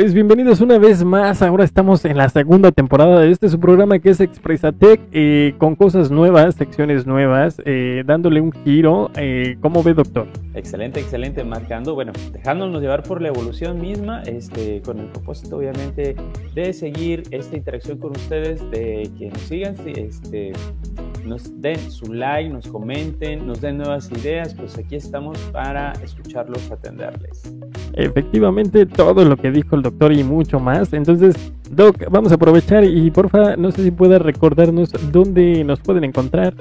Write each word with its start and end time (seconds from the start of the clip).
Pues 0.00 0.14
bienvenidos 0.14 0.62
una 0.62 0.78
vez 0.78 1.04
más. 1.04 1.42
Ahora 1.42 1.62
estamos 1.62 2.06
en 2.06 2.16
la 2.16 2.30
segunda 2.30 2.72
temporada 2.72 3.20
de 3.20 3.30
este 3.30 3.50
su 3.50 3.60
programa 3.60 3.98
que 3.98 4.08
es 4.08 4.20
Expresatec, 4.20 4.98
eh, 5.12 5.54
con 5.58 5.76
cosas 5.76 6.10
nuevas, 6.10 6.54
secciones 6.54 7.06
nuevas, 7.06 7.60
eh, 7.66 8.02
dándole 8.06 8.40
un 8.40 8.50
giro. 8.50 9.10
Eh, 9.16 9.58
¿Cómo 9.60 9.82
ve, 9.82 9.92
doctor? 9.92 10.26
Excelente, 10.54 11.00
excelente, 11.00 11.44
marcando, 11.44 11.94
bueno, 11.94 12.12
dejándonos 12.32 12.80
llevar 12.80 13.02
por 13.02 13.20
la 13.20 13.28
evolución 13.28 13.78
misma, 13.78 14.22
este, 14.22 14.80
con 14.80 15.00
el 15.00 15.06
propósito, 15.08 15.58
obviamente, 15.58 16.16
de 16.54 16.72
seguir 16.72 17.24
esta 17.30 17.58
interacción 17.58 17.98
con 17.98 18.12
ustedes, 18.12 18.58
de 18.70 19.10
que 19.18 19.28
nos 19.28 19.42
sigan, 19.42 19.76
este, 19.84 20.52
nos 21.26 21.60
den 21.60 21.78
su 21.90 22.10
like, 22.10 22.48
nos 22.48 22.66
comenten, 22.68 23.46
nos 23.46 23.60
den 23.60 23.76
nuevas 23.76 24.10
ideas, 24.10 24.54
pues 24.54 24.78
aquí 24.78 24.96
estamos 24.96 25.38
para 25.52 25.92
escucharlos, 26.02 26.70
atenderles. 26.70 27.42
Efectivamente, 27.94 28.86
todo 28.86 29.24
lo 29.24 29.36
que 29.36 29.50
dijo 29.50 29.76
el 29.76 29.82
doctor 29.82 30.12
y 30.12 30.24
mucho 30.24 30.60
más. 30.60 30.92
Entonces, 30.92 31.34
Doc, 31.70 32.04
vamos 32.10 32.32
a 32.32 32.36
aprovechar 32.36 32.84
y 32.84 33.10
porfa, 33.10 33.56
no 33.56 33.70
sé 33.70 33.84
si 33.84 33.90
pueda 33.90 34.18
recordarnos 34.18 34.90
dónde 35.12 35.64
nos 35.64 35.80
pueden 35.80 36.04
encontrar. 36.04 36.54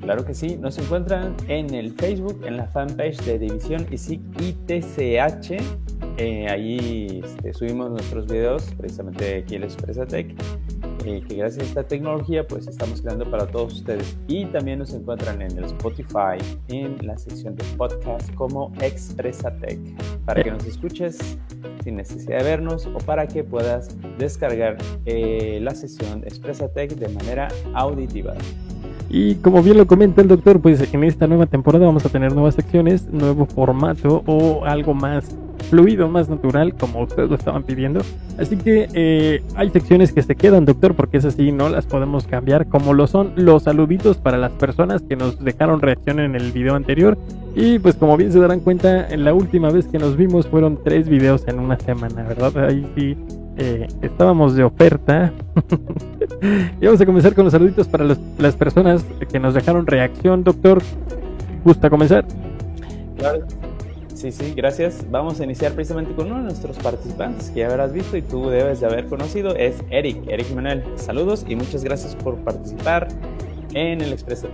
Claro 0.00 0.24
que 0.26 0.34
sí, 0.34 0.58
nos 0.60 0.76
encuentran 0.76 1.34
en 1.48 1.72
el 1.72 1.92
Facebook, 1.92 2.42
en 2.44 2.58
la 2.58 2.66
fanpage 2.66 3.22
de 3.24 3.38
División 3.38 3.86
ITCH. 3.90 5.52
Eh, 6.18 6.46
ahí 6.48 7.22
este, 7.24 7.54
subimos 7.54 7.90
nuestros 7.90 8.26
videos, 8.26 8.70
precisamente 8.76 9.38
aquí 9.38 9.54
el 9.54 9.64
Expresatec, 9.64 10.34
eh, 11.04 11.22
que 11.26 11.36
gracias 11.36 11.64
a 11.64 11.68
esta 11.68 11.82
tecnología 11.84 12.46
pues 12.46 12.66
estamos 12.66 13.00
creando 13.02 13.30
para 13.30 13.46
todos 13.46 13.74
ustedes. 13.74 14.16
Y 14.26 14.46
también 14.46 14.78
nos 14.78 14.92
encuentran 14.92 15.42
en 15.42 15.56
el 15.58 15.64
Spotify, 15.64 16.38
en 16.68 16.98
la 17.06 17.16
sección 17.18 17.54
de 17.56 17.64
podcast 17.76 18.32
como 18.34 18.72
Expresatec, 18.80 19.78
para 20.24 20.42
que 20.42 20.50
nos 20.50 20.64
escuches 20.66 21.38
sin 21.82 21.96
necesidad 21.96 22.38
de 22.38 22.44
vernos 22.44 22.86
o 22.86 22.98
para 22.98 23.26
que 23.26 23.44
puedas 23.44 23.96
descargar 24.18 24.76
eh, 25.04 25.58
la 25.62 25.74
sesión 25.74 26.22
Expresatec 26.24 26.92
de 26.94 27.08
manera 27.08 27.48
auditiva. 27.74 28.34
Y 29.08 29.36
como 29.36 29.62
bien 29.62 29.78
lo 29.78 29.86
comenta 29.86 30.22
el 30.22 30.28
doctor, 30.28 30.60
pues 30.60 30.92
en 30.92 31.04
esta 31.04 31.26
nueva 31.26 31.46
temporada 31.46 31.86
vamos 31.86 32.04
a 32.04 32.08
tener 32.08 32.32
nuevas 32.32 32.54
secciones, 32.54 33.08
nuevo 33.12 33.46
formato 33.46 34.22
o 34.26 34.64
algo 34.64 34.94
más 34.94 35.36
fluido, 35.70 36.08
más 36.08 36.28
natural, 36.28 36.74
como 36.74 37.02
ustedes 37.02 37.28
lo 37.28 37.36
estaban 37.36 37.62
pidiendo. 37.62 38.00
Así 38.38 38.56
que 38.56 38.88
eh, 38.92 39.42
hay 39.56 39.70
secciones 39.70 40.12
que 40.12 40.22
se 40.22 40.34
quedan, 40.34 40.64
doctor, 40.64 40.94
porque 40.94 41.18
es 41.18 41.24
así, 41.24 41.52
no 41.52 41.68
las 41.68 41.86
podemos 41.86 42.26
cambiar, 42.26 42.66
como 42.66 42.92
lo 42.92 43.06
son 43.06 43.32
los 43.36 43.64
saluditos 43.64 44.16
para 44.16 44.38
las 44.38 44.52
personas 44.52 45.02
que 45.02 45.16
nos 45.16 45.42
dejaron 45.42 45.80
reacción 45.80 46.20
en 46.20 46.34
el 46.34 46.52
video 46.52 46.74
anterior. 46.74 47.18
Y 47.54 47.78
pues 47.78 47.94
como 47.94 48.16
bien 48.16 48.32
se 48.32 48.40
darán 48.40 48.60
cuenta, 48.60 49.08
en 49.08 49.24
la 49.24 49.32
última 49.32 49.70
vez 49.70 49.86
que 49.86 49.98
nos 49.98 50.16
vimos 50.16 50.46
fueron 50.48 50.78
tres 50.82 51.08
videos 51.08 51.46
en 51.46 51.60
una 51.60 51.78
semana, 51.78 52.24
¿verdad? 52.24 52.66
Ahí 52.66 52.86
sí 52.96 53.16
eh, 53.56 53.88
estábamos 54.02 54.54
de 54.54 54.64
oferta. 54.64 55.32
y 56.80 56.84
vamos 56.86 57.00
a 57.00 57.06
comenzar 57.06 57.34
con 57.34 57.44
los 57.44 57.52
saluditos 57.52 57.88
para 57.88 58.04
las 58.38 58.56
personas 58.56 59.04
que 59.30 59.38
nos 59.38 59.54
dejaron 59.54 59.86
reacción. 59.86 60.44
Doctor, 60.44 60.82
¿gusta 61.64 61.90
comenzar? 61.90 62.24
Claro. 63.16 63.46
Sí, 64.14 64.32
sí, 64.32 64.54
gracias. 64.56 65.04
Vamos 65.10 65.40
a 65.40 65.44
iniciar 65.44 65.72
precisamente 65.72 66.14
con 66.14 66.26
uno 66.26 66.36
de 66.36 66.44
nuestros 66.44 66.78
participantes 66.78 67.50
que 67.50 67.60
ya 67.60 67.66
habrás 67.68 67.92
visto 67.92 68.16
y 68.16 68.22
tú 68.22 68.48
debes 68.48 68.80
de 68.80 68.86
haber 68.86 69.06
conocido. 69.06 69.54
Es 69.54 69.82
Eric, 69.90 70.18
Eric 70.28 70.54
Manuel. 70.54 70.82
Saludos 70.96 71.44
y 71.46 71.56
muchas 71.56 71.84
gracias 71.84 72.16
por 72.16 72.36
participar 72.36 73.08
en 73.74 74.00
el 74.00 74.12
Expreso 74.12 74.48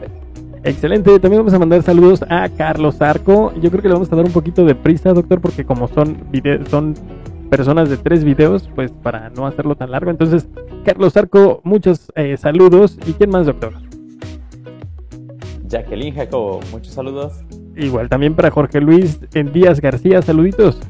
Excelente, 0.62 1.18
también 1.20 1.40
vamos 1.40 1.54
a 1.54 1.58
mandar 1.58 1.82
saludos 1.82 2.22
a 2.28 2.48
Carlos 2.50 3.00
Arco. 3.00 3.52
Yo 3.62 3.70
creo 3.70 3.80
que 3.80 3.88
le 3.88 3.94
vamos 3.94 4.12
a 4.12 4.16
dar 4.16 4.24
un 4.24 4.32
poquito 4.32 4.64
de 4.64 4.74
prisa, 4.74 5.12
doctor, 5.14 5.40
porque 5.40 5.64
como 5.64 5.88
son, 5.88 6.18
son 6.68 6.94
personas 7.50 7.90
de 7.90 7.96
tres 7.96 8.24
videos, 8.24 8.70
pues 8.74 8.90
para 8.92 9.28
no 9.30 9.46
hacerlo 9.46 9.74
tan 9.74 9.90
largo. 9.90 10.10
Entonces, 10.10 10.48
Carlos 10.84 11.16
Arco, 11.16 11.60
muchos 11.64 12.10
eh, 12.14 12.36
saludos. 12.36 12.96
¿Y 13.06 13.12
quién 13.12 13.30
más, 13.30 13.46
doctor? 13.46 13.74
Jacqueline 15.66 16.14
Jacobo, 16.14 16.60
muchos 16.72 16.94
saludos. 16.94 17.44
Igual 17.76 18.08
también 18.08 18.34
para 18.34 18.50
Jorge 18.50 18.80
Luis 18.80 19.20
en 19.34 19.52
Díaz 19.52 19.80
García, 19.80 20.22
saluditos. 20.22 20.80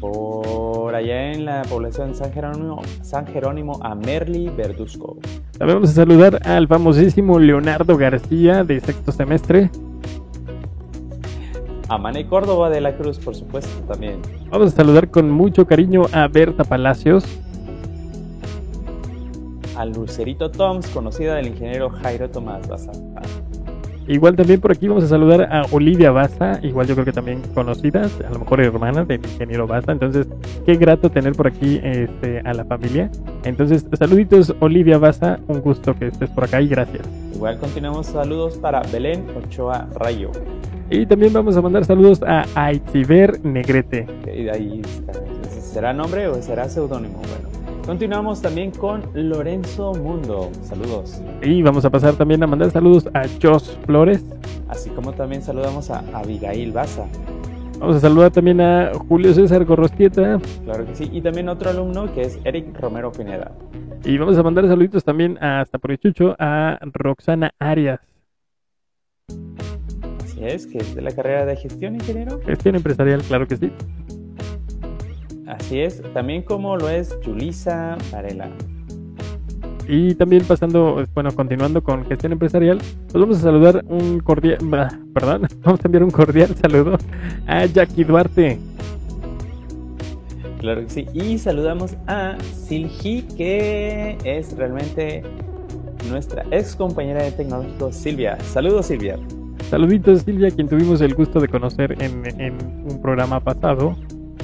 Por 0.00 0.94
allá 0.94 1.32
en 1.32 1.44
la 1.44 1.62
población 1.62 2.14
San 2.14 2.32
Jerónimo, 2.32 2.82
San 3.02 3.26
Jerónimo 3.26 3.78
a 3.82 3.94
Merly 3.94 4.48
Verduzco. 4.48 5.18
También 5.58 5.76
vamos 5.78 5.90
a 5.90 5.94
saludar 5.94 6.46
al 6.46 6.66
famosísimo 6.68 7.38
Leonardo 7.38 7.96
García 7.96 8.64
de 8.64 8.80
sexto 8.80 9.12
semestre 9.12 9.70
a 11.92 11.98
Mané 11.98 12.26
Córdoba 12.26 12.70
de 12.70 12.80
la 12.80 12.96
Cruz, 12.96 13.18
por 13.18 13.34
supuesto, 13.34 13.70
también. 13.86 14.22
Vamos 14.50 14.72
a 14.72 14.76
saludar 14.76 15.10
con 15.10 15.30
mucho 15.30 15.66
cariño 15.66 16.04
a 16.12 16.26
Berta 16.26 16.64
Palacios. 16.64 17.22
A 19.76 19.84
Lucerito 19.84 20.50
Toms, 20.50 20.88
conocida 20.88 21.34
del 21.34 21.48
ingeniero 21.48 21.90
Jairo 21.90 22.30
Tomás 22.30 22.66
Baza. 22.66 22.92
Igual 24.08 24.36
también 24.36 24.60
por 24.60 24.72
aquí 24.72 24.88
vamos 24.88 25.04
a 25.04 25.08
saludar 25.08 25.42
a 25.52 25.62
Olivia 25.70 26.10
Baza, 26.10 26.58
igual 26.62 26.86
yo 26.86 26.94
creo 26.94 27.04
que 27.04 27.12
también 27.12 27.40
conocida, 27.54 28.02
a 28.02 28.32
lo 28.32 28.40
mejor 28.40 28.60
hermana 28.60 29.04
del 29.04 29.20
ingeniero 29.24 29.66
Baza. 29.66 29.92
Entonces, 29.92 30.26
qué 30.66 30.74
grato 30.76 31.10
tener 31.10 31.32
por 31.34 31.46
aquí 31.46 31.80
este, 31.82 32.40
a 32.40 32.52
la 32.52 32.64
familia. 32.64 33.10
Entonces, 33.44 33.86
saluditos 33.98 34.54
Olivia 34.60 34.98
Baza, 34.98 35.38
un 35.46 35.60
gusto 35.60 35.94
que 35.94 36.08
estés 36.08 36.30
por 36.30 36.44
acá 36.44 36.60
y 36.60 36.68
gracias. 36.68 37.06
Igual 37.34 37.58
continuamos 37.58 38.06
saludos 38.06 38.56
para 38.56 38.82
Belén 38.92 39.24
Ochoa 39.36 39.88
Rayo. 39.94 40.30
Y 40.90 41.06
también 41.06 41.32
vamos 41.32 41.56
a 41.56 41.62
mandar 41.62 41.84
saludos 41.84 42.22
a 42.22 42.44
Aitziber 42.54 43.42
Negrete. 43.44 44.06
ahí 44.52 44.82
¿Será 45.48 45.94
nombre 45.94 46.28
o 46.28 46.42
será 46.42 46.68
seudónimo? 46.68 47.18
Bueno. 47.18 47.61
Continuamos 47.86 48.40
también 48.40 48.70
con 48.70 49.02
Lorenzo 49.12 49.92
Mundo. 49.94 50.50
Saludos. 50.62 51.20
Y 51.42 51.62
vamos 51.62 51.84
a 51.84 51.90
pasar 51.90 52.14
también 52.14 52.42
a 52.42 52.46
mandar 52.46 52.70
saludos 52.70 53.08
a 53.12 53.24
Jos 53.42 53.76
Flores. 53.86 54.24
Así 54.68 54.88
como 54.90 55.12
también 55.12 55.42
saludamos 55.42 55.90
a 55.90 56.04
Abigail 56.14 56.70
Baza. 56.70 57.06
Vamos 57.80 57.96
a 57.96 58.00
saludar 58.00 58.30
también 58.30 58.60
a 58.60 58.92
Julio 59.08 59.34
César 59.34 59.64
Gorrostieta. 59.64 60.40
Claro 60.64 60.86
que 60.86 60.94
sí. 60.94 61.10
Y 61.12 61.20
también 61.20 61.48
otro 61.48 61.70
alumno 61.70 62.12
que 62.14 62.22
es 62.22 62.38
Eric 62.44 62.78
Romero 62.78 63.10
Pineda. 63.10 63.50
Y 64.04 64.16
vamos 64.16 64.38
a 64.38 64.42
mandar 64.44 64.68
saluditos 64.68 65.02
también 65.02 65.36
hasta 65.42 65.78
por 65.78 65.90
el 65.90 65.98
chucho 65.98 66.36
a 66.38 66.78
Roxana 66.82 67.52
Arias 67.58 68.00
es, 70.46 70.66
que 70.66 70.78
es 70.78 70.94
de 70.94 71.02
la 71.02 71.12
carrera 71.12 71.44
de 71.44 71.56
gestión, 71.56 71.94
ingeniero. 71.94 72.40
Gestión 72.44 72.76
empresarial, 72.76 73.22
claro 73.22 73.46
que 73.46 73.56
sí. 73.56 73.72
Así 75.52 75.80
es, 75.80 76.02
también 76.14 76.42
como 76.42 76.78
lo 76.78 76.88
es 76.88 77.14
Julisa 77.22 77.98
Varela. 78.10 78.48
Y 79.86 80.14
también 80.14 80.44
pasando, 80.44 81.04
bueno, 81.12 81.30
continuando 81.34 81.82
con 81.82 82.06
gestión 82.06 82.32
empresarial, 82.32 82.78
pues 82.78 83.14
vamos 83.14 83.36
a 83.36 83.40
saludar 83.40 83.84
un 83.86 84.20
cordial, 84.20 84.58
perdón, 85.12 85.46
vamos 85.62 85.80
a 85.84 85.88
enviar 85.88 86.04
un 86.04 86.10
cordial 86.10 86.54
saludo 86.56 86.96
a 87.46 87.66
Jackie 87.66 88.04
Duarte. 88.04 88.58
Claro 90.58 90.82
que 90.84 90.88
sí, 90.88 91.06
y 91.12 91.36
saludamos 91.36 91.96
a 92.06 92.38
Silgi, 92.40 93.22
que 93.36 94.16
es 94.24 94.56
realmente 94.56 95.22
nuestra 96.08 96.44
ex 96.50 96.74
compañera 96.76 97.24
de 97.24 97.32
tecnológico 97.32 97.92
Silvia. 97.92 98.40
Saludos 98.40 98.86
Silvia. 98.86 99.18
Saluditos 99.68 100.22
Silvia, 100.22 100.50
quien 100.50 100.68
tuvimos 100.68 101.02
el 101.02 101.14
gusto 101.14 101.40
de 101.40 101.48
conocer 101.48 102.00
en, 102.00 102.56
un 102.90 103.02
programa 103.02 103.40
pasado. 103.40 103.96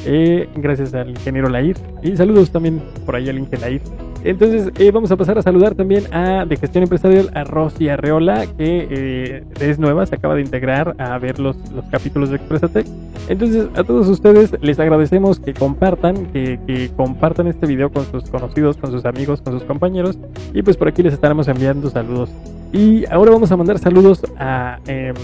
Eh, 0.05 0.49
gracias 0.56 0.95
al 0.95 1.11
ingeniero 1.11 1.49
Lair. 1.49 1.77
Y 2.03 2.17
saludos 2.17 2.50
también 2.50 2.83
por 3.05 3.17
ahí 3.17 3.29
al 3.29 3.39
ingeniero 3.39 3.69
Lair. 3.69 3.83
Entonces 4.25 4.73
eh, 4.79 4.91
vamos 4.91 5.12
a 5.12 5.17
pasar 5.17 5.39
a 5.39 5.43
saludar 5.43 5.75
también 5.75 6.12
a 6.12 6.45
de 6.45 6.56
gestión 6.56 6.83
empresarial 6.83 7.31
a 7.35 7.45
Rosy 7.45 7.89
Arreola, 7.89 8.47
que 8.47 8.89
eh, 8.91 9.45
es 9.61 9.79
nueva, 9.79 10.06
se 10.06 10.17
acaba 10.17 10.35
de 10.35 10.41
integrar 10.41 10.97
a 10.99 11.17
ver 11.19 11.39
los, 11.39 11.56
los 11.71 11.85
capítulos 11.87 12.31
de 12.31 12.37
Expresatec. 12.37 12.87
Entonces 13.29 13.69
a 13.77 13.85
todos 13.85 14.09
ustedes 14.09 14.56
les 14.61 14.81
agradecemos 14.81 15.39
que 15.39 15.55
compartan, 15.55 16.27
que, 16.27 16.59
que, 16.67 16.91
compartan 16.97 17.47
este 17.47 17.67
video 17.67 17.93
con 17.93 18.05
sus 18.06 18.25
conocidos, 18.29 18.77
con 18.77 18.91
sus 18.91 19.05
amigos, 19.05 19.41
con 19.41 19.53
sus 19.53 19.62
compañeros. 19.62 20.19
Y 20.53 20.62
pues 20.62 20.77
por 20.77 20.89
aquí 20.89 21.03
les 21.03 21.15
estaremos 21.15 21.47
enviando 21.47 21.89
saludos 21.89 22.31
y 22.73 23.06
ahora 23.06 23.31
vamos 23.31 23.50
a 23.50 23.56
mandar 23.56 23.79
saludos 23.79 24.23
a, 24.39 24.79
em, 24.87 25.15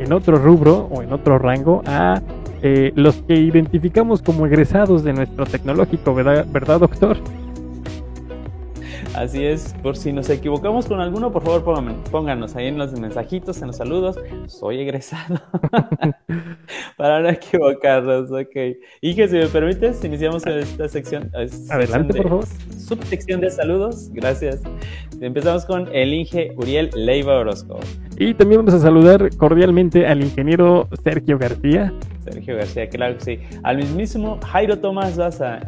en 0.00 0.12
otro 0.12 0.36
rubro 0.36 0.88
o 0.90 1.02
en 1.02 1.12
otro 1.12 1.38
rango 1.38 1.82
a 1.86 2.20
eh, 2.62 2.92
los 2.96 3.16
que 3.22 3.34
identificamos 3.34 4.22
como 4.22 4.46
egresados 4.46 5.04
de 5.04 5.12
nuestro 5.12 5.46
tecnológico, 5.46 6.14
¿verdad, 6.14 6.46
¿verdad 6.50 6.80
doctor? 6.80 7.16
Así 9.14 9.44
es, 9.44 9.74
por 9.82 9.96
si 9.96 10.12
nos 10.12 10.30
equivocamos 10.30 10.86
con 10.86 11.00
alguno, 11.00 11.32
por 11.32 11.42
favor 11.42 11.64
pónganos 12.10 12.54
ahí 12.56 12.66
en 12.66 12.78
los 12.78 12.92
mensajitos, 12.98 13.60
en 13.60 13.68
los 13.68 13.76
saludos. 13.76 14.16
Soy 14.46 14.80
egresado. 14.80 15.40
Para 16.96 17.20
no 17.20 17.28
equivocarnos, 17.28 18.30
ok. 18.30 18.76
Y 19.00 19.14
que 19.14 19.28
si 19.28 19.36
me 19.36 19.46
permites, 19.46 20.04
iniciamos 20.04 20.46
esta 20.46 20.88
sección. 20.88 21.30
Adelante, 21.70 22.14
por 22.14 22.28
favor. 22.28 22.44
Subsección 22.76 23.40
de 23.40 23.50
saludos, 23.50 24.10
gracias. 24.12 24.62
Empezamos 25.20 25.64
con 25.64 25.88
el 25.94 26.12
Inge 26.14 26.52
Uriel 26.56 26.90
Leiva 26.94 27.38
Orozco. 27.38 27.80
Y 28.18 28.34
también 28.34 28.64
vamos 28.64 28.74
a 28.74 28.80
saludar 28.80 29.34
cordialmente 29.36 30.06
al 30.06 30.22
ingeniero 30.22 30.88
Sergio 31.02 31.38
García. 31.38 31.92
Sergio 32.24 32.56
García, 32.56 32.88
claro 32.88 33.16
que 33.18 33.24
sí. 33.24 33.58
Al 33.62 33.78
mismísimo 33.78 34.38
Jairo 34.44 34.78
Tomás 34.78 35.16
Baza. 35.16 35.60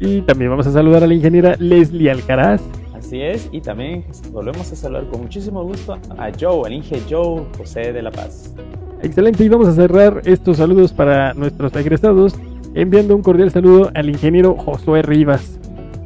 Y 0.00 0.22
también 0.22 0.50
vamos 0.50 0.66
a 0.66 0.72
saludar 0.72 1.04
a 1.04 1.06
la 1.06 1.12
ingeniera 1.12 1.56
Leslie 1.58 2.10
Alcaraz. 2.10 2.62
Así 2.94 3.20
es, 3.20 3.50
y 3.52 3.60
también 3.60 4.04
volvemos 4.32 4.72
a 4.72 4.76
saludar 4.76 5.06
con 5.08 5.20
muchísimo 5.20 5.62
gusto 5.62 5.92
a 5.92 6.30
Joe, 6.40 6.66
al 6.66 6.72
Inge 6.72 7.02
Joe 7.08 7.44
José 7.58 7.92
de 7.92 8.00
la 8.00 8.10
Paz. 8.10 8.54
Excelente, 9.02 9.44
y 9.44 9.48
vamos 9.48 9.68
a 9.68 9.72
cerrar 9.72 10.22
estos 10.24 10.56
saludos 10.56 10.92
para 10.92 11.34
nuestros 11.34 11.74
egresados 11.76 12.34
enviando 12.74 13.14
un 13.14 13.22
cordial 13.22 13.50
saludo 13.50 13.90
al 13.94 14.08
ingeniero 14.08 14.54
Josué 14.54 15.02
Rivas. 15.02 15.58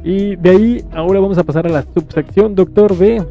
Y 0.03 0.35
de 0.35 0.49
ahí 0.49 0.85
ahora 0.93 1.21
vamos 1.21 1.37
a 1.37 1.43
pasar 1.43 1.65
a 1.65 1.69
la 1.69 1.83
subsección 1.93 2.53
Doctor 2.53 2.97
B 2.97 3.23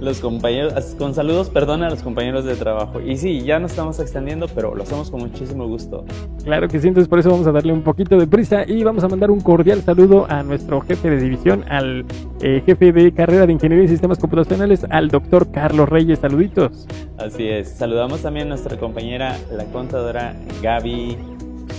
los 0.00 0.20
compañeros, 0.20 0.74
con 0.98 1.14
saludos, 1.14 1.50
perdón 1.50 1.82
a 1.82 1.90
los 1.90 2.02
compañeros 2.02 2.44
de 2.44 2.54
trabajo. 2.54 3.00
Y 3.00 3.16
sí, 3.16 3.42
ya 3.42 3.58
nos 3.58 3.72
estamos 3.72 3.98
extendiendo, 4.00 4.46
pero 4.48 4.74
lo 4.74 4.82
hacemos 4.82 5.10
con 5.10 5.20
muchísimo 5.20 5.66
gusto. 5.66 6.04
Claro 6.44 6.68
que 6.68 6.80
sí, 6.80 6.88
entonces 6.88 7.08
por 7.08 7.18
eso 7.18 7.30
vamos 7.30 7.46
a 7.46 7.52
darle 7.52 7.72
un 7.72 7.82
poquito 7.82 8.16
de 8.18 8.26
prisa 8.26 8.64
y 8.66 8.82
vamos 8.84 9.04
a 9.04 9.08
mandar 9.08 9.30
un 9.30 9.40
cordial 9.40 9.82
saludo 9.82 10.26
a 10.28 10.42
nuestro 10.42 10.80
jefe 10.80 11.10
de 11.10 11.18
división, 11.18 11.64
al 11.68 12.04
eh, 12.40 12.62
jefe 12.64 12.92
de 12.92 13.12
carrera 13.12 13.46
de 13.46 13.52
Ingeniería 13.52 13.84
y 13.84 13.88
Sistemas 13.88 14.18
Computacionales, 14.18 14.84
al 14.90 15.08
doctor 15.08 15.50
Carlos 15.50 15.88
Reyes. 15.88 16.18
Saluditos. 16.18 16.86
Así 17.18 17.48
es. 17.48 17.70
Saludamos 17.70 18.22
también 18.22 18.46
a 18.46 18.50
nuestra 18.50 18.76
compañera, 18.78 19.36
la 19.52 19.64
contadora 19.64 20.34
Gaby 20.62 21.16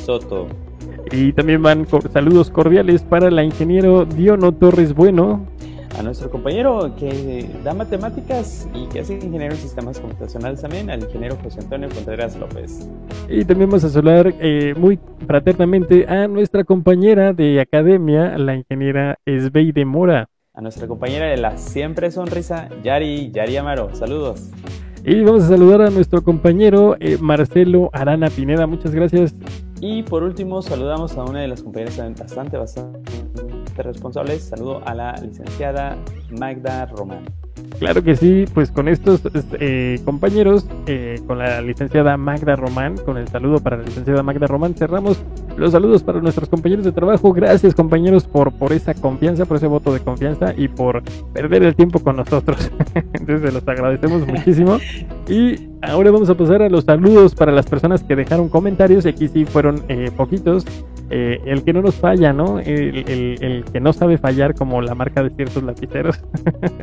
Soto. 0.05 0.47
Y 1.11 1.31
también 1.33 1.61
van 1.61 1.87
saludos 2.11 2.49
cordiales 2.49 3.01
para 3.01 3.31
la 3.31 3.43
ingeniero 3.43 4.05
Diono 4.05 4.51
Torres 4.51 4.93
Bueno, 4.93 5.45
a 5.97 6.03
nuestro 6.03 6.29
compañero 6.29 6.93
que 6.97 7.49
da 7.63 7.73
matemáticas 7.73 8.67
y 8.73 8.87
que 8.87 8.99
hace 8.99 9.15
ingeniero 9.15 9.55
en 9.55 9.59
sistemas 9.59 9.99
computacionales 9.99 10.61
también, 10.61 10.89
al 10.89 11.01
ingeniero 11.01 11.37
José 11.43 11.59
Antonio 11.61 11.89
Contreras 11.89 12.37
López. 12.37 12.89
Y 13.29 13.43
también 13.45 13.69
vamos 13.69 13.83
a 13.83 13.89
saludar 13.89 14.33
eh, 14.39 14.73
muy 14.77 14.99
fraternamente 15.25 16.07
a 16.07 16.27
nuestra 16.27 16.63
compañera 16.63 17.33
de 17.33 17.59
academia, 17.59 18.37
la 18.37 18.55
ingeniera 18.55 19.17
Esbeide 19.25 19.85
Mora. 19.85 20.29
A 20.53 20.61
nuestra 20.61 20.87
compañera 20.87 21.27
de 21.27 21.37
la 21.37 21.57
siempre 21.57 22.11
sonrisa, 22.11 22.69
Yari, 22.83 23.31
Yari 23.31 23.57
Amaro. 23.57 23.93
Saludos. 23.95 24.51
Y 25.03 25.21
vamos 25.21 25.43
a 25.43 25.47
saludar 25.47 25.81
a 25.81 25.89
nuestro 25.89 26.23
compañero 26.23 26.95
eh, 26.99 27.17
Marcelo 27.19 27.89
Arana 27.93 28.29
Pineda. 28.29 28.67
Muchas 28.67 28.93
gracias. 28.93 29.35
Y 29.79 30.03
por 30.03 30.23
último, 30.23 30.61
saludamos 30.61 31.15
a 31.17 31.23
una 31.23 31.41
de 31.41 31.47
las 31.47 31.61
compañeras 31.61 31.97
bastante, 32.17 32.57
bastante 32.57 32.99
responsables. 33.83 34.43
Saludo 34.43 34.81
a 34.85 34.93
la 34.93 35.13
licenciada 35.13 35.97
Magda 36.31 36.85
Román. 36.85 37.25
Claro 37.79 38.03
que 38.03 38.15
sí, 38.15 38.45
pues 38.53 38.71
con 38.71 38.87
estos 38.87 39.21
eh, 39.59 39.99
compañeros, 40.03 40.67
eh, 40.87 41.21
con 41.27 41.37
la 41.37 41.61
licenciada 41.61 42.17
Magda 42.17 42.55
Román, 42.55 42.97
con 42.97 43.17
el 43.17 43.27
saludo 43.27 43.59
para 43.59 43.77
la 43.77 43.83
licenciada 43.83 44.23
Magda 44.23 44.47
Román, 44.47 44.73
cerramos 44.73 45.21
los 45.57 45.71
saludos 45.71 46.01
para 46.01 46.19
nuestros 46.19 46.49
compañeros 46.49 46.85
de 46.85 46.91
trabajo. 46.91 47.33
Gracias 47.33 47.75
compañeros 47.75 48.25
por, 48.25 48.51
por 48.51 48.73
esa 48.73 48.95
confianza, 48.95 49.45
por 49.45 49.57
ese 49.57 49.67
voto 49.67 49.93
de 49.93 49.99
confianza 49.99 50.53
y 50.57 50.67
por 50.67 51.03
perder 51.33 51.63
el 51.63 51.75
tiempo 51.75 51.99
con 51.99 52.15
nosotros. 52.15 52.71
Entonces 53.13 53.53
los 53.53 53.67
agradecemos 53.67 54.25
muchísimo. 54.27 54.77
Y 55.27 55.69
ahora 55.81 56.09
vamos 56.09 56.29
a 56.29 56.35
pasar 56.35 56.63
a 56.63 56.69
los 56.69 56.85
saludos 56.85 57.35
para 57.35 57.51
las 57.51 57.67
personas 57.67 58.03
que 58.03 58.15
dejaron 58.15 58.49
comentarios. 58.49 59.05
Aquí 59.05 59.27
sí 59.27 59.45
fueron 59.45 59.83
eh, 59.87 60.11
poquitos. 60.15 60.65
Eh, 61.09 61.41
el 61.45 61.63
que 61.63 61.71
no 61.71 61.81
nos 61.81 61.95
falla, 61.95 62.33
¿no? 62.33 62.59
El, 62.59 63.63
que 63.71 63.79
no 63.79 63.93
sabe 63.93 64.17
fallar 64.17 64.55
como 64.55 64.81
la 64.81 64.93
marca 64.93 65.23
de 65.23 65.29
ciertos 65.29 65.63
lapiceros. 65.63 66.19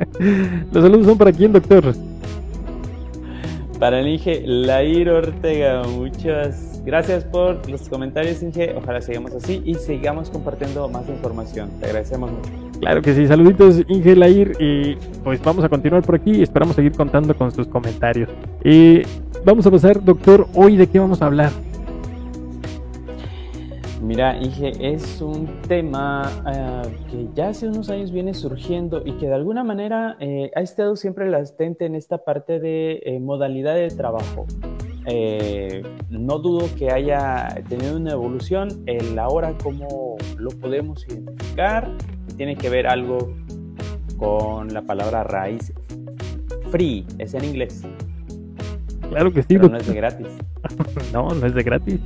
Los 0.73 0.83
saludos 0.83 1.07
son 1.07 1.19
para 1.19 1.33
quién, 1.33 1.53
doctor. 1.53 1.95
Para 3.79 4.01
el 4.01 4.09
Inge 4.09 4.43
Lair 4.47 5.11
Ortega, 5.11 5.83
muchas 5.83 6.81
gracias 6.87 7.25
por 7.25 7.69
los 7.69 7.89
comentarios, 7.89 8.43
Inge. 8.43 8.73
Ojalá 8.77 9.01
sigamos 9.01 9.35
así 9.35 9.63
y 9.65 9.75
sigamos 9.75 10.31
compartiendo 10.31 10.89
más 10.89 11.09
información. 11.09 11.69
Te 11.81 11.87
agradecemos 11.87 12.31
mucho. 12.31 12.51
Claro 12.81 13.03
que 13.03 13.15
sí, 13.15 13.27
saluditos 13.27 13.83
Inge 13.89 14.17
Lair 14.17 14.57
y 14.61 14.97
pues 15.23 15.43
vamos 15.43 15.65
a 15.65 15.69
continuar 15.69 16.03
por 16.03 16.15
aquí 16.15 16.31
y 16.31 16.43
esperamos 16.43 16.77
seguir 16.77 16.93
contando 16.93 17.35
con 17.37 17.51
sus 17.51 17.67
comentarios. 17.67 18.31
Y 18.65 19.03
vamos 19.45 19.67
a 19.67 19.71
pasar, 19.71 20.03
doctor, 20.03 20.47
hoy 20.55 20.77
de 20.77 20.87
qué 20.87 20.99
vamos 20.99 21.21
a 21.21 21.27
hablar. 21.27 21.51
Mira, 24.03 24.37
Inge, 24.37 24.73
es 24.81 25.21
un 25.21 25.63
tema 25.63 26.31
eh, 26.53 26.97
que 27.11 27.29
ya 27.35 27.49
hace 27.49 27.69
unos 27.69 27.89
años 27.91 28.11
viene 28.11 28.35
surgiendo 28.35 29.03
y 29.05 29.13
que 29.13 29.29
de 29.29 29.35
alguna 29.35 29.65
manera 29.65 30.17
eh, 30.21 30.51
ha 30.55 30.61
estado 30.61 30.97
siempre 30.97 31.31
latente 31.31 31.87
en 31.87 31.95
esta 31.95 32.19
parte 32.19 32.61
de 32.61 33.01
eh, 33.05 33.21
modalidad 33.21 33.75
de 33.77 33.89
trabajo. 33.89 34.47
no 36.11 36.39
dudo 36.39 36.69
que 36.77 36.91
haya 36.91 37.49
tenido 37.69 37.97
una 37.97 38.13
evolución. 38.13 38.83
El 38.87 39.19
ahora 39.19 39.55
cómo 39.63 40.17
lo 40.37 40.51
podemos 40.51 41.07
identificar 41.09 41.89
tiene 42.37 42.57
que 42.57 42.69
ver 42.69 42.87
algo 42.87 43.33
con 44.19 44.73
la 44.73 44.83
palabra 44.83 45.25
raíz 45.25 45.73
free, 46.71 47.07
es 47.19 47.35
en 47.35 47.45
inglés. 47.45 47.83
Claro 49.09 49.33
que 49.33 49.43
sí. 49.43 49.49
Pero 49.51 49.69
no 49.69 49.77
es 49.77 49.87
de 49.87 49.95
gratis. 49.95 50.27
no, 51.13 51.29
no 51.29 51.47
es 51.47 51.55
de 51.55 51.63
gratis. 51.63 52.01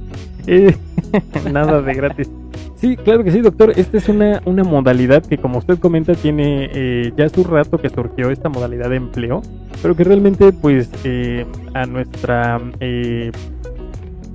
Nada 1.52 1.82
de 1.82 1.94
gratis. 1.94 2.30
Sí, 2.76 2.96
claro 2.96 3.24
que 3.24 3.32
sí, 3.32 3.40
doctor. 3.40 3.72
Esta 3.76 3.98
es 3.98 4.08
una, 4.08 4.40
una 4.44 4.62
modalidad 4.62 5.24
que, 5.24 5.36
como 5.36 5.58
usted 5.58 5.78
comenta, 5.78 6.14
tiene 6.14 6.70
eh, 6.72 7.12
ya 7.16 7.28
su 7.28 7.42
rato 7.42 7.78
que 7.78 7.88
surgió 7.88 8.30
esta 8.30 8.48
modalidad 8.48 8.90
de 8.90 8.96
empleo, 8.96 9.42
pero 9.82 9.96
que 9.96 10.04
realmente, 10.04 10.52
pues, 10.52 10.88
eh, 11.02 11.44
a 11.74 11.86
nuestra 11.86 12.60
eh, 12.78 13.32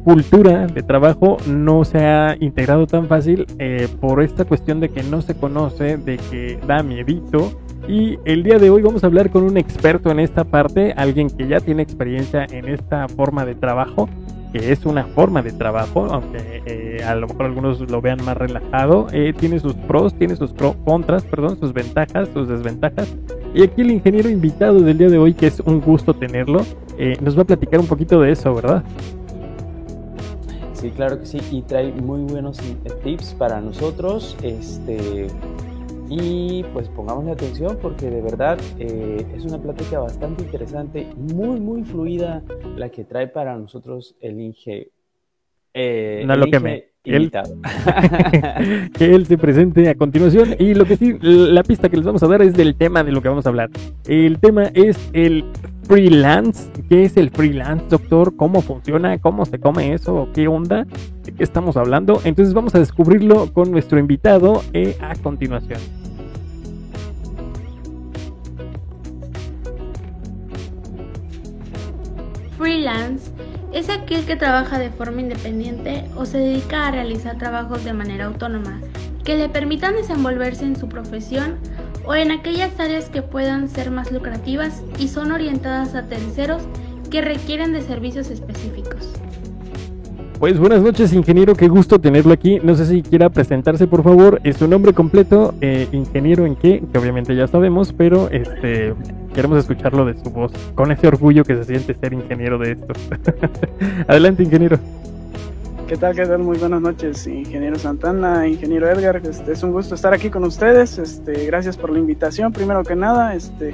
cultura 0.03 0.68
de 0.68 0.84
trabajo 0.84 1.38
no 1.48 1.86
se 1.86 2.00
ha 2.00 2.36
integrado 2.38 2.86
tan 2.86 3.08
fácil 3.08 3.46
por 4.01 4.22
esta 4.22 4.44
cuestión 4.44 4.82
de 4.82 4.89
que 4.89 5.03
no 5.03 5.22
se 5.22 5.36
conoce, 5.36 5.96
de 5.96 6.18
que 6.18 6.60
da 6.68 6.84
miedito. 6.84 7.53
Y 7.88 8.18
el 8.25 8.44
día 8.44 8.60
de 8.60 8.70
hoy 8.70 8.82
vamos 8.82 9.06
a 9.06 9.08
hablar 9.08 9.30
con 9.30 9.44
un 9.44 9.58
experto 9.58 10.12
en 10.12 10.20
esta 10.20 10.44
parte, 10.44 10.94
alguien 10.98 11.30
que 11.30 11.48
ya 11.48 11.62
tiene 11.62 11.84
experiencia 11.84 12.46
en 12.50 12.68
esta 12.68 13.08
forma 13.08 13.46
de 13.46 13.56
trabajo 13.56 14.10
que 14.53 14.72
es 14.72 14.86
una 14.86 15.05
forma 15.05 15.41
de 15.41 15.51
trabajo, 15.51 16.05
aunque 16.05 16.62
eh, 16.65 17.03
a 17.03 17.15
lo 17.15 17.27
mejor 17.27 17.48
algunos 17.48 17.79
lo 17.79 18.01
vean 18.01 18.24
más 18.24 18.38
relajado, 18.38 19.07
eh, 19.12 19.33
tiene 19.36 19.60
sus 19.60 19.74
pros, 19.74 20.13
tiene 20.13 20.36
sus 20.36 20.53
contras, 20.86 21.24
perdón, 21.24 21.60
sus 21.60 21.74
ventajas, 21.74 22.29
sus 22.33 22.48
desventajas. 22.48 23.13
Y 23.55 23.63
aquí 23.63 23.81
el 23.81 23.89
ingeniero 23.89 24.29
invitado 24.29 24.79
del 24.79 24.98
día 24.98 25.10
de 25.10 25.17
hoy, 25.17 25.33
que 25.33 25.48
es 25.48 25.60
un 25.60 25.81
gusto 25.81 26.13
tenerlo, 26.13 26.62
eh, 27.00 27.17
nos 27.19 27.36
va 27.36 27.41
a 27.41 27.45
platicar 27.45 27.79
un 27.79 27.88
poquito 27.88 28.22
de 28.22 28.31
eso, 28.31 28.53
¿verdad? 28.53 28.83
Sí, 30.74 30.91
claro 30.91 31.19
que 31.19 31.25
sí, 31.25 31.39
y 31.51 31.62
trae 31.63 31.91
muy 31.91 32.22
buenos 32.22 32.60
tips 33.03 33.33
para 33.33 33.60
nosotros. 33.60 34.38
Este, 34.43 35.27
y 36.10 36.63
pues 36.74 36.89
pongamos 36.89 37.27
atención 37.27 37.77
porque 37.81 38.10
de 38.10 38.22
verdad 38.22 38.60
eh, 38.77 39.25
es 39.36 39.45
una 39.45 39.57
plática 39.57 40.00
bastante 40.00 40.43
interesante, 40.43 41.07
muy, 41.15 41.60
muy 41.60 41.83
fluida 41.83 42.43
la 42.75 42.89
que 42.89 43.03
trae 43.03 43.27
para 43.27 43.57
nosotros 43.57 44.15
el 44.22 44.39
Inge. 44.39 44.91
Eh, 45.74 46.24
no 46.25 46.36
lo 46.36 46.45
que 46.45 46.60
me. 46.60 46.93
Invitado. 47.05 47.57
que 48.98 49.13
él 49.13 49.25
se 49.25 49.38
presente 49.38 49.89
a 49.89 49.95
continuación. 49.95 50.55
Y 50.57 50.74
lo 50.74 50.86
que 50.86 50.95
sí, 50.95 51.17
la 51.22 51.63
pista 51.63 51.89
que 51.89 51.98
les 51.98 52.05
vamos 52.05 52.24
a 52.24 52.27
dar 52.27 52.41
es 52.41 52.53
del 52.53 52.75
tema 52.75 53.03
de 53.03 53.12
lo 53.12 53.22
que 53.22 53.27
vamos 53.27 53.45
a 53.45 53.50
hablar. 53.50 53.69
El 54.07 54.39
tema 54.39 54.63
es 54.74 54.98
el 55.12 55.43
freelance. 55.84 56.70
¿Qué 56.90 57.04
es 57.04 57.18
el 57.18 57.30
freelance, 57.30 57.86
doctor? 57.90 58.36
¿Cómo 58.36 58.62
funciona? 58.62 59.18
¿Cómo 59.20 59.46
se 59.46 59.60
come 59.60 59.94
eso? 59.94 60.30
¿Qué 60.34 60.48
onda? 60.48 60.86
¿De 61.24 61.32
qué 61.34 61.44
estamos 61.44 61.78
hablando? 61.78 62.22
Entonces 62.24 62.54
vamos 62.54 62.75
a 62.75 62.80
descubrirlo 62.80 63.52
con 63.54 63.72
nuestro 63.72 64.00
invitado 64.00 64.63
eh, 64.74 64.98
a 65.02 65.16
continuación. 65.16 65.80
Freelance 72.58 73.32
es 73.74 73.90
aquel 73.90 74.25
que 74.25 74.36
trabaja 74.36 74.80
de 74.80 74.90
forma 74.90 75.22
independiente 75.22 76.06
o 76.16 76.25
se 76.25 76.38
dedica 76.38 76.88
a 76.88 76.92
realizar 76.92 77.38
trabajos 77.38 77.84
de 77.84 77.94
manera 77.94 78.25
autónoma 78.25 78.80
que 79.24 79.38
le 79.38 79.50
permitan 79.50 79.96
desenvolverse 79.96 80.66
en 80.66 80.75
su 80.75 80.88
profesión 80.88 81.58
o 82.05 82.15
en 82.15 82.31
aquellas 82.31 82.79
áreas 82.79 83.10
que 83.10 83.22
puedan 83.22 83.69
ser 83.69 83.91
más 83.91 84.12
lucrativas 84.12 84.83
y 85.00 85.07
son 85.07 85.31
orientadas 85.31 85.95
a 85.95 86.07
terceros 86.07 86.63
que 87.10 87.22
requieren 87.22 87.74
de 87.74 87.81
servicios 87.81 88.29
específicos. 88.29 89.13
Pues 90.39 90.60
buenas 90.60 90.81
noches, 90.81 91.13
ingeniero, 91.13 91.55
qué 91.55 91.69
gusto 91.69 92.00
tenerlo 92.00 92.33
aquí. 92.33 92.60
No 92.62 92.75
sé 92.75 92.86
si 92.86 93.01
quiera 93.01 93.29
presentarse, 93.29 93.88
por 93.88 94.03
favor. 94.03 94.41
Es 94.43 94.57
su 94.57 94.67
nombre 94.67 94.91
completo, 94.91 95.53
eh, 95.62 95.88
ingeniero 95.93 96.45
en 96.45 96.57
qué, 96.57 96.83
que 96.91 97.00
obviamente 97.00 97.33
ya 97.33 97.48
sabemos, 97.48 97.93
pero 97.93 98.29
este 98.29 98.93
queremos 99.33 99.60
escucharlo 99.60 100.05
de 100.05 100.22
su 100.22 100.29
voz, 100.29 100.51
con 100.75 100.91
ese 100.91 101.07
orgullo 101.07 101.43
que 101.43 101.55
se 101.55 101.63
siente 101.63 101.93
ser 101.95 102.13
ingeniero 102.13 102.57
de 102.57 102.74
esto. 102.74 102.93
Adelante, 104.07 104.43
ingeniero. 104.43 104.79
¿Qué 105.88 105.98
tal? 105.98 106.16
¿Qué 106.16 106.25
tal? 106.25 106.40
Muy 106.40 106.58
buenas 106.58 106.82
noches, 106.82 107.28
ingeniero 107.28 107.78
Santana, 107.78 108.48
ingeniero 108.48 108.90
Edgar. 108.90 109.18
Este, 109.18 109.52
es 109.52 109.63
un 109.63 109.74
gusto 109.74 109.96
estar 109.96 110.13
aquí 110.13 110.30
con 110.30 110.46
ustedes. 110.46 110.98
Este, 110.98 111.46
gracias 111.46 111.75
por 111.75 111.92
la 111.92 112.00
invitación. 112.00 112.54
Primero 112.54 112.84
que 112.84 112.96
nada, 112.96 113.36
este, 113.36 113.74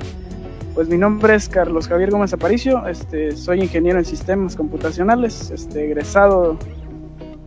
pues 0.73 0.89
mi 0.89 0.97
nombre 0.97 1.35
es 1.35 1.47
Carlos 1.47 1.87
Javier 1.87 2.09
Gómez 2.09 2.33
Aparicio. 2.33 2.87
Este, 2.87 3.35
soy 3.35 3.61
ingeniero 3.61 3.99
en 3.99 4.05
sistemas 4.05 4.55
computacionales, 4.55 5.51
este, 5.51 5.85
egresado 5.85 6.57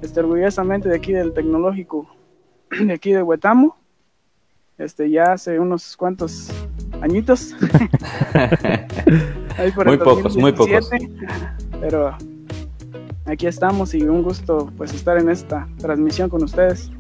este, 0.00 0.20
orgullosamente 0.20 0.88
de 0.88 0.96
aquí 0.96 1.12
del 1.12 1.32
tecnológico 1.34 2.06
de 2.70 2.92
aquí 2.92 3.12
de 3.12 3.22
Huetamo. 3.22 3.76
Este, 4.78 5.10
ya 5.10 5.32
hace 5.32 5.58
unos 5.58 5.96
cuantos 5.96 6.50
añitos. 7.00 7.56
muy 9.84 9.98
pocos, 9.98 10.36
muy 10.36 10.52
pocos. 10.52 10.88
Pero 11.80 12.16
aquí 13.24 13.46
estamos 13.46 13.94
y 13.94 14.02
un 14.02 14.22
gusto 14.22 14.70
pues 14.76 14.92
estar 14.94 15.18
en 15.18 15.28
esta 15.28 15.68
transmisión 15.78 16.28
con 16.28 16.42
ustedes. 16.42 16.90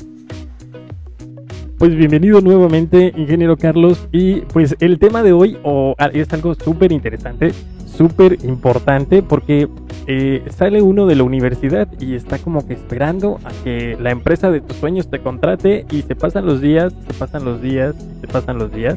Pues 1.78 1.96
bienvenido 1.96 2.40
nuevamente, 2.40 3.12
ingeniero 3.16 3.56
Carlos. 3.56 4.06
Y 4.12 4.42
pues 4.52 4.76
el 4.80 4.98
tema 4.98 5.22
de 5.22 5.32
hoy 5.32 5.58
oh, 5.64 5.94
es 6.12 6.32
algo 6.32 6.54
súper 6.54 6.92
interesante, 6.92 7.52
súper 7.86 8.38
importante, 8.44 9.22
porque 9.22 9.68
eh, 10.06 10.44
sale 10.50 10.80
uno 10.80 11.06
de 11.06 11.16
la 11.16 11.24
universidad 11.24 11.88
y 12.00 12.14
está 12.14 12.38
como 12.38 12.66
que 12.66 12.74
esperando 12.74 13.40
a 13.44 13.50
que 13.64 13.96
la 14.00 14.10
empresa 14.12 14.50
de 14.50 14.60
tus 14.60 14.76
sueños 14.76 15.10
te 15.10 15.18
contrate 15.18 15.86
y 15.90 16.02
se 16.02 16.14
pasan 16.14 16.46
los 16.46 16.60
días, 16.60 16.92
se 17.06 17.14
pasan 17.14 17.44
los 17.44 17.60
días, 17.60 17.96
se 18.20 18.28
pasan 18.28 18.58
los 18.58 18.72
días 18.72 18.96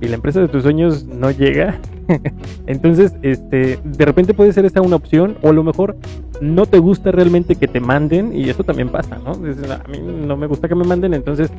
y 0.00 0.08
la 0.08 0.16
empresa 0.16 0.40
de 0.40 0.48
tus 0.48 0.62
sueños 0.62 1.04
no 1.04 1.30
llega, 1.30 1.78
entonces 2.66 3.14
este, 3.22 3.78
de 3.82 4.04
repente 4.04 4.34
puede 4.34 4.52
ser 4.52 4.64
esta 4.64 4.82
una 4.82 4.96
opción 4.96 5.36
o 5.42 5.50
a 5.50 5.52
lo 5.52 5.64
mejor 5.64 5.96
no 6.40 6.66
te 6.66 6.78
gusta 6.78 7.10
realmente 7.12 7.56
que 7.56 7.66
te 7.66 7.80
manden 7.80 8.36
y 8.36 8.48
eso 8.50 8.62
también 8.62 8.90
pasa, 8.90 9.18
¿no? 9.18 9.32
A 9.32 9.88
mí 9.88 9.98
no 10.26 10.36
me 10.36 10.46
gusta 10.46 10.68
que 10.68 10.74
me 10.74 10.84
manden, 10.84 11.14
entonces, 11.14 11.50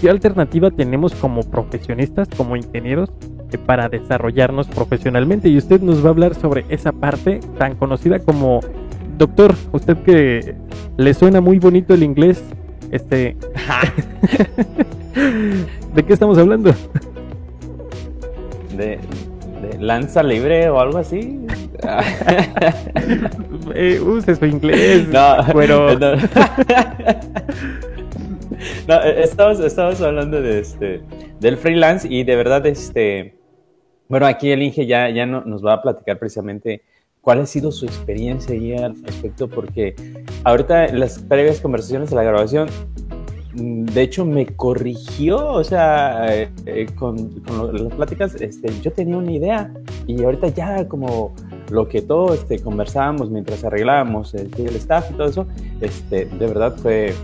¿qué 0.00 0.08
alternativa 0.08 0.70
tenemos 0.70 1.14
como 1.14 1.42
profesionistas, 1.42 2.28
como 2.36 2.56
ingenieros, 2.56 3.10
eh, 3.52 3.58
para 3.58 3.88
desarrollarnos 3.88 4.66
profesionalmente? 4.68 5.48
Y 5.48 5.58
usted 5.58 5.80
nos 5.82 6.02
va 6.02 6.08
a 6.08 6.12
hablar 6.12 6.34
sobre 6.34 6.64
esa 6.70 6.92
parte 6.92 7.40
tan 7.58 7.74
conocida 7.74 8.18
como, 8.18 8.60
doctor, 9.18 9.54
usted 9.72 9.98
que 9.98 10.54
le 10.96 11.14
suena 11.14 11.40
muy 11.40 11.58
bonito 11.58 11.92
el 11.92 12.02
inglés, 12.02 12.42
este... 12.90 13.36
¿De 15.94 16.02
qué 16.02 16.12
estamos 16.12 16.38
hablando? 16.38 16.74
De, 18.76 18.98
lanza 19.80 20.22
libre 20.22 20.68
o 20.68 20.80
algo 20.80 20.98
así. 20.98 21.40
eh, 23.74 24.00
use 24.00 24.36
su 24.36 24.46
inglés. 24.46 25.08
No, 25.08 25.36
pero. 25.52 25.98
No, 28.88 29.02
eh, 29.02 29.22
estamos, 29.22 29.60
estamos 29.60 30.00
hablando 30.00 30.40
de 30.40 30.60
este, 30.60 31.00
del 31.40 31.56
freelance 31.56 32.06
y 32.08 32.24
de 32.24 32.36
verdad, 32.36 32.64
este, 32.66 33.34
bueno, 34.08 34.26
aquí 34.26 34.50
el 34.50 34.62
Inge 34.62 34.86
ya, 34.86 35.08
ya 35.10 35.26
no, 35.26 35.42
nos 35.44 35.64
va 35.64 35.74
a 35.74 35.82
platicar 35.82 36.18
precisamente 36.18 36.82
cuál 37.20 37.40
ha 37.40 37.46
sido 37.46 37.72
su 37.72 37.86
experiencia 37.86 38.54
ahí 38.54 38.74
al 38.74 39.02
respecto, 39.02 39.48
porque 39.48 39.94
ahorita 40.44 40.86
en 40.86 41.00
las 41.00 41.18
previas 41.18 41.60
conversaciones 41.60 42.10
de 42.10 42.16
la 42.16 42.22
grabación 42.22 42.68
de 43.54 44.02
hecho 44.02 44.24
me 44.24 44.46
corrigió, 44.46 45.46
o 45.46 45.64
sea, 45.64 46.34
eh, 46.34 46.50
eh, 46.66 46.86
con, 46.94 47.42
las 47.72 47.94
pláticas, 47.94 48.34
este, 48.36 48.72
yo 48.80 48.92
tenía 48.92 49.16
una 49.16 49.32
idea 49.32 49.72
y 50.06 50.22
ahorita 50.22 50.48
ya 50.48 50.88
como 50.88 51.34
lo 51.70 51.88
que 51.88 52.02
todos 52.02 52.40
este, 52.40 52.58
conversábamos 52.58 53.30
mientras 53.30 53.64
arreglábamos 53.64 54.34
el, 54.34 54.50
el, 54.58 54.76
staff 54.76 55.10
y 55.10 55.14
todo 55.14 55.28
eso, 55.28 55.46
este, 55.80 56.26
de 56.26 56.46
verdad 56.46 56.74
fue, 56.76 57.14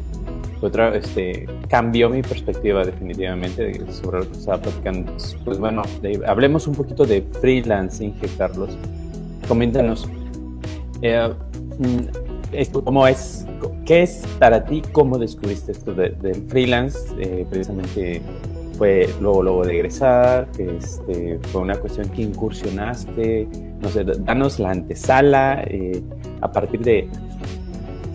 otra, 0.62 0.94
este, 0.94 1.46
cambió 1.68 2.10
mi 2.10 2.22
perspectiva 2.22 2.84
definitivamente 2.84 3.90
sobre 3.90 4.20
lo 4.20 4.30
que 4.30 4.38
estaba 4.38 4.60
platicando. 4.60 5.12
Pues 5.44 5.58
bueno, 5.58 5.82
hablemos 6.26 6.66
un 6.66 6.74
poquito 6.74 7.04
de 7.04 7.22
freelancing, 7.22 8.14
Carlos. 8.36 8.76
Coméntanos. 9.48 10.06
Eh, 11.02 11.32
mm, 11.78 12.82
¿Cómo 12.84 13.06
es 13.06 13.46
¿Qué 13.90 14.04
es 14.04 14.22
para 14.38 14.64
ti? 14.64 14.84
¿Cómo 14.92 15.18
descubriste 15.18 15.72
esto 15.72 15.92
del 15.92 16.44
freelance? 16.46 16.96
Eh, 17.18 17.44
precisamente 17.50 18.22
fue 18.78 19.12
luego, 19.20 19.42
luego 19.42 19.64
de 19.64 19.74
egresar, 19.74 20.46
este, 20.58 21.40
fue 21.50 21.62
una 21.62 21.74
cuestión 21.74 22.08
que 22.10 22.22
incursionaste, 22.22 23.48
no 23.80 23.88
sé, 23.88 24.04
danos 24.04 24.60
la 24.60 24.70
antesala 24.70 25.64
eh, 25.66 26.00
a 26.40 26.52
partir 26.52 26.78
de, 26.82 27.08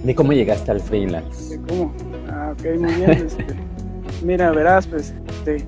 de 0.01 0.15
cómo 0.15 0.31
llegaste 0.31 0.71
al 0.71 0.79
freelance. 0.79 1.59
¿Cómo? 1.67 1.91
Ah, 2.29 2.53
ok, 2.53 2.79
muy 2.79 2.93
bien. 2.93 3.11
Este, 3.25 3.45
mira, 4.23 4.51
verás, 4.51 4.87
pues, 4.87 5.13
este, 5.27 5.65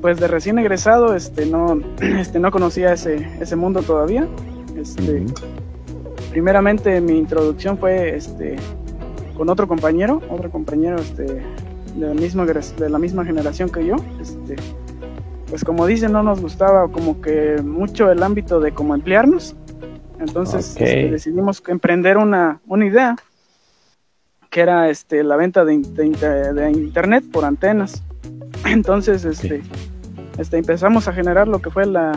pues 0.00 0.20
de 0.20 0.26
recién 0.26 0.58
egresado, 0.58 1.14
este, 1.14 1.44
no, 1.44 1.82
este, 2.00 2.38
no 2.38 2.50
conocía 2.50 2.94
ese, 2.94 3.28
ese 3.38 3.56
mundo 3.56 3.82
todavía. 3.82 4.26
Este, 4.74 5.26
Primeramente 6.30 7.00
mi 7.00 7.18
introducción 7.18 7.76
fue 7.78 8.16
este, 8.16 8.56
con 9.36 9.48
otro 9.50 9.68
compañero, 9.68 10.22
otro 10.30 10.50
compañero 10.50 10.96
este, 10.96 11.24
de, 11.24 11.42
la 11.98 12.14
misma, 12.14 12.46
de 12.46 12.88
la 12.88 12.98
misma 12.98 13.24
generación 13.24 13.70
que 13.70 13.86
yo. 13.86 13.96
Este, 14.20 14.56
pues 15.48 15.64
como 15.64 15.86
dicen, 15.86 16.12
no 16.12 16.22
nos 16.22 16.40
gustaba 16.40 16.88
como 16.88 17.20
que 17.20 17.60
mucho 17.62 18.10
el 18.10 18.22
ámbito 18.22 18.60
de 18.60 18.72
cómo 18.72 18.94
emplearnos. 18.94 19.56
Entonces 20.18 20.70
este, 20.70 21.10
decidimos 21.10 21.62
emprender 21.66 22.16
una, 22.16 22.60
una, 22.66 22.86
idea 22.86 23.16
que 24.48 24.60
era 24.60 24.88
este, 24.88 25.22
la 25.22 25.36
venta 25.36 25.64
de, 25.64 25.78
de, 25.78 26.70
internet 26.70 27.24
por 27.30 27.44
antenas. 27.44 28.02
Entonces 28.66 29.24
este, 29.24 29.62
este, 30.38 30.58
empezamos 30.58 31.08
a 31.08 31.12
generar 31.12 31.48
lo 31.48 31.60
que 31.60 31.70
fue 31.70 31.86
la, 31.86 32.12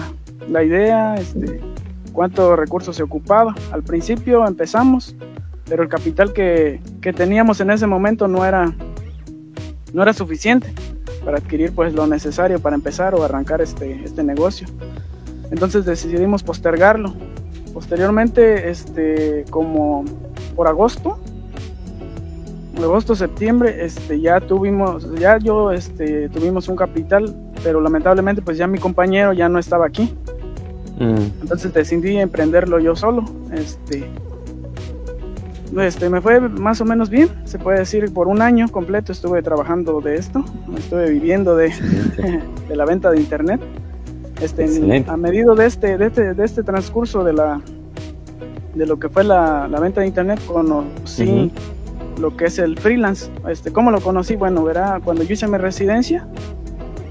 la 0.49 0.63
idea, 0.63 1.15
este, 1.15 1.59
cuántos 2.13 2.57
recursos 2.57 2.95
se 2.95 3.03
ocupaba. 3.03 3.55
Al 3.71 3.83
principio 3.83 4.47
empezamos 4.47 5.15
pero 5.69 5.83
el 5.83 5.89
capital 5.89 6.33
que, 6.33 6.79
teníamos 7.15 7.59
en 7.61 7.71
ese 7.71 7.87
momento 7.87 8.27
no 8.27 8.45
era, 8.45 8.73
no 9.93 10.01
era 10.01 10.13
suficiente 10.13 10.73
para 11.23 11.37
adquirir 11.37 11.73
pues 11.73 11.93
lo 11.93 12.05
necesario 12.07 12.59
para 12.59 12.75
empezar 12.75 13.15
o 13.15 13.23
arrancar 13.23 13.61
este, 13.61 14.03
este 14.03 14.23
negocio. 14.23 14.67
Entonces 15.51 15.85
decidimos 15.85 16.43
postergarlo. 16.43 17.13
Posteriormente, 17.73 18.69
este, 18.69 19.45
como 19.49 20.03
por 20.55 20.67
agosto, 20.67 21.19
agosto, 22.83 23.15
septiembre, 23.15 23.85
este, 23.85 24.19
ya 24.19 24.39
tuvimos, 24.39 25.13
ya 25.15 25.37
yo 25.37 25.71
este, 25.71 26.29
tuvimos 26.29 26.67
un 26.67 26.75
capital, 26.75 27.35
pero 27.63 27.81
lamentablemente 27.81 28.41
pues 28.41 28.57
ya 28.57 28.67
mi 28.67 28.79
compañero 28.79 29.33
ya 29.33 29.49
no 29.49 29.59
estaba 29.59 29.85
aquí. 29.85 30.13
Mm. 30.99 31.41
Entonces 31.41 31.73
decidí 31.73 32.17
emprenderlo 32.17 32.79
yo 32.79 32.95
solo. 32.95 33.23
Este, 33.53 34.09
este, 35.79 36.09
me 36.09 36.21
fue 36.21 36.39
más 36.39 36.81
o 36.81 36.85
menos 36.85 37.09
bien, 37.09 37.29
se 37.43 37.59
puede 37.59 37.79
decir, 37.79 38.13
por 38.13 38.27
un 38.27 38.41
año 38.41 38.67
completo 38.69 39.11
estuve 39.11 39.41
trabajando 39.41 40.01
de 40.01 40.15
esto, 40.15 40.43
estuve 40.77 41.09
viviendo 41.09 41.55
de, 41.55 41.69
de 42.69 42.75
la 42.75 42.85
venta 42.85 43.11
de 43.11 43.19
internet. 43.19 43.61
Este, 44.41 45.03
a 45.07 45.17
medida 45.17 45.53
de 45.55 45.65
este, 45.65 45.97
de 45.97 46.07
este, 46.07 46.33
de 46.35 46.45
este 46.45 46.61
transcurso 46.61 47.23
de 47.23 47.33
la 47.33 47.59
de 48.75 48.85
lo 48.85 48.99
que 48.99 49.09
fue 49.09 49.23
la, 49.23 49.67
la 49.67 49.79
venta 49.79 50.01
de 50.01 50.07
internet 50.07 50.39
conocí 50.45 51.51
lo 52.19 52.37
que 52.37 52.45
es 52.45 52.59
el 52.59 52.77
freelance. 52.77 53.31
Este, 53.49 53.71
¿Cómo 53.71 53.89
lo 53.89 53.99
conocí? 53.99 54.35
Bueno, 54.35 54.63
verá, 54.63 55.01
cuando 55.03 55.23
yo 55.23 55.33
hice 55.33 55.47
mi 55.47 55.57
residencia, 55.57 56.27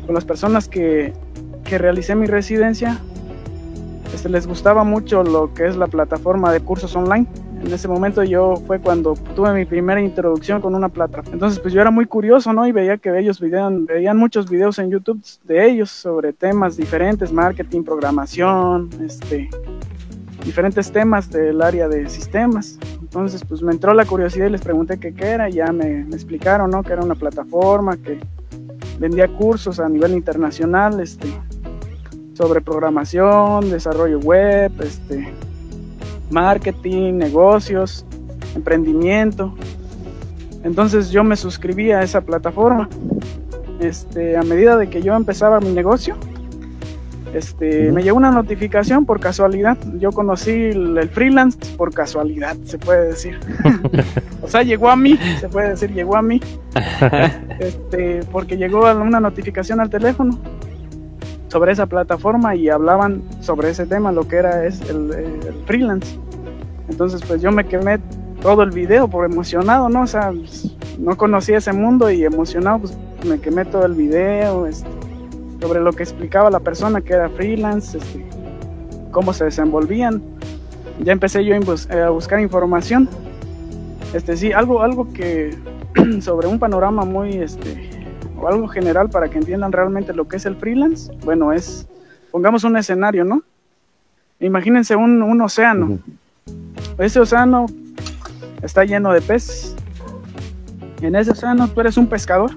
con 0.05 0.15
las 0.15 0.25
personas 0.25 0.69
que, 0.69 1.13
que 1.65 1.79
realicé 1.79 2.15
mi 2.15 2.27
residencia, 2.27 3.01
este, 4.15 4.29
les 4.29 4.47
gustaba 4.47 4.85
mucho 4.85 5.25
lo 5.25 5.53
que 5.53 5.67
es 5.67 5.77
la 5.77 5.89
plataforma 5.89 6.53
de 6.53 6.61
cursos 6.61 6.95
online 6.95 7.27
en 7.65 7.73
ese 7.73 7.89
momento 7.89 8.23
yo 8.23 8.57
fue 8.67 8.81
cuando 8.81 9.15
tuve 9.35 9.53
mi 9.53 9.65
primera 9.65 10.01
introducción 10.01 10.61
con 10.61 10.75
una 10.75 10.89
plataforma. 10.89 11.33
Entonces 11.33 11.59
pues 11.59 11.73
yo 11.73 11.81
era 11.81 11.91
muy 11.91 12.07
curioso, 12.07 12.53
¿no? 12.53 12.67
Y 12.67 12.73
veía 12.73 12.97
que 12.99 13.17
ellos 13.19 13.41
veían, 13.41 13.87
veían 13.87 14.17
muchos 14.17 14.49
videos 14.49 14.79
en 14.79 14.91
YouTube 14.91 15.23
de 15.45 15.69
ellos 15.69 15.91
sobre 15.91 16.33
temas 16.33 16.77
diferentes, 16.77 17.33
marketing, 17.33 17.83
programación, 17.83 18.91
este, 19.05 19.49
diferentes 20.45 20.93
temas 20.93 21.31
del 21.31 21.63
área 21.63 21.89
de 21.89 22.09
sistemas. 22.09 22.79
Entonces 23.01 23.43
pues 23.45 23.63
me 23.63 23.73
entró 23.73 23.95
la 23.95 24.05
curiosidad 24.05 24.47
y 24.47 24.51
les 24.51 24.63
pregunté 24.63 24.99
qué, 24.99 25.15
era 25.19 25.49
y 25.49 25.55
ya 25.55 25.73
me, 25.73 26.05
me 26.05 26.15
explicaron, 26.15 26.71
¿no? 26.71 26.83
Que 26.83 26.93
era 26.93 27.03
una 27.03 27.15
plataforma 27.15 27.97
que 27.97 28.19
vendía 28.99 29.29
cursos 29.29 29.81
a 29.81 29.89
nivel 29.89 30.13
internacional, 30.13 31.01
este, 31.01 31.29
sobre 32.35 32.61
programación, 32.61 33.71
desarrollo 33.71 34.19
web, 34.21 34.73
este, 34.81 35.33
marketing, 36.31 37.15
negocios. 37.15 38.05
emprendimiento. 38.55 39.55
Entonces 40.65 41.11
yo 41.11 41.23
me 41.23 41.37
suscribí 41.37 41.93
a 41.93 42.03
esa 42.03 42.21
plataforma. 42.21 42.89
Este, 43.81 44.37
a 44.37 44.43
medida 44.43 44.77
de 44.77 44.89
que 44.89 45.03
yo 45.03 45.15
empezaba 45.15 45.61
mi 45.61 45.71
negocio, 45.71 46.17
este, 47.35 47.93
me 47.93 48.03
llegó 48.03 48.17
una 48.17 48.31
notificación 48.31 49.05
por 49.05 49.21
casualidad. 49.21 49.77
Yo 49.99 50.11
conocí 50.11 50.51
el, 50.51 51.09
freelance 51.11 51.59
por 51.77 51.93
casualidad, 51.93 52.57
se 52.65 52.79
puede 52.79 53.09
decir. 53.09 53.39
o 54.43 54.49
sea, 54.49 54.63
llegó 54.63 54.89
a 54.89 54.97
mí, 54.97 55.19
se 55.39 55.49
puede 55.49 55.71
decir, 55.71 55.93
llegó 55.93 56.17
a 56.17 56.23
mí. 56.23 56.41
este, 57.61 58.21
porque 58.33 58.57
llegó 58.57 58.91
una 58.91 59.21
notificación 59.21 59.81
al 59.81 59.91
teléfono 59.91 60.39
sobre 61.49 61.73
esa 61.73 61.87
plataforma 61.87 62.55
y 62.57 62.69
hablaban 62.69 63.23
sobre 63.41 63.71
ese 63.71 63.87
tema, 63.87 64.13
lo 64.13 64.27
que 64.27 64.37
era 64.37 64.67
es 64.67 64.81
el, 64.89 65.11
freelance. 65.65 66.19
Entonces, 66.89 67.23
pues 67.27 67.41
yo 67.43 67.51
me 67.53 67.65
quemé 67.65 67.99
todo 68.41 68.63
el 68.63 68.71
video 68.71 69.09
por 69.09 69.25
emocionado, 69.25 69.89
¿no? 69.89 70.03
O 70.03 70.07
sea, 70.07 70.33
no 70.99 71.17
conocía 71.17 71.59
ese 71.59 71.73
mundo 71.73 72.11
y 72.11 72.25
emocionado, 72.25 72.81
pues 72.81 72.97
me 73.27 73.41
quemé 73.41 73.65
todo 73.65 73.87
el 73.87 73.95
video. 73.95 74.67
Este, 74.67 74.89
sobre 75.61 75.81
lo 75.81 75.93
que 75.93 76.03
explicaba 76.03 76.51
la 76.51 76.61
persona 76.61 77.01
que 77.01 77.15
era 77.15 77.29
freelance, 77.31 77.97
este, 77.99 78.25
cómo 79.11 79.33
se 79.33 79.45
desenvolvían. 79.45 80.23
Ya 81.03 81.13
empecé 81.13 81.45
yo 81.45 81.55
a 81.57 82.11
buscar 82.11 82.41
información. 82.41 83.09
Este 84.15 84.37
sí, 84.37 84.53
algo, 84.53 84.83
algo 84.83 85.13
que 85.13 85.57
sobre 86.21 86.47
un 86.47 86.59
panorama 86.59 87.05
muy 87.05 87.37
este 87.39 87.96
o 88.39 88.49
algo 88.49 88.69
general 88.69 89.09
para 89.11 89.29
que 89.29 89.39
entiendan 89.39 89.73
realmente 89.73 90.13
lo 90.13 90.29
que 90.29 90.37
es 90.37 90.47
el 90.47 90.57
freelance. 90.57 91.13
Bueno, 91.25 91.53
es 91.53 91.87
pongamos 92.31 92.65
un 92.65 92.77
escenario, 92.77 93.25
¿no? 93.25 93.43
Imagínense 94.41 94.97
un, 94.97 95.23
un 95.23 95.41
océano. 95.41 95.99
Ese 96.99 97.21
océano 97.21 97.67
está 98.63 98.85
lleno 98.85 99.13
de 99.13 99.21
peces. 99.21 99.75
En 101.01 101.17
ese 101.17 101.31
océano 101.31 101.69
tú 101.69 101.81
eres 101.81 101.97
un 101.97 102.07
pescador 102.07 102.51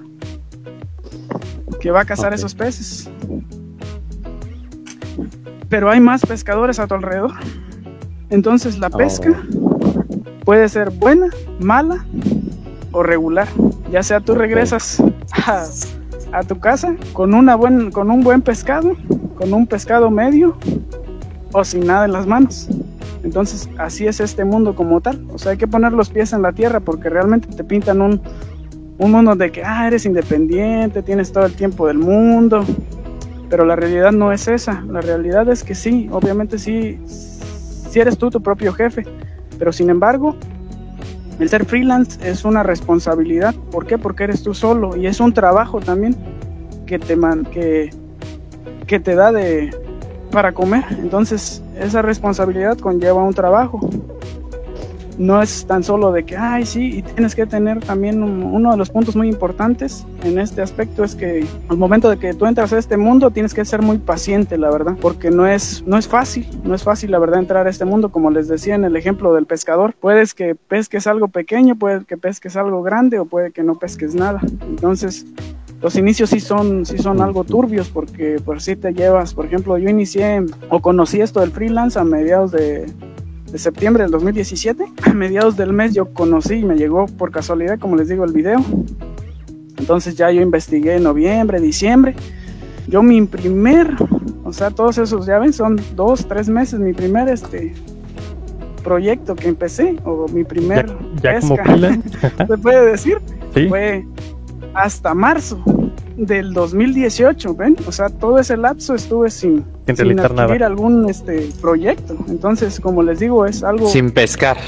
que 1.80 1.90
va 1.90 2.00
a 2.00 2.04
cazar 2.04 2.34
esos 2.34 2.54
peces. 2.54 3.10
Pero 5.68 5.90
hay 5.90 6.00
más 6.00 6.20
pescadores 6.26 6.78
a 6.78 6.86
tu 6.86 6.94
alrededor. 6.94 7.32
Entonces 8.28 8.78
la 8.78 8.90
pesca 8.90 9.30
oh. 9.30 10.22
puede 10.44 10.68
ser 10.68 10.90
buena, 10.90 11.28
mala 11.58 12.04
o 12.92 13.02
regular. 13.02 13.48
Ya 13.90 14.02
sea 14.02 14.20
tú 14.20 14.34
regresas 14.34 15.02
a, 15.32 16.42
tu 16.42 16.58
casa 16.58 16.94
con, 17.12 17.34
una 17.34 17.54
buen, 17.54 17.90
con 17.90 18.10
un 18.10 18.22
buen 18.22 18.42
pescado, 18.42 18.96
con 19.36 19.52
un 19.52 19.66
pescado 19.66 20.10
medio 20.10 20.56
o 21.52 21.64
sin 21.64 21.86
nada 21.86 22.04
en 22.04 22.12
las 22.12 22.26
manos. 22.26 22.68
Entonces 23.22 23.68
así 23.78 24.06
es 24.06 24.20
este 24.20 24.44
mundo 24.44 24.74
como 24.74 25.00
tal. 25.00 25.26
O 25.32 25.38
sea, 25.38 25.52
hay 25.52 25.58
que 25.58 25.68
poner 25.68 25.92
los 25.92 26.10
pies 26.10 26.32
en 26.32 26.42
la 26.42 26.52
tierra 26.52 26.80
porque 26.80 27.10
realmente 27.10 27.48
te 27.48 27.64
pintan 27.64 28.00
un, 28.00 28.20
un 28.98 29.12
mundo 29.12 29.34
de 29.34 29.50
que, 29.50 29.62
ah, 29.64 29.86
eres 29.86 30.06
independiente, 30.06 31.02
tienes 31.02 31.32
todo 31.32 31.46
el 31.46 31.54
tiempo 31.54 31.86
del 31.86 31.98
mundo, 31.98 32.64
pero 33.48 33.64
la 33.64 33.74
realidad 33.74 34.12
no 34.12 34.32
es 34.32 34.46
esa, 34.46 34.82
la 34.82 35.00
realidad 35.00 35.48
es 35.48 35.64
que 35.64 35.74
sí, 35.74 36.08
obviamente 36.12 36.58
sí, 36.58 36.98
sí 37.06 37.98
eres 37.98 38.16
tú 38.16 38.30
tu 38.30 38.42
propio 38.42 38.72
jefe, 38.72 39.04
pero 39.58 39.72
sin 39.72 39.90
embargo, 39.90 40.36
el 41.40 41.48
ser 41.48 41.64
freelance 41.64 42.18
es 42.22 42.44
una 42.44 42.62
responsabilidad, 42.62 43.54
¿por 43.70 43.86
qué? 43.86 43.98
Porque 43.98 44.24
eres 44.24 44.42
tú 44.42 44.54
solo 44.54 44.96
y 44.96 45.06
es 45.06 45.20
un 45.20 45.32
trabajo 45.32 45.80
también 45.80 46.14
que 46.86 46.98
te, 46.98 47.16
man, 47.16 47.44
que, 47.44 47.90
que 48.86 49.00
te 49.00 49.14
da 49.14 49.32
de, 49.32 49.74
para 50.30 50.52
comer, 50.52 50.84
entonces 50.90 51.62
esa 51.78 52.02
responsabilidad 52.02 52.78
conlleva 52.78 53.24
un 53.24 53.34
trabajo 53.34 53.80
no 55.20 55.42
es 55.42 55.66
tan 55.66 55.84
solo 55.84 56.12
de 56.12 56.24
que, 56.24 56.34
ay, 56.34 56.64
sí, 56.64 56.96
y 56.96 57.02
tienes 57.02 57.34
que 57.34 57.44
tener 57.44 57.80
también 57.80 58.22
uno 58.22 58.70
de 58.70 58.78
los 58.78 58.88
puntos 58.88 59.14
muy 59.14 59.28
importantes 59.28 60.06
en 60.24 60.38
este 60.38 60.62
aspecto 60.62 61.04
es 61.04 61.14
que 61.14 61.46
al 61.68 61.76
momento 61.76 62.08
de 62.08 62.16
que 62.16 62.32
tú 62.32 62.46
entras 62.46 62.72
a 62.72 62.78
este 62.78 62.96
mundo 62.96 63.30
tienes 63.30 63.52
que 63.52 63.66
ser 63.66 63.82
muy 63.82 63.98
paciente, 63.98 64.56
la 64.56 64.70
verdad, 64.70 64.96
porque 64.98 65.30
no 65.30 65.46
es, 65.46 65.84
no 65.86 65.98
es 65.98 66.08
fácil, 66.08 66.48
no 66.64 66.74
es 66.74 66.84
fácil, 66.84 67.10
la 67.10 67.18
verdad, 67.18 67.38
entrar 67.38 67.66
a 67.66 67.70
este 67.70 67.84
mundo, 67.84 68.08
como 68.08 68.30
les 68.30 68.48
decía 68.48 68.74
en 68.74 68.84
el 68.84 68.96
ejemplo 68.96 69.34
del 69.34 69.44
pescador. 69.44 69.94
Puedes 70.00 70.32
que 70.32 70.54
pesques 70.54 71.06
algo 71.06 71.28
pequeño, 71.28 71.76
puede 71.76 72.06
que 72.06 72.16
pesques 72.16 72.56
algo 72.56 72.82
grande 72.82 73.18
o 73.18 73.26
puede 73.26 73.52
que 73.52 73.62
no 73.62 73.78
pesques 73.78 74.14
nada. 74.14 74.40
Entonces, 74.62 75.26
los 75.82 75.96
inicios 75.96 76.30
sí 76.30 76.40
son, 76.40 76.86
sí 76.86 76.96
son 76.96 77.20
algo 77.20 77.44
turbios 77.44 77.90
porque 77.90 78.40
por 78.44 78.62
si 78.62 78.74
te 78.74 78.92
llevas, 78.92 79.34
por 79.34 79.46
ejemplo, 79.46 79.76
yo 79.76 79.90
inicié 79.90 80.44
o 80.70 80.80
conocí 80.80 81.20
esto 81.20 81.40
del 81.40 81.50
freelance 81.50 81.98
a 81.98 82.04
mediados 82.04 82.52
de 82.52 82.86
de 83.50 83.58
septiembre 83.58 84.04
del 84.04 84.12
2017. 84.12 84.84
A 85.02 85.12
mediados 85.14 85.56
del 85.56 85.72
mes 85.72 85.94
yo 85.94 86.12
conocí 86.12 86.54
y 86.54 86.64
me 86.64 86.76
llegó 86.76 87.06
por 87.06 87.30
casualidad, 87.30 87.78
como 87.78 87.96
les 87.96 88.08
digo, 88.08 88.24
el 88.24 88.32
video. 88.32 88.64
Entonces 89.78 90.16
ya 90.16 90.30
yo 90.30 90.42
investigué 90.42 90.96
en 90.96 91.04
noviembre, 91.04 91.60
diciembre. 91.60 92.14
Yo 92.86 93.02
mi 93.02 93.22
primer, 93.22 93.94
o 94.44 94.52
sea, 94.52 94.70
todos 94.70 94.98
esos, 94.98 95.26
ya 95.26 95.38
ven, 95.38 95.52
son 95.52 95.80
dos, 95.94 96.26
tres 96.26 96.48
meses, 96.48 96.80
mi 96.80 96.92
primer 96.92 97.28
este 97.28 97.74
proyecto 98.82 99.36
que 99.36 99.48
empecé, 99.48 99.96
o 100.04 100.26
mi 100.28 100.42
primer 100.42 100.86
ya, 101.22 101.34
pesca, 101.34 101.64
se 102.48 102.58
puede 102.58 102.90
decir, 102.90 103.18
fue 103.68 104.06
hasta 104.74 105.14
marzo 105.14 105.62
del 106.20 106.52
2018, 106.52 107.54
¿ven? 107.54 107.76
O 107.86 107.92
sea, 107.92 108.10
todo 108.10 108.38
ese 108.38 108.56
lapso 108.56 108.94
estuve 108.94 109.30
sin, 109.30 109.64
sin, 109.86 110.20
adquirir 110.20 110.62
algún 110.62 111.08
este, 111.08 111.48
proyecto. 111.60 112.14
Entonces, 112.28 112.78
como 112.78 113.02
les 113.02 113.20
digo, 113.20 113.46
es 113.46 113.62
algo... 113.62 113.88
Sin 113.88 114.10
pescar. 114.10 114.58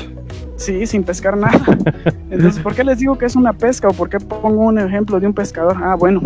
Sí, 0.57 0.87
sin 0.87 1.05
pescar 1.05 1.37
nada. 1.37 1.61
Entonces, 2.31 2.62
¿por 2.62 2.75
qué 2.75 2.85
les 2.85 2.99
digo 2.99 3.19
que 3.19 3.27
es 3.27 3.37
una 3.37 3.53
pesca 3.53 3.88
o 3.88 3.93
por 3.93 4.09
qué 4.09 4.19
pongo 4.19 4.62
un 4.62 4.79
ejemplo 4.79 5.21
de 5.21 5.27
un 5.27 5.35
pescador? 5.35 5.77
Ah, 5.83 5.95
bueno, 5.95 6.23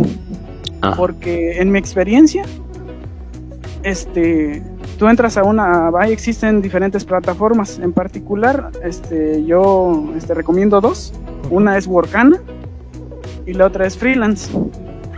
ah. 0.82 0.94
porque 0.96 1.60
en 1.60 1.72
mi 1.72 1.78
experiencia, 1.78 2.44
este, 3.82 4.62
tú 4.96 5.08
entras 5.08 5.36
a 5.36 5.42
una, 5.42 5.90
ahí 5.98 6.12
existen 6.12 6.62
diferentes 6.62 7.04
plataformas. 7.04 7.80
En 7.80 7.92
particular, 7.92 8.70
este, 8.84 9.44
yo 9.44 10.12
este, 10.16 10.34
recomiendo 10.34 10.80
dos. 10.80 11.12
Una 11.50 11.76
es 11.76 11.86
Workana 11.88 12.38
y 13.44 13.54
la 13.54 13.66
otra 13.66 13.86
es 13.86 13.96
Freelance. 13.96 14.50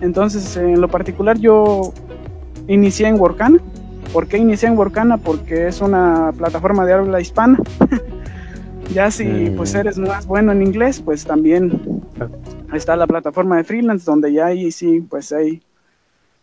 Entonces, 0.00 0.56
en 0.56 0.80
lo 0.80 0.88
particular, 0.88 1.38
yo 1.38 1.92
inicié 2.66 3.08
en 3.08 3.20
Workana. 3.20 3.58
¿Por 4.12 4.26
qué 4.26 4.38
inicié 4.38 4.68
en 4.68 4.78
Workana? 4.78 5.18
Porque 5.18 5.68
es 5.68 5.80
una 5.80 6.32
plataforma 6.36 6.86
de 6.86 6.92
habla 6.94 7.20
hispana. 7.20 7.58
ya 8.94 9.10
si 9.10 9.24
mm. 9.24 9.56
pues 9.56 9.74
eres 9.74 9.98
más 9.98 10.26
bueno 10.26 10.52
en 10.52 10.62
inglés, 10.62 11.00
pues 11.00 11.24
también 11.24 12.02
está 12.72 12.96
la 12.96 13.06
plataforma 13.06 13.56
de 13.56 13.64
freelance 13.64 14.04
donde 14.04 14.32
ya 14.32 14.46
ahí 14.46 14.70
sí, 14.70 15.00
pues 15.08 15.32
hay, 15.32 15.62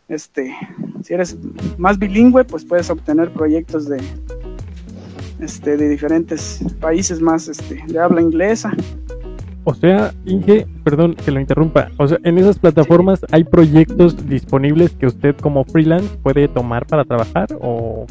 este, 0.07 0.55
si 1.03 1.13
eres 1.13 1.37
más 1.77 1.97
bilingüe, 1.97 2.43
pues 2.43 2.65
puedes 2.65 2.89
obtener 2.89 3.31
proyectos 3.31 3.87
de, 3.87 4.01
este, 5.39 5.77
de 5.77 5.89
diferentes 5.89 6.59
países 6.79 7.21
más, 7.21 7.47
este, 7.47 7.83
de 7.87 7.99
habla 7.99 8.21
inglesa. 8.21 8.71
O 9.65 9.73
sea, 9.73 10.13
Inge, 10.25 10.67
perdón 10.84 11.15
que 11.15 11.32
lo 11.32 11.39
interrumpa. 11.39 11.89
O 11.97 12.08
sea, 12.08 12.19
en 12.23 12.38
esas 12.38 12.60
plataformas 12.60 13.25
hay 13.32 13.43
proyectos 13.43 14.30
disponibles 14.30 14.91
que 14.91 15.08
usted 15.08 15.36
como 15.36 15.65
freelance 15.65 16.08
puede 16.21 16.47
tomar 16.47 16.86
para 16.86 17.04
trabajar 17.04 17.47
o 17.60 18.06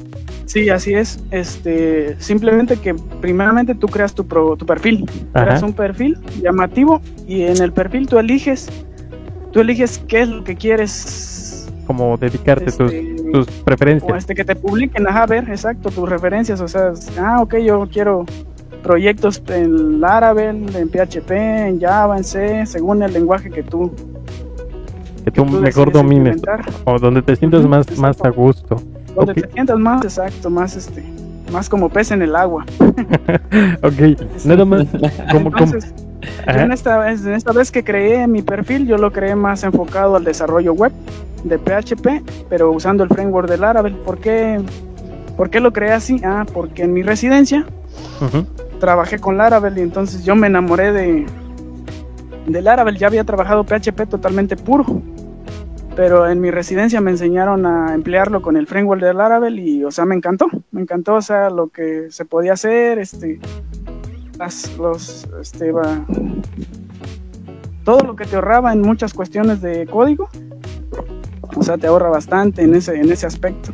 Sí, 0.47 0.69
así 0.69 0.95
es. 0.95 1.23
Este, 1.31 2.17
simplemente 2.21 2.77
que 2.77 2.95
primeramente 3.21 3.75
tú 3.75 3.87
creas 3.87 4.15
tu, 4.15 4.25
tu 4.25 4.67
perfil, 4.67 5.09
creas 5.33 5.63
un 5.63 5.73
perfil 5.73 6.19
llamativo 6.43 7.01
y 7.27 7.43
en 7.43 7.63
el 7.63 7.73
perfil 7.73 8.07
tú 8.07 8.19
eliges 8.19 8.69
tú 9.53 9.61
eliges 9.61 9.99
qué 10.09 10.23
es 10.23 10.29
lo 10.29 10.45
que 10.45 10.57
quieres 10.57 11.69
como 11.87 12.17
dedicarte 12.17 12.67
tus, 12.67 12.93
este, 12.93 13.31
tus 13.33 13.47
preferencias. 13.47 14.13
O 14.13 14.17
este 14.17 14.35
que 14.35 14.45
te 14.45 14.57
publiquen, 14.57 15.07
ajá, 15.07 15.23
a 15.23 15.27
ver, 15.27 15.49
exacto, 15.49 15.91
tus 15.91 16.09
referencias, 16.09 16.61
o 16.61 16.69
sea, 16.69 16.93
ah, 17.19 17.41
ok, 17.41 17.57
yo 17.59 17.89
quiero 17.93 18.25
proyectos 18.85 19.43
en 19.49 20.01
Laravel, 20.01 20.77
en 20.77 20.89
PHP, 20.89 21.31
en 21.33 21.81
Java, 21.81 22.19
en 22.19 22.23
C, 22.23 22.67
según 22.67 23.03
el 23.03 23.13
lenguaje 23.13 23.51
que 23.51 23.63
tú 23.63 23.91
que 25.25 25.31
tú, 25.31 25.47
mejor 25.47 25.91
domines 25.91 26.37
o 26.85 26.99
donde 26.99 27.23
te 27.23 27.35
sientas 27.35 27.67
más 27.67 27.99
más 27.99 28.23
a 28.23 28.29
gusto. 28.29 28.77
Donde 29.17 29.35
te 29.35 29.51
sientas 29.51 29.79
más 29.79 30.05
exacto, 30.05 30.51
más 30.51 30.77
este 30.77 31.03
más 31.51 31.69
como 31.69 31.89
pez 31.89 32.11
en 32.11 32.21
el 32.23 32.37
agua. 32.37 32.67
ok, 33.83 34.45
nada 34.45 34.65
más 34.65 34.87
como, 35.31 35.49
Entonces, 35.49 35.95
en 36.47 36.73
esta, 36.73 36.99
vez, 36.99 37.25
en 37.25 37.35
esta 37.35 37.53
vez 37.53 37.71
que 37.71 37.85
creé 37.85 38.27
mi 38.27 38.43
perfil, 38.43 38.87
yo 38.87 38.99
lo 38.99 39.13
creé 39.13 39.35
más 39.35 39.63
enfocado 39.65 40.17
al 40.17 40.25
desarrollo 40.25 40.75
web 40.75 40.93
de 41.45 41.59
PHP, 41.59 42.23
pero 42.49 42.71
usando 42.71 43.03
el 43.03 43.09
framework 43.09 43.49
de 43.49 43.59
Laravel. 43.59 43.95
¿Por 43.95 44.19
qué, 44.19 44.61
¿Por 45.37 45.49
qué 45.49 45.61
lo 45.61 45.73
creé 45.73 45.93
así? 45.93 46.21
Ah, 46.25 46.45
porque 46.53 46.83
en 46.83 46.93
mi 46.93 47.03
residencia 47.03 47.67
trabajé 48.85 49.19
con 49.19 49.39
Laravel 49.39 49.79
y 49.79 49.81
entonces 49.81 50.27
yo 50.27 50.37
me 50.37 50.47
enamoré 50.47 50.93
de, 50.93 51.25
de 52.47 52.61
Laravel. 52.61 52.99
Ya 52.99 53.07
había 53.07 53.25
trabajado 53.25 53.65
PHP 53.65 54.07
totalmente 54.11 54.57
puro, 54.57 54.85
pero 55.97 56.29
en 56.29 56.39
mi 56.39 56.51
residencia 56.51 57.01
me 57.01 57.11
enseñaron 57.11 57.65
a 57.65 57.95
emplearlo 57.95 58.43
con 58.43 58.59
el 58.59 58.67
framework 58.67 59.01
de 59.01 59.15
Laravel 59.15 59.59
y, 59.59 59.83
o 59.85 59.91
sea, 59.91 60.05
me 60.05 60.15
encantó, 60.15 60.49
me 60.71 60.83
encantó, 60.83 61.15
o 61.15 61.23
sea, 61.23 61.49
lo 61.49 61.69
que 61.69 62.09
se 62.11 62.27
podía 62.27 62.53
hacer, 62.53 62.99
este, 62.99 63.41
los, 64.79 65.27
este, 65.41 65.73
va, 65.73 66.05
todo 67.85 68.01
lo 68.01 68.17
que 68.17 68.27
te 68.27 68.37
ahorraba 68.37 68.71
en 68.75 68.83
muchas 68.83 69.15
cuestiones 69.15 69.63
de 69.63 69.87
código, 69.87 70.29
o 71.57 71.63
sea, 71.63 71.79
te 71.79 71.87
ahorra 71.87 72.11
bastante 72.11 72.61
en 72.61 72.75
ese, 72.75 72.97
en 72.97 73.11
ese 73.11 73.25
aspecto. 73.25 73.73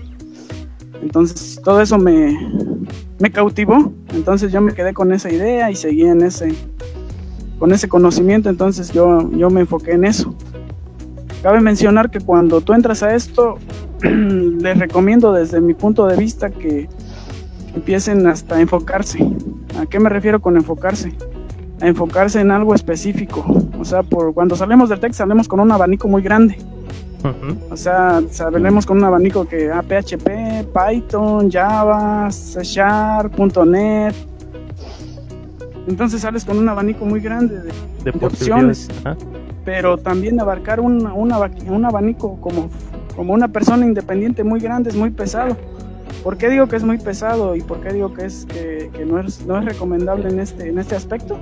Entonces, 1.03 1.61
todo 1.65 1.81
eso 1.81 1.99
me, 1.99 2.33
me 3.19 3.33
cautivó. 3.33 3.93
Entonces, 4.15 4.53
yo 4.53 4.61
me 4.61 4.75
quedé 4.75 4.93
con 4.93 5.13
esa 5.13 5.31
idea 5.31 5.71
y 5.71 5.77
seguí 5.77 6.05
en 6.05 6.23
ese, 6.23 6.55
con 7.59 7.73
ese 7.73 7.89
conocimiento. 7.89 8.49
Entonces, 8.49 8.93
yo, 8.93 9.31
yo 9.33 9.51
me 9.51 9.61
enfoqué 9.61 9.93
en 9.93 10.05
eso. 10.05 10.35
Cabe 11.43 11.61
mencionar 11.61 12.11
que 12.11 12.21
cuando 12.21 12.61
tú 12.61 12.75
entras 12.75 13.03
a 13.03 13.15
esto, 13.15 13.59
les 14.03 14.79
recomiendo 14.79 15.33
desde 15.33 15.61
mi 15.61 15.75
punto 15.75 16.07
de 16.07 16.17
vista 16.17 16.51
que 16.51 16.89
empiecen 17.75 18.27
hasta 18.27 18.57
a 18.57 18.61
enfocarse. 18.61 19.19
¿A 19.81 19.87
qué 19.87 19.99
me 20.01 20.09
refiero 20.09 20.41
con 20.41 20.57
enfocarse? 20.57 21.15
A 21.81 21.87
enfocarse 21.87 22.41
en 22.41 22.51
algo 22.51 22.75
específico. 22.75 23.45
O 23.79 23.85
sea, 23.85 24.03
por 24.03 24.35
cuando 24.35 24.57
salimos 24.57 24.89
del 24.89 25.01
tech 25.01 25.13
salimos 25.13 25.49
con 25.49 25.61
un 25.61 25.73
abanico 25.73 26.09
muy 26.09 26.23
grande. 26.23 26.59
O 27.71 27.77
sea, 27.77 28.23
salimos 28.31 28.87
con 28.87 28.99
un 28.99 29.05
abanico 29.05 29.47
que 29.47 29.71
ah, 29.71 29.83
PHP, 29.83 30.69
Python, 30.73 31.51
Java, 31.51 32.31
C 32.31 32.63
Sharp, 32.63 33.39
.NET. 33.67 34.15
Entonces 35.87 36.21
sales 36.21 36.45
con 36.45 36.59
un 36.59 36.69
abanico 36.69 37.05
muy 37.05 37.21
grande 37.21 37.61
de, 37.61 38.11
opciones. 38.21 38.89
Pero 39.65 39.99
también 39.99 40.41
abarcar 40.41 40.81
un, 40.81 41.07
un 41.07 41.85
abanico 41.85 42.41
como, 42.41 42.71
como 43.17 43.35
una 43.35 43.49
persona 43.49 43.85
independiente 43.85 44.45
muy 44.45 44.61
grande 44.61 44.91
es 44.91 44.97
muy 44.97 45.11
pesado. 45.11 45.57
¿Por 46.23 46.37
qué 46.37 46.51
digo 46.51 46.67
que 46.67 46.77
es 46.77 46.85
muy 46.85 46.99
pesado 46.99 47.57
y 47.57 47.63
por 47.63 47.81
qué 47.81 47.93
digo 47.93 48.13
que, 48.13 48.27
es, 48.27 48.47
que, 48.47 48.91
no, 49.07 49.21
es, 49.21 49.45
no 49.47 49.59
es 49.59 49.65
recomendable 49.65 50.29
en 50.29 50.41
este, 50.41 50.69
en 50.69 50.79
este 50.79 50.95
aspecto? 50.95 51.39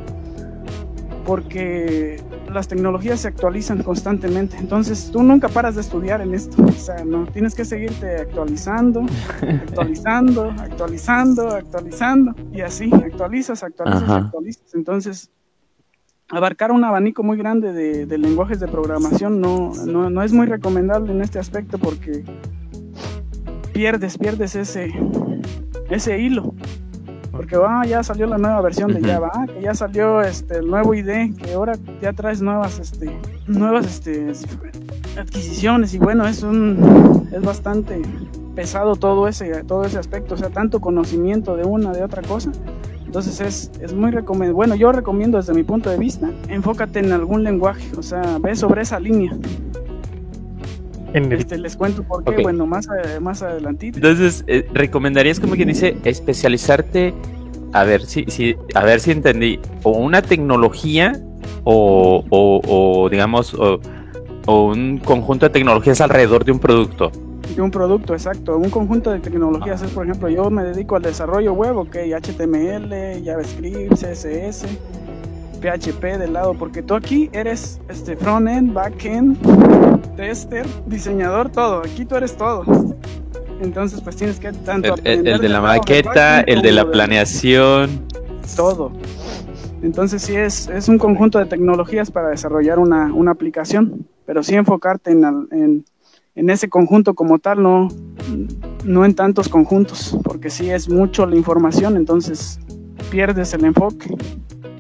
Porque 1.28 2.22
las 2.50 2.68
tecnologías 2.68 3.20
se 3.20 3.28
actualizan 3.28 3.82
constantemente, 3.82 4.56
entonces 4.56 5.10
tú 5.12 5.22
nunca 5.22 5.50
paras 5.50 5.74
de 5.74 5.82
estudiar 5.82 6.22
en 6.22 6.32
esto, 6.32 6.64
o 6.64 6.72
sea, 6.72 7.04
no 7.04 7.26
tienes 7.26 7.54
que 7.54 7.66
seguirte 7.66 8.16
actualizando, 8.16 9.02
actualizando, 9.42 10.50
actualizando, 10.58 11.50
actualizando 11.50 12.34
y 12.50 12.62
así, 12.62 12.90
actualizas, 12.94 13.62
actualizas, 13.62 14.08
actualizas. 14.08 14.74
Entonces, 14.74 15.30
abarcar 16.30 16.72
un 16.72 16.82
abanico 16.82 17.22
muy 17.22 17.36
grande 17.36 17.74
de, 17.74 18.06
de 18.06 18.16
lenguajes 18.16 18.58
de 18.58 18.68
programación 18.68 19.38
no, 19.38 19.72
no, 19.84 20.08
no 20.08 20.22
es 20.22 20.32
muy 20.32 20.46
recomendable 20.46 21.12
en 21.12 21.20
este 21.20 21.38
aspecto 21.38 21.76
porque 21.76 22.24
pierdes, 23.74 24.16
pierdes 24.16 24.54
ese, 24.54 24.94
ese 25.90 26.18
hilo. 26.18 26.54
Porque 27.38 27.54
ah, 27.64 27.84
ya 27.86 28.02
salió 28.02 28.26
la 28.26 28.36
nueva 28.36 28.60
versión 28.62 28.92
de 28.92 29.00
Java, 29.00 29.30
ah, 29.32 29.46
que 29.46 29.62
ya 29.62 29.72
salió 29.72 30.22
este, 30.22 30.58
el 30.58 30.66
nuevo 30.66 30.92
ID, 30.92 31.36
que 31.36 31.52
ahora 31.54 31.78
ya 32.02 32.12
traes 32.12 32.42
nuevas, 32.42 32.80
este, 32.80 33.16
nuevas 33.46 33.86
este, 33.86 34.32
adquisiciones 35.16 35.94
y 35.94 35.98
bueno, 35.98 36.26
es, 36.26 36.42
un, 36.42 37.28
es 37.30 37.40
bastante 37.40 38.02
pesado 38.56 38.96
todo 38.96 39.28
ese, 39.28 39.62
todo 39.62 39.84
ese 39.84 40.00
aspecto, 40.00 40.34
o 40.34 40.36
sea, 40.36 40.50
tanto 40.50 40.80
conocimiento 40.80 41.56
de 41.56 41.62
una, 41.62 41.92
de 41.92 42.02
otra 42.02 42.22
cosa. 42.22 42.50
Entonces 43.06 43.40
es, 43.40 43.70
es 43.80 43.94
muy 43.94 44.10
recomendable. 44.10 44.54
Bueno, 44.54 44.74
yo 44.74 44.90
recomiendo 44.90 45.38
desde 45.38 45.54
mi 45.54 45.62
punto 45.62 45.90
de 45.90 45.96
vista, 45.96 46.28
enfócate 46.48 46.98
en 46.98 47.12
algún 47.12 47.44
lenguaje, 47.44 47.88
o 47.96 48.02
sea, 48.02 48.38
ve 48.40 48.56
sobre 48.56 48.82
esa 48.82 48.98
línea. 48.98 49.38
Este, 51.14 51.58
les 51.58 51.76
cuento 51.76 52.02
por 52.02 52.24
qué, 52.24 52.42
bueno, 52.42 52.66
más, 52.66 52.88
más 53.20 53.42
adelantito. 53.42 53.98
Entonces, 53.98 54.44
eh, 54.46 54.68
¿recomendarías 54.72 55.40
como 55.40 55.54
quien 55.54 55.68
dice 55.68 55.96
especializarte, 56.04 57.14
a 57.72 57.84
ver 57.84 58.02
si, 58.04 58.24
si, 58.28 58.56
a 58.74 58.84
ver 58.84 59.00
si 59.00 59.12
entendí, 59.12 59.58
o 59.82 59.90
una 59.90 60.22
tecnología 60.22 61.12
o, 61.64 62.24
o, 62.30 63.08
digamos, 63.10 63.54
o, 63.54 63.80
un 64.46 64.98
conjunto 64.98 65.46
de 65.46 65.50
tecnologías 65.50 66.00
alrededor 66.00 66.44
de 66.44 66.52
un 66.52 66.58
producto? 66.58 67.10
De 67.54 67.62
un 67.62 67.70
producto, 67.70 68.14
exacto. 68.14 68.56
Un 68.56 68.70
conjunto 68.70 69.10
de 69.10 69.20
tecnologías 69.20 69.82
es, 69.82 69.90
por 69.90 70.06
ejemplo, 70.06 70.28
yo 70.28 70.50
me 70.50 70.62
dedico 70.62 70.96
al 70.96 71.02
desarrollo 71.02 71.52
web, 71.52 71.76
ok, 71.76 71.96
HTML, 72.20 73.24
JavaScript, 73.24 73.94
CSS 73.94 74.66
PHP 75.58 76.18
del 76.18 76.32
lado, 76.32 76.54
porque 76.54 76.82
tú 76.82 76.94
aquí 76.94 77.28
eres 77.32 77.80
este 77.88 78.16
frontend, 78.16 78.72
backend, 78.72 79.36
tester, 80.16 80.66
diseñador, 80.86 81.50
todo. 81.50 81.80
Aquí 81.80 82.04
tú 82.04 82.16
eres 82.16 82.36
todo. 82.36 82.64
Entonces, 83.60 84.00
pues 84.00 84.16
tienes 84.16 84.38
que 84.38 84.52
tanto 84.52 84.94
el, 85.04 85.26
el 85.26 85.40
de 85.40 85.48
la 85.48 85.60
maqueta, 85.60 86.40
el 86.42 86.62
de 86.62 86.72
la 86.72 86.90
planeación, 86.90 88.06
todo. 88.56 88.92
Entonces 89.82 90.22
sí 90.22 90.34
es, 90.34 90.68
es 90.68 90.88
un 90.88 90.98
conjunto 90.98 91.38
de 91.38 91.46
tecnologías 91.46 92.10
para 92.10 92.28
desarrollar 92.28 92.78
una, 92.78 93.12
una 93.12 93.30
aplicación, 93.30 94.06
pero 94.26 94.42
sí 94.42 94.54
enfocarte 94.54 95.12
en, 95.12 95.24
en, 95.52 95.84
en, 96.34 96.50
ese 96.50 96.68
conjunto 96.68 97.14
como 97.14 97.38
tal, 97.38 97.62
no, 97.62 97.88
no 98.84 99.04
en 99.04 99.14
tantos 99.14 99.48
conjuntos, 99.48 100.18
porque 100.24 100.50
sí 100.50 100.70
es 100.70 100.88
mucho 100.88 101.26
la 101.26 101.36
información, 101.36 101.96
entonces 101.96 102.58
pierdes 103.10 103.54
el 103.54 103.64
enfoque. 103.64 104.16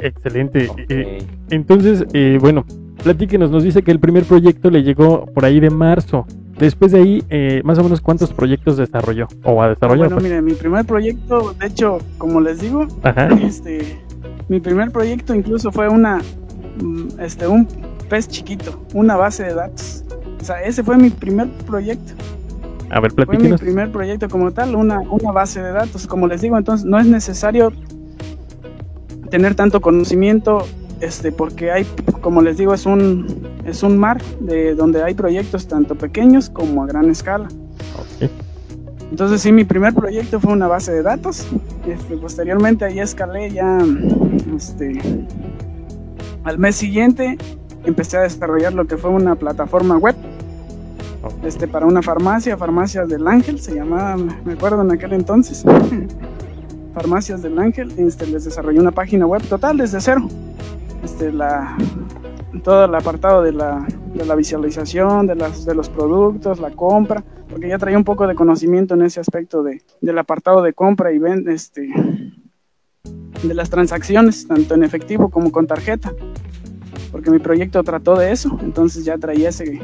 Excelente. 0.00 0.70
Eh, 0.88 1.22
entonces, 1.50 2.04
eh, 2.12 2.38
bueno, 2.40 2.64
platíquenos, 3.02 3.50
nos 3.50 3.62
dice 3.62 3.82
que 3.82 3.90
el 3.90 4.00
primer 4.00 4.24
proyecto 4.24 4.70
le 4.70 4.82
llegó 4.82 5.26
por 5.26 5.44
ahí 5.44 5.60
de 5.60 5.70
marzo. 5.70 6.26
Después 6.58 6.90
de 6.92 6.98
ahí, 6.98 7.24
eh, 7.30 7.60
más 7.64 7.78
o 7.78 7.84
menos, 7.84 8.00
¿cuántos 8.00 8.32
proyectos 8.32 8.76
desarrolló 8.76 9.28
o 9.44 9.62
ha 9.62 9.68
desarrollado? 9.68 10.16
Bueno, 10.16 10.22
mire, 10.22 10.42
mi 10.42 10.54
primer 10.54 10.84
proyecto, 10.84 11.54
de 11.58 11.66
hecho, 11.66 11.98
como 12.18 12.40
les 12.40 12.60
digo, 12.60 12.86
este, 13.42 14.00
mi 14.48 14.58
primer 14.58 14.90
proyecto 14.90 15.34
incluso 15.34 15.70
fue 15.70 15.88
una, 15.88 16.18
mm, 16.82 17.20
este, 17.20 17.46
un 17.46 17.68
pez 18.08 18.26
chiquito, 18.26 18.80
una 18.92 19.16
base 19.16 19.44
de 19.44 19.54
datos. 19.54 20.04
O 20.40 20.44
sea, 20.44 20.62
ese 20.62 20.82
fue 20.82 20.96
mi 20.96 21.10
primer 21.10 21.48
proyecto. 21.66 22.14
A 22.90 23.00
ver, 23.00 23.12
platíquenos. 23.12 23.60
Fue 23.60 23.68
mi 23.68 23.72
primer 23.72 23.92
proyecto 23.92 24.28
como 24.28 24.50
tal, 24.50 24.74
una, 24.74 25.00
una 25.00 25.30
base 25.30 25.62
de 25.62 25.70
datos. 25.72 26.06
Como 26.06 26.26
les 26.26 26.40
digo, 26.40 26.56
entonces 26.56 26.86
no 26.86 26.98
es 26.98 27.06
necesario 27.06 27.72
tener 29.30 29.54
tanto 29.54 29.80
conocimiento, 29.80 30.66
este, 31.00 31.32
porque 31.32 31.70
hay, 31.70 31.86
como 32.20 32.42
les 32.42 32.58
digo, 32.58 32.74
es 32.74 32.86
un, 32.86 33.46
es 33.64 33.82
un 33.82 33.98
mar 33.98 34.22
de 34.40 34.74
donde 34.74 35.02
hay 35.02 35.14
proyectos 35.14 35.68
tanto 35.68 35.94
pequeños 35.94 36.50
como 36.50 36.82
a 36.82 36.86
gran 36.86 37.10
escala. 37.10 37.48
Entonces 39.10 39.40
sí, 39.40 39.52
mi 39.52 39.64
primer 39.64 39.94
proyecto 39.94 40.38
fue 40.38 40.52
una 40.52 40.68
base 40.68 40.92
de 40.92 41.02
datos. 41.02 41.46
Este, 41.86 42.16
posteriormente 42.16 42.84
ahí 42.84 43.00
escalé 43.00 43.50
ya, 43.50 43.78
este, 44.54 45.00
al 46.44 46.58
mes 46.58 46.76
siguiente 46.76 47.38
empecé 47.84 48.18
a 48.18 48.22
desarrollar 48.22 48.74
lo 48.74 48.86
que 48.86 48.96
fue 48.96 49.10
una 49.10 49.34
plataforma 49.34 49.96
web. 49.96 50.16
Este, 51.42 51.66
para 51.66 51.86
una 51.86 52.02
farmacia, 52.02 52.56
farmacia 52.56 53.04
del 53.06 53.26
Ángel, 53.26 53.60
se 53.60 53.74
llamaba, 53.74 54.16
me 54.16 54.52
acuerdo 54.52 54.82
en 54.82 54.92
aquel 54.92 55.12
entonces. 55.14 55.64
Farmacias 56.98 57.42
del 57.42 57.56
Ángel, 57.60 57.92
este, 57.96 58.26
les 58.26 58.44
desarrollé 58.44 58.80
una 58.80 58.90
página 58.90 59.24
web 59.24 59.40
total 59.48 59.76
desde 59.76 60.00
cero. 60.00 60.26
Este, 61.04 61.30
la, 61.30 61.76
todo 62.64 62.86
el 62.86 62.94
apartado 62.96 63.40
de 63.40 63.52
la, 63.52 63.86
de 64.14 64.26
la 64.26 64.34
visualización, 64.34 65.28
de, 65.28 65.36
las, 65.36 65.64
de 65.64 65.76
los 65.76 65.88
productos, 65.88 66.58
la 66.58 66.72
compra, 66.72 67.22
porque 67.48 67.68
ya 67.68 67.78
traía 67.78 67.96
un 67.96 68.02
poco 68.02 68.26
de 68.26 68.34
conocimiento 68.34 68.94
en 68.94 69.02
ese 69.02 69.20
aspecto 69.20 69.62
de, 69.62 69.80
del 70.00 70.18
apartado 70.18 70.60
de 70.60 70.72
compra 70.72 71.12
y 71.12 71.18
venta, 71.18 71.52
este, 71.52 71.88
de 73.44 73.54
las 73.54 73.70
transacciones, 73.70 74.48
tanto 74.48 74.74
en 74.74 74.82
efectivo 74.82 75.28
como 75.28 75.52
con 75.52 75.68
tarjeta, 75.68 76.12
porque 77.12 77.30
mi 77.30 77.38
proyecto 77.38 77.80
trató 77.84 78.16
de 78.16 78.32
eso, 78.32 78.58
entonces 78.60 79.04
ya 79.04 79.16
traía 79.18 79.50
ese, 79.50 79.80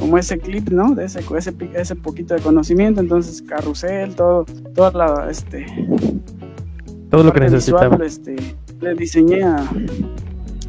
como 0.00 0.16
ese 0.16 0.38
clip, 0.38 0.70
¿no? 0.70 0.94
De 0.94 1.04
ese, 1.04 1.20
ese, 1.36 1.54
ese 1.74 1.94
poquito 1.94 2.34
de 2.34 2.40
conocimiento, 2.40 3.00
entonces 3.00 3.42
carrusel, 3.42 4.14
todo, 4.16 4.46
toda 4.74 4.90
la, 4.92 5.30
este, 5.30 5.66
todo 7.10 7.22
lo 7.22 7.32
que 7.32 7.40
necesitaba. 7.40 7.96
este, 8.04 8.36
le 8.80 8.94
diseñé 8.94 9.44
a, 9.44 9.62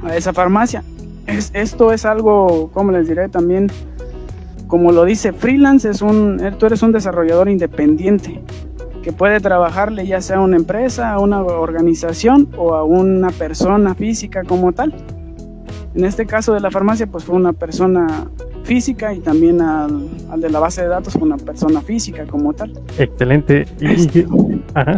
a 0.03 0.17
esa 0.17 0.33
farmacia. 0.33 0.83
Es, 1.25 1.49
esto 1.53 1.93
es 1.93 2.05
algo, 2.05 2.69
como 2.73 2.91
les 2.91 3.07
diré 3.07 3.29
también, 3.29 3.71
como 4.67 4.91
lo 4.91 5.05
dice 5.05 5.31
freelance, 5.31 5.89
es 5.89 6.01
un, 6.01 6.41
tú 6.59 6.65
eres 6.65 6.83
un 6.83 6.91
desarrollador 6.91 7.47
independiente 7.49 8.41
que 9.01 9.13
puede 9.13 9.39
trabajarle 9.39 10.05
ya 10.05 10.21
sea 10.21 10.37
a 10.37 10.41
una 10.41 10.57
empresa, 10.57 11.13
a 11.13 11.19
una 11.19 11.41
organización 11.41 12.49
o 12.57 12.75
a 12.75 12.83
una 12.83 13.29
persona 13.29 13.95
física 13.95 14.43
como 14.43 14.73
tal. 14.73 14.93
En 15.95 16.05
este 16.05 16.25
caso 16.25 16.53
de 16.53 16.59
la 16.59 16.69
farmacia, 16.69 17.07
pues 17.07 17.23
fue 17.23 17.35
una 17.35 17.53
persona 17.53 18.29
física 18.71 19.13
y 19.13 19.19
también 19.19 19.59
al, 19.59 20.07
de 20.37 20.49
la 20.49 20.59
base 20.59 20.81
de 20.81 20.87
datos 20.87 21.13
con 21.15 21.23
una 21.23 21.35
persona 21.35 21.81
física 21.81 22.25
como 22.25 22.53
tal. 22.53 22.71
Excelente. 22.97 23.65
Este, 23.81 24.25
ajá. 24.73 24.95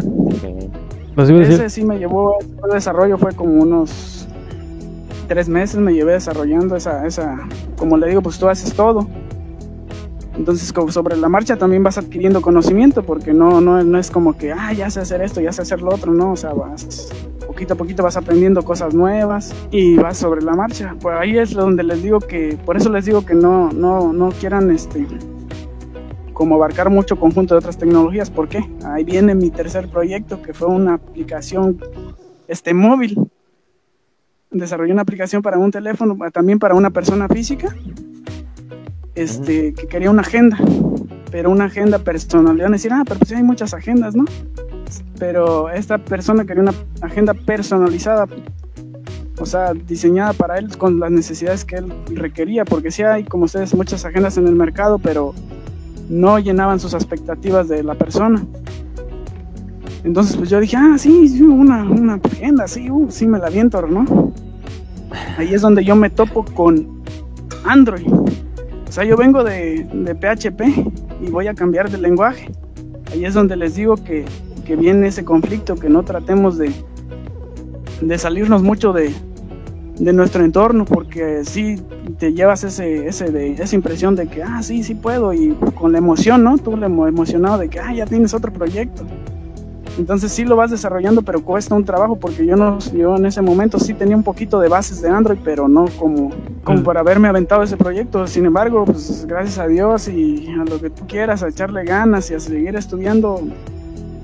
Ese 1.17 1.69
sí 1.71 1.83
me 1.83 1.97
llevó, 1.97 2.38
el 2.39 2.71
desarrollo 2.71 3.17
fue 3.17 3.33
como 3.33 3.53
unos 3.53 4.27
tres 5.27 5.49
meses 5.49 5.79
me 5.79 5.91
llevé 5.91 6.12
desarrollando 6.12 6.75
esa, 6.75 7.07
esa, 7.07 7.47
como 7.75 7.97
le 7.97 8.09
digo, 8.09 8.21
pues 8.21 8.38
tú 8.38 8.47
haces 8.47 8.75
todo. 8.75 9.07
Entonces, 10.38 10.71
como 10.71 10.91
sobre 10.91 11.17
la 11.17 11.27
marcha 11.27 11.55
también 11.55 11.81
vas 11.81 11.97
adquiriendo 11.97 12.43
conocimiento, 12.43 13.01
porque 13.01 13.33
no, 13.33 13.59
no, 13.59 13.83
no 13.83 13.97
es 13.97 14.12
como 14.12 14.38
que, 14.38 14.51
ah, 14.51 14.71
ya 14.73 14.91
sé 14.91 14.99
hacer 14.99 15.23
esto, 15.23 15.41
ya 15.41 15.51
sé 15.51 15.63
hacer 15.63 15.81
lo 15.81 15.95
otro, 15.95 16.13
no, 16.13 16.33
o 16.33 16.36
sea, 16.36 16.53
vas 16.53 17.09
poquito 17.63 17.73
a 17.76 17.78
poquito 17.78 18.04
vas 18.04 18.17
aprendiendo 18.17 18.63
cosas 18.63 18.93
nuevas 18.93 19.54
y 19.71 19.95
vas 19.95 20.17
sobre 20.17 20.41
la 20.41 20.54
marcha. 20.54 20.95
Pues 20.99 21.15
ahí 21.17 21.38
es 21.38 21.54
donde 21.54 21.84
les 21.84 22.04
digo 22.04 22.19
que, 22.19 22.58
por 22.65 22.76
eso 22.76 22.89
les 22.89 23.06
digo 23.06 23.26
que 23.26 23.36
no, 23.36 23.71
no, 23.71 24.12
no 24.12 24.32
quieran 24.32 24.69
este 24.69 25.08
como 26.34 26.56
abarcar 26.56 26.89
mucho 26.89 27.15
conjunto 27.17 27.54
de 27.54 27.60
otras 27.60 27.78
tecnologías. 27.78 28.30
¿Por 28.30 28.49
qué? 28.49 28.67
Ahí 28.86 29.06
viene 29.06 29.34
mi 29.34 29.49
tercer 29.49 29.88
proyecto, 29.88 30.41
que 30.41 30.54
fue 30.54 30.67
una 30.67 30.95
aplicación 30.95 31.80
este, 32.47 32.73
móvil. 32.73 33.17
Desarrollé 34.52 34.91
una 34.91 35.04
aplicación 35.04 35.41
para 35.41 35.58
un 35.58 35.71
teléfono, 35.71 36.17
también 36.34 36.60
para 36.60 36.76
una 36.76 36.89
persona 36.89 37.30
física, 37.30 37.73
este, 39.15 39.73
que 39.73 39.88
quería 39.88 40.12
una 40.12 40.21
agenda, 40.21 40.58
pero 41.32 41.49
una 41.49 41.65
agenda 41.65 41.99
personal. 41.99 42.58
Le 42.58 42.63
van 42.63 42.73
a 42.73 42.78
decir, 42.78 42.91
ah, 42.91 43.04
pero 43.08 43.19
pues 43.19 43.32
hay 43.32 43.43
muchas 43.43 43.73
agendas, 43.73 44.15
¿no? 44.15 44.26
Pero 45.19 45.69
esta 45.69 45.97
persona 45.97 46.45
quería 46.45 46.63
una 46.63 46.73
agenda 47.01 47.34
personalizada, 47.34 48.27
o 49.39 49.45
sea, 49.45 49.73
diseñada 49.73 50.34
para 50.34 50.58
él 50.58 50.77
con 50.77 50.99
las 50.99 51.12
necesidades 51.12 51.65
que 51.65 51.77
él 51.77 51.93
requería, 52.13 52.65
porque 52.65 52.91
sí 52.91 53.03
hay, 53.03 53.23
como 53.23 53.45
ustedes, 53.45 53.73
muchas 53.73 54.06
agendas 54.06 54.38
en 54.38 54.47
el 54.47 54.56
mercado, 54.56 54.99
pero 54.99 55.34
no 56.10 56.39
llenaban 56.39 56.79
sus 56.79 56.93
expectativas 56.93 57.67
de 57.67 57.84
la 57.84 57.95
persona. 57.95 58.45
Entonces, 60.03 60.36
pues 60.36 60.49
yo 60.49 60.60
dije, 60.60 60.75
ah, 60.77 60.97
sí, 60.97 61.41
una, 61.41 61.82
agenda, 62.23 62.67
sí, 62.67 62.89
uh, 62.89 63.10
sí 63.10 63.25
me 63.25 63.39
la 63.39 63.49
viento, 63.49 63.82
¿no? 63.88 64.34
Ahí 65.38 65.53
es 65.53 65.62
donde 65.62 65.86
yo 65.86 65.95
me 65.95 66.10
topo 66.10 66.43
con 66.43 67.01
Android. 67.63 68.08
O 68.08 68.91
sea, 68.91 69.06
yo 69.06 69.15
vengo 69.15 69.43
de, 69.43 69.88
de 69.91 70.13
PHP 70.13 70.62
y 71.25 71.29
voy 71.29 71.47
a 71.47 71.53
cambiar 71.53 71.89
de 71.89 71.97
lenguaje. 71.97 72.51
Ahí 73.12 73.25
es 73.25 73.34
donde 73.34 73.56
les 73.56 73.75
digo 73.75 73.95
que, 73.95 74.25
que 74.65 74.76
viene 74.76 75.08
ese 75.08 75.23
conflicto, 75.23 75.76
que 75.76 75.89
no 75.89 76.04
tratemos 76.04 76.58
de, 76.58 76.71
de 78.02 78.17
salirnos 78.17 78.63
mucho 78.63 78.93
de, 78.93 79.13
de 79.97 80.13
nuestro 80.13 80.43
entorno, 80.43 80.86
porque 80.86 81.43
sí 81.45 81.82
te 82.17 82.34
llevas 82.34 82.63
ese, 82.63 83.08
ese 83.08 83.32
de, 83.32 83.54
esa 83.54 83.76
impresión 83.76 84.15
de 84.15 84.28
que, 84.28 84.43
ah, 84.43 84.62
sí, 84.63 84.84
sí 84.84 84.95
puedo, 84.95 85.34
y 85.34 85.56
con 85.76 85.91
la 85.91 85.97
emoción, 85.99 86.43
¿no? 86.43 86.58
Tú 86.58 86.76
le 86.78 86.88
emocionado 86.88 87.58
de 87.58 87.69
que, 87.69 87.80
ah, 87.80 87.93
ya 87.93 88.06
tienes 88.06 88.34
otro 88.34 88.52
proyecto. 88.52 89.04
Entonces 89.97 90.32
sí 90.32 90.43
lo 90.43 90.56
vas 90.56 90.71
desarrollando, 90.71 91.21
pero 91.21 91.43
cuesta 91.43 91.76
un 91.76 91.86
trabajo 91.86 92.15
porque 92.15 92.45
yo 92.45 92.56
no, 92.56 92.80
yo 92.80 93.15
en 93.15 93.28
ese 93.28 93.41
momento 93.41 93.80
sí 93.80 93.93
tenía 93.93 94.15
un 94.15 94.23
poquito 94.23 94.60
de 94.60 94.67
bases 94.67 95.02
de 95.02 95.10
Android, 95.10 95.38
pero 95.43 95.67
no 95.67 95.86
como, 95.99 96.32
como 96.63 96.80
mm. 96.80 96.84
para 96.84 97.02
haberme 97.02 97.28
aventado 97.28 97.62
ese 97.62 97.78
proyecto. 97.78 98.26
Sin 98.26 98.45
embargo, 98.45 98.86
pues 98.86 99.26
gracias 99.28 99.60
a 99.60 99.67
Dios 99.67 100.08
y 100.08 100.47
a 100.60 100.65
lo 100.65 100.82
que 100.82 100.89
tú 100.89 101.06
quieras, 101.08 101.43
a 101.43 101.49
echarle 101.49 101.84
ganas 101.84 102.32
y 102.32 102.34
a 102.34 102.39
seguir 102.39 102.76
estudiando, 102.76 103.39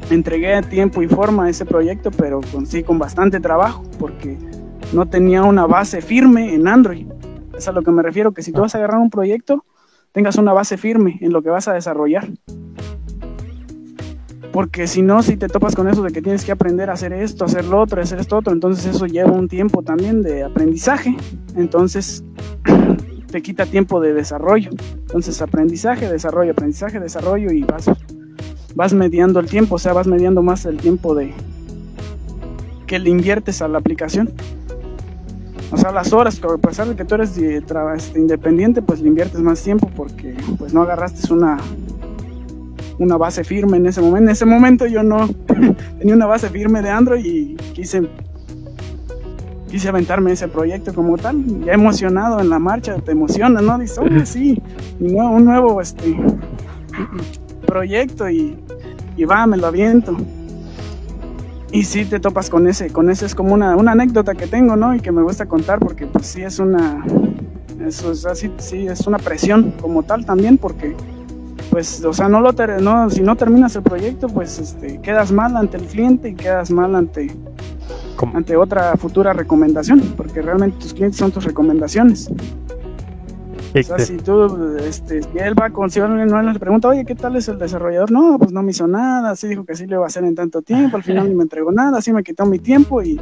entregué 0.10 0.62
tiempo 0.63 1.02
y 1.02 1.08
forma 1.08 1.45
a 1.45 1.50
ese 1.50 1.65
proyecto, 1.65 2.12
pero 2.12 2.41
con, 2.52 2.65
sí 2.65 2.84
con 2.84 3.00
bastante 3.00 3.39
trabajo, 3.39 3.84
porque 4.00 4.38
no 4.93 5.08
tenía 5.08 5.43
una 5.43 5.65
base 5.65 6.02
firme 6.02 6.54
en 6.54 6.67
Android. 6.67 7.08
Es 7.58 7.67
a 7.67 7.72
lo 7.72 7.82
que 7.82 7.91
me 7.91 8.02
refiero, 8.02 8.34
que 8.34 8.41
si 8.41 8.52
tú 8.52 8.62
vas 8.62 8.76
a 8.76 8.78
agarrar 8.80 9.00
un 9.00 9.10
proyecto, 9.10 9.65
tengas 10.12 10.38
una 10.38 10.54
base 10.54 10.78
firme 10.78 11.17
en 11.22 11.32
lo 11.32 11.41
que 11.41 11.50
vas 11.50 11.67
a 11.67 11.74
desarrollar. 11.74 12.28
Porque 14.52 14.88
si 14.88 15.02
no, 15.02 15.22
si 15.22 15.38
te 15.38 15.48
topas 15.48 15.76
con 15.76 15.88
eso 15.88 16.02
de 16.02 16.12
que 16.12 16.22
tienes 16.22 16.43
que 16.43 16.52
aprender 16.52 16.89
a 16.89 16.93
hacer 16.93 17.13
esto, 17.13 17.45
hacer 17.45 17.65
lo 17.65 17.80
otro, 17.80 18.02
hacer 18.02 18.19
esto 18.19 18.38
otro, 18.38 18.52
entonces 18.52 18.95
eso 18.95 19.06
lleva 19.06 19.32
un 19.32 19.48
tiempo 19.48 19.84
también 19.84 20.24
de 20.24 20.43
aprendizaje. 20.43 21.15
Entonces 21.56 22.24
te 23.32 23.41
quita 23.43 23.67
tiempo 23.67 24.02
de 24.02 24.13
desarrollo. 24.13 24.72
Entonces 24.93 25.39
aprendizaje, 25.41 26.10
desarrollo, 26.10 26.52
aprendizaje, 26.52 27.00
desarrollo 27.00 27.52
y 27.52 27.62
vas, 27.63 27.91
vas 28.75 28.93
mediando 28.93 29.39
el 29.39 29.47
tiempo, 29.47 29.75
o 29.75 29.79
sea, 29.79 29.93
vas 29.93 30.08
mediando 30.08 30.41
más 30.41 30.65
el 30.65 30.77
tiempo 30.77 31.15
de 31.15 31.34
que 32.88 32.99
le 32.99 33.10
inviertes 33.10 33.62
a 33.62 33.67
la 33.67 33.77
aplicación. 33.77 34.32
O 35.71 35.77
sea, 35.77 35.91
las 35.91 36.12
horas, 36.13 36.41
a 36.43 36.58
pesar 36.58 36.88
de 36.88 36.95
que 36.95 37.05
tú 37.05 37.15
eres 37.15 37.38
este, 37.38 38.19
independiente, 38.19 38.82
pues 38.82 39.01
le 39.01 39.08
inviertes 39.08 39.39
más 39.41 39.62
tiempo 39.62 39.89
porque 39.95 40.36
pues 40.58 40.73
no 40.73 40.82
agarraste 40.82 41.32
una, 41.32 41.58
una 42.97 43.17
base 43.17 43.43
firme 43.43 43.77
en 43.77 43.86
ese 43.86 44.01
momento. 44.01 44.23
En 44.23 44.29
ese 44.29 44.45
momento 44.45 44.88
yo 44.88 45.03
no 45.03 45.27
tenía 45.99 46.15
una 46.15 46.25
base 46.25 46.49
firme 46.49 46.82
de 46.82 46.89
Android 46.89 47.23
y 47.23 47.55
quise 47.73 48.10
quise 49.69 49.88
aventarme 49.88 50.32
ese 50.32 50.47
proyecto 50.47 50.93
como 50.93 51.15
tal, 51.17 51.43
ya 51.63 51.73
emocionado 51.73 52.39
en 52.39 52.49
la 52.49 52.58
marcha, 52.58 52.95
te 52.95 53.12
emociona, 53.12 53.62
¿no? 53.62 53.77
Dices, 53.77 53.99
sí, 54.27 54.60
un 54.99 55.45
nuevo 55.45 55.79
este, 55.79 56.17
proyecto 57.69 58.29
y, 58.29 58.58
y 59.15 59.25
va, 59.25 59.45
me 59.45 59.58
lo 59.58 59.67
aviento. 59.67 60.17
Y 61.71 61.84
sí 61.84 62.05
te 62.05 62.19
topas 62.19 62.49
con 62.49 62.67
ese, 62.67 62.89
con 62.89 63.10
ese 63.10 63.27
es 63.27 63.36
como 63.36 63.53
una, 63.53 63.75
una 63.75 63.91
anécdota 63.91 64.34
que 64.34 64.47
tengo, 64.47 64.75
¿no? 64.75 64.95
Y 64.95 64.99
que 65.01 65.12
me 65.12 65.21
gusta 65.21 65.45
contar 65.45 65.79
porque 65.79 66.08
pues 66.08 66.25
sí 66.25 66.41
es 66.41 66.58
una, 66.58 67.05
eso 67.86 68.12
es 68.12 68.25
así, 68.25 68.51
sí 68.58 68.88
es 68.88 69.05
una 69.05 69.19
presión 69.19 69.73
como 69.79 70.01
tal 70.03 70.25
también 70.25 70.58
porque 70.58 70.95
pues, 71.69 72.03
o 72.03 72.13
sea, 72.13 72.27
no 72.27 72.41
lo 72.41 72.51
no, 72.82 73.10
si 73.10 73.21
no 73.21 73.36
terminas 73.36 73.75
el 73.75 73.84
proyecto, 73.84 74.27
pues 74.27 74.58
este, 74.58 74.99
quedas 75.01 75.32
mal 75.32 75.55
ante 75.55 75.77
el 75.77 75.86
cliente 75.86 76.29
y 76.29 76.34
quedas 76.34 76.71
mal 76.71 76.95
ante, 76.95 77.32
ante 78.34 78.58
otra 78.58 78.95
futura 78.97 79.34
recomendación, 79.34 80.01
porque 80.17 80.41
realmente 80.41 80.79
tus 80.79 80.93
clientes 80.93 81.19
son 81.19 81.32
tus 81.32 81.43
recomendaciones. 81.45 82.32
O 83.75 83.84
sea, 83.84 83.99
si 83.99 84.17
tú, 84.17 84.77
este, 84.77 85.21
si 85.21 85.38
él 85.38 85.60
va 85.60 85.69
con, 85.69 85.89
si 85.91 85.99
no 85.99 86.41
le 86.41 86.60
pregunta, 86.60 86.88
oye, 86.88 87.05
¿qué 87.05 87.15
tal 87.15 87.36
es 87.36 87.47
el 87.49 87.60
desarrollador? 87.60 88.12
No, 88.12 88.38
pues 88.39 88.51
no 88.51 88.63
me 88.63 88.71
hizo 88.71 88.88
nada, 88.88 89.36
sí 89.36 89.47
dijo 89.47 89.63
que 89.65 89.75
sí 89.75 89.86
lo 89.86 89.97
iba 89.97 90.05
a 90.05 90.08
hacer 90.08 90.23
en 90.23 90.36
tanto 90.36 90.62
tiempo, 90.62 90.97
al 90.97 91.03
final 91.03 91.29
no 91.29 91.36
me 91.36 91.43
entregó 91.43 91.71
nada, 91.71 92.01
sí 92.01 92.12
me 92.12 92.23
quitó 92.23 92.45
mi 92.45 92.60
tiempo 92.60 93.01
y 93.03 93.19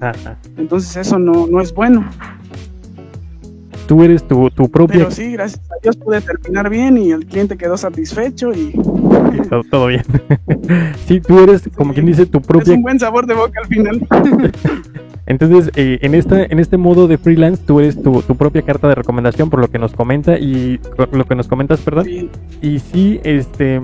entonces 0.56 0.96
eso 0.96 1.18
no, 1.18 1.46
no 1.46 1.60
es 1.60 1.72
bueno. 1.72 2.08
Tú 3.88 4.02
eres 4.02 4.22
tu, 4.28 4.50
tu 4.50 4.70
propia... 4.70 4.98
Pero 4.98 5.10
sí, 5.10 5.32
gracias 5.32 5.62
a 5.70 5.82
Dios 5.82 5.96
pude 5.96 6.20
terminar 6.20 6.68
bien 6.68 6.98
y 6.98 7.10
el 7.10 7.24
cliente 7.24 7.56
quedó 7.56 7.78
satisfecho 7.78 8.52
y... 8.52 8.72
todo, 9.48 9.62
todo, 9.70 9.86
bien. 9.86 10.02
sí, 11.06 11.20
tú 11.20 11.38
eres, 11.40 11.70
como 11.74 11.94
quien 11.94 12.04
dice, 12.04 12.26
tu 12.26 12.42
propia... 12.42 12.74
Es 12.74 12.76
un 12.76 12.82
buen 12.82 13.00
sabor 13.00 13.26
de 13.26 13.32
boca 13.32 13.60
al 13.62 13.66
final. 13.66 14.06
Entonces, 15.26 15.72
eh, 15.74 15.98
en, 16.02 16.14
esta, 16.14 16.44
en 16.44 16.58
este 16.58 16.76
modo 16.76 17.08
de 17.08 17.16
freelance, 17.16 17.62
tú 17.66 17.80
eres 17.80 18.02
tu, 18.02 18.20
tu, 18.20 18.36
propia 18.36 18.60
carta 18.60 18.88
de 18.88 18.94
recomendación 18.94 19.48
por 19.48 19.60
lo 19.60 19.70
que 19.70 19.78
nos 19.78 19.94
comenta 19.94 20.38
y 20.38 20.78
lo 20.96 21.24
que 21.24 21.34
nos 21.34 21.48
comentas, 21.48 21.80
perdón. 21.80 22.30
Y 22.60 22.78
sí, 22.80 23.20
este, 23.24 23.80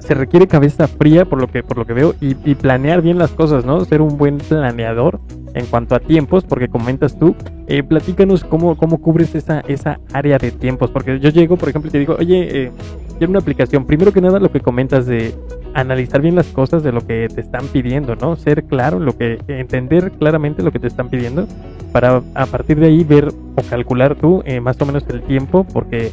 se 0.00 0.14
requiere 0.14 0.46
cabeza 0.46 0.86
fría 0.86 1.24
por 1.24 1.40
lo 1.40 1.48
que, 1.48 1.64
por 1.64 1.76
lo 1.76 1.86
que 1.86 1.92
veo 1.92 2.14
y, 2.20 2.36
y, 2.48 2.54
planear 2.54 3.02
bien 3.02 3.18
las 3.18 3.30
cosas, 3.32 3.64
¿no? 3.64 3.84
Ser 3.84 4.00
un 4.00 4.16
buen 4.16 4.38
planeador 4.38 5.20
en 5.54 5.66
cuanto 5.66 5.94
a 5.94 6.00
tiempos, 6.00 6.44
porque 6.44 6.68
comentas 6.68 7.18
tú, 7.18 7.34
eh, 7.66 7.82
platícanos 7.82 8.44
cómo, 8.44 8.76
cómo 8.76 9.00
cubres 9.00 9.34
esa, 9.34 9.60
esa 9.60 10.00
área 10.12 10.38
de 10.38 10.50
tiempos, 10.50 10.90
porque 10.90 11.18
yo 11.20 11.30
llego, 11.30 11.56
por 11.56 11.68
ejemplo, 11.68 11.88
y 11.88 11.92
te 11.92 11.98
digo, 11.98 12.16
oye, 12.18 12.64
eh, 12.64 12.72
quiero 13.18 13.30
una 13.30 13.38
aplicación. 13.38 13.86
Primero 13.86 14.12
que 14.12 14.20
nada, 14.20 14.38
lo 14.38 14.50
que 14.50 14.60
comentas 14.60 15.06
de 15.06 15.34
analizar 15.74 16.20
bien 16.20 16.36
las 16.36 16.46
cosas 16.48 16.82
de 16.82 16.92
lo 16.92 17.06
que 17.06 17.28
te 17.34 17.40
están 17.40 17.66
pidiendo, 17.68 18.14
¿no? 18.16 18.36
Ser 18.36 18.64
claro, 18.64 19.00
lo 19.00 19.16
que 19.16 19.38
entender 19.48 20.12
claramente 20.12 20.62
lo 20.62 20.70
que 20.70 20.78
te 20.78 20.86
están 20.86 21.08
pidiendo 21.08 21.46
para 21.92 22.22
a 22.34 22.46
partir 22.46 22.78
de 22.78 22.86
ahí 22.86 23.04
ver 23.04 23.28
o 23.28 23.62
calcular 23.68 24.14
tú 24.14 24.42
eh, 24.46 24.60
más 24.60 24.80
o 24.80 24.86
menos 24.86 25.04
el 25.08 25.22
tiempo, 25.22 25.64
porque 25.64 26.12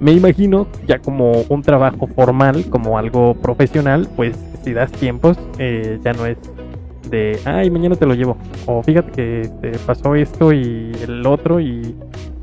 me 0.00 0.12
imagino 0.12 0.66
ya 0.86 0.98
como 0.98 1.44
un 1.48 1.62
trabajo 1.62 2.06
formal, 2.06 2.66
como 2.70 2.98
algo 2.98 3.34
profesional, 3.34 4.08
pues 4.16 4.36
si 4.62 4.72
das 4.72 4.92
tiempos 4.92 5.38
eh, 5.58 5.98
ya 6.04 6.12
no 6.12 6.26
es 6.26 6.36
de, 7.10 7.38
ay, 7.44 7.70
mañana 7.70 7.96
te 7.96 8.06
lo 8.06 8.14
llevo, 8.14 8.36
o 8.66 8.82
fíjate 8.82 9.12
que 9.12 9.50
te 9.60 9.78
pasó 9.78 10.14
esto 10.14 10.52
y 10.52 10.92
el 11.02 11.26
otro 11.26 11.60
y, 11.60 11.94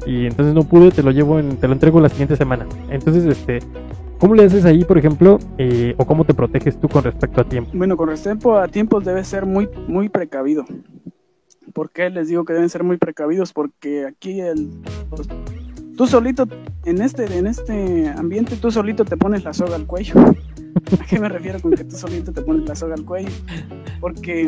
y 0.05 0.25
entonces 0.25 0.53
no 0.53 0.63
pude, 0.63 0.91
te 0.91 1.03
lo 1.03 1.11
llevo, 1.11 1.39
en, 1.39 1.57
te 1.57 1.67
lo 1.67 1.73
entrego 1.73 1.99
la 1.99 2.09
siguiente 2.09 2.35
semana. 2.35 2.65
Entonces, 2.89 3.25
este, 3.25 3.59
¿Cómo 4.19 4.33
le 4.33 4.45
haces 4.45 4.63
ahí, 4.63 4.85
por 4.85 4.97
ejemplo, 4.97 5.39
eh, 5.57 5.93
o 5.97 6.05
cómo 6.05 6.23
te 6.23 6.33
proteges 6.33 6.79
tú 6.79 6.87
con 6.87 7.03
respecto 7.03 7.41
a 7.41 7.43
tiempo? 7.43 7.71
Bueno, 7.73 7.97
con 7.97 8.07
respecto 8.07 8.57
a 8.57 8.67
tiempos 8.67 9.03
debes 9.03 9.27
ser 9.27 9.45
muy, 9.45 9.69
muy 9.87 10.07
precavido. 10.07 10.65
¿Por 11.73 11.91
qué 11.91 12.09
les 12.09 12.29
digo 12.29 12.45
que 12.45 12.53
deben 12.53 12.69
ser 12.69 12.83
muy 12.83 12.97
precavidos? 12.97 13.51
Porque 13.51 14.05
aquí 14.05 14.39
el, 14.39 14.69
tú 15.95 16.07
solito, 16.07 16.47
en 16.85 17.01
este, 17.01 17.37
en 17.37 17.47
este 17.47 18.09
ambiente, 18.09 18.55
tú 18.57 18.71
solito 18.71 19.05
te 19.05 19.17
pones 19.17 19.43
la 19.43 19.53
soga 19.53 19.75
al 19.75 19.85
cuello. 19.85 20.15
¿A 20.19 21.05
qué 21.05 21.19
me 21.19 21.29
refiero 21.29 21.59
con 21.61 21.71
que 21.71 21.83
tú 21.83 21.95
solito 21.95 22.31
te 22.31 22.41
pones 22.41 22.67
la 22.67 22.75
soga 22.75 22.95
al 22.95 23.05
cuello? 23.05 23.29
Porque 23.99 24.47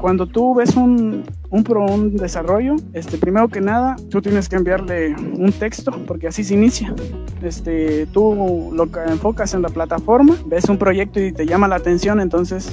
cuando 0.00 0.26
tú 0.26 0.54
ves 0.54 0.74
un, 0.74 1.24
un, 1.50 1.64
pro, 1.64 1.84
un 1.84 2.16
desarrollo, 2.16 2.76
este, 2.92 3.18
primero 3.18 3.48
que 3.48 3.60
nada, 3.60 3.96
tú 4.10 4.22
tienes 4.22 4.48
que 4.48 4.56
enviarle 4.56 5.14
un 5.14 5.52
texto, 5.52 5.92
porque 6.06 6.28
así 6.28 6.42
se 6.44 6.54
inicia. 6.54 6.94
Este, 7.42 8.06
tú 8.06 8.70
lo 8.72 8.90
que 8.90 9.00
enfocas 9.00 9.54
en 9.54 9.62
la 9.62 9.68
plataforma, 9.68 10.36
ves 10.46 10.68
un 10.68 10.78
proyecto 10.78 11.20
y 11.20 11.32
te 11.32 11.46
llama 11.46 11.68
la 11.68 11.76
atención, 11.76 12.20
entonces 12.20 12.72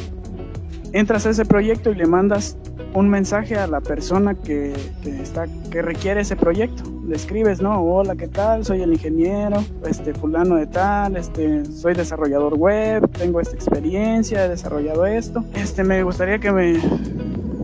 entras 0.93 1.25
a 1.25 1.31
ese 1.31 1.45
proyecto 1.45 1.91
y 1.91 1.95
le 1.95 2.05
mandas 2.05 2.57
un 2.93 3.09
mensaje 3.09 3.55
a 3.55 3.67
la 3.67 3.81
persona 3.81 4.35
que, 4.35 4.73
está, 5.21 5.47
que 5.71 5.81
requiere 5.81 6.21
ese 6.21 6.35
proyecto. 6.35 6.83
Le 7.07 7.15
escribes, 7.15 7.61
¿no? 7.61 7.81
Hola, 7.81 8.15
¿qué 8.15 8.27
tal? 8.27 8.63
Soy 8.65 8.81
el 8.81 8.93
ingeniero, 8.93 9.63
este, 9.85 10.13
fulano 10.13 10.55
de 10.55 10.67
tal, 10.67 11.17
este, 11.17 11.65
soy 11.65 11.95
desarrollador 11.95 12.53
web, 12.55 13.09
tengo 13.11 13.39
esta 13.41 13.55
experiencia, 13.55 14.45
he 14.45 14.49
desarrollado 14.49 15.05
esto. 15.05 15.43
Este, 15.55 15.83
me 15.83 16.03
gustaría 16.03 16.39
que 16.39 16.51
me, 16.51 16.79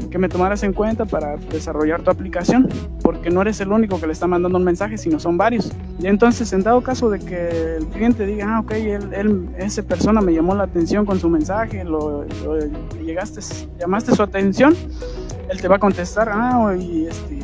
que 0.10 0.18
me 0.18 0.30
tomaras 0.30 0.64
en 0.64 0.74
cuenta 0.74 1.06
para 1.06 1.38
desarrollar 1.38 2.02
tu 2.02 2.10
aplicación, 2.10 2.68
porque 3.04 3.30
no 3.30 3.42
eres 3.42 3.60
el 3.62 3.72
único 3.72 4.00
que 4.00 4.08
le 4.08 4.14
está 4.14 4.28
mandando 4.28 4.58
un 4.58 4.64
mensaje, 4.64 4.98
sino 4.98 5.20
son 5.20 5.38
varios. 5.38 5.72
Y 6.00 6.08
entonces, 6.08 6.52
en 6.54 6.64
dado 6.64 6.82
caso 6.82 7.10
de 7.10 7.20
que 7.20 7.76
el 7.78 7.88
cliente 7.88 8.26
diga, 8.26 8.56
ah, 8.56 8.60
ok, 8.62 8.72
él, 8.72 9.50
esa 9.58 9.84
persona 9.84 10.22
me 10.22 10.34
llamó 10.34 10.56
la 10.56 10.64
atención 10.64 11.06
con 11.06 11.20
su 11.20 11.30
mensaje, 11.30 11.84
lo, 11.84 12.26
llegaste, 13.04 13.42
llamaste 13.80 14.16
su 14.16 14.24
atención, 14.24 14.76
él 15.50 15.62
te 15.62 15.68
va 15.68 15.76
a 15.76 15.80
contestar, 15.80 16.30
ah, 16.32 16.76
y 16.78 17.06
este, 17.06 17.40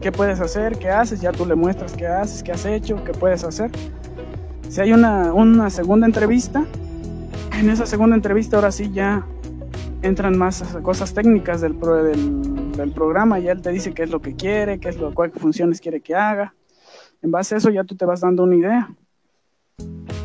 ¿qué 0.00 0.10
puedes 0.10 0.40
hacer? 0.40 0.78
¿Qué 0.78 0.88
haces? 0.88 1.20
Ya 1.20 1.32
tú 1.32 1.44
le 1.44 1.54
muestras 1.54 1.92
qué 1.92 2.06
haces, 2.06 2.42
qué 2.42 2.52
has 2.52 2.64
hecho, 2.64 3.02
qué 3.04 3.12
puedes 3.12 3.44
hacer. 3.44 3.70
Si 4.68 4.80
hay 4.80 4.92
una, 4.92 5.34
una 5.34 5.68
segunda 5.68 6.06
entrevista, 6.06 6.64
en 7.58 7.68
esa 7.68 7.84
segunda 7.84 8.16
entrevista 8.16 8.56
ahora 8.56 8.72
sí 8.72 8.90
ya 8.90 9.26
entran 10.02 10.36
más 10.36 10.62
cosas 10.82 11.14
técnicas 11.14 11.60
del, 11.60 11.78
del, 12.76 12.92
programa 12.92 13.38
y 13.38 13.48
él 13.48 13.62
te 13.62 13.70
dice 13.70 13.94
qué 13.94 14.02
es 14.02 14.10
lo 14.10 14.20
que 14.20 14.34
quiere, 14.34 14.78
qué 14.80 14.88
es 14.88 14.98
lo, 14.98 15.14
cuáles 15.14 15.38
funciones 15.38 15.80
quiere 15.80 16.00
que 16.00 16.14
haga. 16.14 16.54
En 17.22 17.30
base 17.30 17.54
a 17.54 17.58
eso 17.58 17.70
ya 17.70 17.84
tú 17.84 17.94
te 17.94 18.04
vas 18.04 18.20
dando 18.20 18.42
una 18.42 18.56
idea. 18.56 18.94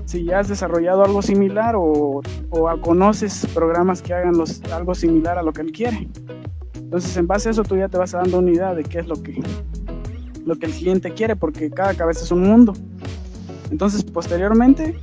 Si 0.06 0.24
ya 0.24 0.40
has 0.40 0.48
desarrollado 0.48 1.04
algo 1.04 1.22
similar 1.22 1.76
o, 1.76 2.22
o 2.50 2.82
conoces 2.82 3.46
programas 3.54 4.02
que 4.02 4.14
hagan 4.14 4.38
los, 4.38 4.64
algo 4.72 4.96
similar 4.96 5.38
a 5.38 5.44
lo 5.44 5.54
que 5.54 5.62
él 5.62 5.72
quiere. 5.72 6.08
Entonces 6.76 7.16
en 7.18 7.28
base 7.28 7.50
a 7.50 7.52
eso 7.52 7.64
tú 7.64 7.76
ya 7.78 7.90
te 7.90 7.98
vas 7.98 8.12
dando 8.12 8.40
una 8.40 8.52
idea 8.52 8.74
de 8.74 8.84
qué 8.84 9.00
es 9.00 9.08
lo 9.08 9.22
que, 9.22 9.42
lo 10.46 10.56
que 10.56 10.66
el 10.66 10.72
cliente 10.72 11.12
quiere 11.12 11.36
porque 11.36 11.70
cada 11.70 11.94
cabeza 11.94 12.24
es 12.24 12.32
un 12.32 12.42
mundo. 12.42 12.74
Entonces 13.70 14.04
posteriormente 14.04 14.98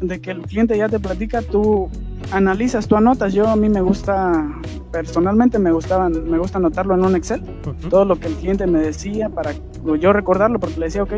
de 0.00 0.20
que 0.20 0.30
el 0.30 0.42
cliente 0.42 0.76
ya 0.76 0.88
te 0.88 0.98
platica, 0.98 1.42
tú 1.42 1.88
analizas, 2.32 2.86
tú 2.86 2.96
anotas. 2.96 3.32
Yo 3.32 3.48
a 3.48 3.56
mí 3.56 3.68
me 3.68 3.80
gusta, 3.80 4.46
personalmente 4.92 5.58
me 5.58 5.72
gustaba, 5.72 6.08
me 6.08 6.38
gusta 6.38 6.58
anotarlo 6.58 6.94
en 6.94 7.04
un 7.04 7.16
Excel, 7.16 7.42
todo 7.88 8.04
lo 8.04 8.18
que 8.18 8.28
el 8.28 8.34
cliente 8.34 8.66
me 8.66 8.80
decía 8.80 9.28
para 9.28 9.52
yo 10.00 10.12
recordarlo, 10.12 10.58
porque 10.58 10.78
le 10.80 10.86
decía, 10.86 11.02
ok, 11.02 11.12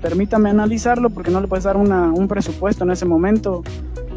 permítame 0.00 0.50
analizarlo, 0.50 1.10
porque 1.10 1.30
no 1.30 1.40
le 1.40 1.48
puedes 1.48 1.64
dar 1.64 1.76
una, 1.76 2.12
un 2.12 2.28
presupuesto 2.28 2.84
en 2.84 2.90
ese 2.90 3.04
momento 3.04 3.62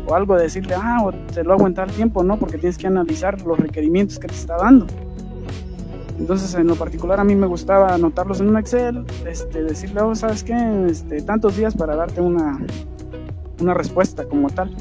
o 0.07 0.15
algo 0.15 0.35
de 0.35 0.43
decirle, 0.43 0.75
ah, 0.75 0.99
o 1.03 1.11
te 1.11 1.43
lo 1.43 1.53
hago 1.53 1.67
en 1.67 1.73
tal 1.73 1.91
tiempo, 1.91 2.23
no, 2.23 2.37
porque 2.37 2.57
tienes 2.57 2.77
que 2.77 2.87
analizar 2.87 3.41
los 3.41 3.59
requerimientos 3.59 4.19
que 4.19 4.27
te 4.27 4.33
está 4.33 4.57
dando. 4.57 4.87
Entonces, 6.17 6.53
en 6.53 6.67
lo 6.67 6.75
particular, 6.75 7.19
a 7.19 7.23
mí 7.23 7.35
me 7.35 7.47
gustaba 7.47 7.95
anotarlos 7.95 8.41
en 8.41 8.49
un 8.49 8.57
Excel, 8.57 9.05
este, 9.25 9.63
decirle, 9.63 10.01
oh, 10.01 10.13
¿sabes 10.13 10.43
qué? 10.43 10.55
Este, 10.87 11.21
tantos 11.21 11.57
días 11.57 11.75
para 11.75 11.95
darte 11.95 12.21
una, 12.21 12.59
una 13.61 13.73
respuesta 13.73 14.25
como 14.25 14.49
tal. 14.49 14.71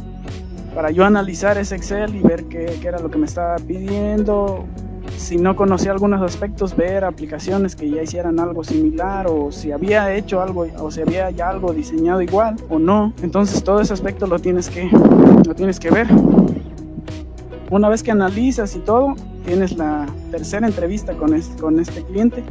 Para 0.74 0.90
yo 0.90 1.04
analizar 1.04 1.58
ese 1.58 1.76
Excel 1.76 2.14
y 2.14 2.20
ver 2.20 2.44
qué, 2.44 2.78
qué, 2.80 2.88
era 2.88 2.98
lo 2.98 3.10
que 3.10 3.18
me 3.18 3.26
estaba 3.26 3.56
pidiendo. 3.56 4.64
Si 5.16 5.36
no 5.36 5.56
conocía 5.56 5.92
algunos 5.92 6.22
aspectos, 6.22 6.76
ver 6.76 7.04
aplicaciones 7.04 7.76
que 7.76 7.90
ya 7.90 8.02
hicieran 8.02 8.40
algo 8.40 8.64
similar 8.64 9.26
o 9.28 9.52
si 9.52 9.72
había 9.72 10.14
hecho 10.14 10.40
algo 10.40 10.66
o 10.78 10.90
si 10.90 11.02
había 11.02 11.30
ya 11.30 11.50
algo 11.50 11.72
diseñado 11.72 12.22
igual 12.22 12.56
o 12.68 12.78
no. 12.78 13.12
Entonces 13.22 13.62
todo 13.62 13.80
ese 13.80 13.92
aspecto 13.92 14.26
lo 14.26 14.38
tienes 14.38 14.70
que, 14.70 14.88
lo 15.46 15.54
tienes 15.54 15.78
que 15.78 15.90
ver. 15.90 16.06
Una 17.70 17.88
vez 17.88 18.02
que 18.02 18.10
analizas 18.10 18.74
y 18.76 18.80
todo, 18.80 19.14
tienes 19.44 19.76
la 19.76 20.06
tercera 20.30 20.66
entrevista 20.66 21.14
con 21.14 21.34
este, 21.34 21.60
con 21.60 21.78
este 21.80 22.02
cliente 22.04 22.42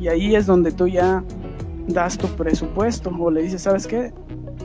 y 0.00 0.08
ahí 0.08 0.34
es 0.34 0.46
donde 0.46 0.72
tú 0.72 0.88
ya 0.88 1.22
das 1.86 2.18
tu 2.18 2.26
presupuesto 2.28 3.10
o 3.18 3.30
le 3.30 3.42
dices, 3.42 3.62
¿sabes 3.62 3.86
qué? 3.86 4.12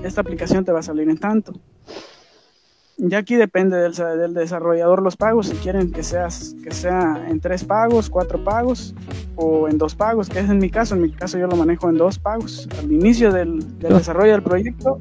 Esta 0.08 0.22
aplicación 0.22 0.66
te 0.66 0.72
va 0.72 0.80
a 0.80 0.84
salir 0.84 1.10
en 1.10 1.18
tanto. 1.18 1.54
Ya 3.00 3.20
aquí 3.20 3.36
depende 3.36 3.78
del, 3.78 3.94
del, 3.94 4.34
desarrollador 4.34 5.04
los 5.04 5.18
pagos, 5.18 5.50
si 5.50 5.56
quieren 5.58 5.92
que, 5.92 6.02
seas, 6.02 6.56
que 6.64 6.72
sea 6.72 7.28
en 7.30 7.40
tres 7.40 7.64
pagos, 7.64 8.10
cuatro 8.10 8.44
pagos 8.44 8.96
o 9.36 9.68
en 9.68 9.78
dos 9.78 9.94
pagos, 9.94 10.30
que 10.30 10.40
es 10.40 10.50
en 10.50 10.58
mi 10.58 10.72
caso, 10.72 10.96
en 10.96 11.04
mi 11.04 11.12
caso 11.12 11.38
yo 11.38 11.46
lo 11.46 11.56
manejo 11.56 11.90
en 11.90 11.98
dos 11.98 12.18
pagos, 12.18 12.68
al 12.80 12.92
inicio 12.92 13.32
del, 13.32 13.78
del 13.78 13.94
desarrollo 13.94 14.32
del 14.32 14.42
proyecto, 14.42 15.00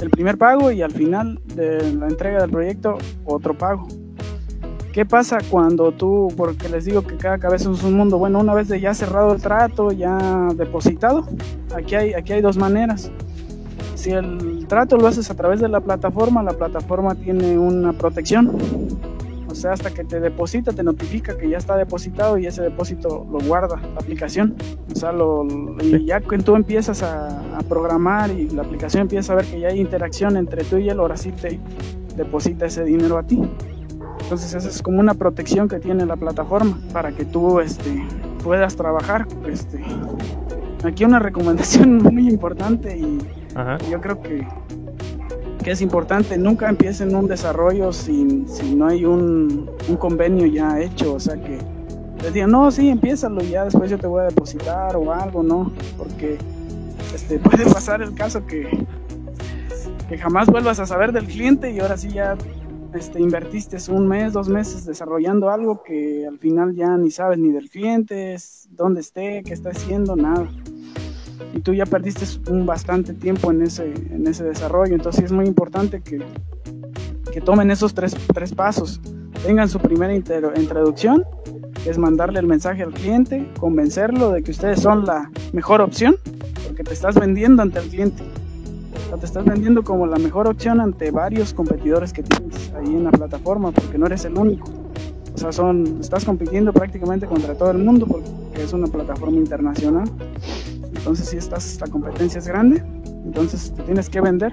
el 0.00 0.10
primer 0.10 0.38
pago 0.38 0.70
y 0.70 0.82
al 0.82 0.92
final 0.92 1.40
de 1.46 1.94
la 1.94 2.06
entrega 2.06 2.42
del 2.42 2.50
proyecto, 2.50 2.96
otro 3.24 3.58
pago. 3.58 3.88
¿Qué 4.92 5.04
pasa 5.04 5.38
cuando 5.50 5.90
tú, 5.90 6.32
porque 6.36 6.68
les 6.68 6.84
digo 6.84 7.02
que 7.02 7.16
cada 7.16 7.38
cabeza 7.38 7.72
es 7.72 7.82
un 7.82 7.94
mundo, 7.94 8.18
bueno, 8.18 8.38
una 8.38 8.54
vez 8.54 8.68
de 8.68 8.80
ya 8.80 8.94
cerrado 8.94 9.34
el 9.34 9.42
trato, 9.42 9.90
ya 9.90 10.48
depositado, 10.54 11.26
aquí 11.74 11.96
hay, 11.96 12.14
aquí 12.14 12.34
hay 12.34 12.40
dos 12.40 12.56
maneras 12.56 13.10
si 13.96 14.10
el 14.10 14.66
trato 14.68 14.98
lo 14.98 15.06
haces 15.06 15.30
a 15.30 15.34
través 15.34 15.60
de 15.60 15.68
la 15.68 15.80
plataforma, 15.80 16.42
la 16.42 16.52
plataforma 16.52 17.14
tiene 17.14 17.58
una 17.58 17.94
protección. 17.94 18.56
O 19.50 19.54
sea, 19.54 19.72
hasta 19.72 19.90
que 19.90 20.04
te 20.04 20.20
deposita, 20.20 20.72
te 20.72 20.82
notifica 20.82 21.38
que 21.38 21.48
ya 21.48 21.56
está 21.56 21.76
depositado 21.76 22.36
y 22.36 22.46
ese 22.46 22.60
depósito 22.60 23.26
lo 23.30 23.38
guarda 23.38 23.76
la 23.76 24.00
aplicación. 24.00 24.54
O 24.92 24.94
sea, 24.94 25.12
lo, 25.12 25.46
y 25.82 26.04
ya 26.04 26.20
que 26.20 26.36
tú 26.38 26.56
empiezas 26.56 27.02
a, 27.02 27.42
programar 27.70 28.30
y 28.30 28.50
la 28.50 28.62
aplicación 28.62 29.02
empieza 29.02 29.32
a 29.32 29.36
ver 29.36 29.46
que 29.46 29.58
ya 29.58 29.68
hay 29.68 29.80
interacción 29.80 30.36
entre 30.36 30.62
tú 30.62 30.76
y 30.76 30.90
él, 30.90 31.00
ahora 31.00 31.16
sí 31.16 31.32
te 31.32 31.58
deposita 32.16 32.66
ese 32.66 32.84
dinero 32.84 33.16
a 33.16 33.22
ti. 33.22 33.40
Entonces 34.20 34.52
esa 34.52 34.68
es 34.68 34.82
como 34.82 35.00
una 35.00 35.14
protección 35.14 35.68
que 35.68 35.78
tiene 35.78 36.04
la 36.04 36.16
plataforma 36.16 36.78
para 36.92 37.12
que 37.12 37.24
tú 37.24 37.60
este, 37.60 38.04
puedas 38.44 38.76
trabajar. 38.76 39.26
Este. 39.48 39.82
Aquí 40.84 41.04
una 41.04 41.18
recomendación 41.18 42.02
muy 42.02 42.28
importante 42.28 42.96
y 42.98 43.18
yo 43.90 44.00
creo 44.00 44.20
que, 44.20 44.46
que, 45.62 45.70
es 45.70 45.80
importante, 45.80 46.36
nunca 46.36 46.68
empiecen 46.68 47.14
un 47.14 47.26
desarrollo 47.26 47.92
si, 47.92 48.44
si 48.46 48.74
no 48.74 48.86
hay 48.86 49.04
un, 49.04 49.70
un, 49.88 49.96
convenio 49.96 50.46
ya 50.46 50.80
hecho, 50.80 51.14
o 51.14 51.20
sea 51.20 51.36
que 51.36 51.58
les 52.22 52.34
digan, 52.34 52.50
no, 52.50 52.70
sí, 52.70 52.88
empiézalo 52.88 53.40
ya 53.40 53.64
después 53.64 53.90
yo 53.90 53.98
te 53.98 54.06
voy 54.06 54.22
a 54.22 54.24
depositar 54.24 54.96
o 54.96 55.12
algo, 55.12 55.42
¿no? 55.42 55.72
Porque 55.96 56.38
este, 57.14 57.38
puede 57.38 57.64
pasar 57.64 58.02
el 58.02 58.14
caso 58.14 58.46
que, 58.46 58.86
que 60.08 60.18
jamás 60.18 60.48
vuelvas 60.48 60.78
a 60.80 60.86
saber 60.86 61.12
del 61.12 61.26
cliente 61.26 61.70
y 61.72 61.80
ahora 61.80 61.96
sí 61.96 62.10
ya 62.10 62.36
este, 62.94 63.20
invertiste 63.20 63.78
un 63.90 64.06
mes, 64.06 64.32
dos 64.32 64.48
meses 64.48 64.84
desarrollando 64.84 65.50
algo 65.50 65.82
que 65.82 66.26
al 66.26 66.38
final 66.38 66.74
ya 66.74 66.96
ni 66.96 67.10
sabes 67.10 67.38
ni 67.38 67.50
del 67.52 67.70
cliente, 67.70 68.36
dónde 68.70 69.00
esté, 69.00 69.42
qué 69.44 69.54
está 69.54 69.70
haciendo, 69.70 70.16
nada 70.16 70.46
y 71.54 71.60
tú 71.60 71.74
ya 71.74 71.86
perdiste 71.86 72.24
un 72.50 72.66
bastante 72.66 73.14
tiempo 73.14 73.50
en 73.50 73.62
ese, 73.62 73.92
en 74.10 74.26
ese 74.26 74.44
desarrollo. 74.44 74.94
Entonces 74.94 75.24
es 75.26 75.32
muy 75.32 75.46
importante 75.46 76.00
que, 76.00 76.22
que 77.32 77.40
tomen 77.40 77.70
esos 77.70 77.94
tres, 77.94 78.16
tres 78.34 78.54
pasos. 78.54 79.00
Tengan 79.44 79.68
su 79.68 79.78
primera 79.78 80.14
introducción, 80.14 81.24
es 81.86 81.98
mandarle 81.98 82.40
el 82.40 82.46
mensaje 82.46 82.82
al 82.82 82.92
cliente, 82.92 83.48
convencerlo 83.58 84.32
de 84.32 84.42
que 84.42 84.50
ustedes 84.50 84.80
son 84.80 85.04
la 85.04 85.30
mejor 85.52 85.80
opción, 85.80 86.16
porque 86.66 86.82
te 86.82 86.92
estás 86.92 87.14
vendiendo 87.14 87.62
ante 87.62 87.78
el 87.78 87.88
cliente. 87.88 88.22
O 89.12 89.18
te 89.18 89.26
estás 89.26 89.44
vendiendo 89.44 89.84
como 89.84 90.06
la 90.06 90.16
mejor 90.16 90.48
opción 90.48 90.80
ante 90.80 91.10
varios 91.10 91.54
competidores 91.54 92.12
que 92.12 92.22
tienes 92.22 92.72
ahí 92.74 92.86
en 92.86 93.04
la 93.04 93.12
plataforma, 93.12 93.70
porque 93.70 93.98
no 93.98 94.06
eres 94.06 94.24
el 94.24 94.36
único. 94.36 94.68
O 95.34 95.38
sea, 95.38 95.52
son, 95.52 95.98
estás 96.00 96.24
compitiendo 96.24 96.72
prácticamente 96.72 97.26
contra 97.26 97.54
todo 97.54 97.70
el 97.70 97.78
mundo 97.78 98.06
porque 98.06 98.30
es 98.56 98.72
una 98.72 98.86
plataforma 98.86 99.36
internacional. 99.36 100.10
Entonces, 101.06 101.28
si 101.28 101.36
estás, 101.36 101.80
la 101.80 101.86
competencia 101.86 102.40
es 102.40 102.48
grande, 102.48 102.82
entonces 103.24 103.72
te 103.72 103.84
tienes 103.84 104.10
que 104.10 104.20
vender 104.20 104.52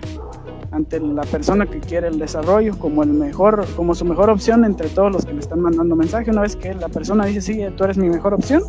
ante 0.70 1.00
la 1.00 1.24
persona 1.24 1.66
que 1.66 1.80
quiere 1.80 2.10
el 2.10 2.20
desarrollo 2.20 2.78
como 2.78 3.02
el 3.02 3.10
mejor, 3.10 3.66
como 3.76 3.96
su 3.96 4.06
mejor 4.06 4.30
opción 4.30 4.64
entre 4.64 4.88
todos 4.90 5.12
los 5.12 5.26
que 5.26 5.34
le 5.34 5.40
están 5.40 5.62
mandando 5.62 5.96
mensaje. 5.96 6.30
Una 6.30 6.42
vez 6.42 6.56
que 6.56 6.76
la 6.76 6.90
persona 6.90 7.26
dice, 7.26 7.42
sí, 7.42 7.60
tú 7.76 7.86
eres 7.86 7.98
mi 7.98 8.08
mejor 8.08 8.36
opción. 8.36 8.62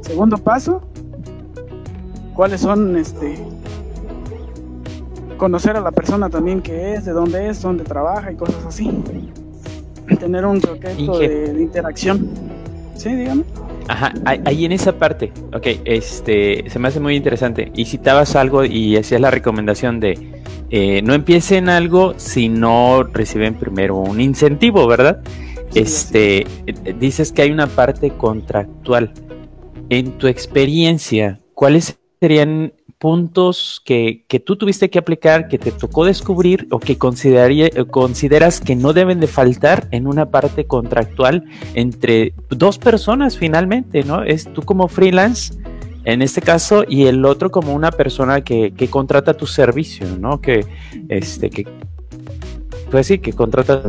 Segundo 0.00 0.38
paso, 0.38 0.80
cuáles 2.34 2.62
son, 2.62 2.96
este, 2.96 3.44
conocer 5.36 5.76
a 5.76 5.82
la 5.82 5.90
persona 5.90 6.30
también 6.30 6.62
que 6.62 6.94
es, 6.94 7.04
de 7.04 7.12
dónde 7.12 7.50
es, 7.50 7.60
dónde 7.60 7.84
trabaja 7.84 8.32
y 8.32 8.36
cosas 8.36 8.64
así. 8.64 8.90
Tener 10.18 10.46
un 10.46 10.62
proyecto 10.62 11.18
de, 11.18 11.52
de 11.52 11.62
interacción. 11.62 12.26
Sí, 12.94 13.14
dígame. 13.14 13.44
Ajá, 13.88 14.12
ahí 14.24 14.64
en 14.64 14.72
esa 14.72 14.98
parte, 14.98 15.32
ok, 15.52 15.66
este, 15.84 16.68
se 16.68 16.78
me 16.78 16.88
hace 16.88 17.00
muy 17.00 17.14
interesante. 17.14 17.70
Y 17.74 17.84
citabas 17.84 18.34
algo 18.34 18.64
y 18.64 18.96
hacías 18.96 19.20
la 19.20 19.30
recomendación 19.30 20.00
de 20.00 20.42
eh, 20.70 21.02
no 21.02 21.14
empiecen 21.14 21.68
algo 21.68 22.14
si 22.16 22.48
no 22.48 23.04
reciben 23.04 23.54
primero 23.54 23.96
un 23.96 24.20
incentivo, 24.20 24.86
¿verdad? 24.88 25.22
este, 25.76 26.46
eh, 26.66 26.94
dices 26.98 27.32
que 27.32 27.42
hay 27.42 27.50
una 27.50 27.66
parte 27.66 28.10
contractual. 28.10 29.12
En 29.88 30.18
tu 30.18 30.26
experiencia, 30.26 31.38
¿cuáles 31.54 31.98
serían 32.20 32.72
puntos 32.98 33.82
que, 33.84 34.24
que, 34.26 34.40
tú 34.40 34.56
tuviste 34.56 34.88
que 34.88 34.98
aplicar, 34.98 35.48
que 35.48 35.58
te 35.58 35.70
tocó 35.70 36.04
descubrir 36.04 36.66
o 36.70 36.78
que 36.78 36.96
consideras 36.96 38.60
que 38.60 38.76
no 38.76 38.92
deben 38.92 39.20
de 39.20 39.26
faltar 39.26 39.86
en 39.90 40.06
una 40.06 40.30
parte 40.30 40.66
contractual 40.66 41.44
entre 41.74 42.32
dos 42.48 42.78
personas 42.78 43.36
finalmente, 43.36 44.02
¿no? 44.02 44.22
Es 44.22 44.52
tú 44.52 44.62
como 44.62 44.88
freelance 44.88 45.54
en 46.04 46.22
este 46.22 46.40
caso 46.40 46.84
y 46.88 47.06
el 47.06 47.24
otro 47.24 47.50
como 47.50 47.74
una 47.74 47.90
persona 47.90 48.40
que, 48.40 48.72
que 48.72 48.88
contrata 48.88 49.34
tu 49.34 49.46
servicio, 49.46 50.06
¿no? 50.18 50.40
Que, 50.40 50.64
este, 51.08 51.50
que 51.50 51.66
pues 52.90 53.08
sí, 53.08 53.18
que 53.18 53.32
contrata 53.32 53.82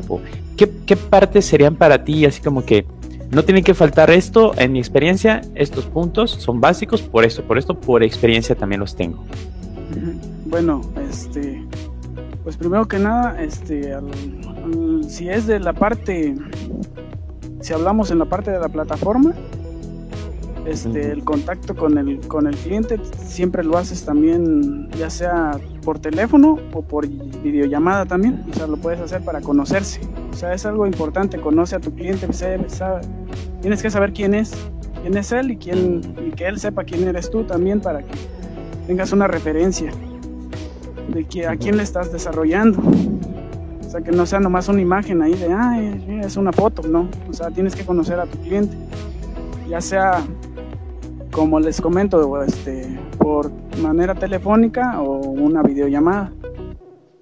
¿Qué, 0.58 0.70
¿Qué 0.88 0.98
partes 0.98 1.46
serían 1.46 1.76
para 1.76 2.04
ti 2.04 2.26
así 2.26 2.42
como 2.42 2.66
que 2.66 2.86
no 3.32 3.44
tiene 3.44 3.62
que 3.64 3.74
faltar 3.74 4.10
esto, 4.10 4.54
en 4.58 4.72
mi 4.72 4.80
experiencia, 4.80 5.42
estos 5.56 5.86
puntos 5.86 6.32
son 6.32 6.62
básicos 6.62 7.02
por 7.02 7.26
esto, 7.26 7.44
por 7.44 7.58
esto, 7.58 7.80
por 7.80 8.04
experiencia 8.04 8.56
también 8.56 8.80
los 8.80 8.96
tengo. 8.96 9.24
Bueno, 10.46 10.82
este, 11.10 11.66
pues 12.44 12.56
primero 12.56 12.88
que 12.88 13.00
nada, 13.00 13.42
este, 13.42 13.96
si 15.08 15.30
es 15.30 15.48
de 15.48 15.60
la 15.60 15.74
parte, 15.74 16.36
si 17.60 17.74
hablamos 17.74 18.12
en 18.12 18.20
la 18.20 18.26
parte 18.26 18.52
de 18.52 18.60
la 18.60 18.70
plataforma, 18.70 19.34
este, 20.66 21.12
el 21.12 21.24
contacto 21.24 21.76
con 21.76 21.98
el, 21.98 22.20
con 22.28 22.46
el 22.46 22.56
cliente 22.56 23.00
siempre 23.26 23.64
lo 23.64 23.78
haces 23.78 24.04
también, 24.04 24.90
ya 24.92 25.10
sea 25.10 25.60
por 25.84 26.00
teléfono 26.00 26.60
o 26.74 26.82
por 26.82 27.08
videollamada 27.08 28.06
también. 28.06 28.44
O 28.50 28.54
sea, 28.54 28.68
lo 28.68 28.76
puedes 28.76 29.00
hacer 29.00 29.22
para 29.22 29.40
conocerse. 29.40 30.02
O 30.38 30.40
sea, 30.40 30.54
es 30.54 30.68
algo 30.68 30.86
importante, 30.86 31.40
conoce 31.40 31.76
a 31.76 31.80
tu 31.80 31.96
cliente, 31.96 32.28
tienes 33.60 33.82
que 33.82 33.90
saber 33.90 34.14
quién 34.14 34.36
es, 34.36 34.52
quién 35.02 35.18
es 35.18 35.32
él 35.32 35.50
y, 35.50 35.58
quién, 35.58 36.14
y 36.28 36.30
que 36.30 36.46
él 36.46 36.60
sepa 36.60 36.84
quién 36.84 37.08
eres 37.08 37.32
tú 37.32 37.44
también 37.44 37.82
para 37.82 38.04
que 38.04 38.14
tengas 38.86 39.12
una 39.14 39.26
referencia 39.26 39.92
de 41.12 41.26
que, 41.26 41.48
a 41.48 41.56
quién 41.56 41.78
le 41.78 41.82
estás 41.82 42.12
desarrollando. 42.12 42.80
O 43.80 43.90
sea, 43.90 44.02
que 44.02 44.12
no 44.12 44.28
sea 44.28 44.40
nomás 44.40 44.70
una 44.70 44.80
imagen 44.80 45.24
ahí 45.24 45.34
de, 45.34 45.52
ah, 45.52 45.82
es 46.22 46.38
una 46.38 46.54
foto, 46.54 46.88
no. 46.88 47.10
O 47.28 47.34
sea, 47.34 47.50
tienes 47.50 47.76
que 47.76 47.84
conocer 47.84 48.20
a 48.20 48.28
tu 48.28 48.38
cliente. 48.38 48.78
Ya 49.68 49.82
sea 49.82 50.24
como 51.32 51.60
les 51.60 51.82
comento, 51.82 52.44
este, 52.44 53.00
por 53.18 53.52
manera 53.82 54.14
telefónica 54.14 55.02
o 55.02 55.18
una 55.18 55.64
videollamada. 55.64 56.32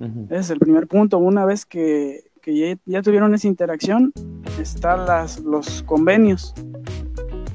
Ese 0.02 0.40
es 0.40 0.50
el 0.50 0.60
primer 0.60 0.88
punto. 0.88 1.18
Una 1.18 1.46
vez 1.46 1.66
que, 1.66 2.25
que 2.46 2.78
ya, 2.86 3.02
tuvieron 3.02 3.34
esa 3.34 3.48
interacción, 3.48 4.14
están 4.62 5.08
las, 5.08 5.40
los 5.40 5.82
convenios. 5.82 6.54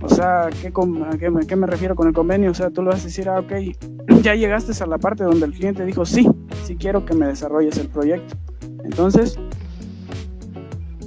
O 0.02 0.08
sea, 0.08 0.50
¿qué, 0.60 0.68
a, 0.68 1.16
qué, 1.16 1.32
qué, 1.46 1.56
me 1.56 1.68
refiero 1.68 1.94
con 1.94 2.08
el 2.08 2.12
convenio? 2.12 2.50
O 2.50 2.54
sea, 2.54 2.70
tú 2.70 2.82
le 2.82 2.88
vas 2.88 3.02
a 3.02 3.04
decir, 3.04 3.28
ah, 3.28 3.38
ok, 3.38 3.52
ya 4.22 4.34
llegaste 4.34 4.72
a 4.82 4.86
la 4.86 4.98
parte 4.98 5.22
donde 5.22 5.46
el 5.46 5.52
cliente 5.52 5.84
dijo, 5.84 6.04
sí, 6.04 6.28
sí 6.64 6.74
quiero 6.74 7.04
que 7.04 7.14
me 7.14 7.28
desarrolles 7.28 7.78
el 7.78 7.86
proyecto. 7.86 8.36
Entonces, 8.82 9.38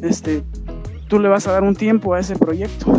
este, 0.01 0.43
tú 1.09 1.19
le 1.19 1.27
vas 1.27 1.45
a 1.47 1.51
dar 1.51 1.63
un 1.63 1.75
tiempo 1.75 2.13
a 2.13 2.21
ese 2.21 2.37
proyecto 2.37 2.95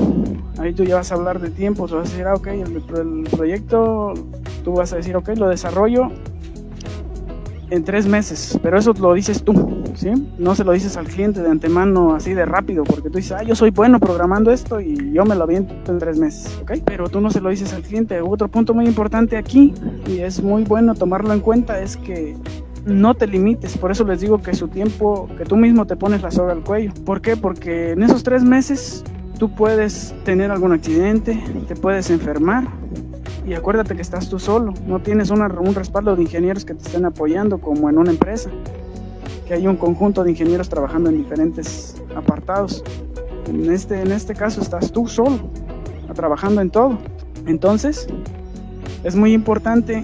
ahí 0.59 0.73
tú 0.73 0.85
ya 0.85 0.97
vas 0.97 1.11
a 1.13 1.15
hablar 1.15 1.41
de 1.41 1.51
tiempo, 1.51 1.87
tú 1.87 1.97
vas 1.97 2.09
a 2.09 2.11
decir, 2.11 2.27
ah, 2.27 2.35
ok, 2.35 2.47
el, 2.49 3.27
proyecto, 3.31 4.15
tú 4.63 4.75
vas 4.75 4.93
a 4.93 4.97
decir, 4.97 5.17
ok, 5.17 5.31
lo 5.37 5.49
desarrollo 5.49 6.11
en 7.75 7.85
tres 7.85 8.07
meses, 8.07 8.59
pero 8.63 8.79
eso 8.79 8.93
lo 8.93 9.13
dices 9.15 9.43
tú, 9.43 9.83
¿sí? 9.95 10.11
No 10.39 10.55
se 10.55 10.65
lo 10.65 10.73
dices 10.73 10.97
al 10.97 11.07
cliente 11.07 11.43
de 11.43 11.51
antemano 11.51 12.15
así 12.15 12.33
de 12.33 12.45
rápido, 12.45 12.85
porque 12.85 13.11
tú 13.11 13.17
dices, 13.19 13.33
ah, 13.33 13.43
yo 13.43 13.55
soy 13.55 13.71
bueno 13.71 13.99
programando 13.99 14.51
esto 14.53 14.81
y 14.81 15.13
yo 15.13 15.25
me 15.25 15.35
lo 15.35 15.45
aviento 15.45 15.75
en 15.91 15.99
tres 15.99 16.19
meses, 16.19 16.59
¿ok? 16.63 16.73
Pero 16.85 17.09
tú 17.09 17.21
no 17.21 17.31
se 17.31 17.41
lo 17.41 17.51
dices 17.51 17.73
al 17.73 17.83
cliente. 17.83 18.21
Otro 18.21 18.49
punto 18.49 18.75
muy 18.75 18.87
importante 18.87 19.37
aquí, 19.37 19.75
y 20.07 20.19
es 20.19 20.43
muy 20.43 20.63
bueno 20.65 20.95
tomarlo 20.95 21.33
en 21.33 21.41
cuenta, 21.41 21.81
es 21.81 21.97
que 21.97 22.37
no 22.87 23.15
te 23.15 23.27
limites, 23.27 23.77
por 23.79 23.91
eso 23.91 24.05
les 24.05 24.21
digo 24.21 24.41
que 24.41 24.55
su 24.55 24.69
tiempo, 24.69 25.29
que 25.37 25.45
tú 25.45 25.57
mismo 25.57 25.87
te 25.87 25.97
pones 25.97 26.23
la 26.23 26.31
soga 26.31 26.53
al 26.53 26.63
cuello. 26.63 26.93
¿Por 27.05 27.21
qué? 27.21 27.37
Porque 27.37 27.93
en 27.93 28.03
esos 28.03 28.23
tres 28.23 28.45
meses 28.45 29.03
tú 29.39 29.55
puedes 29.55 30.15
tener 30.25 30.51
algún 30.51 30.73
accidente, 30.73 31.43
te 31.67 31.75
puedes 31.75 32.11
enfermar 32.11 32.69
y 33.47 33.55
acuérdate 33.55 33.95
que 33.95 34.03
estás 34.03 34.29
tú 34.29 34.39
solo, 34.39 34.73
no 34.87 35.01
tienes 35.01 35.31
un 35.31 35.75
respaldo 35.75 36.17
de 36.17 36.23
ingenieros 36.23 36.65
que 36.65 36.75
te 36.75 36.85
estén 36.85 37.05
apoyando 37.05 37.59
como 37.59 37.91
en 37.91 37.99
una 37.99 38.11
empresa, 38.11 38.51
que 39.47 39.55
hay 39.55 39.67
un 39.67 39.77
conjunto 39.77 40.25
de 40.25 40.31
ingenieros 40.31 40.69
trabajando 40.69 41.11
en 41.11 41.19
diferentes 41.19 42.03
apartados. 42.17 42.83
En 43.47 43.71
este, 43.71 44.01
en 44.01 44.13
este 44.13 44.35
caso 44.35 44.63
estás 44.63 44.91
tú 44.91 45.07
solo, 45.07 45.51
trabajando 46.15 46.63
en 46.63 46.71
todo. 46.71 46.99
Entonces, 47.47 48.07
es 49.03 49.15
muy 49.15 49.35
importante 49.35 50.03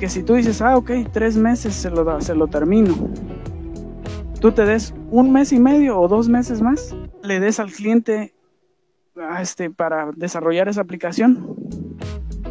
que 0.00 0.08
si 0.08 0.22
tú 0.22 0.34
dices, 0.34 0.62
ah, 0.62 0.76
ok, 0.78 0.90
tres 1.12 1.36
meses 1.36 1.74
se 1.74 1.90
lo, 1.90 2.20
se 2.22 2.34
lo 2.34 2.46
termino, 2.46 2.94
tú 4.40 4.52
te 4.52 4.64
des 4.64 4.94
un 5.10 5.30
mes 5.32 5.52
y 5.52 5.58
medio 5.58 6.00
o 6.00 6.08
dos 6.08 6.28
meses 6.28 6.62
más, 6.62 6.96
le 7.22 7.40
des 7.40 7.60
al 7.60 7.70
cliente 7.70 8.34
este, 9.40 9.70
para 9.70 10.10
desarrollar 10.16 10.68
esa 10.68 10.80
aplicación, 10.80 11.56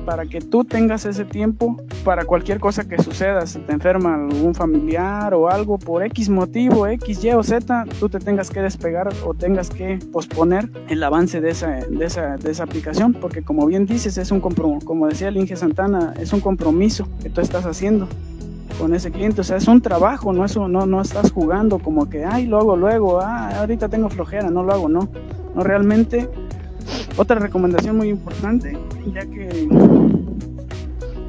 para 0.06 0.26
que 0.26 0.41
tú 0.41 0.64
tengas 0.64 1.06
ese 1.06 1.26
tiempo 1.26 1.78
para 2.04 2.26
cualquier 2.26 2.60
cosa 2.60 2.88
que 2.88 3.01
suceda, 3.01 3.45
si 3.47 3.60
te 3.60 3.74
enferma 3.74 4.16
algún 4.16 4.54
familiar 4.54 5.34
o 5.34 5.49
algo 5.49 5.78
por 5.78 6.04
X 6.04 6.30
motivo, 6.30 6.88
X, 6.88 7.24
Y 7.24 7.32
o 7.32 7.43
Z, 7.43 7.86
tú 7.99 8.10
te 8.10 8.20
tengas 8.20 8.49
que 8.49 8.62
despegar 8.62 9.10
o 9.26 9.34
tengas 9.34 9.70
que 9.70 9.99
posponer 10.12 10.70
el 10.89 11.04
avance 11.04 11.41
de 11.41 11.49
esa, 11.51 11.68
de 11.68 12.06
esa, 12.06 12.38
de 12.38 12.51
esa 12.51 12.64
aplicación, 12.64 13.14
porque 13.14 13.41
como 13.41 13.66
bien 13.66 13.86
dices, 13.86 14.18
es 14.18 14.32
un 14.32 14.41
compromiso, 14.41 14.86
como 14.86 15.08
decía 15.08 15.30
el 15.30 15.38
Inge 15.38 15.56
Santana, 15.56 16.14
es 16.20 16.34
un 16.34 16.41
compromiso 16.41 17.08
que 17.22 17.30
tú 17.30 17.41
estás 17.41 17.66
haciendo 17.66 18.08
con 18.80 18.93
ese 18.93 19.12
cliente, 19.12 19.41
o 19.41 19.43
sea, 19.43 19.58
es 19.58 19.68
un 19.68 19.82
trabajo, 19.82 20.34
no, 20.34 20.45
eso, 20.45 20.68
no, 20.68 20.86
no 20.86 21.01
estás 21.01 21.32
jugando 21.32 21.80
como 21.80 22.10
que, 22.10 22.26
ay, 22.26 22.47
lo 22.47 22.58
hago 22.58 22.76
luego, 22.76 23.20
ah, 23.22 23.49
ahorita 23.60 23.89
tengo 23.89 24.10
flojera, 24.10 24.49
no 24.49 24.64
lo 24.64 24.74
hago, 24.74 24.89
no, 24.89 25.10
no 25.56 25.64
realmente 25.64 26.30
otra 27.18 27.39
recomendación 27.39 27.97
muy 27.97 28.09
importante, 28.09 28.78
ya 29.14 29.26
que 29.26 29.68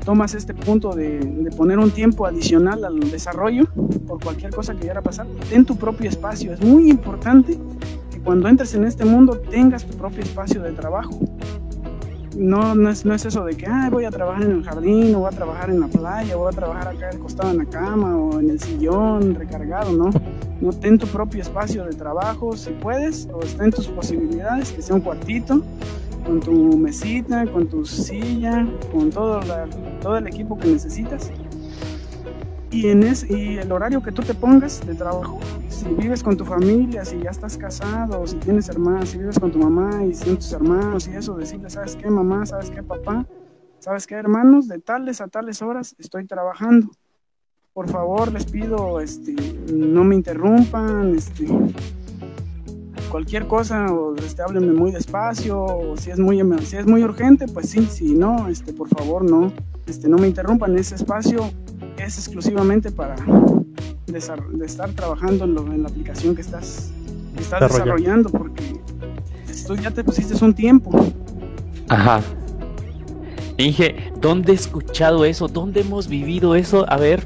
tomas 0.04 0.34
este 0.34 0.54
punto 0.54 0.94
de, 0.94 1.50
poner 1.56 1.78
un 1.78 1.90
tiempo 1.90 2.26
adicional 2.26 2.84
al 2.84 3.00
desarrollo 3.10 3.64
por 4.06 4.22
cualquier 4.22 4.54
cosa 4.54 4.74
que 4.74 4.80
quiera 4.80 5.02
pasar, 5.02 5.26
ten 5.48 5.64
tu 5.64 5.76
propio 5.76 6.08
espacio. 6.08 6.52
Es 6.52 6.60
muy 6.62 6.90
importante 6.90 7.58
que 8.10 8.20
cuando 8.20 8.48
entres 8.48 8.74
en 8.74 8.84
este 8.84 9.04
mundo 9.04 9.38
tengas 9.38 9.84
tu 9.84 9.96
propio 9.96 10.22
espacio 10.22 10.62
de 10.62 10.72
trabajo. 10.72 11.18
No, 12.36 12.74
no, 12.74 12.90
es, 12.90 13.04
no 13.04 13.14
es 13.14 13.24
eso 13.24 13.44
de 13.44 13.56
que 13.56 13.68
voy 13.90 14.04
a 14.04 14.10
trabajar 14.10 14.42
en 14.42 14.50
el 14.50 14.64
jardín, 14.64 15.14
o 15.14 15.20
voy 15.20 15.28
a 15.32 15.36
trabajar 15.36 15.70
en 15.70 15.80
la 15.80 15.86
playa, 15.86 16.36
o 16.36 16.40
voy 16.40 16.52
a 16.52 16.56
trabajar 16.56 16.88
acá 16.88 17.10
acostado 17.14 17.50
en 17.52 17.58
la 17.58 17.64
cama, 17.66 18.16
o 18.16 18.40
en 18.40 18.50
el 18.50 18.60
sillón 18.60 19.34
recargado, 19.34 19.92
¿no? 19.92 20.10
No 20.60 20.72
ten 20.72 20.98
tu 20.98 21.06
propio 21.06 21.42
espacio 21.42 21.84
de 21.84 21.92
trabajo, 21.92 22.56
si 22.56 22.70
puedes, 22.70 23.28
o 23.32 23.42
está 23.42 23.64
en 23.64 23.70
tus 23.70 23.86
posibilidades, 23.86 24.72
que 24.72 24.82
sea 24.82 24.96
un 24.96 25.02
cuartito, 25.02 25.62
con 26.26 26.40
tu 26.40 26.76
mesita, 26.76 27.46
con 27.46 27.68
tu 27.68 27.84
silla, 27.84 28.66
con 28.92 29.10
todo, 29.10 29.40
todo 30.00 30.16
el 30.16 30.26
equipo 30.26 30.58
que 30.58 30.68
necesitas. 30.68 31.30
Y, 32.70 32.88
en 32.88 33.04
es, 33.04 33.28
y 33.30 33.58
el 33.58 33.70
horario 33.70 34.02
que 34.02 34.10
tú 34.10 34.22
te 34.22 34.34
pongas 34.34 34.84
de 34.84 34.94
trabajo, 34.94 35.38
si 35.84 35.94
vives 35.94 36.22
con 36.22 36.34
tu 36.34 36.46
familia, 36.46 37.04
si 37.04 37.20
ya 37.20 37.28
estás 37.28 37.58
casado, 37.58 38.26
si 38.26 38.36
tienes 38.36 38.70
hermanos, 38.70 39.10
si 39.10 39.18
vives 39.18 39.38
con 39.38 39.52
tu 39.52 39.58
mamá 39.58 40.02
y 40.02 40.14
sin 40.14 40.36
tus 40.36 40.50
hermanos 40.52 41.06
y 41.08 41.14
eso, 41.14 41.36
decirle, 41.36 41.68
¿sabes 41.68 41.94
qué 41.94 42.08
mamá? 42.08 42.46
¿Sabes 42.46 42.70
qué 42.70 42.82
papá? 42.82 43.26
¿Sabes 43.80 44.06
qué 44.06 44.14
hermanos? 44.14 44.66
De 44.66 44.78
tales 44.78 45.20
a 45.20 45.28
tales 45.28 45.60
horas 45.60 45.94
estoy 45.98 46.26
trabajando. 46.26 46.88
Por 47.74 47.90
favor, 47.90 48.32
les 48.32 48.46
pido, 48.46 48.98
este, 49.00 49.34
no 49.74 50.04
me 50.04 50.14
interrumpan, 50.14 51.14
este, 51.14 51.48
cualquier 53.10 53.46
cosa, 53.46 53.92
o 53.92 54.16
este, 54.16 54.40
háblenme 54.40 54.72
muy 54.72 54.90
despacio, 54.90 55.62
o 55.62 55.96
si 55.98 56.10
es 56.10 56.18
muy, 56.18 56.40
si 56.62 56.78
es 56.78 56.86
muy 56.86 57.04
urgente, 57.04 57.46
pues 57.46 57.68
sí, 57.68 57.84
si 57.84 58.14
no, 58.14 58.48
este, 58.48 58.72
por 58.72 58.88
favor, 58.88 59.22
no, 59.22 59.52
este, 59.86 60.08
no 60.08 60.16
me 60.16 60.28
interrumpan, 60.28 60.78
ese 60.78 60.94
espacio 60.94 61.50
es 61.98 62.18
exclusivamente 62.18 62.90
para 62.90 63.16
de, 64.06 64.18
estar 64.64 64.90
trabajando 64.92 65.44
en, 65.44 65.82
la 65.82 65.88
aplicación 65.88 66.34
que 66.34 66.42
estás, 66.42 66.92
estás 67.38 67.60
desarrollando, 67.60 68.28
porque 68.30 68.80
tú 69.66 69.76
ya 69.76 69.90
te 69.90 70.04
pusiste 70.04 70.42
un 70.44 70.54
tiempo. 70.54 70.90
Ajá. 71.88 72.20
Inge, 73.56 74.12
¿dónde 74.20 74.52
he 74.52 74.54
escuchado 74.54 75.24
eso? 75.24 75.46
¿Dónde 75.46 75.82
hemos 75.82 76.08
vivido 76.08 76.56
eso? 76.56 76.84
A 76.90 76.96
ver. 76.96 77.24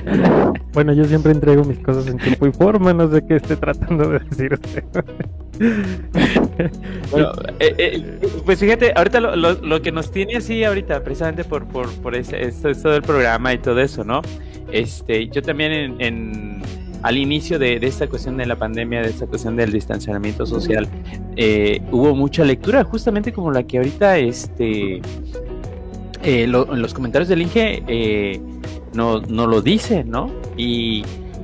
bueno, 0.72 0.94
yo 0.94 1.04
siempre 1.04 1.32
entrego 1.32 1.62
mis 1.64 1.78
cosas 1.80 2.06
en 2.06 2.16
tiempo 2.16 2.46
y 2.46 2.52
forma, 2.52 2.94
no 2.94 3.10
sé 3.10 3.24
qué 3.26 3.36
esté 3.36 3.56
tratando 3.56 4.08
de 4.08 4.18
decir 4.20 4.54
usted. 4.54 4.84
bueno, 7.10 7.32
eh, 7.58 7.74
eh, 7.76 8.20
pues 8.46 8.58
fíjate, 8.58 8.94
ahorita 8.96 9.20
lo, 9.20 9.82
que 9.82 9.92
nos 9.92 10.10
tiene 10.10 10.36
así 10.36 10.64
ahorita, 10.64 11.04
precisamente 11.04 11.44
por, 11.44 11.66
por, 11.66 11.90
por 12.00 12.14
esto, 12.14 12.34
esto, 12.36 12.90
del 12.90 13.02
programa 13.02 13.52
y 13.52 13.58
todo 13.58 13.78
eso, 13.80 14.02
¿no? 14.02 14.22
Este, 14.72 15.28
yo 15.28 15.42
también 15.42 16.00
en, 16.00 16.62
al 17.02 17.18
inicio 17.18 17.58
de, 17.58 17.76
esta 17.82 18.06
cuestión 18.08 18.38
de 18.38 18.46
la 18.46 18.56
pandemia, 18.56 19.02
de 19.02 19.10
esta 19.10 19.26
cuestión 19.26 19.54
del 19.56 19.70
distanciamiento 19.70 20.46
social, 20.46 20.88
eh, 21.36 21.82
hubo 21.90 22.14
mucha 22.14 22.42
lectura, 22.42 22.82
justamente 22.84 23.30
como 23.30 23.50
la 23.50 23.62
que 23.64 23.78
ahorita, 23.78 24.16
este, 24.16 25.02
en 26.22 26.52
los 26.52 26.94
comentarios 26.94 27.28
del 27.28 27.42
Inge 27.42 28.40
no, 28.94 29.20
no 29.20 29.46
lo 29.46 29.60
dice, 29.60 30.04
¿no? 30.04 30.30
Y 30.56 31.02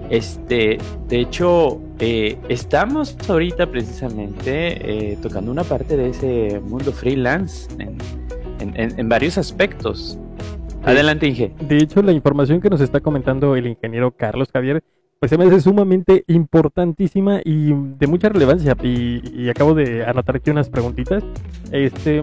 este, 0.08 0.78
de 1.08 1.20
hecho, 1.20 1.80
eh, 1.98 2.38
estamos 2.48 3.16
ahorita 3.28 3.70
precisamente 3.70 5.12
eh, 5.12 5.18
tocando 5.22 5.50
una 5.50 5.64
parte 5.64 5.96
de 5.96 6.10
ese 6.10 6.60
mundo 6.60 6.92
freelance 6.92 7.68
en, 7.78 9.08
varios 9.08 9.38
aspectos. 9.38 10.18
Adelante, 10.84 11.26
Inge. 11.26 11.52
De 11.60 11.78
hecho, 11.78 12.02
la 12.02 12.12
información 12.12 12.60
que 12.60 12.70
nos 12.70 12.80
está 12.80 13.00
comentando 13.00 13.56
el 13.56 13.66
ingeniero 13.66 14.10
Carlos 14.12 14.48
Javier 14.52 14.82
pues 15.18 15.30
se 15.30 15.38
me 15.38 15.46
hace 15.46 15.60
sumamente 15.62 16.24
importantísima 16.26 17.40
y 17.42 17.72
de 17.72 18.06
mucha 18.06 18.28
relevancia. 18.28 18.76
Y, 18.82 19.48
acabo 19.48 19.74
de 19.74 20.04
anotar 20.04 20.36
aquí 20.36 20.50
unas 20.50 20.68
preguntitas. 20.68 21.24
Este, 21.72 22.22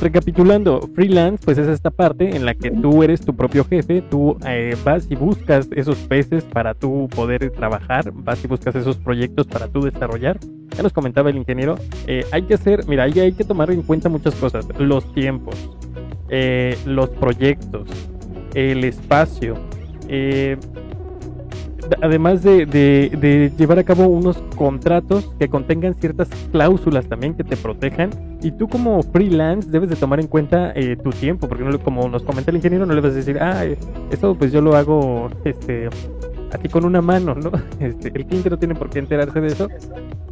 recapitulando, 0.00 0.88
freelance, 0.94 1.44
pues 1.44 1.58
es 1.58 1.68
esta 1.68 1.90
parte 1.90 2.36
en 2.36 2.44
la 2.44 2.54
que 2.54 2.70
tú 2.70 3.02
eres 3.02 3.20
tu 3.20 3.34
propio 3.34 3.64
jefe, 3.64 4.02
tú 4.02 4.36
eh, 4.46 4.76
vas 4.84 5.06
y 5.10 5.16
buscas 5.16 5.68
esos 5.74 5.96
peces 5.98 6.44
para 6.44 6.74
tú 6.74 7.08
poder 7.14 7.50
trabajar, 7.50 8.12
vas 8.12 8.44
y 8.44 8.48
buscas 8.48 8.74
esos 8.74 8.96
proyectos 8.96 9.46
para 9.46 9.68
tú 9.68 9.82
desarrollar. 9.82 10.38
Ya 10.76 10.82
nos 10.82 10.92
comentaba 10.92 11.30
el 11.30 11.36
ingeniero, 11.36 11.76
eh, 12.06 12.24
hay 12.32 12.42
que 12.42 12.54
hacer, 12.54 12.86
mira, 12.86 13.04
hay 13.04 13.32
que 13.32 13.44
tomar 13.44 13.70
en 13.70 13.82
cuenta 13.82 14.08
muchas 14.08 14.34
cosas, 14.34 14.66
los 14.78 15.12
tiempos, 15.14 15.54
eh, 16.28 16.78
los 16.86 17.10
proyectos, 17.10 17.88
el 18.54 18.84
espacio, 18.84 19.56
además 22.00 22.42
de, 22.42 23.52
llevar 23.56 23.78
a 23.78 23.84
cabo 23.84 24.06
unos 24.06 24.36
contratos 24.56 25.30
que 25.38 25.48
contengan 25.48 25.94
ciertas 25.94 26.28
cláusulas 26.50 27.06
también 27.06 27.34
que 27.34 27.44
te 27.44 27.56
protejan. 27.56 28.10
Y 28.42 28.50
tú 28.52 28.68
como 28.68 29.02
freelance 29.02 29.70
debes 29.70 29.88
de 29.88 29.96
tomar 29.96 30.20
en 30.20 30.26
cuenta 30.26 30.72
eh, 30.74 30.96
tu 30.96 31.10
tiempo, 31.10 31.48
porque 31.48 31.64
no, 31.64 31.78
como 31.78 32.08
nos 32.08 32.22
comenta 32.22 32.50
el 32.50 32.56
ingeniero, 32.56 32.86
no 32.86 32.94
le 32.94 33.00
vas 33.00 33.12
a 33.12 33.16
decir, 33.16 33.38
ah, 33.40 33.64
eso 34.10 34.34
pues 34.34 34.52
yo 34.52 34.60
lo 34.60 34.74
hago 34.74 35.30
este, 35.44 35.88
aquí 36.52 36.68
con 36.68 36.84
una 36.84 37.00
mano, 37.00 37.34
¿no? 37.34 37.50
Este, 37.80 38.08
el 38.08 38.26
cliente 38.26 38.50
no 38.50 38.58
tiene 38.58 38.74
por 38.74 38.90
qué 38.90 38.98
enterarse 38.98 39.40
de 39.40 39.46
eso. 39.48 39.68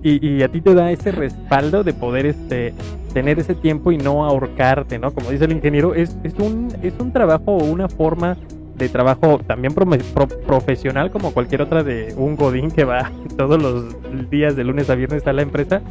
Y, 0.03 0.43
a 0.43 0.49
ti 0.49 0.63
te 0.63 0.73
da 0.73 0.91
ese 0.91 1.13
respaldo 1.13 1.85
de 1.85 1.93
poder 1.93 2.25
este, 2.25 2.73
tener 3.13 3.39
ese 3.39 3.55
tiempo 3.55 3.93
y 3.93 3.99
no 3.99 4.25
ahorcarte, 4.25 4.99
¿no? 4.99 5.13
Como 5.13 5.31
dice 5.31 5.45
el 5.45 5.53
ingeniero, 5.53 5.95
es, 5.95 6.17
es, 6.23 6.33
un, 6.39 6.69
es 6.83 6.95
un 6.99 7.13
trabajo 7.13 7.57
una 7.57 7.87
forma 7.87 8.39
de 8.81 8.89
trabajo 8.89 9.39
también 9.47 9.75
profesional 9.75 11.11
como 11.11 11.33
cualquier 11.33 11.63
otra 11.63 11.83
de 11.83 12.15
un 12.17 12.35
godín 12.35 12.71
que 12.71 12.85
va 12.85 13.13
todos 13.37 13.61
los 13.63 14.31
días 14.31 14.57
de 14.57 14.65
lunes 14.65 14.89
a 14.91 14.95
viernes 14.95 15.27
a 15.27 15.33
la 15.33 15.43
empresa, 15.43 15.83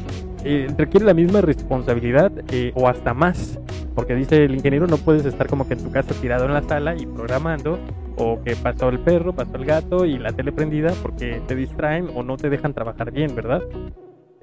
eh, 0.44 0.68
requiere 0.78 1.06
la 1.06 1.14
misma 1.14 1.42
responsabilidad 1.42 2.32
eh, 2.52 2.72
o 2.76 2.88
hasta 2.88 3.14
más, 3.14 3.60
porque 3.94 4.16
dice 4.16 4.44
el 4.44 4.56
ingeniero 4.56 4.88
no 4.88 4.98
puedes 4.98 5.26
estar 5.26 5.48
como 5.48 5.68
que 5.68 5.76
en 5.76 5.84
tu 5.84 5.92
casa 5.92 6.14
tirado 6.20 6.46
en 6.46 6.54
la 6.54 6.64
sala 6.64 6.96
y 6.96 7.06
programando 7.06 7.80
o 8.18 8.42
que 8.42 8.56
pasó 8.56 8.90
el 8.90 9.00
perro, 9.00 9.34
pasó 9.34 9.56
el 9.56 9.66
gato 9.66 10.06
y 10.06 10.18
la 10.18 10.34
tele 10.34 10.52
prendida 10.52 10.92
porque 11.02 11.42
te 11.48 11.56
distraen 11.56 12.10
o 12.16 12.24
no 12.24 12.38
te 12.38 12.50
dejan 12.50 12.74
trabajar 12.74 13.12
bien, 13.12 13.36
¿verdad? 13.36 13.62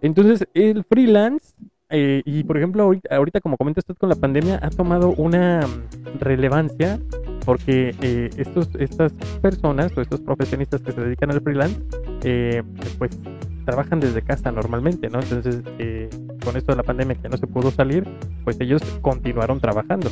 Entonces 0.01 0.47
el 0.55 0.84
freelance 0.84 1.55
eh, 1.88 2.22
y 2.24 2.42
por 2.44 2.57
ejemplo, 2.57 2.90
ahorita, 3.11 3.40
como 3.40 3.57
comenta 3.57 3.80
usted 3.80 3.94
con 3.97 4.09
la 4.09 4.16
pandemia, 4.16 4.59
ha 4.62 4.70
tomado 4.70 5.11
una 5.11 5.61
relevancia 6.18 6.99
porque 7.47 7.94
eh, 8.03 8.28
estos, 8.36 8.68
estas 8.78 9.12
personas 9.40 9.97
o 9.97 10.03
estos 10.03 10.20
profesionistas 10.20 10.82
que 10.82 10.92
se 10.92 11.01
dedican 11.01 11.30
al 11.30 11.40
freelance, 11.40 11.80
eh, 12.22 12.62
pues 12.99 13.18
trabajan 13.64 14.01
desde 14.01 14.20
casa 14.20 14.53
normalmente, 14.53 15.09
¿no? 15.09 15.20
Entonces, 15.20 15.62
con 16.44 16.57
esto 16.57 16.72
de 16.72 16.76
la 16.76 16.82
pandemia 16.82 17.16
que 17.16 17.28
no 17.28 17.36
se 17.36 17.47
pudo 17.47 17.70
salir, 17.70 18.07
pues 18.44 18.61
ellos 18.61 18.82
continuaron 19.01 19.59
trabajando. 19.59 20.09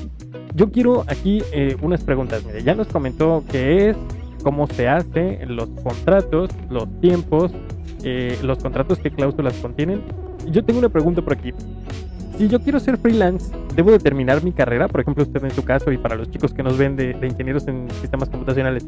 Yo 0.54 0.72
quiero 0.72 1.04
aquí 1.06 1.42
unas 1.80 2.02
preguntas. 2.02 2.44
Mire, 2.44 2.64
ya 2.64 2.74
nos 2.74 2.88
comentó 2.88 3.44
qué 3.52 3.90
es, 3.90 3.96
cómo 4.42 4.66
se 4.66 4.88
hace, 4.88 5.46
los 5.46 5.68
contratos, 5.84 6.50
los 6.68 6.88
tiempos, 7.00 7.52
los 8.42 8.58
contratos, 8.58 8.98
qué 8.98 9.12
cláusulas 9.12 9.54
contienen 9.58 10.00
yo 10.50 10.64
tengo 10.64 10.78
una 10.78 10.88
pregunta 10.88 11.22
por 11.22 11.34
aquí. 11.34 11.52
Si 12.36 12.48
yo 12.48 12.60
quiero 12.60 12.80
ser 12.80 12.98
freelance, 12.98 13.52
¿debo 13.76 13.92
de 13.92 14.00
terminar 14.00 14.42
mi 14.42 14.52
carrera? 14.52 14.88
Por 14.88 15.00
ejemplo, 15.00 15.22
usted 15.22 15.42
en 15.44 15.52
su 15.52 15.64
caso 15.64 15.92
y 15.92 15.98
para 15.98 16.16
los 16.16 16.30
chicos 16.30 16.52
que 16.52 16.64
nos 16.64 16.76
ven 16.76 16.96
de, 16.96 17.16
ingenieros 17.22 17.68
en 17.68 17.88
sistemas 18.00 18.28
computacionales, 18.28 18.84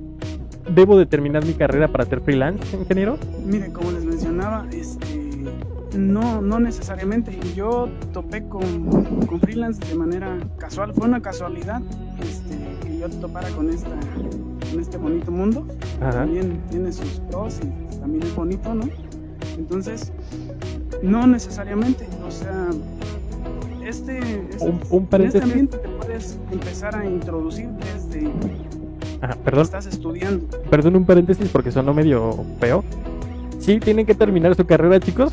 ¿debo 0.75 0.99
de 0.99 1.07
terminar 1.07 1.45
mi 1.45 1.55
carrera 1.55 1.87
para 1.87 2.05
ser 2.07 2.21
freelance, 2.21 2.77
ingeniero? 2.77 3.19
Mire, 3.45 3.73
como 3.73 3.93
les 3.93 4.05
mencionaba, 4.05 4.67
este, 4.73 5.27
no, 5.97 6.43
no 6.43 6.59
necesariamente. 6.59 7.39
Yo 7.55 7.89
topé 8.13 8.49
con, 8.49 8.91
con 9.27 9.41
freelance 9.41 9.81
de 9.87 9.95
manera 9.95 10.39
casual. 10.59 10.93
Fue 10.93 11.07
una 11.07 11.23
casualidad 11.23 11.81
este, 12.21 12.57
que 12.83 12.99
yo 12.99 13.09
topara 13.09 13.49
con, 13.51 13.71
esta, 13.71 13.97
con 14.71 14.81
este 14.81 14.97
bonito 14.97 15.31
mundo. 15.31 15.69
También 16.01 16.61
tiene 16.69 16.93
sus 16.93 17.21
pros 17.31 17.61
y 17.63 17.99
también 18.01 18.25
es 18.25 18.35
bonito, 18.35 18.75
¿no? 18.75 18.89
Entonces, 19.57 20.13
no 21.03 21.27
necesariamente, 21.27 22.07
o 22.27 22.31
sea, 22.31 22.69
este, 23.87 24.21
un, 24.91 25.07
paréntesis. 25.07 25.43
En 25.43 25.49
este 25.49 25.61
ambiente 25.61 25.79
te 25.79 25.89
puedes 25.89 26.39
empezar 26.51 26.97
a 26.97 27.05
introducir 27.05 27.69
desde 27.69 28.31
Ajá, 29.21 29.37
perdón. 29.45 29.63
estás 29.63 29.87
estudiando. 29.87 30.47
Perdón 30.71 30.97
un 30.97 31.05
paréntesis 31.05 31.49
porque 31.49 31.71
sonó 31.71 31.95
medio 31.95 32.45
feo. 32.61 32.85
Sí, 33.59 33.81
tienen 33.81 34.07
que 34.07 34.15
terminar 34.15 34.55
su 34.55 34.67
carrera, 34.67 35.01
chicos. 35.01 35.33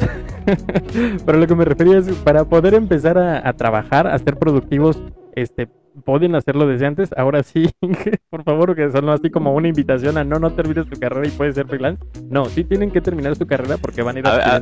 Pero 1.26 1.38
lo 1.38 1.48
que 1.48 1.56
me 1.56 1.66
refería 1.66 1.98
es 1.98 2.12
para 2.24 2.46
poder 2.46 2.74
empezar 2.74 3.18
a, 3.18 3.48
a 3.48 3.54
trabajar, 3.54 4.08
a 4.08 4.18
ser 4.18 4.38
productivos, 4.38 5.00
este, 5.36 5.68
pueden 6.06 6.36
hacerlo 6.36 6.68
desde 6.68 6.86
antes. 6.86 7.10
Ahora 7.18 7.44
sí, 7.44 7.70
por 8.30 8.44
favor, 8.44 8.76
que 8.76 8.92
son 8.92 9.10
así 9.10 9.30
como 9.30 9.54
una 9.54 9.68
invitación 9.68 10.18
a 10.18 10.24
no, 10.24 10.40
no 10.40 10.52
termines 10.54 10.90
tu 10.90 11.00
carrera 11.00 11.28
y 11.28 11.32
puedes 11.32 11.56
ser 11.56 11.68
freelance. 11.68 12.04
No, 12.30 12.46
sí 12.46 12.64
tienen 12.64 12.92
que 12.92 13.02
terminar 13.02 13.36
su 13.36 13.46
carrera 13.46 13.78
porque 13.78 14.02
van 14.02 14.18
a 14.18 14.20
ir 14.20 14.28
a, 14.28 14.60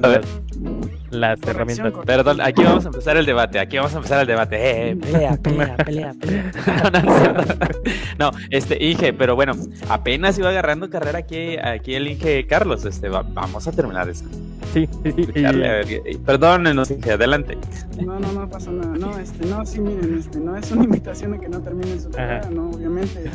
las, 1.11 1.41
herramientas. 1.43 1.93
Perdón, 2.05 2.41
aquí 2.41 2.63
vamos 2.63 2.85
a 2.85 2.89
empezar 2.89 3.17
el 3.17 3.25
debate. 3.25 3.59
Aquí 3.59 3.77
vamos 3.77 3.93
a 3.93 3.97
empezar 3.97 4.21
el 4.21 4.27
debate. 4.27 4.91
Eh, 4.91 4.95
pelea, 5.01 5.37
pelea, 5.41 5.77
pelea, 5.77 6.13
pelea. 6.19 6.51
no, 8.17 8.31
este, 8.49 8.83
Inge, 8.83 9.13
pero 9.13 9.35
bueno, 9.35 9.53
apenas 9.89 10.37
iba 10.39 10.49
agarrando 10.49 10.89
carrera 10.89 11.19
aquí, 11.19 11.57
aquí 11.57 11.95
el 11.95 12.07
Inge 12.07 12.47
Carlos. 12.47 12.85
Este, 12.85 13.09
vamos 13.09 13.67
a 13.67 13.71
terminar 13.71 14.09
eso. 14.09 14.25
Sí. 14.73 14.87
Perdónenos, 16.25 16.91
Inge, 16.91 17.11
adelante. 17.11 17.57
No, 18.03 18.19
no, 18.19 18.31
no 18.31 18.49
pasa 18.49 18.71
nada. 18.71 18.97
No, 18.97 19.17
este, 19.19 19.45
no, 19.45 19.65
sí, 19.65 19.81
miren, 19.81 20.17
este, 20.17 20.39
no 20.39 20.55
es 20.55 20.71
una 20.71 20.85
invitación 20.85 21.33
a 21.33 21.39
que 21.39 21.49
no 21.49 21.61
terminen 21.61 21.99
su 21.99 22.09
carrera, 22.09 22.49
¿no? 22.49 22.69
Obviamente 22.69 23.29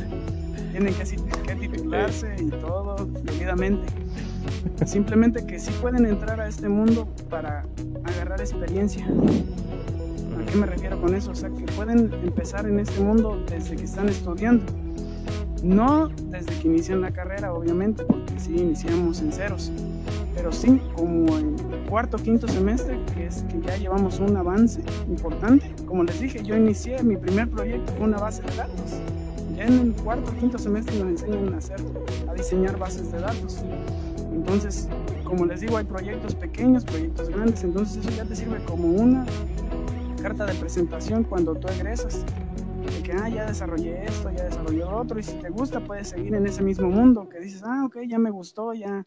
tienen 0.73 0.95
que, 0.95 1.05
que 1.47 1.55
titularse 1.57 2.37
y 2.39 2.49
todo 2.49 3.07
debidamente. 3.23 3.87
Simplemente 4.87 5.47
que 5.47 5.59
sí 5.59 5.71
pueden 5.81 6.07
entrar 6.07 6.41
a 6.41 6.49
este 6.49 6.69
mundo 6.69 7.07
para 7.29 7.65
agarrar 8.05 8.41
experiencia. 8.41 9.07
¿A 9.07 10.51
qué 10.51 10.57
me 10.57 10.67
refiero 10.67 11.01
con 11.01 11.15
eso? 11.15 11.33
O 11.33 11.35
sea, 11.35 11.51
que 11.51 11.65
pueden 11.73 12.13
empezar 12.25 12.67
en 12.67 12.81
este 12.81 13.01
mundo 13.01 13.43
desde 13.49 13.77
que 13.77 13.85
están 13.85 14.09
estudiando. 14.09 14.65
No 15.63 16.09
desde 16.31 16.59
que 16.61 16.69
inician 16.69 17.01
la 17.01 17.11
carrera, 17.11 17.53
obviamente, 17.53 18.05
porque 18.05 18.39
sí 18.39 18.55
iniciamos 18.57 19.21
en 19.21 19.33
ceros 19.33 19.73
pero 20.37 20.53
sí, 20.53 20.81
como 20.95 21.39
en 21.39 21.57
cuarto, 21.89 22.19
quinto 22.19 22.47
semestre, 22.47 23.01
que 23.15 23.27
es 23.27 23.43
que 23.45 23.59
ya 23.63 23.77
llevamos 23.79 24.21
un 24.21 24.37
avance 24.37 24.83
importante. 25.09 25.75
Como 25.87 26.05
les 26.05 26.21
dije, 26.21 26.45
yo 26.45 26.55
inicié 26.55 27.03
mi 27.03 27.17
primer 27.17 27.49
proyecto 27.49 27.93
con 27.95 28.11
una 28.11 28.19
base 28.19 28.43
de 28.43 28.55
datos. 28.55 29.01
Ya 29.57 29.65
en 29.65 29.79
el 29.79 29.93
cuarto, 29.95 30.31
quinto 30.39 30.59
semestre 30.59 30.99
nos 30.99 31.09
enseñan 31.09 31.55
a 31.55 31.57
hacer, 31.57 31.81
a 32.29 32.35
diseñar 32.35 32.79
bases 32.79 33.11
de 33.11 33.19
datos. 33.19 33.65
Entonces, 34.31 34.89
como 35.25 35.47
les 35.47 35.63
digo, 35.63 35.79
hay 35.79 35.87
proyectos 35.87 36.35
pequeños, 36.35 36.85
proyectos 36.85 37.31
grandes, 37.31 37.65
entonces 37.65 38.05
eso 38.05 38.11
ya 38.15 38.27
te 38.27 38.37
sirve 38.37 38.63
como 38.67 38.89
una 38.89 39.25
carta 40.21 40.45
de 40.45 40.55
presentación 40.55 41.25
cuando 41.25 41.55
tú 41.55 41.67
egresas. 41.69 42.27
De 42.85 43.03
que, 43.03 43.13
ah, 43.13 43.29
ya 43.31 43.47
desarrollé 43.47 44.05
esto, 44.05 44.31
ya 44.31 44.45
desarrollé 44.45 44.85
otro, 44.85 45.19
y 45.19 45.23
si 45.23 45.33
te 45.39 45.49
gusta 45.49 45.81
puedes 45.81 46.09
seguir 46.09 46.35
en 46.35 46.47
ese 46.47 46.63
mismo 46.63 46.89
mundo, 46.89 47.27
que 47.29 47.41
dices, 47.41 47.63
ah, 47.65 47.85
ok, 47.87 48.01
ya 48.07 48.19
me 48.19 48.31
gustó, 48.31 48.75
ya, 48.75 49.07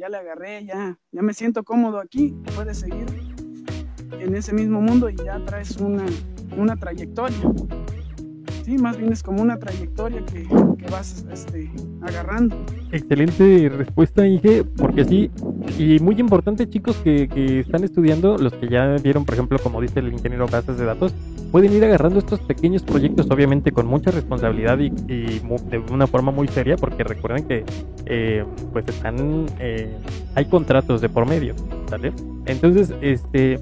ya 0.00 0.08
le 0.08 0.16
agarré, 0.16 0.64
ya, 0.64 0.98
ya 1.12 1.20
me 1.20 1.34
siento 1.34 1.62
cómodo 1.62 1.98
aquí, 1.98 2.34
puedes 2.56 2.78
seguir 2.78 3.04
en 4.18 4.34
ese 4.34 4.54
mismo 4.54 4.80
mundo 4.80 5.10
y 5.10 5.16
ya 5.16 5.38
traes 5.44 5.76
una, 5.76 6.06
una 6.56 6.74
trayectoria. 6.76 7.36
Sí, 8.64 8.78
más 8.78 8.96
bien 8.96 9.12
es 9.12 9.22
como 9.22 9.42
una 9.42 9.58
trayectoria 9.58 10.24
que, 10.24 10.48
que 10.78 10.90
vas 10.90 11.26
este, 11.30 11.70
agarrando. 12.00 12.56
Excelente 12.92 13.68
respuesta, 13.68 14.26
Inge, 14.26 14.64
porque 14.64 15.04
sí, 15.04 15.30
y 15.78 15.98
muy 16.00 16.18
importante, 16.18 16.66
chicos, 16.66 16.96
que, 17.04 17.28
que 17.28 17.60
están 17.60 17.84
estudiando, 17.84 18.38
los 18.38 18.54
que 18.54 18.68
ya 18.68 18.96
vieron, 19.02 19.26
por 19.26 19.34
ejemplo, 19.34 19.58
como 19.58 19.82
dice 19.82 20.00
el 20.00 20.10
ingeniero 20.14 20.46
bases 20.46 20.78
de 20.78 20.86
datos, 20.86 21.14
pueden 21.50 21.72
ir 21.72 21.84
agarrando 21.84 22.18
estos 22.18 22.40
pequeños 22.40 22.82
proyectos, 22.82 23.30
obviamente 23.30 23.72
con 23.72 23.86
mucha 23.86 24.10
responsabilidad 24.10 24.78
y, 24.78 24.90
de 24.90 25.82
una 25.90 26.06
forma 26.06 26.32
muy 26.32 26.48
seria, 26.48 26.76
porque 26.76 27.04
recuerden 27.04 27.46
que 27.46 27.64
eh, 28.06 28.44
pues 28.72 28.86
están, 28.88 29.46
eh, 29.58 29.94
hay 30.34 30.44
contratos 30.46 31.00
de 31.00 31.08
por 31.08 31.26
medio, 31.26 31.54
¿sale? 31.88 32.12
Entonces, 32.46 32.94
este, 33.00 33.60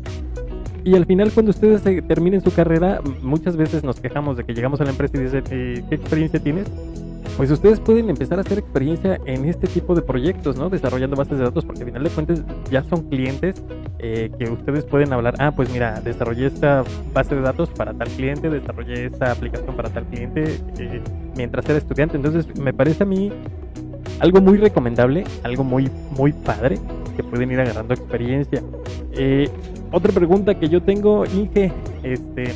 y 0.85 0.95
al 0.95 1.07
final 1.07 1.31
cuando 1.33 1.51
ustedes 1.51 1.83
terminen 2.07 2.41
su 2.41 2.53
carrera, 2.53 3.01
muchas 3.23 3.57
veces 3.57 3.85
nos 3.85 4.01
quejamos 4.01 4.37
de 4.37 4.45
que 4.45 4.55
llegamos 4.55 4.81
a 4.81 4.85
la 4.85 4.91
empresa 4.91 5.17
y 5.19 5.21
dicen, 5.21 5.45
eh, 5.51 5.83
¿qué 5.89 5.95
experiencia 5.95 6.41
tienes? 6.41 6.67
Pues 7.37 7.51
ustedes 7.51 7.79
pueden 7.81 8.11
empezar 8.11 8.39
a 8.39 8.43
hacer 8.43 8.59
experiencia 8.59 9.21
en 9.25 9.45
este 9.45 9.67
tipo 9.67 9.95
de 9.95 10.03
proyectos, 10.03 10.57
¿no? 10.57 10.69
Desarrollando 10.71 11.17
bases 11.17 11.39
de 11.39 11.45
datos, 11.45 11.65
porque 11.65 11.83
al 11.83 11.87
final 11.87 12.03
de 12.03 12.11
cuentas 12.11 12.43
ya 12.71 12.83
son 12.83 13.09
clientes 13.09 13.63
eh, 14.01 14.31
que 14.39 14.51
ustedes 14.51 14.85
pueden 14.85 15.13
hablar, 15.13 15.35
ah, 15.39 15.53
pues 15.55 15.71
mira, 15.71 16.01
desarrollé 16.01 16.47
esta 16.47 16.85
base 17.13 17.35
de 17.35 17.41
datos 17.41 17.71
para 17.71 17.95
tal 17.95 18.09
cliente, 18.09 18.51
desarrollé 18.51 19.07
esta 19.07 19.33
aplicación 19.33 19.77
para 19.77 19.89
tal 19.91 20.05
cliente 20.07 20.59
eh, 20.79 21.01
mientras 21.37 21.69
era 21.69 21.79
estudiante. 21.79 22.17
Entonces, 22.17 22.47
me 22.59 22.73
parece 22.73 23.05
a 23.05 23.07
mí 23.07 23.33
algo 24.21 24.41
muy 24.41 24.59
recomendable, 24.59 25.25
algo 25.43 25.65
muy, 25.65 25.91
muy 26.17 26.33
padre, 26.33 26.79
que 27.17 27.23
pueden 27.23 27.53
ir 27.53 27.61
agarrando 27.61 27.95
experiencia. 27.95 28.63
Eh, 29.13 29.49
otra 29.91 30.13
pregunta 30.13 30.59
que 30.59 30.69
yo 30.69 30.83
tengo, 30.83 31.25
Inge, 31.25 31.73
este, 32.03 32.53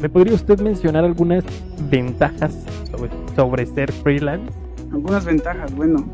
¿me 0.00 0.08
podría 0.08 0.34
usted 0.34 0.60
mencionar 0.60 1.04
algunas 1.04 1.44
ventajas 1.90 2.56
sobre, 2.90 3.10
sobre 3.36 3.66
ser 3.66 3.92
freelance? 3.92 4.52
Algunas 4.92 5.24
ventajas, 5.24 5.74
bueno, 5.74 6.08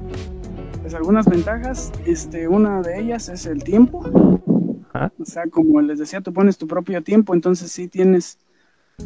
pues 0.82 0.95
algunas 0.95 1.26
ventajas, 1.26 1.93
este, 2.05 2.49
una 2.49 2.82
de 2.82 3.01
ellas 3.01 3.28
es 3.28 3.47
el 3.47 3.62
tiempo. 3.62 4.05
O 5.18 5.24
sea, 5.24 5.45
como 5.51 5.80
les 5.80 5.99
decía, 5.99 6.20
tú 6.20 6.32
pones 6.32 6.57
tu 6.57 6.66
propio 6.66 7.03
tiempo, 7.03 7.34
entonces 7.34 7.70
sí 7.70 7.89
tienes 7.89 8.39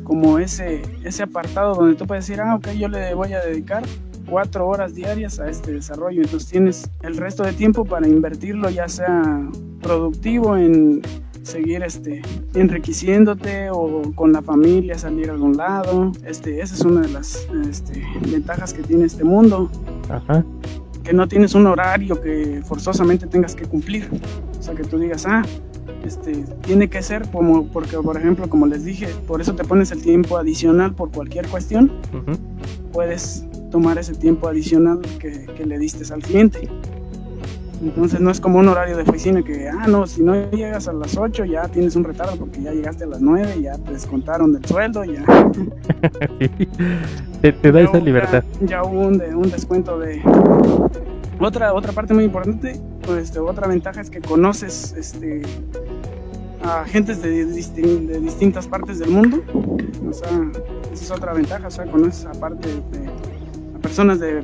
como 0.05 0.39
ese, 0.39 0.83
ese 1.05 1.25
apartado 1.25 1.75
donde 1.75 1.97
tú 1.97 2.07
puedes 2.07 2.27
decir, 2.27 2.41
ah, 2.41 2.55
ok, 2.55 2.69
yo 2.73 2.89
le 2.89 3.13
voy 3.15 3.33
a 3.33 3.41
dedicar 3.41 3.83
cuatro 4.29 4.69
horas 4.69 4.95
diarias 4.95 5.41
a 5.41 5.49
este 5.49 5.73
desarrollo. 5.73 6.23
Entonces 6.23 6.49
tienes 6.49 6.91
el 7.03 7.17
resto 7.17 7.43
de 7.43 7.53
tiempo 7.53 7.85
para 7.85 8.07
invertirlo, 8.07 8.71
ya 8.71 8.89
sea 8.89 9.49
productivo 9.83 10.57
en 10.57 11.03
seguir 11.43 11.83
este, 11.83 12.23
enriqueciéndote 12.55 13.71
o 13.71 14.13
con 14.15 14.33
la 14.33 14.43
familia 14.43 14.99
salir 14.99 15.31
a 15.31 15.33
algún 15.35 15.57
lado. 15.57 16.13
Este, 16.25 16.61
esa 16.61 16.75
es 16.75 16.81
una 16.83 17.03
de 17.03 17.09
las 17.09 17.47
este, 17.69 18.03
ventajas 18.31 18.73
que 18.73 18.83
tiene 18.83 19.05
este 19.05 19.25
mundo. 19.25 19.71
Que 21.03 21.13
no 21.13 21.27
tienes 21.29 21.55
un 21.55 21.67
horario 21.67 22.21
que 22.21 22.63
forzosamente 22.65 23.27
tengas 23.27 23.55
que 23.55 23.65
cumplir. 23.65 24.09
O 24.59 24.63
sea, 24.63 24.75
que 24.75 24.85
tú 24.85 24.99
digas, 24.99 25.25
ah, 25.27 25.43
este, 26.05 26.45
tiene 26.63 26.89
que 26.89 27.03
ser 27.03 27.29
como, 27.31 27.67
porque 27.69 27.97
por 27.97 28.17
ejemplo, 28.17 28.49
como 28.49 28.67
les 28.67 28.85
dije, 28.85 29.09
por 29.27 29.41
eso 29.41 29.55
te 29.55 29.65
pones 29.65 29.91
el 29.93 30.03
tiempo 30.03 30.37
adicional 30.37 30.95
por 30.95 31.11
cualquier 31.11 31.49
cuestión. 31.49 31.91
Puedes 32.93 33.45
tomar 33.71 33.99
ese 33.99 34.15
tiempo 34.15 34.49
adicional 34.49 35.01
que, 35.19 35.47
que, 35.57 35.65
le 35.65 35.79
diste 35.79 36.13
al 36.13 36.23
cliente. 36.23 36.69
Entonces 37.83 38.21
no 38.21 38.31
es 38.31 38.41
como 38.41 38.59
un 38.59 38.69
horario 38.69 38.97
de 38.97 39.05
oficina 39.05 39.43
que, 39.43 39.69
ah, 39.69 39.87
no, 39.89 40.07
si 40.07 40.23
no 40.23 40.51
llegas 40.51 40.87
a 40.87 40.93
las 40.93 41.17
8 41.17 41.47
ya 41.47 41.67
tienes 41.69 41.97
un 41.97 42.05
retardo 42.05 42.37
porque 42.37 42.61
ya 42.61 42.73
llegaste 42.73 43.05
a 43.05 43.07
las 43.07 43.23
9 43.23 43.55
y 43.59 43.63
ya 43.63 43.79
te 43.79 43.93
descontaron 43.93 44.53
del 44.53 44.65
sueldo, 44.67 45.03
ya. 45.05 45.25
te, 47.41 47.73
da 47.73 47.81
esa 47.81 47.99
libertad. 47.99 48.45
Ya, 48.61 48.83
hubo 48.83 49.01
un, 49.01 49.23
un 49.35 49.51
descuento 49.51 49.99
de... 49.99 50.21
Otra, 51.39 51.73
otra 51.73 51.93
parte 51.93 52.13
muy 52.13 52.25
importante, 52.25 52.79
pues, 53.01 53.25
este, 53.25 53.39
otra 53.39 53.67
ventaja 53.67 54.03
es 54.03 54.11
que 54.11 54.21
conoces 54.21 54.93
este, 54.93 55.41
a 56.63 56.85
gentes 56.85 57.23
de, 57.23 57.47
de, 57.47 58.21
distintas 58.21 58.67
partes 58.67 58.99
del 58.99 59.11
mundo. 59.11 59.43
O 60.07 60.13
sea, 60.13 60.29
esa 60.93 61.05
es 61.05 61.11
otra 61.11 61.33
ventaja, 61.33 61.67
o 61.67 61.71
sea, 61.71 61.87
conoces 61.87 62.27
aparte 62.27 62.69
de, 62.69 63.07
a 63.75 63.79
personas 63.79 64.21
de 64.21 64.43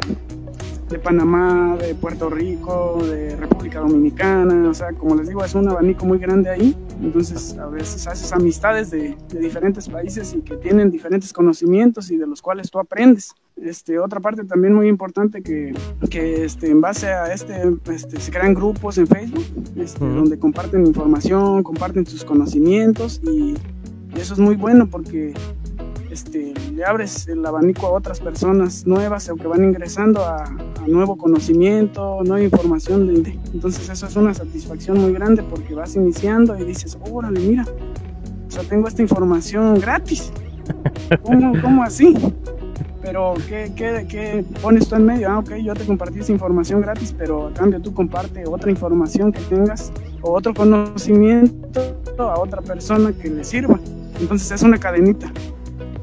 de 0.88 0.98
Panamá, 0.98 1.76
de 1.80 1.94
Puerto 1.94 2.30
Rico, 2.30 2.98
de 3.02 3.34
República 3.34 3.80
Dominicana, 3.80 4.68
o 4.68 4.74
sea, 4.74 4.92
como 4.92 5.16
les 5.16 5.28
digo, 5.28 5.44
es 5.44 5.54
un 5.54 5.68
abanico 5.68 6.06
muy 6.06 6.18
grande 6.18 6.50
ahí, 6.50 6.76
entonces 7.02 7.58
a 7.58 7.66
veces 7.66 8.06
haces 8.06 8.32
amistades 8.32 8.90
de, 8.90 9.16
diferentes 9.28 9.88
países 9.88 10.34
y 10.34 10.42
que 10.42 10.56
tienen 10.56 10.90
diferentes 10.90 11.32
conocimientos 11.32 12.10
y 12.10 12.16
de 12.16 12.26
los 12.26 12.40
cuales 12.40 12.70
tú 12.70 12.78
aprendes. 12.78 13.34
Este, 13.56 13.98
otra 13.98 14.20
parte 14.20 14.44
también 14.44 14.74
muy 14.74 14.86
importante 14.86 15.42
que, 15.42 15.74
que 16.10 16.44
este, 16.44 16.70
en 16.70 16.80
base 16.80 17.08
a 17.08 17.32
este, 17.32 17.62
este, 17.90 18.20
se 18.20 18.30
crean 18.30 18.52
grupos 18.54 18.98
en 18.98 19.06
Facebook 19.06 19.44
este, 19.76 20.04
donde 20.04 20.38
comparten 20.38 20.86
información, 20.86 21.62
comparten 21.62 22.06
sus 22.06 22.24
conocimientos 22.24 23.20
y 23.24 23.54
eso 24.14 24.34
es 24.34 24.40
muy 24.40 24.56
bueno 24.56 24.88
porque 24.88 25.32
este, 26.16 26.54
le 26.72 26.82
abres 26.82 27.28
el 27.28 27.44
abanico 27.44 27.88
a 27.88 27.90
otras 27.90 28.20
personas 28.20 28.86
nuevas 28.86 29.28
o 29.28 29.36
que 29.36 29.46
van 29.46 29.62
ingresando 29.62 30.24
a, 30.24 30.44
nuevo 30.86 31.16
conocimiento, 31.16 32.22
nueva 32.24 32.42
información. 32.42 33.10
entonces 33.52 33.86
eso 33.90 34.06
es 34.06 34.16
una 34.16 34.32
satisfacción 34.32 34.98
muy 34.98 35.12
grande 35.12 35.42
porque 35.42 35.74
vas 35.74 35.94
iniciando 35.94 36.58
y 36.58 36.64
dices, 36.64 36.96
órale, 37.10 37.40
mira, 37.40 37.66
o 38.48 38.50
sea, 38.50 38.62
tengo 38.62 38.88
esta 38.88 39.02
información 39.02 39.78
gratis. 39.78 40.32
¿Cómo, 41.62 41.82
así? 41.82 42.14
Pero 43.02 43.34
¿qué, 43.46 43.72
qué, 43.76 44.06
¿qué, 44.08 44.44
pones 44.62 44.88
tú 44.88 44.94
en 44.94 45.04
medio? 45.04 45.28
Ah, 45.28 45.40
ok, 45.40 45.56
yo 45.56 45.74
te 45.74 45.84
compartí 45.84 46.20
esa 46.20 46.32
información 46.32 46.80
gratis, 46.80 47.14
pero 47.16 47.48
a 47.48 47.52
cambio 47.52 47.82
tú 47.82 47.92
comparte 47.92 48.46
otra 48.46 48.70
información 48.70 49.32
que 49.32 49.40
tengas 49.40 49.92
o 50.22 50.32
otro 50.32 50.54
conocimiento 50.54 51.78
a 52.18 52.38
otra 52.38 52.62
persona 52.62 53.12
que 53.12 53.28
le 53.28 53.44
sirva. 53.44 53.78
Entonces 54.18 54.50
es 54.50 54.62
una 54.62 54.78
cadenita 54.78 55.30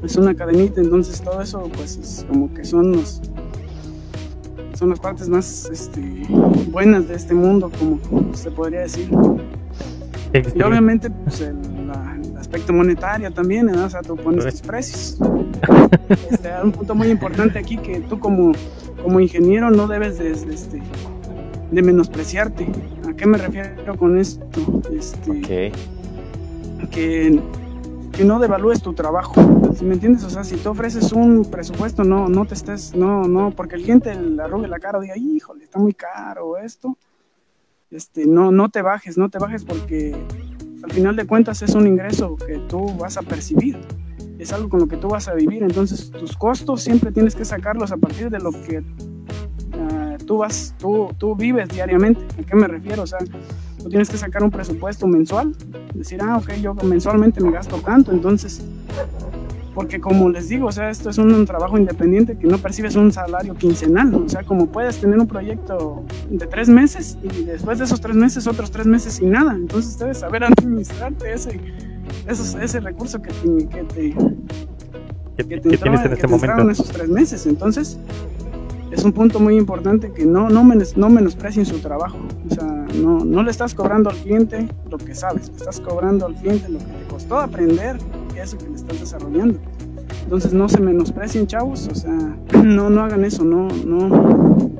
es 0.04 0.16
una 0.16 0.34
cadenita, 0.34 0.80
entonces 0.80 1.20
todo 1.20 1.40
eso 1.40 1.70
pues 1.76 1.96
es 1.96 2.26
como 2.28 2.52
que 2.52 2.64
son 2.64 2.92
los 2.92 3.20
son 4.74 4.90
las 4.90 5.00
partes 5.00 5.28
más 5.28 5.68
este, 5.72 6.00
buenas 6.70 7.08
de 7.08 7.14
este 7.14 7.32
mundo, 7.32 7.70
como 7.78 8.34
se 8.34 8.50
podría 8.50 8.80
decir. 8.80 9.08
Y 10.32 10.62
obviamente 10.62 11.10
pues 11.10 11.40
el, 11.42 11.56
aspecto 12.36 12.72
monetario 12.72 13.32
también, 13.32 13.68
o 13.70 13.88
sea, 13.88 14.02
tú 14.02 14.16
pones 14.16 14.44
tus 14.46 14.60
precios. 14.60 15.18
Este, 16.30 16.50
un 16.62 16.72
punto 16.72 16.94
muy 16.94 17.08
importante 17.08 17.58
aquí 17.58 17.78
que 17.78 18.00
tú 18.00 18.18
como, 18.18 18.52
como 19.02 19.18
ingeniero 19.18 19.70
no 19.70 19.86
debes 19.88 20.18
de, 20.18 20.32
este, 20.32 20.82
de 21.70 21.82
menospreciarte. 21.82 22.66
¿A 23.08 23.14
qué 23.14 23.26
me 23.26 23.38
refiero 23.38 23.96
con 23.96 24.18
esto? 24.18 24.44
Este, 24.92 25.72
Que 26.90 27.40
que 28.16 28.24
no 28.24 28.38
devalúes 28.38 28.80
tu 28.80 28.92
trabajo. 28.92 29.34
¿Sí 29.76 29.84
me 29.84 29.94
entiendes? 29.94 30.24
O 30.24 30.30
sea, 30.30 30.44
si 30.44 30.56
tú 30.56 30.70
ofreces 30.70 31.12
un 31.12 31.44
presupuesto, 31.50 32.04
no, 32.04 32.28
no 32.28 32.44
te 32.44 32.54
estés, 32.54 32.94
no, 32.94 33.24
no, 33.24 33.50
porque 33.50 33.76
el 33.76 33.82
cliente 33.82 34.14
le 34.14 34.42
arrugue 34.42 34.68
la 34.68 34.78
cara 34.78 34.98
o 34.98 35.00
diga, 35.00 35.16
híjole, 35.16 35.64
está 35.64 35.78
muy 35.78 35.94
caro 35.94 36.56
esto. 36.56 36.96
Este, 37.90 38.26
no, 38.26 38.50
no 38.50 38.68
te 38.68 38.82
bajes, 38.82 39.18
no 39.18 39.28
te 39.28 39.38
bajes 39.38 39.64
porque 39.64 40.16
al 40.82 40.92
final 40.92 41.16
de 41.16 41.26
cuentas 41.26 41.62
es 41.62 41.74
un 41.74 41.86
ingreso 41.86 42.36
que 42.36 42.58
tú 42.68 42.94
vas 42.98 43.16
a 43.16 43.22
percibir. 43.22 43.78
Es 44.38 44.52
algo 44.52 44.68
con 44.68 44.80
lo 44.80 44.86
que 44.86 44.96
tú 44.96 45.08
vas 45.08 45.28
a 45.28 45.34
vivir. 45.34 45.62
Entonces, 45.62 46.10
tus 46.10 46.36
costos 46.36 46.82
siempre 46.82 47.10
tienes 47.10 47.34
que 47.34 47.44
sacarlos 47.44 47.90
a 47.92 47.96
partir 47.96 48.30
de 48.30 48.38
lo 48.38 48.52
que 48.52 48.82
ah, 49.72 50.16
tú 50.26 50.38
vas, 50.38 50.74
tú, 50.78 51.10
tú 51.18 51.34
vives 51.34 51.68
diariamente. 51.68 52.20
¿A 52.40 52.44
qué 52.44 52.56
me 52.56 52.68
refiero? 52.68 53.02
O 53.02 53.06
sea, 53.06 53.18
tú 53.84 53.90
tienes 53.90 54.08
que 54.08 54.16
sacar 54.16 54.42
un 54.42 54.50
presupuesto 54.50 55.06
mensual, 55.06 55.54
decir, 55.92 56.18
ah, 56.22 56.38
ok, 56.38 56.54
yo 56.54 56.72
mensualmente 56.74 57.42
me 57.42 57.50
gasto 57.50 57.76
tanto, 57.76 58.12
entonces, 58.12 58.62
porque 59.74 60.00
como 60.00 60.30
les 60.30 60.48
digo, 60.48 60.68
o 60.68 60.72
sea, 60.72 60.88
esto 60.88 61.10
es 61.10 61.18
un, 61.18 61.44
trabajo 61.44 61.76
independiente 61.76 62.38
que 62.38 62.46
no 62.46 62.56
percibes 62.56 62.96
un 62.96 63.12
salario 63.12 63.54
quincenal, 63.54 64.14
o 64.14 64.26
sea, 64.26 64.42
como 64.42 64.68
puedes 64.68 64.96
tener 64.96 65.18
un 65.18 65.26
proyecto 65.26 66.02
de 66.30 66.46
tres 66.46 66.70
meses 66.70 67.18
y 67.22 67.44
después 67.44 67.78
de 67.78 67.84
esos 67.84 68.00
tres 68.00 68.16
meses, 68.16 68.46
otros 68.46 68.70
tres 68.70 68.86
meses 68.86 69.12
sin 69.14 69.32
nada, 69.32 69.54
entonces 69.54 69.98
debes 69.98 70.18
saber 70.18 70.44
administrarte 70.44 71.30
ese, 71.30 71.60
ese 72.26 72.80
recurso 72.80 73.20
que 73.20 73.32
te, 73.32 73.68
que 73.68 73.82
te, 73.84 74.14
que 75.36 75.60
te, 75.60 75.76
tienes 75.76 76.06
en 76.06 76.12
este 76.14 76.26
momento. 76.26 76.62
en 76.62 76.70
esos 76.70 76.88
tres 76.88 77.10
meses, 77.10 77.44
entonces 77.44 77.98
es 78.90 79.04
un 79.04 79.12
punto 79.12 79.40
muy 79.40 79.56
importante 79.56 80.10
que 80.10 80.24
no, 80.24 80.48
no, 80.48 80.64
menos, 80.64 80.96
no 80.96 81.10
menosprecien 81.10 81.66
su 81.66 81.80
trabajo. 81.80 82.16
O 82.48 82.54
sea, 82.54 82.73
no, 82.94 83.24
no 83.24 83.42
le 83.42 83.50
estás 83.50 83.74
cobrando 83.74 84.10
al 84.10 84.16
cliente 84.16 84.68
lo 84.90 84.98
que 84.98 85.14
sabes, 85.14 85.48
le 85.48 85.56
estás 85.56 85.80
cobrando 85.80 86.26
al 86.26 86.34
cliente 86.34 86.68
lo 86.68 86.78
que 86.78 86.84
te 86.84 87.04
costó 87.08 87.38
aprender 87.38 87.96
eso 88.36 88.58
que 88.58 88.68
le 88.68 88.76
estás 88.76 89.00
desarrollando. 89.00 89.58
Entonces 90.24 90.52
no 90.52 90.68
se 90.68 90.80
menosprecien, 90.80 91.46
chavos, 91.46 91.88
o 91.88 91.94
sea, 91.94 92.36
no, 92.62 92.90
no 92.90 93.02
hagan 93.02 93.24
eso, 93.24 93.44
no, 93.44 93.68
no, 93.84 94.70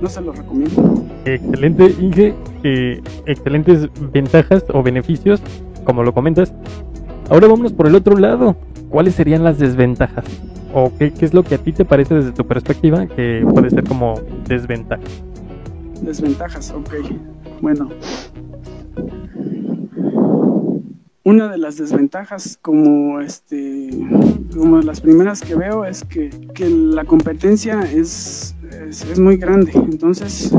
no 0.00 0.08
se 0.08 0.20
lo 0.20 0.32
recomiendo. 0.32 1.04
Excelente, 1.24 1.94
Inge, 1.98 2.34
eh, 2.62 3.02
excelentes 3.26 3.88
ventajas 4.12 4.64
o 4.72 4.82
beneficios, 4.82 5.40
como 5.84 6.02
lo 6.02 6.12
comentas. 6.12 6.52
Ahora 7.28 7.46
vámonos 7.46 7.72
por 7.72 7.86
el 7.86 7.94
otro 7.94 8.16
lado. 8.16 8.56
¿Cuáles 8.88 9.14
serían 9.14 9.44
las 9.44 9.58
desventajas? 9.58 10.24
¿O 10.74 10.90
qué, 10.98 11.12
qué 11.12 11.24
es 11.24 11.32
lo 11.32 11.44
que 11.44 11.54
a 11.54 11.58
ti 11.58 11.72
te 11.72 11.84
parece 11.84 12.14
desde 12.14 12.32
tu 12.32 12.44
perspectiva 12.44 13.06
que 13.06 13.46
puede 13.48 13.70
ser 13.70 13.84
como 13.84 14.14
desventaja? 14.48 15.02
Desventajas, 16.02 16.72
ok. 16.72 16.94
Bueno, 17.60 17.90
una 21.24 21.48
de 21.48 21.58
las 21.58 21.76
desventajas 21.76 22.58
como 22.60 23.20
este 23.20 23.90
como 24.54 24.80
las 24.80 25.00
primeras 25.00 25.42
que 25.42 25.54
veo 25.54 25.84
es 25.84 26.04
que, 26.04 26.30
la 26.68 27.04
competencia 27.04 27.82
es, 27.82 28.54
es, 28.88 29.18
muy 29.18 29.36
grande. 29.36 29.72
Entonces 29.74 30.52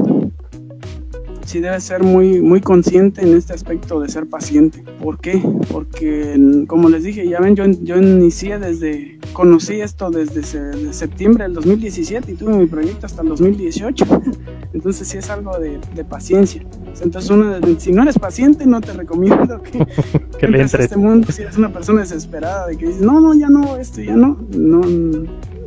sí 1.45 1.59
debe 1.59 1.79
ser 1.79 2.03
muy, 2.03 2.41
muy 2.41 2.61
consciente 2.61 3.21
en 3.21 3.35
este 3.35 3.53
aspecto 3.53 3.99
de 3.99 4.09
ser 4.09 4.27
paciente. 4.27 4.83
¿Por 5.01 5.19
qué? 5.19 5.41
Porque, 5.71 6.65
como 6.67 6.89
les 6.89 7.03
dije, 7.03 7.27
ya 7.27 7.39
ven, 7.39 7.55
yo, 7.55 7.65
yo 7.65 7.97
inicié 7.97 8.59
desde, 8.59 9.19
conocí 9.33 9.81
esto 9.81 10.09
desde 10.09 10.93
septiembre 10.93 11.43
del 11.45 11.53
2017 11.53 12.31
y 12.31 12.35
tuve 12.35 12.53
mi 12.53 12.65
proyecto 12.65 13.05
hasta 13.05 13.21
el 13.21 13.29
2018. 13.29 14.05
Entonces 14.73 15.07
sí 15.07 15.17
es 15.17 15.29
algo 15.29 15.57
de, 15.59 15.79
de 15.93 16.03
paciencia. 16.05 16.63
Entonces, 17.01 17.29
una, 17.29 17.59
si 17.77 17.91
no 17.91 18.03
eres 18.03 18.17
paciente, 18.17 18.65
no 18.65 18.81
te 18.81 18.93
recomiendo 18.93 19.61
que, 19.61 19.85
que 20.39 20.47
le 20.47 20.61
entres. 20.61 20.85
este 20.85 20.97
mundo. 20.97 21.31
Si 21.31 21.41
eres 21.41 21.57
una 21.57 21.71
persona 21.71 22.01
desesperada 22.01 22.67
de 22.67 22.77
que 22.77 22.87
dices, 22.87 23.01
no, 23.01 23.19
no, 23.19 23.33
ya 23.33 23.49
no, 23.49 23.77
esto 23.77 24.01
ya 24.01 24.15
no, 24.15 24.37
no, 24.55 24.81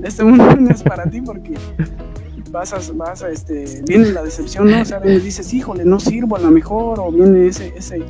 este 0.03 0.25
mundo 0.25 0.57
no 0.61 0.71
es 0.71 0.83
para 0.83 1.09
ti 1.11 1.21
porque 1.21 1.55
vas 2.55 2.73
a, 2.73 2.79
vas 2.95 3.23
a, 3.23 3.31
este, 3.31 3.83
viene 3.85 4.13
la 4.13 4.23
decepción, 4.23 4.71
¿no? 4.71 4.81
O 4.81 4.85
sea, 4.85 5.01
dices, 5.01 5.53
híjole, 5.53 5.85
no 5.85 5.99
sirvo 5.99 6.37
a 6.37 6.39
lo 6.39 6.53
mejor, 6.53 7.01
o 7.01 7.11
viene 7.11 7.49
ese, 7.49 7.75
ese, 7.77 8.01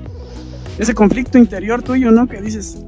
ese 0.78 0.94
conflicto 0.94 1.38
interior 1.38 1.82
tuyo, 1.82 2.10
¿no? 2.10 2.28
Que 2.28 2.42
dices, 2.42 2.84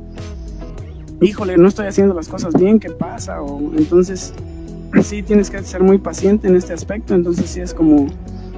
híjole, 1.22 1.56
no 1.56 1.66
estoy 1.66 1.86
haciendo 1.86 2.12
las 2.12 2.28
cosas 2.28 2.52
bien, 2.52 2.78
¿qué 2.78 2.90
pasa? 2.90 3.40
O 3.40 3.72
entonces, 3.74 4.34
sí 5.02 5.22
tienes 5.22 5.48
que 5.48 5.62
ser 5.62 5.82
muy 5.82 5.96
paciente 5.96 6.46
en 6.46 6.56
este 6.56 6.74
aspecto, 6.74 7.14
entonces 7.14 7.48
sí 7.48 7.60
es 7.60 7.72
como, 7.72 8.06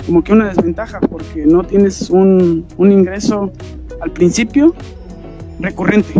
como 0.04 0.24
que 0.24 0.32
una 0.32 0.48
desventaja, 0.48 0.98
porque 1.00 1.46
no 1.46 1.62
tienes 1.62 2.10
un, 2.10 2.66
un 2.76 2.92
ingreso 2.92 3.52
al 4.00 4.10
principio 4.10 4.74
recurrente. 5.60 6.14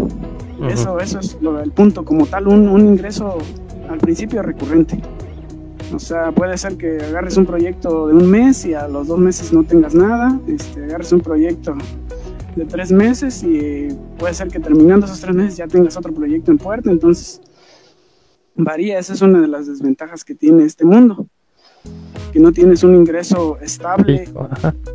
Eso, 0.71 1.01
eso 1.01 1.19
es 1.19 1.37
lo, 1.41 1.61
el 1.61 1.73
punto, 1.73 2.05
como 2.05 2.27
tal, 2.27 2.47
un, 2.47 2.69
un 2.69 2.87
ingreso 2.87 3.39
al 3.91 3.99
principio 3.99 4.43
recurrente. 4.43 5.03
O 5.93 5.99
sea, 5.99 6.33
puede 6.33 6.59
ser 6.59 6.77
que 6.77 6.99
agarres 7.03 7.37
un 7.37 7.47
proyecto 7.47 8.09
de 8.09 8.15
un 8.15 8.31
mes 8.31 8.65
y 8.67 8.75
a 8.75 8.87
los 8.89 9.07
dos 9.07 9.19
meses 9.19 9.53
no 9.53 9.65
tengas 9.65 9.95
nada, 9.95 10.39
este, 10.47 10.85
agarres 10.85 11.13
un 11.13 11.21
proyecto 11.21 11.75
de 12.55 12.65
tres 12.67 12.93
meses 12.93 13.43
y 13.43 13.89
puede 14.19 14.35
ser 14.35 14.49
que 14.49 14.61
terminando 14.61 15.07
esos 15.07 15.21
tres 15.21 15.35
meses 15.35 15.57
ya 15.57 15.67
tengas 15.67 15.97
otro 15.97 16.13
proyecto 16.13 16.51
en 16.51 16.59
puerta, 16.59 16.91
entonces 16.91 17.41
varía, 18.55 18.99
esa 18.99 19.15
es 19.15 19.23
una 19.23 19.41
de 19.41 19.49
las 19.49 19.67
desventajas 19.67 20.25
que 20.25 20.35
tiene 20.35 20.65
este 20.65 20.85
mundo, 20.85 21.27
que 22.33 22.41
no 22.41 22.53
tienes 22.53 22.83
un 22.83 22.95
ingreso 22.95 23.59
estable 23.61 24.29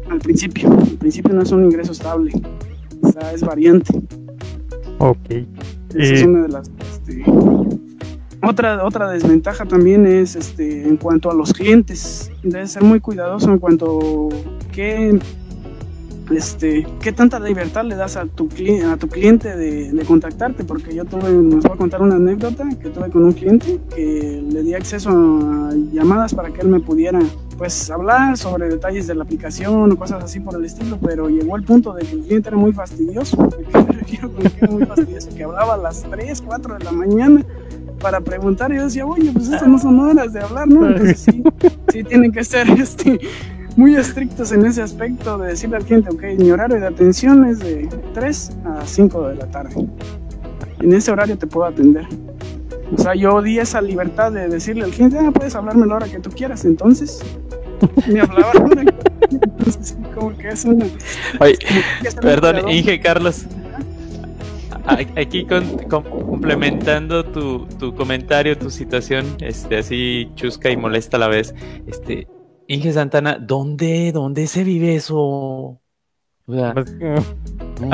al 0.10 0.20
principio, 0.20 0.72
al 0.72 0.98
principio 1.00 1.34
no 1.34 1.42
es 1.42 1.52
un 1.52 1.66
ingreso 1.66 1.94
estable, 1.94 2.34
o 3.02 3.12
sea, 3.12 3.34
es 3.34 3.42
variante. 3.42 4.00
Ok. 5.00 5.32
Esa 5.96 6.14
es 6.14 6.22
eh, 6.22 6.28
una 6.28 6.44
de 6.44 6.50
las... 6.50 6.72
Este, 6.92 7.24
otra, 8.44 8.84
otra 8.84 9.10
desventaja 9.10 9.66
también 9.66 10.06
es 10.06 10.36
este, 10.36 10.88
en 10.88 10.98
cuanto 10.98 11.32
a 11.32 11.34
los 11.34 11.54
clientes. 11.54 12.32
Debes 12.44 12.72
ser 12.72 12.84
muy 12.84 13.00
cuidadoso 13.00 13.50
en 13.52 13.60
cuanto 13.60 14.30
a 14.30 14.72
qué, 14.72 15.20
este, 16.32 16.86
qué 17.02 17.12
tanta 17.12 17.40
libertad 17.40 17.86
le 17.86 17.96
das 17.96 18.18
a 18.18 18.26
tu, 18.26 18.50
a 18.92 18.98
tu 18.98 19.08
cliente 19.08 19.56
de, 19.56 20.04
contactarte. 20.06 20.64
Porque 20.64 20.94
yo 20.94 21.06
tuve, 21.06 21.30
nos 21.32 21.64
voy 21.64 21.74
a 21.74 21.78
contar 21.78 22.02
una 22.02 22.16
anécdota 22.16 22.68
que 22.82 22.90
tuve 22.90 23.10
con 23.10 23.24
un 23.24 23.34
cliente 23.34 23.80
que 23.96 24.44
le 24.46 24.64
di 24.64 24.74
acceso 24.74 25.10
a 25.10 25.72
llamadas 25.92 26.34
para 26.34 26.50
que 26.52 26.62
él 26.62 26.68
me 26.68 26.80
pudiera 26.80 27.20
pues 27.58 27.90
hablar 27.92 28.38
sobre 28.38 28.68
detalles 28.68 29.08
de 29.08 29.16
la 29.16 29.24
aplicación 29.24 29.92
o 29.92 29.96
cosas 29.96 30.24
así 30.24 30.40
por 30.40 30.56
el 30.56 30.66
estilo, 30.66 30.98
pero 31.02 31.30
llegó 31.30 31.56
el 31.56 31.64
punto 31.64 31.94
de 31.94 32.04
que 32.04 32.14
el 32.14 32.22
cliente 32.24 32.50
era 32.50 32.58
muy 32.58 32.74
fastidioso, 32.74 33.38
que 34.08 34.68
muy 34.68 34.86
fastidioso, 34.86 35.30
que 35.36 35.44
hablaba 35.44 35.76
a 35.76 35.78
las 35.78 36.04
3, 36.04 36.42
4 36.42 36.78
de 36.80 36.84
la 36.84 36.92
mañana 36.92 37.46
para 38.04 38.20
preguntar. 38.22 38.72
Y 38.72 38.76
yo 38.76 38.84
decía, 38.84 39.06
oye, 39.06 39.32
pues 39.32 39.46
estas 39.46 39.68
no 39.68 39.80
son 39.80 40.00
horas 40.00 40.34
de 40.34 40.42
hablar, 40.42 40.68
¿no? 40.68 40.86
Entonces 40.86 41.22
sí, 41.22 41.42
sí 41.92 42.04
tienen 42.04 42.32
que 42.32 42.44
ser 42.44 42.70
este, 42.80 43.20
muy 43.78 43.96
estrictos 43.96 44.52
en 44.52 44.66
ese 44.66 44.84
aspecto 44.84 45.38
de 45.40 45.48
decirle 45.48 45.78
al 45.78 45.86
cliente, 45.86 46.10
ok, 46.12 46.24
mi 46.38 46.52
horario 46.52 46.80
de 46.80 46.86
atención 46.86 47.46
es 47.46 47.60
de 47.60 47.90
3 48.14 48.52
a 48.66 48.86
5 48.86 49.28
de 49.30 49.36
la 49.36 49.48
tarde. 49.48 49.88
En 50.80 50.94
ese 50.94 51.12
horario 51.12 51.38
te 51.38 51.48
puedo 51.48 51.66
atender. 51.66 52.06
O 52.96 53.02
sea, 53.02 53.16
yo 53.16 53.42
di 53.42 53.58
esa 53.58 53.82
libertad 53.82 54.32
de 54.32 54.50
decirle 54.50 54.84
al 54.84 54.92
cliente, 54.92 55.18
ah, 55.18 55.32
puedes 55.32 55.56
hablarme 55.56 55.88
la 55.88 55.96
hora 55.96 56.08
que 56.08 56.20
tú 56.20 56.30
quieras. 56.30 56.66
Entonces, 56.66 57.22
me 58.08 58.20
hablaba. 58.20 58.52
Entonces, 59.32 59.96
como 60.14 60.38
que 60.38 60.50
es 60.50 60.66
una. 60.66 60.86
Oye, 61.40 61.58
perdón, 62.22 62.70
Inge 62.70 63.00
Carlos 63.00 63.48
aquí 64.86 65.46
complementando 65.90 67.24
tu, 67.24 67.66
tu, 67.80 67.96
comentario, 67.96 68.58
tu 68.58 68.70
situación, 68.70 69.26
este, 69.40 69.78
así 69.78 70.30
chusca 70.36 70.70
y 70.70 70.78
molesta 70.78 71.18
a 71.18 71.20
la 71.22 71.28
vez. 71.28 71.54
Este, 71.88 72.28
Inge 72.68 72.94
Santana, 72.94 73.38
¿dónde, 73.40 74.12
dónde 74.12 74.48
se 74.48 74.64
vive 74.64 74.96
eso? 74.96 75.18
O 75.18 75.82
pues, 76.46 76.62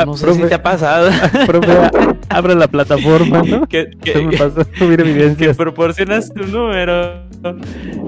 no, 0.06 0.18
sé 0.18 0.34
si 0.34 0.44
te 0.44 0.56
ha 0.56 0.64
pasado. 0.64 1.10
abre 2.30 2.56
la 2.56 2.68
plataforma, 2.68 3.44
¿no? 3.44 3.68
Que, 3.70 3.90
que, 4.02 5.54
proporcionas 5.56 6.34
tu 6.34 6.46
número 6.48 7.28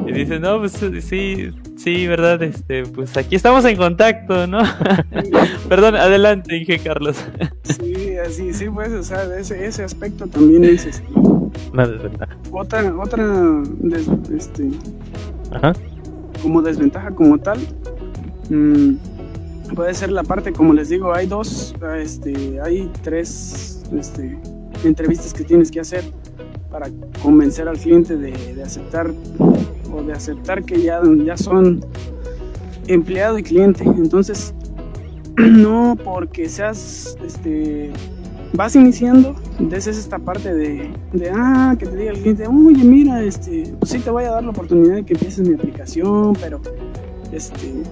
y 0.08 0.12
dices, 0.12 0.42
no, 0.42 0.60
pues 0.60 0.74
sí, 1.02 1.52
sí, 1.78 2.08
verdad, 2.08 2.42
este, 2.44 2.84
pues 2.84 3.16
aquí 3.18 3.36
estamos 3.36 3.64
en 3.66 3.78
contacto, 3.78 4.48
¿no? 4.48 4.62
Perdón, 5.70 5.96
adelante, 5.96 6.58
Inge 6.58 6.80
Carlos. 6.80 7.24
sí, 7.64 8.01
así, 8.18 8.54
sí, 8.54 8.70
pues, 8.70 8.92
o 8.92 9.04
sea, 9.04 9.24
ese, 9.38 9.66
ese 9.66 9.84
aspecto 9.84 10.28
también 10.28 10.64
es 10.66 10.86
este, 10.86 11.08
una 11.72 11.88
desventaja. 11.88 12.38
Otra, 12.52 12.96
otra, 12.98 13.64
este, 14.36 14.70
Ajá. 15.52 15.74
como 16.42 16.62
desventaja 16.62 17.12
como 17.12 17.38
tal. 17.38 17.60
Mmm, 18.50 18.96
puede 19.76 19.94
ser 19.94 20.12
la 20.12 20.24
parte, 20.24 20.52
como 20.52 20.74
les 20.74 20.90
digo, 20.90 21.14
hay 21.14 21.28
dos, 21.28 21.74
este, 21.98 22.60
hay 22.62 22.92
tres 23.04 23.84
este, 23.98 24.38
entrevistas 24.84 25.34
que 25.34 25.44
tienes 25.44 25.72
que 25.72 25.80
hacer 25.80 26.04
para 26.70 26.88
convencer 27.22 27.68
al 27.68 27.78
cliente 27.78 28.16
de, 28.16 28.62
aceptar 28.64 29.12
o 29.94 30.04
de 30.04 30.14
aceptar 30.14 30.64
que 30.64 30.82
ya, 30.82 31.02
ya 31.26 31.38
son 31.38 31.84
empleado 32.88 33.38
y 33.38 33.44
cliente. 33.44 33.84
Entonces, 33.84 34.54
no 35.38 35.98
porque 36.04 36.50
seas, 36.50 37.18
este, 37.26 37.92
vas 38.54 38.76
iniciando, 38.76 39.36
es 39.72 39.88
esta 39.88 40.20
parte 40.20 40.54
de, 40.54 40.92
de, 41.14 41.32
ah, 41.34 41.76
que 41.78 41.86
te 41.86 41.96
diga 41.96 42.12
el 42.12 42.20
cliente, 42.20 42.48
oye, 42.48 42.84
mira, 42.84 43.24
este, 43.24 43.74
pues 43.80 43.92
sí 43.92 44.00
te 44.00 44.10
voy 44.10 44.24
a 44.26 44.32
dar 44.32 44.44
la 44.44 44.50
oportunidad 44.50 44.96
de 44.96 45.04
que 45.04 45.14
empieces 45.14 45.48
mi 45.48 45.56
aplicación, 45.56 46.34
pero, 46.34 46.60
este, 47.32 47.84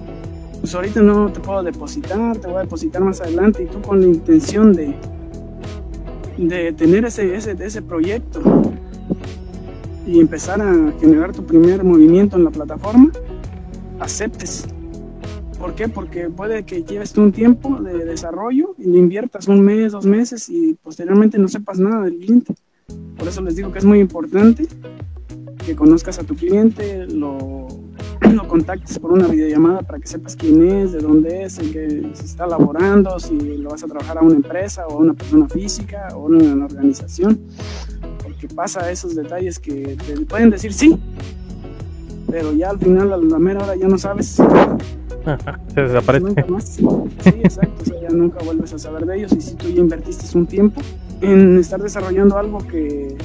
pues 0.60 0.74
ahorita 0.74 1.00
no 1.00 1.32
te 1.32 1.40
puedo 1.40 1.62
depositar, 1.62 2.36
te 2.36 2.46
voy 2.46 2.58
a 2.58 2.60
depositar 2.60 3.02
más 3.02 3.20
adelante 3.20 3.62
y 3.62 3.66
tú 3.66 3.80
con 3.80 4.00
la 4.00 4.06
intención 4.06 4.74
de, 4.74 4.94
de 6.36 6.72
tener 6.72 7.04
ese, 7.06 7.34
ese, 7.34 7.56
ese 7.58 7.82
proyecto 7.82 8.40
y 10.06 10.20
empezar 10.20 10.60
a 10.60 10.92
generar 11.00 11.32
tu 11.32 11.44
primer 11.44 11.84
movimiento 11.84 12.36
en 12.36 12.44
la 12.44 12.50
plataforma, 12.50 13.10
aceptes. 14.00 14.66
¿Por 15.60 15.74
qué? 15.74 15.88
Porque 15.88 16.30
puede 16.30 16.64
que 16.64 16.82
lleves 16.84 17.14
un 17.18 17.32
tiempo 17.32 17.78
de 17.82 18.06
desarrollo 18.06 18.74
y 18.78 18.84
le 18.84 18.98
inviertas 18.98 19.46
un 19.46 19.60
mes, 19.60 19.92
dos 19.92 20.06
meses 20.06 20.48
y 20.48 20.72
posteriormente 20.82 21.38
no 21.38 21.48
sepas 21.48 21.78
nada 21.78 22.04
del 22.04 22.16
cliente. 22.16 22.54
Por 23.18 23.28
eso 23.28 23.42
les 23.42 23.56
digo 23.56 23.70
que 23.70 23.78
es 23.78 23.84
muy 23.84 24.00
importante 24.00 24.66
que 25.66 25.76
conozcas 25.76 26.18
a 26.18 26.24
tu 26.24 26.34
cliente, 26.34 27.06
lo 27.06 27.68
lo 28.32 28.48
contactes 28.48 28.98
por 28.98 29.12
una 29.12 29.28
videollamada 29.28 29.82
para 29.82 29.98
que 29.98 30.06
sepas 30.06 30.34
quién 30.34 30.66
es, 30.66 30.92
de 30.92 31.00
dónde 31.00 31.44
es, 31.44 31.58
en 31.58 31.72
qué 31.72 32.10
se 32.14 32.24
está 32.24 32.46
laborando, 32.46 33.20
si 33.20 33.36
lo 33.58 33.68
vas 33.68 33.84
a 33.84 33.86
trabajar 33.86 34.16
a 34.16 34.22
una 34.22 34.36
empresa 34.36 34.86
o 34.86 34.92
a 34.92 34.96
una 34.96 35.12
persona 35.12 35.46
física 35.46 36.08
o 36.14 36.22
a 36.22 36.24
una 36.24 36.64
organización, 36.64 37.38
porque 38.22 38.48
pasa 38.48 38.90
esos 38.90 39.14
detalles 39.14 39.58
que 39.58 39.98
te 40.06 40.24
pueden 40.24 40.48
decir 40.48 40.72
sí, 40.72 40.98
pero 42.30 42.52
ya 42.52 42.70
al 42.70 42.78
final, 42.78 43.12
a 43.12 43.16
la 43.16 43.38
mera 43.38 43.64
hora 43.64 43.76
ya 43.76 43.88
no 43.88 43.98
sabes. 43.98 44.26
se 45.74 45.80
desaparece. 45.80 46.44
Sí, 46.60 47.30
exacto, 47.42 47.92
ya 48.00 48.08
nunca 48.10 48.42
vuelves 48.44 48.72
a 48.72 48.78
saber 48.78 49.06
de 49.06 49.18
ellos 49.18 49.32
y 49.32 49.40
si 49.40 49.54
tú 49.54 49.68
ya 49.68 49.80
invertiste 49.80 50.36
un 50.36 50.46
tiempo 50.46 50.80
en 51.20 51.58
estar 51.58 51.82
desarrollando 51.82 52.38
algo 52.38 52.58
que 52.58 53.16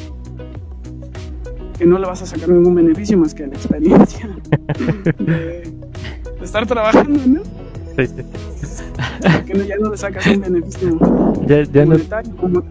que 1.78 1.86
no 1.86 2.00
le 2.00 2.08
vas 2.08 2.22
a 2.22 2.26
sacar 2.26 2.50
ningún 2.50 2.74
beneficio 2.76 3.18
más 3.18 3.34
que 3.34 3.48
la 3.48 3.54
experiencia 3.54 4.30
de, 5.20 5.74
estar 6.42 6.66
trabajando, 6.66 7.20
¿no? 7.28 7.42
Sí, 7.98 8.08
sí. 8.08 8.24
Porque 9.22 9.68
ya 9.68 9.76
no 9.78 9.92
le 9.92 9.98
sacas 9.98 10.26
un 10.28 10.42
beneficio 10.42 11.00
ya, 11.46 11.64
ya 11.64 11.86
no, 11.86 11.98
como, 12.40 12.64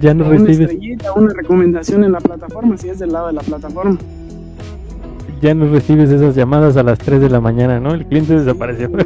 ya 0.00 0.14
no 0.14 0.28
una 0.28 0.50
estrellita, 0.50 1.12
una 1.12 1.32
recomendación 1.32 2.04
en 2.04 2.12
la 2.12 2.20
plataforma, 2.20 2.76
si 2.76 2.88
es 2.88 2.98
del 2.98 3.12
lado 3.12 3.28
de 3.28 3.34
la 3.34 3.42
plataforma. 3.42 3.98
Ya 5.40 5.54
no 5.54 5.70
recibes 5.70 6.10
esas 6.10 6.34
llamadas 6.34 6.76
a 6.76 6.82
las 6.82 6.98
3 6.98 7.20
de 7.20 7.30
la 7.30 7.40
mañana, 7.40 7.80
¿no? 7.80 7.94
El 7.94 8.06
cliente 8.06 8.34
desapareció. 8.38 8.90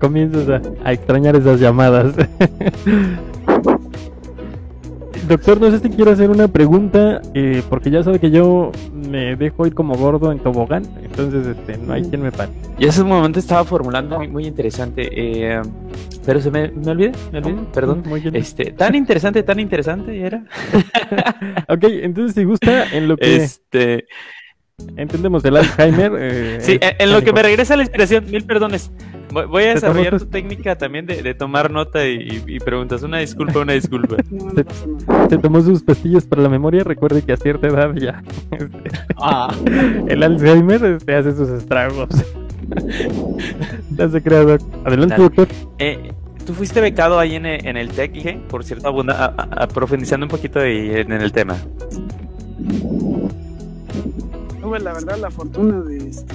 Comienzas 0.00 0.48
a, 0.48 0.60
a 0.84 0.92
extrañar 0.92 1.36
esas 1.36 1.60
llamadas. 1.60 2.14
Doctor, 5.28 5.60
no 5.60 5.70
sé 5.70 5.78
si 5.78 5.88
quiero 5.88 6.10
hacer 6.10 6.28
una 6.28 6.48
pregunta, 6.48 7.22
eh, 7.32 7.62
porque 7.70 7.90
ya 7.90 8.02
sabe 8.02 8.18
que 8.18 8.30
yo 8.30 8.72
me 9.08 9.36
dejo 9.36 9.66
ir 9.66 9.74
como 9.74 9.94
gordo 9.94 10.32
en 10.32 10.38
tobogán, 10.38 10.84
entonces 11.02 11.46
este, 11.46 11.78
no 11.78 11.92
hay 11.92 12.02
quien 12.02 12.22
me 12.22 12.32
pare. 12.32 12.50
Y 12.78 12.86
ese 12.86 13.04
momento 13.04 13.38
estaba 13.38 13.64
formulando 13.64 14.18
muy, 14.18 14.28
muy 14.28 14.46
interesante, 14.46 15.08
eh, 15.12 15.60
pero 16.26 16.40
se 16.40 16.50
me, 16.50 16.70
me 16.70 16.90
olvidé, 16.90 17.12
me 17.32 17.38
olvidé, 17.38 17.62
perdón. 17.72 18.02
Muy 18.06 18.20
bien. 18.20 18.36
Este, 18.36 18.72
tan 18.72 18.94
interesante, 18.94 19.42
tan 19.42 19.60
interesante 19.60 20.20
era. 20.20 20.44
ok, 21.68 21.84
entonces 21.84 22.34
si 22.34 22.44
gusta, 22.44 22.90
en 22.92 23.08
lo 23.08 23.16
que... 23.16 23.36
Este... 23.36 24.06
Entendemos 24.96 25.44
el 25.44 25.56
Alzheimer. 25.56 26.12
Eh, 26.18 26.58
sí, 26.60 26.78
en 26.80 27.12
lo 27.12 27.22
que 27.22 27.32
me 27.32 27.44
regresa 27.44 27.76
la 27.76 27.84
inspiración, 27.84 28.28
mil 28.28 28.44
perdones. 28.44 28.90
Voy 29.34 29.64
a 29.64 29.74
desarrollar 29.74 30.18
tu 30.18 30.26
técnica 30.26 30.76
también 30.76 31.06
de, 31.06 31.34
tomar 31.34 31.70
nota 31.70 32.06
y, 32.06 32.58
preguntas. 32.60 33.02
Una 33.02 33.18
disculpa, 33.18 33.60
una 33.60 33.72
disculpa. 33.72 34.16
se, 35.28 35.38
tomó 35.38 35.60
sus 35.60 35.82
pastillas 35.82 36.24
para 36.24 36.42
la 36.42 36.48
memoria. 36.48 36.84
Recuerde 36.84 37.22
que 37.22 37.32
a 37.32 37.36
cierta 37.36 37.66
edad 37.66 37.94
ya 37.94 38.22
este, 38.50 38.90
ah. 39.16 39.54
el 40.06 40.22
Alzheimer 40.22 40.84
este, 40.84 41.14
hace 41.14 41.34
sus 41.34 41.48
estragos. 41.48 42.08
se 44.10 44.22
creado. 44.22 44.58
Adelante, 44.84 45.16
doctor. 45.16 45.48
Eh, 45.78 46.12
Tú 46.46 46.52
fuiste 46.52 46.80
becado 46.80 47.18
ahí 47.18 47.36
en, 47.36 47.46
el 47.46 47.88
TEC, 47.88 48.38
por 48.48 48.64
cierto, 48.64 48.94
profundizando 49.72 50.26
un 50.26 50.30
poquito 50.30 50.62
en 50.62 51.10
el 51.10 51.32
tema. 51.32 51.56
Tuve 54.60 54.78
la 54.80 54.92
verdad 54.92 55.18
la 55.18 55.30
fortuna 55.30 55.80
de, 55.80 56.08
este, 56.08 56.34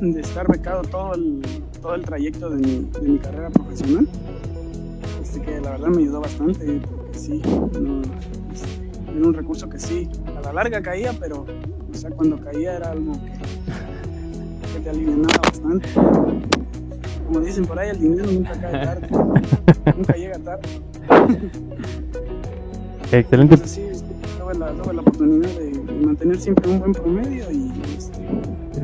de 0.00 0.20
estar 0.20 0.46
becado 0.48 0.82
todo 0.82 1.14
el, 1.14 1.42
todo 1.80 1.94
el 1.94 2.04
trayecto 2.04 2.50
de 2.50 2.56
mi, 2.56 2.90
de 2.90 3.08
mi 3.08 3.18
carrera 3.18 3.50
profesional. 3.50 4.06
Este, 5.22 5.42
que 5.42 5.60
la 5.60 5.70
verdad 5.72 5.88
me 5.88 6.02
ayudó 6.02 6.20
bastante, 6.20 6.80
porque 6.80 7.18
sí, 7.18 7.42
este, 8.52 9.16
era 9.16 9.26
un 9.26 9.34
recurso 9.34 9.68
que 9.68 9.78
sí, 9.78 10.08
a 10.36 10.40
la 10.40 10.52
larga 10.52 10.82
caía, 10.82 11.12
pero 11.18 11.44
o 11.90 11.94
sea, 11.94 12.10
cuando 12.10 12.38
caía 12.38 12.76
era 12.76 12.92
algo 12.92 13.12
que, 13.12 14.74
que 14.74 14.80
te 14.80 14.90
alivianaba 14.90 15.40
bastante 15.42 15.88
como 17.28 17.40
dicen 17.40 17.66
por 17.66 17.78
ahí, 17.78 17.90
el 17.90 18.00
dinero 18.00 18.32
nunca 18.32 18.52
cae 18.58 18.72
tarde. 18.84 19.08
nunca 19.96 20.14
llega 20.14 20.38
tarde. 20.38 20.68
Excelente. 23.12 23.68
sí, 23.68 23.82
tuve 24.38 24.54
la, 24.54 24.72
la, 24.72 25.00
oportunidad 25.00 25.48
de, 25.50 26.06
mantener 26.06 26.38
siempre 26.40 26.70
un 26.70 26.78
buen 26.78 26.92
promedio 26.92 27.50
y 27.50 27.70
este, 27.96 28.17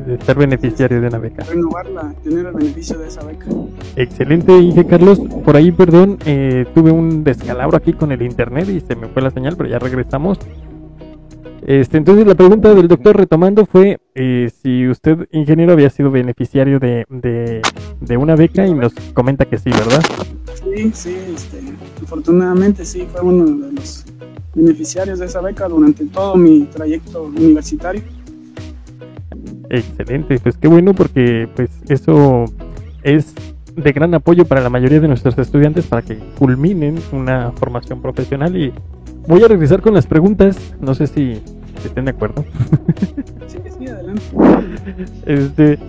de 0.05 0.23
ser 0.23 0.37
beneficiario 0.37 1.01
de 1.01 1.07
una 1.07 1.17
beca. 1.17 1.43
Renovarla, 1.43 2.13
tener 2.23 2.45
el 2.45 2.53
beneficio 2.53 2.97
de 2.99 3.07
esa 3.07 3.23
beca. 3.23 3.45
Excelente, 3.95 4.57
Inge 4.57 4.85
Carlos. 4.85 5.19
Por 5.43 5.55
ahí, 5.55 5.71
perdón, 5.71 6.17
eh, 6.25 6.65
tuve 6.73 6.91
un 6.91 7.23
descalabro 7.23 7.77
aquí 7.77 7.93
con 7.93 8.11
el 8.11 8.21
internet 8.21 8.69
y 8.69 8.81
se 8.81 8.95
me 8.95 9.07
fue 9.07 9.21
la 9.21 9.31
señal, 9.31 9.55
pero 9.57 9.69
ya 9.69 9.79
regresamos. 9.79 10.39
Este, 11.67 11.97
entonces 11.97 12.27
la 12.27 12.35
pregunta 12.35 12.75
del 12.75 12.87
doctor 12.87 13.17
retomando 13.17 13.65
fue 13.65 13.97
eh, 14.13 14.51
si 14.61 14.87
usted, 14.87 15.27
ingeniero, 15.31 15.73
había 15.73 15.89
sido 15.89 16.11
beneficiario 16.11 16.79
de, 16.79 17.05
de, 17.09 18.17
una 18.17 18.35
beca 18.35 18.67
y 18.67 18.73
nos 18.75 18.93
comenta 19.15 19.45
que 19.45 19.57
sí, 19.57 19.71
¿verdad? 19.71 20.03
Sí, 20.53 20.91
sí, 20.93 21.17
este, 21.33 21.59
afortunadamente 22.03 22.85
sí, 22.85 23.07
fue 23.11 23.21
uno 23.21 23.45
de 23.45 23.71
los 23.73 24.05
beneficiarios 24.53 25.17
de 25.17 25.25
esa 25.25 25.41
beca 25.41 25.67
durante 25.67 26.05
todo 26.05 26.35
mi 26.35 26.65
trayecto 26.65 27.23
universitario. 27.23 28.03
Excelente, 29.69 30.39
pues 30.39 30.57
qué 30.57 30.67
bueno 30.67 30.93
porque 30.93 31.49
pues 31.55 31.69
eso 31.89 32.45
es 33.03 33.33
de 33.75 33.91
gran 33.91 34.13
apoyo 34.13 34.45
para 34.45 34.61
la 34.61 34.69
mayoría 34.69 34.99
de 34.99 35.07
nuestros 35.07 35.37
estudiantes 35.37 35.85
para 35.85 36.01
que 36.01 36.17
culminen 36.37 36.97
una 37.11 37.51
formación 37.51 38.01
profesional 38.01 38.55
y 38.55 38.73
voy 39.27 39.43
a 39.43 39.47
regresar 39.47 39.81
con 39.81 39.93
las 39.93 40.07
preguntas, 40.07 40.57
no 40.79 40.95
sé 40.95 41.07
si 41.07 41.41
estén 41.83 42.05
de 42.05 42.11
acuerdo. 42.11 42.45
Sí, 43.47 43.59
sí, 43.77 43.87
adelante. 43.87 44.23
Este. 45.25 45.79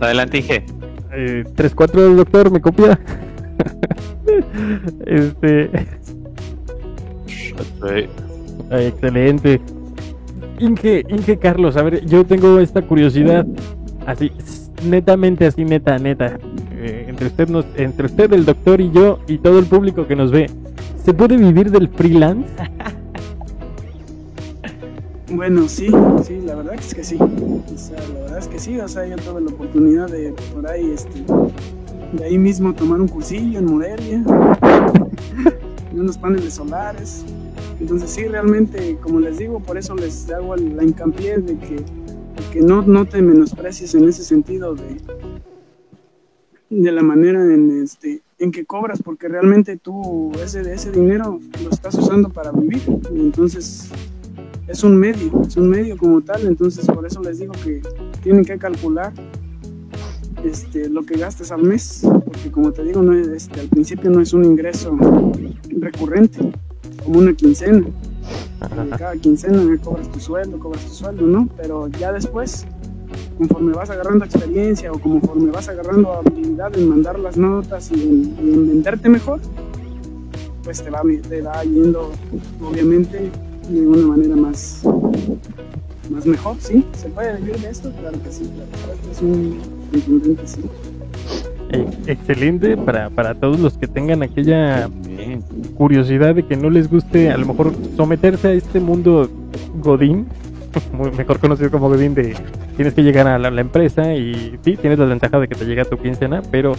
Adelante, 0.00 0.38
Inge. 0.38 0.64
Eh, 1.12 1.44
3-4 1.54 2.14
doctor, 2.14 2.50
¿me 2.50 2.60
copia? 2.60 2.98
este. 5.06 5.70
excelente. 8.70 9.60
Inge, 10.58 11.04
Inge 11.08 11.38
Carlos, 11.38 11.76
a 11.76 11.82
ver, 11.82 12.04
yo 12.06 12.24
tengo 12.24 12.58
esta 12.60 12.82
curiosidad, 12.82 13.46
así, 14.06 14.32
netamente 14.84 15.46
así, 15.46 15.64
neta, 15.64 15.98
neta. 15.98 16.38
Eh, 16.72 17.06
entre 17.08 17.26
usted, 17.28 17.48
nos, 17.48 17.64
entre 17.76 18.06
usted, 18.06 18.32
el 18.32 18.44
doctor 18.44 18.80
y 18.80 18.90
yo 18.90 19.18
y 19.26 19.38
todo 19.38 19.58
el 19.58 19.66
público 19.66 20.06
que 20.06 20.16
nos 20.16 20.30
ve, 20.30 20.50
¿se 21.04 21.12
puede 21.14 21.36
vivir 21.36 21.70
del 21.70 21.88
freelance? 21.88 22.48
Bueno, 25.28 25.68
sí, 25.68 25.88
sí, 26.22 26.40
la 26.44 26.54
verdad 26.54 26.74
es 26.74 26.94
que 26.94 27.02
sí. 27.02 27.18
O 27.18 27.76
sea, 27.76 27.98
la 28.14 28.20
verdad 28.20 28.38
es 28.38 28.48
que 28.48 28.58
sí, 28.58 28.78
o 28.78 28.88
sea, 28.88 29.06
yo 29.06 29.16
tuve 29.16 29.40
la 29.40 29.50
oportunidad 29.50 30.08
de 30.08 30.32
por 30.54 30.70
ahí, 30.70 30.90
este, 30.90 31.24
de 32.12 32.24
ahí 32.24 32.38
mismo 32.38 32.72
tomar 32.72 33.00
un 33.00 33.08
cursillo 33.08 33.58
en 33.58 33.66
Morelia, 33.66 34.22
unos 35.92 36.16
paneles 36.16 36.54
solares. 36.54 37.24
Entonces 37.80 38.10
sí, 38.10 38.24
realmente, 38.24 38.98
como 39.02 39.20
les 39.20 39.38
digo, 39.38 39.60
por 39.60 39.76
eso 39.76 39.94
les 39.94 40.30
hago 40.30 40.56
la 40.56 40.82
hincapié 40.82 41.38
de 41.38 41.58
que, 41.58 41.76
que 42.52 42.60
no, 42.60 42.82
no 42.82 43.06
te 43.06 43.22
menosprecies 43.22 43.94
en 43.94 44.08
ese 44.08 44.24
sentido 44.24 44.74
de, 44.74 45.00
de 46.70 46.92
la 46.92 47.02
manera 47.02 47.42
en, 47.42 47.82
este, 47.82 48.22
en 48.38 48.50
que 48.50 48.64
cobras, 48.64 49.02
porque 49.02 49.28
realmente 49.28 49.76
tú 49.76 50.32
ese, 50.42 50.60
ese 50.72 50.90
dinero 50.90 51.40
lo 51.62 51.70
estás 51.70 51.94
usando 51.94 52.28
para 52.28 52.52
vivir. 52.52 52.82
entonces 53.14 53.90
es 54.66 54.82
un 54.82 54.96
medio, 54.96 55.42
es 55.46 55.56
un 55.56 55.68
medio 55.68 55.96
como 55.96 56.20
tal, 56.22 56.46
entonces 56.46 56.86
por 56.86 57.06
eso 57.06 57.22
les 57.22 57.38
digo 57.38 57.52
que 57.64 57.82
tienen 58.22 58.44
que 58.44 58.58
calcular 58.58 59.12
este, 60.44 60.88
lo 60.88 61.04
que 61.04 61.16
gastes 61.16 61.52
al 61.52 61.62
mes, 61.62 62.02
porque 62.02 62.50
como 62.50 62.72
te 62.72 62.82
digo, 62.82 63.00
no 63.00 63.14
es, 63.14 63.28
este, 63.28 63.60
al 63.60 63.68
principio 63.68 64.10
no 64.10 64.20
es 64.20 64.32
un 64.32 64.44
ingreso 64.44 64.96
recurrente, 65.68 66.52
como 67.06 67.20
una 67.20 67.32
quincena. 67.32 67.86
Cada 68.98 69.16
quincena 69.16 69.62
cobras 69.82 70.10
tu 70.10 70.18
sueldo, 70.20 70.58
cobras 70.58 70.84
tu 70.84 70.92
sueldo, 70.92 71.26
¿no? 71.26 71.48
Pero 71.56 71.88
ya 71.88 72.12
después, 72.12 72.66
conforme 73.38 73.72
vas 73.72 73.90
agarrando 73.90 74.24
experiencia 74.24 74.92
o 74.92 74.98
conforme 74.98 75.50
vas 75.50 75.68
agarrando 75.68 76.12
habilidad 76.12 76.76
en 76.76 76.88
mandar 76.88 77.18
las 77.18 77.36
notas 77.36 77.90
y 77.92 78.02
en, 78.02 78.68
venderte 78.68 79.08
mejor, 79.08 79.40
pues 80.64 80.82
te 80.82 80.90
va, 80.90 81.02
te 81.28 81.42
va 81.42 81.62
yendo, 81.62 82.10
obviamente, 82.60 83.30
de 83.68 83.86
una 83.86 84.06
manera 84.08 84.34
más, 84.34 84.82
más 86.10 86.26
mejor, 86.26 86.56
¿sí? 86.58 86.84
¿Se 86.96 87.08
puede 87.08 87.36
vivir 87.36 87.58
de 87.58 87.70
esto? 87.70 87.92
Claro 88.00 88.20
que 88.22 88.32
sí, 88.32 88.50
claro, 88.74 88.98
es 89.12 89.22
un 89.22 90.38
sí. 90.44 90.62
Eh, 91.70 91.86
excelente 92.06 92.76
para, 92.76 93.10
para 93.10 93.34
todos 93.34 93.58
los 93.60 93.74
que 93.74 93.86
tengan 93.86 94.22
aquella 94.22 94.88
curiosidad 95.76 96.34
de 96.34 96.44
que 96.44 96.56
no 96.56 96.70
les 96.70 96.90
guste 96.90 97.30
a 97.30 97.36
lo 97.36 97.46
mejor 97.46 97.72
someterse 97.96 98.48
a 98.48 98.52
este 98.52 98.80
mundo 98.80 99.30
Godín, 99.80 100.26
mejor 101.16 101.38
conocido 101.38 101.70
como 101.70 101.88
Godín 101.88 102.14
de 102.14 102.34
tienes 102.76 102.94
que 102.94 103.02
llegar 103.02 103.26
a 103.26 103.38
la, 103.38 103.60
empresa 103.60 104.14
y 104.14 104.58
sí, 104.62 104.76
tienes 104.76 104.98
la 104.98 105.06
ventaja 105.06 105.38
de 105.40 105.48
que 105.48 105.54
te 105.54 105.64
llega 105.64 105.84
tu 105.84 105.96
quincena, 105.96 106.42
pero 106.50 106.74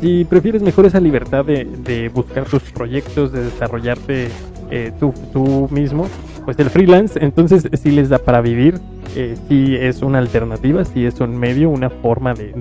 si 0.00 0.24
prefieres 0.24 0.62
mejor 0.62 0.86
esa 0.86 1.00
libertad 1.00 1.44
de, 1.44 2.10
buscar 2.12 2.44
tus 2.44 2.62
proyectos, 2.64 3.32
de 3.32 3.44
desarrollarte 3.44 4.28
eh, 4.70 4.92
tú, 5.00 5.14
tú, 5.32 5.68
mismo, 5.70 6.06
pues 6.44 6.58
el 6.58 6.70
freelance 6.70 7.18
entonces 7.22 7.68
sí 7.80 7.90
les 7.90 8.08
da 8.10 8.18
para 8.18 8.40
vivir, 8.40 8.78
eh, 9.16 9.36
sí 9.48 9.76
es 9.76 10.02
una 10.02 10.18
alternativa, 10.18 10.84
sí 10.84 11.06
es 11.06 11.20
un 11.20 11.36
medio, 11.36 11.70
una 11.70 11.90
forma 11.90 12.34
de, 12.34 12.52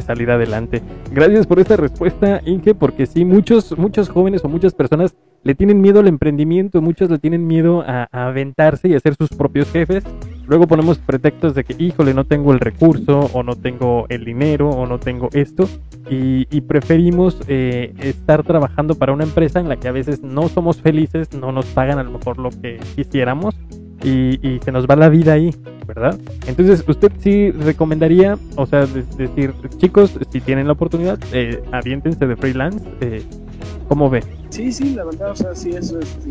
salir 0.00 0.30
adelante. 0.30 0.82
Gracias 1.12 1.46
por 1.46 1.58
esta 1.58 1.76
respuesta, 1.76 2.40
Inge, 2.44 2.74
porque 2.74 3.06
sí, 3.06 3.24
muchos, 3.24 3.76
muchos 3.76 4.08
jóvenes 4.08 4.44
o 4.44 4.48
muchas 4.48 4.74
personas 4.74 5.16
le 5.42 5.54
tienen 5.54 5.80
miedo 5.80 6.00
al 6.00 6.08
emprendimiento, 6.08 6.82
muchos 6.82 7.10
le 7.10 7.18
tienen 7.18 7.46
miedo 7.46 7.82
a, 7.86 8.08
a 8.10 8.26
aventarse 8.28 8.88
y 8.88 8.94
a 8.94 9.00
ser 9.00 9.14
sus 9.14 9.30
propios 9.30 9.70
jefes 9.70 10.04
Luego 10.48 10.66
ponemos 10.66 10.96
pretextos 10.96 11.54
de 11.54 11.62
que, 11.62 11.76
híjole, 11.78 12.14
no 12.14 12.24
tengo 12.24 12.54
el 12.54 12.60
recurso, 12.60 13.28
o 13.34 13.42
no 13.42 13.54
tengo 13.54 14.06
el 14.08 14.24
dinero, 14.24 14.70
o 14.70 14.86
no 14.86 14.98
tengo 14.98 15.28
esto, 15.34 15.68
y, 16.08 16.46
preferimos 16.62 17.38
eh, 17.48 17.94
estar 18.00 18.42
trabajando 18.44 18.94
para 18.94 19.12
una 19.12 19.24
empresa 19.24 19.60
en 19.60 19.68
la 19.68 19.76
que 19.76 19.88
a 19.88 19.92
veces 19.92 20.22
no 20.22 20.48
somos 20.48 20.80
felices, 20.80 21.34
no 21.34 21.52
nos 21.52 21.66
pagan 21.66 21.98
a 21.98 22.02
lo 22.02 22.12
mejor 22.12 22.38
lo 22.38 22.48
que 22.48 22.80
quisiéramos, 22.96 23.54
y, 24.02 24.60
se 24.64 24.72
nos 24.72 24.86
va 24.86 24.96
la 24.96 25.08
vida 25.08 25.32
ahí, 25.32 25.54
¿verdad? 25.86 26.18
Entonces, 26.46 26.84
usted 26.86 27.10
sí 27.20 27.50
recomendaría, 27.50 28.38
o 28.56 28.66
sea, 28.66 28.86
decir, 29.16 29.54
chicos, 29.78 30.18
si 30.30 30.40
tienen 30.40 30.66
la 30.66 30.72
oportunidad, 30.72 31.18
eh, 31.32 31.62
aviéntense 31.72 32.26
de 32.26 32.36
freelance. 32.36 32.84
Eh, 33.00 33.22
¿Cómo 33.88 34.10
ve? 34.10 34.22
Sí, 34.50 34.70
sí, 34.70 34.94
la 34.94 35.04
verdad, 35.04 35.30
o 35.30 35.36
sea, 35.36 35.54
sí, 35.54 35.70
eso, 35.70 35.98
este, 35.98 36.30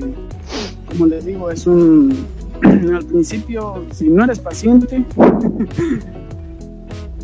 como 0.90 1.08
les 1.08 1.26
digo, 1.26 1.50
es 1.50 1.66
un, 1.66 2.14
al 2.64 3.06
principio, 3.06 3.84
si 3.92 4.10
no 4.10 4.24
eres 4.24 4.40
paciente, 4.40 5.04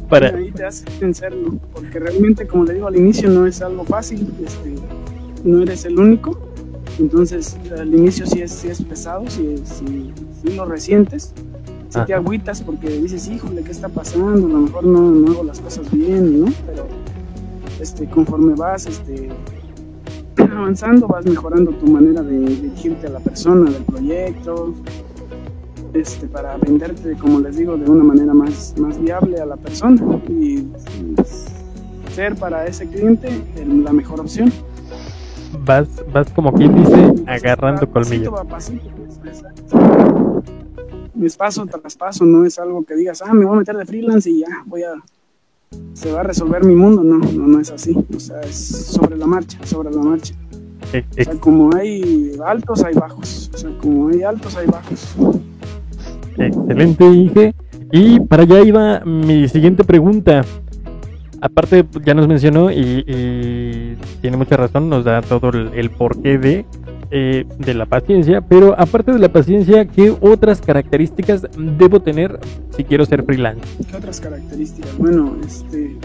Para... 0.09 0.35
ahí 0.35 0.51
te 0.51 0.65
hace 0.65 0.85
vencerlo, 0.99 1.59
porque 1.71 1.99
realmente, 1.99 2.45
como 2.47 2.65
le 2.65 2.73
digo 2.73 2.87
al 2.87 2.95
inicio, 2.95 3.29
no 3.29 3.45
es 3.45 3.61
algo 3.61 3.85
fácil, 3.85 4.27
este, 4.43 4.75
no 5.43 5.61
eres 5.61 5.85
el 5.85 5.99
único, 5.99 6.37
entonces 6.99 7.57
al 7.77 7.93
inicio 7.93 8.25
sí 8.25 8.41
es, 8.41 8.51
sí 8.51 8.67
es 8.67 8.81
pesado, 8.81 9.29
si, 9.29 9.57
si, 9.63 10.11
si 10.43 10.55
lo 10.55 10.65
resientes, 10.65 11.33
si 11.89 12.05
te 12.05 12.13
agüitas 12.13 12.61
porque 12.61 12.89
dices, 12.89 13.27
híjole, 13.27 13.63
¿qué 13.63 13.71
está 13.71 13.89
pasando? 13.89 14.47
A 14.47 14.49
lo 14.49 14.59
mejor 14.59 14.83
no, 14.83 15.11
no 15.11 15.31
hago 15.31 15.43
las 15.43 15.59
cosas 15.59 15.89
bien, 15.91 16.41
¿no? 16.41 16.51
Pero 16.65 16.87
este, 17.79 18.07
conforme 18.07 18.55
vas 18.55 18.85
este, 18.85 19.29
avanzando, 20.37 21.07
vas 21.07 21.25
mejorando 21.25 21.71
tu 21.71 21.87
manera 21.87 22.21
de 22.21 22.39
dirigirte 22.39 23.07
a 23.07 23.11
la 23.11 23.19
persona, 23.19 23.69
del 23.69 23.83
proyecto, 23.83 24.73
este, 25.93 26.27
para 26.27 26.57
venderte, 26.57 27.15
como 27.15 27.39
les 27.39 27.57
digo, 27.57 27.77
de 27.77 27.89
una 27.89 28.03
manera 28.03 28.33
más, 28.33 28.73
más 28.77 28.99
viable 28.99 29.39
a 29.39 29.45
la 29.45 29.57
persona 29.57 30.01
y, 30.27 30.67
ser 32.13 32.35
para 32.35 32.67
ese 32.67 32.87
cliente 32.87 33.29
la 33.65 33.91
mejor 33.91 34.19
opción. 34.19 34.51
Vas, 35.59 35.87
vas 36.11 36.29
como 36.31 36.51
quien 36.53 36.75
dice, 36.75 37.13
agarrando 37.27 37.89
colmillo. 37.89 38.33
Es 41.21 41.37
paso 41.37 41.65
tras 41.65 41.95
paso, 41.95 42.25
no 42.25 42.45
es 42.45 42.59
algo 42.59 42.83
que 42.83 42.95
digas, 42.95 43.21
ah, 43.21 43.33
me 43.33 43.45
voy 43.45 43.55
a 43.55 43.59
meter 43.59 43.77
de 43.77 43.85
freelance 43.85 44.29
y 44.29 44.41
ya, 44.41 44.63
voy 44.65 44.83
a, 44.83 44.93
se 45.93 46.11
va 46.11 46.21
a 46.21 46.23
resolver 46.23 46.63
mi 46.63 46.75
mundo. 46.75 47.03
No, 47.03 47.19
no, 47.19 47.47
no 47.47 47.59
es 47.59 47.71
así. 47.71 47.95
O 48.15 48.19
sea, 48.19 48.41
es 48.41 48.55
sobre 48.57 49.17
la 49.17 49.25
marcha, 49.25 49.57
sobre 49.65 49.91
la 49.91 50.01
marcha. 50.01 50.33
O 50.93 51.23
sea, 51.23 51.35
como 51.39 51.75
hay 51.75 52.33
altos, 52.45 52.83
hay 52.83 52.93
bajos. 52.93 53.49
O 53.53 53.57
sea, 53.57 53.69
como 53.81 54.09
hay 54.09 54.23
altos, 54.23 54.55
hay 54.55 54.67
bajos. 54.67 55.15
Excelente, 56.37 57.05
Inge. 57.05 57.55
Y 57.91 58.19
para 58.19 58.43
allá 58.43 58.61
iba 58.61 58.99
mi 59.05 59.47
siguiente 59.47 59.83
pregunta. 59.83 60.43
Aparte, 61.43 61.85
ya 62.05 62.13
nos 62.13 62.25
mencionó 62.25 62.71
y, 62.71 63.97
tiene 64.21 64.37
mucha 64.37 64.55
razón, 64.55 64.87
nos 64.87 65.03
da 65.03 65.21
todo 65.21 65.49
el, 65.49 65.89
porqué 65.89 66.37
de, 66.37 66.65
eh, 67.11 67.45
de 67.59 67.73
la 67.73 67.85
paciencia, 67.85 68.39
pero 68.39 68.79
aparte 68.79 69.11
de 69.11 69.19
la 69.19 69.27
paciencia, 69.27 69.83
¿qué 69.83 70.15
otras 70.21 70.61
características 70.61 71.45
debo 71.77 71.99
tener 71.99 72.39
si 72.77 72.85
quiero 72.85 73.05
ser 73.05 73.25
freelance? 73.25 73.61
¿Qué 73.91 73.97
otras 73.97 74.21
características? 74.21 74.97
Bueno, 74.97 75.35
este, 75.45 75.97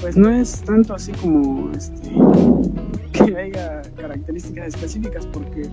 pues 0.00 0.16
no 0.16 0.30
es 0.30 0.62
tanto 0.62 0.94
así 0.94 1.10
como 1.10 1.72
este, 1.72 2.10
que 3.10 3.36
haya 3.36 3.82
características 3.96 4.68
específicas, 4.68 5.26
porque 5.26 5.68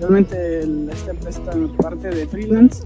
realmente 0.00 0.60
esta, 0.90 1.12
esta 1.28 1.52
parte 1.76 2.08
de 2.08 2.26
freelance, 2.26 2.84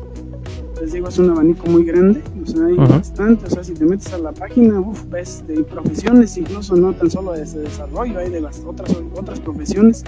les 0.80 0.92
digo, 0.92 1.08
es 1.08 1.18
un 1.18 1.30
abanico 1.30 1.66
muy 1.66 1.84
grande, 1.84 2.22
o 2.42 2.46
sea, 2.46 2.66
hay 2.66 2.76
bastante, 2.76 3.46
o 3.46 3.50
sea, 3.50 3.64
si 3.64 3.72
te 3.74 3.84
metes 3.84 4.12
a 4.12 4.18
la 4.18 4.32
página, 4.32 4.78
uf, 4.80 5.04
ves 5.08 5.42
de 5.46 5.62
profesiones, 5.64 6.36
incluso 6.36 6.76
no 6.76 6.92
tan 6.92 7.10
solo 7.10 7.32
de 7.32 7.42
ese 7.42 7.60
desarrollo, 7.60 8.18
hay 8.18 8.30
de 8.30 8.40
las 8.40 8.62
otras, 8.64 8.94
otras 9.14 9.40
profesiones 9.40 10.04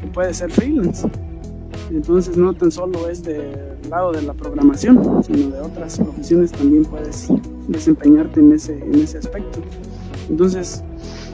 que 0.00 0.06
puede 0.08 0.34
ser 0.34 0.50
freelance. 0.50 1.08
Entonces 1.90 2.36
no 2.36 2.54
tan 2.54 2.70
solo 2.70 3.08
es 3.08 3.22
del 3.22 3.78
lado 3.90 4.12
de 4.12 4.22
la 4.22 4.32
programación, 4.32 5.22
sino 5.22 5.50
de 5.50 5.60
otras 5.60 5.98
profesiones 5.98 6.52
también 6.52 6.84
puedes 6.84 7.28
desempeñarte 7.68 8.40
en 8.40 8.52
ese, 8.52 8.78
en 8.78 8.94
ese 8.94 9.18
aspecto. 9.18 9.60
Entonces, 10.28 10.82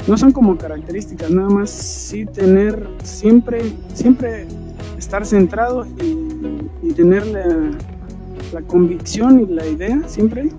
no 0.08 0.16
son 0.16 0.32
como 0.32 0.56
características, 0.56 1.30
nada 1.30 1.48
más 1.48 1.70
sí 1.70 2.26
tener 2.26 2.88
siempre, 3.02 3.72
siempre 3.94 4.46
estar 4.98 5.24
centrado 5.24 5.86
y, 6.82 6.92
tener 6.92 7.24
la, 7.26 7.70
convicción 8.62 9.40
y 9.40 9.46
la 9.46 9.66
idea, 9.66 10.02
siempre, 10.06 10.50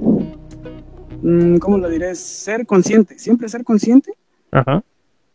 mm, 1.21 1.57
¿cómo 1.57 1.77
lo 1.77 1.89
diré? 1.89 2.15
Ser 2.15 2.65
consciente, 2.65 3.19
siempre 3.19 3.49
ser 3.49 3.63
consciente 3.63 4.13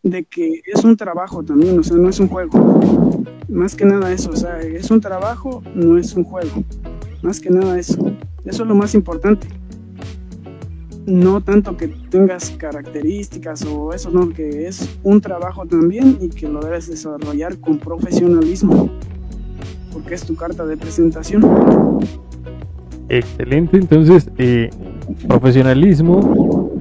de 0.03 0.25
que 0.25 0.63
es 0.67 0.85
un 0.85 0.97
trabajo 0.97 1.43
también, 1.43 1.79
o 1.79 1.83
sea, 1.83 1.97
no 1.97 2.09
es 2.09 2.21
un 2.21 2.29
juego. 2.29 2.81
Más 3.49 3.75
que 3.75 3.85
nada 3.85 4.13
eso, 4.13 4.31
o 4.31 4.37
sea, 4.37 4.61
es 4.61 4.91
un 4.91 5.01
trabajo, 5.01 5.63
no 5.75 5.99
es 5.99 6.15
un 6.15 6.25
juego. 6.25 6.65
Más 7.23 7.41
que 7.41 7.51
nada 7.51 7.79
eso. 7.79 7.99
Eso 8.45 8.63
es 8.63 8.69
lo 8.69 8.75
más 8.75 8.95
importante 8.95 9.49
no 11.07 11.41
tanto 11.41 11.77
que 11.77 11.89
tengas 11.89 12.51
características 12.51 13.65
o 13.65 13.93
eso, 13.93 14.11
no, 14.11 14.29
que 14.31 14.67
es 14.67 14.99
un 15.05 15.21
trabajo 15.21 15.65
también 15.65 16.19
y 16.21 16.29
que 16.29 16.49
lo 16.49 16.61
debes 16.61 16.89
desarrollar 16.89 17.59
con 17.61 17.79
profesionalismo, 17.79 18.91
porque 19.93 20.15
es 20.15 20.25
tu 20.25 20.35
carta 20.35 20.67
de 20.67 20.77
presentación. 20.77 21.43
Excelente, 23.09 23.77
entonces, 23.77 24.31
eh, 24.39 24.71
profesionalismo, 25.29 26.73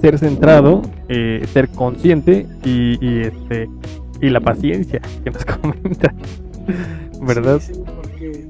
ser 0.00 0.18
centrado, 0.18 0.82
eh, 1.08 1.46
ser 1.52 1.68
consciente 1.68 2.46
y, 2.64 3.20
este 3.20 3.68
y 4.20 4.30
la 4.30 4.40
paciencia 4.40 5.00
que 5.22 5.30
nos 5.30 5.44
comenta, 5.44 6.14
¿verdad? 7.20 7.60
Sí, 7.60 7.72
porque 7.84 8.46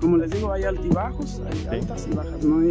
como 0.00 0.16
les 0.16 0.30
digo, 0.30 0.52
hay 0.52 0.64
altibajos, 0.64 1.42
hay 1.70 1.78
altas 1.80 2.08
y 2.10 2.14
bajas, 2.14 2.44
no 2.44 2.60
hay 2.60 2.70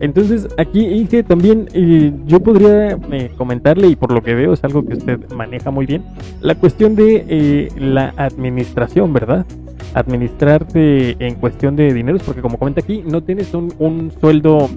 entonces, 0.00 0.48
aquí 0.58 0.84
Inge 0.86 1.22
también 1.22 1.68
eh, 1.72 2.12
yo 2.26 2.40
podría 2.40 2.98
eh, 3.10 3.30
comentarle, 3.36 3.88
y 3.88 3.96
por 3.96 4.12
lo 4.12 4.22
que 4.22 4.34
veo 4.34 4.52
es 4.52 4.64
algo 4.64 4.84
que 4.84 4.94
usted 4.94 5.30
maneja 5.32 5.70
muy 5.70 5.86
bien, 5.86 6.02
la 6.40 6.54
cuestión 6.56 6.96
de 6.96 7.24
eh, 7.28 7.68
la 7.78 8.12
administración, 8.16 9.12
¿verdad? 9.12 9.46
Administrarte 9.92 11.16
en 11.24 11.34
cuestión 11.36 11.76
de 11.76 11.92
dineros, 11.92 12.22
porque 12.22 12.40
como 12.40 12.58
comenta 12.58 12.80
aquí, 12.80 13.02
no 13.06 13.22
tienes 13.22 13.52
un, 13.54 13.72
un 13.78 14.12
sueldo 14.20 14.68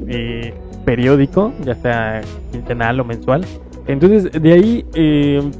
periódico, 0.86 1.54
ya 1.64 1.76
sea 1.76 2.22
quincenal 2.52 3.00
o 3.00 3.06
mensual. 3.06 3.46
Entonces, 3.88 4.30
de 4.32 4.52
ahí, 4.52 4.86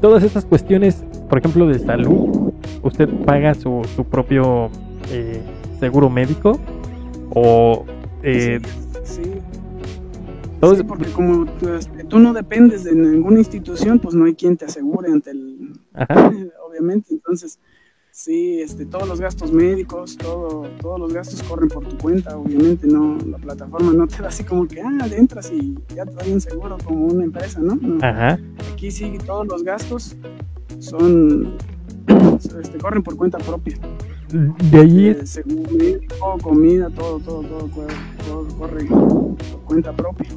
todas 0.00 0.22
estas 0.22 0.44
cuestiones, 0.44 1.04
por 1.28 1.38
ejemplo, 1.38 1.66
de 1.66 1.78
salud, 1.78 2.52
usted 2.82 3.08
paga 3.24 3.54
su, 3.54 3.82
su 3.96 4.04
propio 4.04 4.70
seguro 5.80 6.10
médico 6.10 6.60
o... 7.30 7.84
Sí 8.22 8.58
sí, 10.76 10.82
porque 10.82 11.10
como 11.12 11.46
este, 11.76 12.04
tú, 12.04 12.18
no 12.18 12.32
dependes 12.32 12.84
de 12.84 12.94
ninguna 12.94 13.38
institución, 13.38 13.98
pues 13.98 14.14
no 14.14 14.24
hay 14.24 14.34
quien 14.34 14.56
te 14.56 14.64
asegure 14.64 15.10
ante 15.10 15.30
el... 15.30 15.72
Obviamente, 16.68 17.14
entonces, 17.14 17.58
sí, 18.18 18.60
este, 18.60 18.84
todos 18.84 19.06
los 19.06 19.20
gastos 19.20 19.52
médicos, 19.52 20.16
todo, 20.16 20.66
todos 20.80 20.98
los 20.98 21.12
gastos 21.12 21.40
corren 21.44 21.68
por 21.68 21.86
tu 21.86 21.96
cuenta, 21.98 22.36
obviamente, 22.36 22.88
no, 22.88 23.16
la 23.24 23.38
plataforma 23.38 23.92
no 23.92 24.08
te 24.08 24.20
da 24.20 24.28
así 24.28 24.42
como 24.42 24.66
que, 24.66 24.80
ah, 24.80 25.06
entras 25.16 25.52
y 25.52 25.78
ya 25.94 26.04
te 26.04 26.14
doy 26.14 26.32
un 26.32 26.40
seguro 26.40 26.76
como 26.84 27.06
una 27.06 27.24
empresa, 27.24 27.60
¿no? 27.60 27.78
Aquí 28.72 28.90
sí, 28.90 29.16
todos 29.24 29.46
los 29.46 29.62
gastos 29.62 30.16
son, 30.80 31.58
este, 32.60 32.78
corren 32.78 33.04
por 33.04 33.16
cuenta 33.16 33.38
propia. 33.38 33.78
De 34.32 34.78
ahí... 34.78 35.16
comida, 36.42 36.90
todo, 36.90 37.20
todo, 37.20 37.42
todo, 37.42 37.68
todo, 38.26 38.58
corre 38.58 38.84
por 38.84 39.60
cuenta 39.64 39.92
propia. 39.92 40.28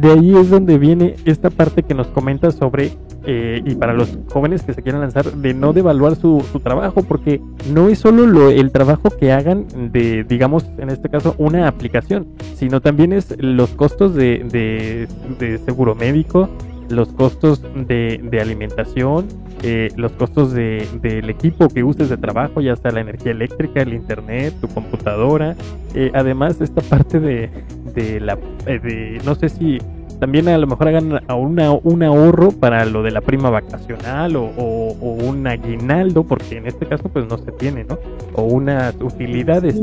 De 0.00 0.12
ahí 0.12 0.36
es 0.36 0.48
donde 0.48 0.78
viene 0.78 1.16
esta 1.24 1.50
parte 1.50 1.82
que 1.82 1.94
nos 1.94 2.06
comenta 2.06 2.52
sobre, 2.52 2.92
eh, 3.30 3.62
y 3.62 3.74
para 3.74 3.92
los 3.92 4.18
jóvenes 4.32 4.62
que 4.62 4.72
se 4.72 4.82
quieran 4.82 5.02
lanzar, 5.02 5.30
de 5.30 5.52
no 5.52 5.74
devaluar 5.74 6.16
su, 6.16 6.42
su 6.50 6.60
trabajo, 6.60 7.02
porque 7.02 7.42
no 7.70 7.90
es 7.90 7.98
solo 7.98 8.26
lo, 8.26 8.48
el 8.48 8.72
trabajo 8.72 9.10
que 9.10 9.32
hagan 9.32 9.66
de, 9.92 10.24
digamos, 10.24 10.64
en 10.78 10.88
este 10.88 11.10
caso, 11.10 11.34
una 11.36 11.68
aplicación, 11.68 12.26
sino 12.54 12.80
también 12.80 13.12
es 13.12 13.36
los 13.38 13.68
costos 13.70 14.14
de, 14.14 14.46
de, 14.50 15.08
de 15.38 15.58
seguro 15.58 15.94
médico, 15.94 16.48
los 16.88 17.08
costos 17.08 17.62
de, 17.74 18.18
de 18.22 18.40
alimentación, 18.40 19.26
eh, 19.62 19.90
los 19.96 20.12
costos 20.12 20.52
de, 20.52 20.88
del 21.02 21.28
equipo 21.28 21.68
que 21.68 21.84
uses 21.84 22.08
de 22.08 22.16
trabajo, 22.16 22.62
ya 22.62 22.76
sea 22.76 22.92
la 22.92 23.02
energía 23.02 23.32
eléctrica, 23.32 23.82
el 23.82 23.92
internet, 23.92 24.54
tu 24.58 24.68
computadora. 24.68 25.54
Eh, 25.94 26.10
además, 26.14 26.62
esta 26.62 26.80
parte 26.80 27.20
de, 27.20 27.50
de 27.94 28.20
la. 28.20 28.38
Eh, 28.66 28.78
de, 28.78 29.20
no 29.24 29.34
sé 29.34 29.50
si 29.50 29.78
también 30.20 30.48
a 30.48 30.58
lo 30.58 30.66
mejor 30.66 30.88
hagan 30.88 31.20
una, 31.28 31.72
un 31.72 32.02
ahorro 32.02 32.50
para 32.52 32.84
lo 32.84 33.02
de 33.02 33.10
la 33.10 33.20
prima 33.20 33.50
vacacional 33.50 34.36
o, 34.36 34.44
o, 34.44 35.12
un 35.12 35.46
aguinaldo, 35.46 36.24
porque 36.24 36.58
en 36.58 36.66
este 36.66 36.86
caso 36.86 37.04
pues 37.04 37.26
no 37.28 37.38
se 37.38 37.52
tiene, 37.52 37.84
¿no? 37.84 37.98
O 38.34 38.42
unas 38.42 38.94
utilidades. 39.00 39.80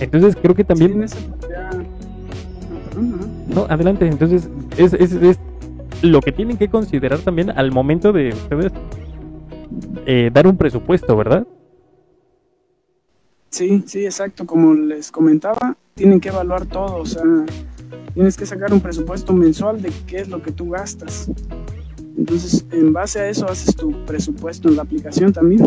Entonces 0.00 0.36
creo 0.40 0.54
que 0.54 0.64
también... 0.64 1.06
No, 3.54 3.66
adelante, 3.68 4.06
entonces 4.06 4.48
es, 4.76 4.92
es, 4.94 5.12
es 5.12 5.38
lo 6.02 6.20
que 6.20 6.32
tienen 6.32 6.56
que 6.56 6.68
considerar 6.68 7.18
también 7.20 7.50
al 7.50 7.72
momento 7.72 8.12
de 8.12 8.30
ustedes 8.30 8.72
eh, 10.06 10.30
dar 10.32 10.46
un 10.46 10.56
presupuesto, 10.56 11.16
¿verdad? 11.16 11.46
Sí, 13.50 13.82
sí, 13.86 14.04
exacto. 14.04 14.46
Como 14.46 14.74
les 14.74 15.10
comentaba, 15.10 15.76
tienen 15.94 16.20
que 16.20 16.28
evaluar 16.28 16.66
todo. 16.66 16.96
O 16.96 17.06
sea, 17.06 17.22
tienes 18.14 18.36
que 18.36 18.46
sacar 18.46 18.72
un 18.72 18.80
presupuesto 18.80 19.32
mensual 19.32 19.80
de 19.80 19.92
qué 20.06 20.18
es 20.18 20.28
lo 20.28 20.42
que 20.42 20.52
tú 20.52 20.70
gastas. 20.70 21.30
Entonces, 22.16 22.64
en 22.72 22.92
base 22.92 23.20
a 23.20 23.28
eso 23.28 23.46
haces 23.46 23.74
tu 23.74 23.92
presupuesto 24.04 24.68
en 24.68 24.76
la 24.76 24.82
aplicación 24.82 25.32
también. 25.32 25.62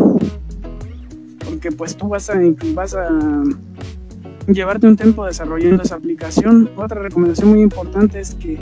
Porque 1.43 1.71
pues 1.71 1.95
tú 1.95 2.09
vas 2.09 2.29
a, 2.29 2.35
vas 2.73 2.93
a 2.95 3.09
llevarte 4.47 4.87
un 4.87 4.95
tiempo 4.95 5.25
desarrollando 5.25 5.83
esa 5.83 5.95
aplicación. 5.95 6.69
Otra 6.75 7.01
recomendación 7.01 7.49
muy 7.49 7.61
importante 7.61 8.19
es 8.19 8.35
que 8.35 8.57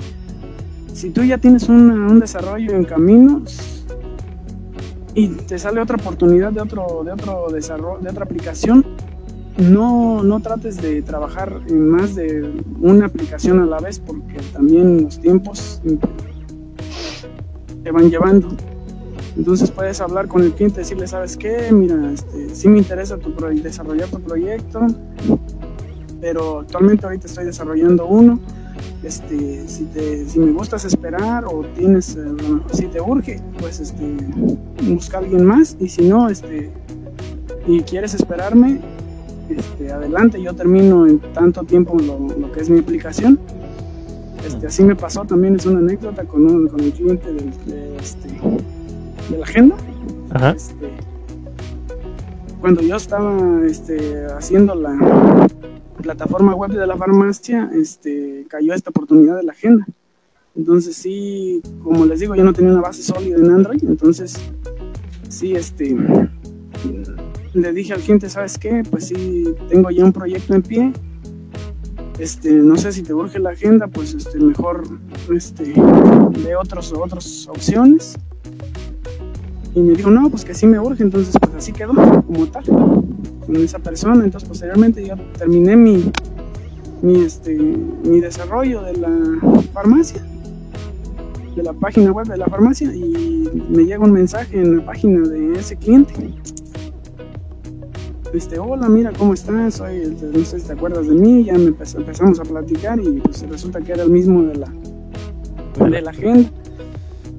si 0.93 1.09
tú 1.09 1.23
ya 1.23 1.37
tienes 1.37 1.67
un 1.69 2.19
desarrollo 2.19 2.73
en 2.73 2.85
camino 2.85 3.43
y 5.13 5.27
te 5.27 5.59
sale 5.59 5.81
otra 5.81 5.97
oportunidad 5.97 6.51
de 6.51 6.61
otro, 6.61 7.03
de 7.03 7.11
otro 7.11 7.47
desarrollo, 7.51 8.01
de 8.01 8.09
otra 8.09 8.23
aplicación, 8.23 8.85
no, 9.57 10.23
no 10.23 10.39
trates 10.39 10.81
de 10.81 11.01
trabajar 11.01 11.61
en 11.67 11.89
más 11.89 12.15
de 12.15 12.51
una 12.79 13.05
aplicación 13.05 13.59
a 13.59 13.65
la 13.65 13.79
vez 13.79 13.99
porque 13.99 14.37
también 14.53 15.03
los 15.03 15.19
tiempos 15.19 15.81
te 17.83 17.91
van 17.91 18.09
llevando. 18.09 18.49
Entonces 19.37 19.71
puedes 19.71 20.01
hablar 20.01 20.27
con 20.27 20.43
el 20.43 20.53
cliente, 20.53 20.81
decirle, 20.81 21.07
¿sabes 21.07 21.37
qué? 21.37 21.71
Mira, 21.71 22.11
este, 22.11 22.53
sí 22.53 22.67
me 22.67 22.79
interesa 22.79 23.17
tu 23.17 23.33
desarrollar 23.63 24.09
tu 24.09 24.19
proyecto, 24.19 24.85
pero 26.19 26.59
actualmente 26.59 27.05
ahorita 27.05 27.27
estoy 27.27 27.45
desarrollando 27.45 28.05
uno. 28.05 28.39
Este, 29.03 29.67
si, 29.67 29.85
te, 29.85 30.29
si 30.29 30.37
me 30.37 30.51
gustas 30.51 30.85
esperar 30.85 31.45
o 31.45 31.63
tienes, 31.75 32.15
eh, 32.15 32.35
si 32.71 32.85
te 32.85 33.01
urge, 33.01 33.41
pues 33.59 33.79
este, 33.79 34.15
busca 34.83 35.17
a 35.17 35.21
alguien 35.21 35.45
más 35.45 35.75
y 35.79 35.89
si 35.89 36.07
no, 36.07 36.29
este, 36.29 36.71
y 37.65 37.81
quieres 37.81 38.13
esperarme, 38.13 38.79
este, 39.57 39.91
adelante, 39.91 40.41
yo 40.41 40.53
termino 40.53 41.07
en 41.07 41.19
tanto 41.19 41.63
tiempo 41.63 41.97
lo, 41.99 42.51
que 42.51 42.61
es 42.61 42.69
mi 42.69 42.79
aplicación. 42.79 43.39
Este, 44.45 44.67
así 44.67 44.83
me 44.83 44.95
pasó 44.95 45.23
también, 45.25 45.55
es 45.55 45.65
una 45.65 45.79
anécdota 45.79 46.23
con, 46.23 46.45
un, 46.45 46.67
con 46.67 46.79
el 46.79 46.91
cliente 46.91 47.31
del, 47.31 47.51
de, 47.65 47.97
este, 47.97 48.29
de 49.29 49.37
la 49.37 49.43
agenda. 49.43 49.75
Este, 50.55 50.89
cuando 52.59 52.81
yo 52.81 52.95
estaba 52.95 53.61
este, 53.65 54.25
haciendo 54.27 54.75
la 54.75 55.47
plataforma 56.01 56.55
web 56.55 56.71
de 56.71 56.87
la 56.87 56.97
farmacia, 56.97 57.69
este, 57.73 58.45
cayó 58.49 58.73
esta 58.73 58.89
oportunidad 58.89 59.37
de 59.37 59.43
la 59.43 59.51
agenda. 59.51 59.85
Entonces 60.55 60.95
sí, 60.95 61.61
como 61.81 62.05
les 62.05 62.19
digo, 62.19 62.35
yo 62.35 62.43
no 62.43 62.53
tenía 62.53 62.71
una 62.71 62.81
base 62.81 63.03
sólida 63.03 63.37
en 63.37 63.49
Android, 63.49 63.83
entonces 63.83 64.37
sí, 65.29 65.55
este, 65.55 65.95
le 67.53 67.73
dije 67.73 67.93
al 67.93 68.01
cliente, 68.01 68.29
¿sabes 68.29 68.57
qué? 68.57 68.83
Pues 68.89 69.07
sí, 69.07 69.45
tengo 69.69 69.89
ya 69.89 70.05
un 70.05 70.13
proyecto 70.13 70.53
en 70.53 70.61
pie. 70.61 70.93
Este, 72.19 72.51
no 72.51 72.77
sé 72.77 72.91
si 72.91 73.01
te 73.01 73.13
urge 73.13 73.39
la 73.39 73.51
agenda, 73.51 73.87
pues 73.87 74.13
este, 74.13 74.39
mejor 74.39 74.83
este, 75.33 75.73
de 75.73 76.55
otros, 76.55 76.93
otras 76.93 77.47
opciones. 77.47 78.15
Y 79.73 79.79
me 79.79 79.93
dijo, 79.93 80.11
no, 80.11 80.29
pues 80.29 80.45
que 80.45 80.53
sí 80.53 80.65
me 80.65 80.79
urge, 80.79 81.03
entonces 81.03 81.33
pues 81.39 81.55
así 81.55 81.71
quedó, 81.71 81.93
como 81.93 82.47
tal, 82.47 82.63
con 82.65 83.55
esa 83.55 83.79
persona. 83.79 84.23
Entonces 84.23 84.47
posteriormente 84.47 85.05
yo 85.05 85.15
terminé 85.37 85.75
mi, 85.75 86.11
mi, 87.01 87.21
este, 87.21 87.55
mi 87.55 88.19
desarrollo 88.19 88.81
de 88.83 88.97
la 88.97 89.09
farmacia, 89.73 90.23
de 91.55 91.63
la 91.63 91.73
página 91.73 92.11
web 92.11 92.27
de 92.27 92.37
la 92.37 92.45
farmacia, 92.47 92.93
y 92.93 93.49
me 93.69 93.83
llega 93.83 93.99
un 93.99 94.11
mensaje 94.11 94.61
en 94.61 94.77
la 94.77 94.85
página 94.85 95.27
de 95.27 95.53
ese 95.53 95.75
cliente. 95.75 96.13
Este, 98.33 98.59
hola, 98.59 98.87
mira, 98.87 99.11
¿cómo 99.17 99.33
estás? 99.33 99.75
Soy, 99.75 100.17
no 100.33 100.45
sé 100.45 100.61
si 100.61 100.67
te 100.67 100.73
acuerdas 100.73 101.05
de 101.05 101.13
mí, 101.15 101.43
ya 101.43 101.53
empezamos 101.53 102.39
a 102.39 102.43
platicar 102.43 102.97
y 102.99 103.19
pues 103.19 103.41
resulta 103.49 103.81
que 103.81 103.91
era 103.91 104.03
el 104.03 104.09
mismo 104.09 104.43
de 104.43 104.55
la, 104.55 104.71
de 105.89 106.01
la 106.01 106.11
agenda 106.11 106.49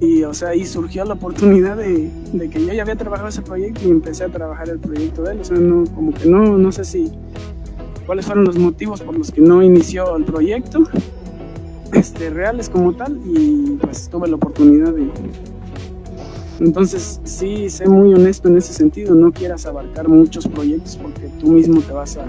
y, 0.01 0.25
o 0.25 0.35
sea, 0.35 0.49
ahí 0.49 0.67
surgió 0.67 1.05
la 1.07 1.15
oportunidad 1.15 1.79
de, 1.79 2.11
que 2.51 2.67
yo 2.67 2.75
ya 2.75 2.83
había 2.83 2.97
trabajado 2.97 3.29
ese 3.29 3.41
proyecto 3.41 3.81
y 3.87 3.91
empecé 3.91 4.25
a 4.25 4.29
trabajar 4.29 4.69
el 4.69 4.81
proyecto 4.81 5.23
de 5.23 5.33
él. 5.33 5.41
O 5.41 5.45
sea, 5.45 5.57
no, 5.57 5.85
como 5.95 6.13
que 6.13 6.29
no, 6.29 6.59
no 6.59 6.73
sé 6.73 6.85
si 6.85 7.11
cuáles 8.05 8.27
fueron 8.27 8.45
los 8.45 8.59
motivos 8.59 9.01
por 9.01 9.17
los 9.17 9.31
que 9.31 9.41
no 9.41 9.63
inició 9.63 10.17
el 10.17 10.25
proyecto 10.25 10.83
este, 11.93 12.31
reales 12.31 12.69
como 12.69 12.95
tal 12.95 13.19
y 13.25 13.79
pues 13.81 14.09
tuve 14.11 14.29
la 14.29 14.37
oportunidad 14.37 14.93
de... 14.93 15.09
Entonces 16.61 17.21
sí, 17.25 17.69
sé 17.71 17.89
muy 17.89 18.15
honesto 18.15 18.49
en 18.49 18.59
ese 18.59 18.73
sentido, 18.73 19.15
no 19.15 19.33
quieras 19.33 19.67
abarcar 19.67 20.09
muchos 20.09 20.47
proyectos 20.47 20.97
porque 20.97 21.29
tú 21.41 21.49
mismo 21.49 21.81
te 21.81 21.93
vas 21.93 22.17
a 22.17 22.27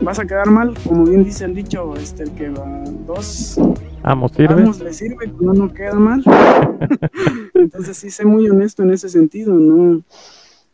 vas 0.00 0.18
a 0.18 0.26
quedar 0.26 0.50
mal, 0.50 0.74
como 0.86 1.04
bien 1.04 1.22
dice 1.24 1.44
el 1.44 1.54
dicho, 1.54 1.94
este, 1.94 2.24
el 2.24 2.32
que 2.32 2.50
va 2.50 2.82
dos 3.06 3.56
Amos 4.02 4.32
sirve. 4.32 4.62
Amos 4.62 4.80
le 4.80 4.92
sirve, 4.92 5.32
no 5.40 5.52
no 5.52 5.72
queda 5.72 5.94
mal. 5.94 6.24
Entonces 7.54 7.96
sí, 7.96 8.10
sé 8.10 8.24
muy 8.24 8.48
honesto 8.48 8.82
en 8.82 8.90
ese 8.90 9.08
sentido, 9.08 9.54
no, 9.54 10.02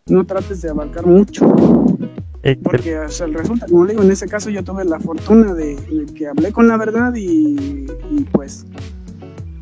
no 0.06 0.24
trates 0.24 0.62
de 0.62 0.70
abarcar 0.70 1.06
mucho. 1.06 1.46
Porque 2.62 2.98
o 2.98 3.08
sea, 3.08 3.26
resulta, 3.26 3.66
como 3.66 3.84
le 3.84 3.92
digo, 3.92 4.02
en 4.02 4.10
ese 4.10 4.26
caso 4.26 4.48
yo 4.48 4.64
tuve 4.64 4.84
la 4.84 4.98
fortuna 4.98 5.52
de, 5.52 5.76
que 6.14 6.28
hablé 6.28 6.52
con 6.52 6.68
la 6.68 6.76
verdad 6.76 7.12
y, 7.14 7.84
pues 8.32 8.64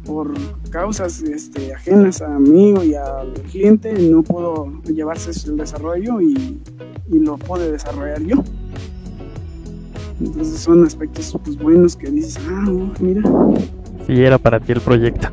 por 0.06 0.32
causas 0.70 1.22
este, 1.22 1.74
ajenas 1.74 2.22
a 2.22 2.38
mí 2.38 2.74
y 2.84 2.94
al 2.94 3.32
cliente 3.50 3.92
no 3.92 4.22
pudo 4.22 4.72
llevarse 4.84 5.30
el 5.48 5.56
desarrollo 5.56 6.20
y, 6.20 6.60
y 7.08 7.18
lo 7.18 7.36
pude 7.36 7.72
desarrollar 7.72 8.22
yo. 8.22 8.42
Entonces 10.20 10.60
son 10.60 10.84
aspectos 10.84 11.36
pues, 11.44 11.58
buenos 11.58 11.96
que 11.96 12.10
dices, 12.10 12.38
ah, 12.48 12.64
mira. 13.00 13.22
Sí, 14.06 14.22
era 14.22 14.38
para 14.38 14.60
ti 14.60 14.72
el 14.72 14.80
proyecto. 14.80 15.28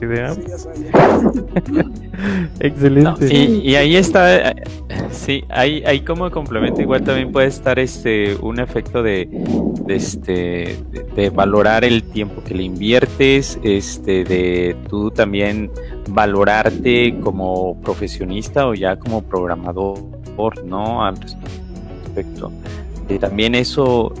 Excelente. 2.60 3.34
y, 3.34 3.74
ahí 3.74 3.96
está, 3.96 4.54
sí, 5.10 5.44
ahí, 5.48 5.82
ahí 5.86 6.00
como 6.00 6.30
complemento 6.30 6.82
igual 6.82 7.02
también 7.02 7.32
puede 7.32 7.48
estar 7.48 7.78
este 7.78 8.36
un 8.36 8.60
efecto 8.60 9.02
de, 9.02 9.28
este 9.88 10.76
de, 11.14 11.30
valorar 11.30 11.84
el 11.84 12.02
tiempo 12.02 12.42
que 12.44 12.54
le 12.54 12.64
inviertes, 12.64 13.58
este 13.62 14.24
de 14.24 14.76
tú 14.88 15.10
también 15.10 15.70
valorarte 16.08 17.18
como 17.20 17.80
profesionista 17.80 18.66
o 18.66 18.74
ya 18.74 18.96
como 18.96 19.22
programador, 19.22 20.64
¿no? 20.64 21.04
Al 21.04 21.16
respecto 21.16 22.52
también 23.20 23.54
eso, 23.54 24.12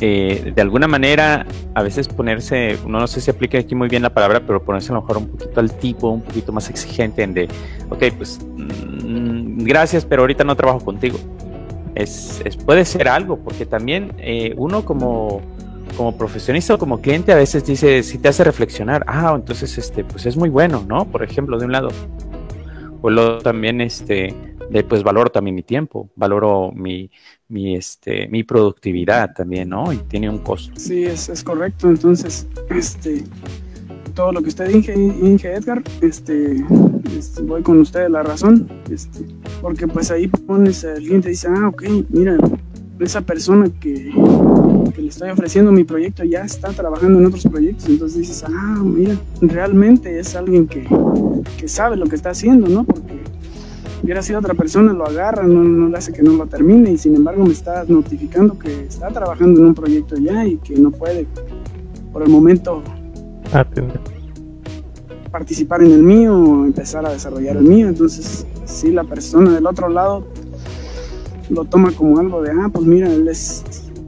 eh, 0.00 0.52
de 0.54 0.62
alguna 0.62 0.88
manera, 0.88 1.46
a 1.74 1.82
veces 1.82 2.08
ponerse, 2.08 2.78
no, 2.86 3.00
no 3.00 3.06
sé 3.06 3.20
si 3.20 3.30
aplica 3.30 3.58
aquí 3.58 3.74
muy 3.74 3.88
bien 3.88 4.02
la 4.02 4.14
palabra, 4.14 4.40
pero 4.46 4.62
ponerse 4.62 4.92
a 4.92 4.94
lo 4.94 5.02
mejor 5.02 5.18
un 5.18 5.28
poquito 5.28 5.60
al 5.60 5.72
tipo, 5.72 6.08
un 6.08 6.22
poquito 6.22 6.52
más 6.52 6.70
exigente 6.70 7.22
en 7.22 7.34
de, 7.34 7.48
ok, 7.90 8.04
pues 8.16 8.40
mm, 8.56 9.62
gracias, 9.64 10.06
pero 10.06 10.22
ahorita 10.22 10.42
no 10.42 10.56
trabajo 10.56 10.80
contigo. 10.80 11.18
Es, 11.94 12.40
puede 12.64 12.86
ser 12.86 13.08
algo, 13.08 13.36
porque 13.38 13.66
también 13.66 14.14
eh, 14.18 14.54
uno 14.56 14.86
como, 14.86 15.42
como 15.98 16.16
profesionista 16.16 16.74
o 16.74 16.78
como 16.78 17.02
cliente 17.02 17.32
a 17.32 17.36
veces 17.36 17.66
dice, 17.66 18.02
si 18.02 18.16
te 18.16 18.28
hace 18.28 18.42
reflexionar, 18.42 19.04
ah, 19.06 19.34
entonces 19.36 19.76
este, 19.76 20.02
pues 20.04 20.24
es 20.24 20.36
muy 20.36 20.48
bueno, 20.48 20.82
¿no? 20.88 21.04
Por 21.04 21.22
ejemplo, 21.22 21.58
de 21.58 21.66
un 21.66 21.72
lado. 21.72 21.88
O 23.02 23.10
luego 23.10 23.38
también, 23.38 23.82
este, 23.82 24.34
de, 24.70 24.84
pues 24.84 25.02
valoro 25.02 25.30
también 25.30 25.56
mi 25.56 25.62
tiempo, 25.62 26.08
valoro 26.16 26.70
mi, 26.72 27.10
mi, 27.50 27.76
este, 27.76 28.28
mi 28.28 28.44
productividad 28.44 29.34
también, 29.34 29.68
¿no? 29.68 29.92
Y 29.92 29.98
tiene 29.98 30.30
un 30.30 30.38
costo. 30.38 30.72
Sí, 30.78 31.04
es, 31.04 31.28
es 31.28 31.44
correcto. 31.44 31.88
Entonces, 31.88 32.46
este, 32.70 33.24
todo 34.14 34.32
lo 34.32 34.42
que 34.42 34.48
usted 34.48 34.68
dije, 34.68 34.94
Inge 34.94 35.52
Edgar, 35.54 35.82
este, 36.00 36.64
este, 37.16 37.42
voy 37.42 37.62
con 37.62 37.78
usted 37.78 38.08
la 38.08 38.22
razón, 38.22 38.68
este, 38.90 39.20
porque 39.60 39.86
pues 39.88 40.10
ahí 40.10 40.28
pones, 40.28 40.84
el 40.84 40.98
cliente 40.98 41.30
dice, 41.30 41.48
ah, 41.48 41.68
ok, 41.68 41.84
mira, 42.10 42.36
esa 42.98 43.22
persona 43.22 43.70
que, 43.80 44.12
que, 44.94 45.02
le 45.02 45.08
estoy 45.08 45.30
ofreciendo 45.30 45.72
mi 45.72 45.84
proyecto 45.84 46.22
ya 46.24 46.44
está 46.44 46.68
trabajando 46.70 47.18
en 47.18 47.26
otros 47.26 47.44
proyectos, 47.44 47.88
entonces 47.88 48.18
dices, 48.18 48.44
ah, 48.46 48.80
mira, 48.82 49.16
realmente 49.40 50.18
es 50.18 50.36
alguien 50.36 50.66
que, 50.66 50.86
que 51.58 51.68
sabe 51.68 51.96
lo 51.96 52.06
que 52.06 52.16
está 52.16 52.30
haciendo, 52.30 52.68
¿no? 52.68 52.84
Porque 52.84 53.19
hubiera 54.10 54.22
sido 54.22 54.40
otra 54.40 54.54
persona, 54.54 54.92
lo 54.92 55.06
agarra, 55.06 55.44
no, 55.44 55.88
le 55.88 55.96
hace 55.96 56.12
que 56.12 56.20
no 56.20 56.32
lo 56.32 56.44
termine 56.46 56.90
y 56.90 56.98
sin 56.98 57.14
embargo 57.14 57.44
me 57.44 57.52
está 57.52 57.84
notificando 57.86 58.58
que 58.58 58.86
está 58.86 59.06
trabajando 59.06 59.60
en 59.60 59.66
un 59.66 59.74
proyecto 59.76 60.16
ya 60.16 60.44
y 60.44 60.56
que 60.56 60.74
no 60.74 60.90
puede 60.90 61.28
por 62.12 62.24
el 62.24 62.28
momento 62.28 62.82
participar 65.30 65.84
en 65.84 65.92
el 65.92 66.02
mío 66.02 66.36
o 66.36 66.64
empezar 66.64 67.06
a 67.06 67.12
desarrollar 67.12 67.56
el 67.56 67.62
mío. 67.62 67.86
Entonces, 67.86 68.44
si 68.64 68.90
la 68.90 69.04
persona 69.04 69.52
del 69.52 69.64
otro 69.64 69.88
lado 69.88 70.26
lo 71.48 71.64
toma 71.66 71.92
como 71.92 72.18
algo 72.18 72.42
de, 72.42 72.50
ah, 72.50 72.68
pues 72.68 72.84
mira, 72.84 73.08
él 73.08 73.28
es 73.28 73.62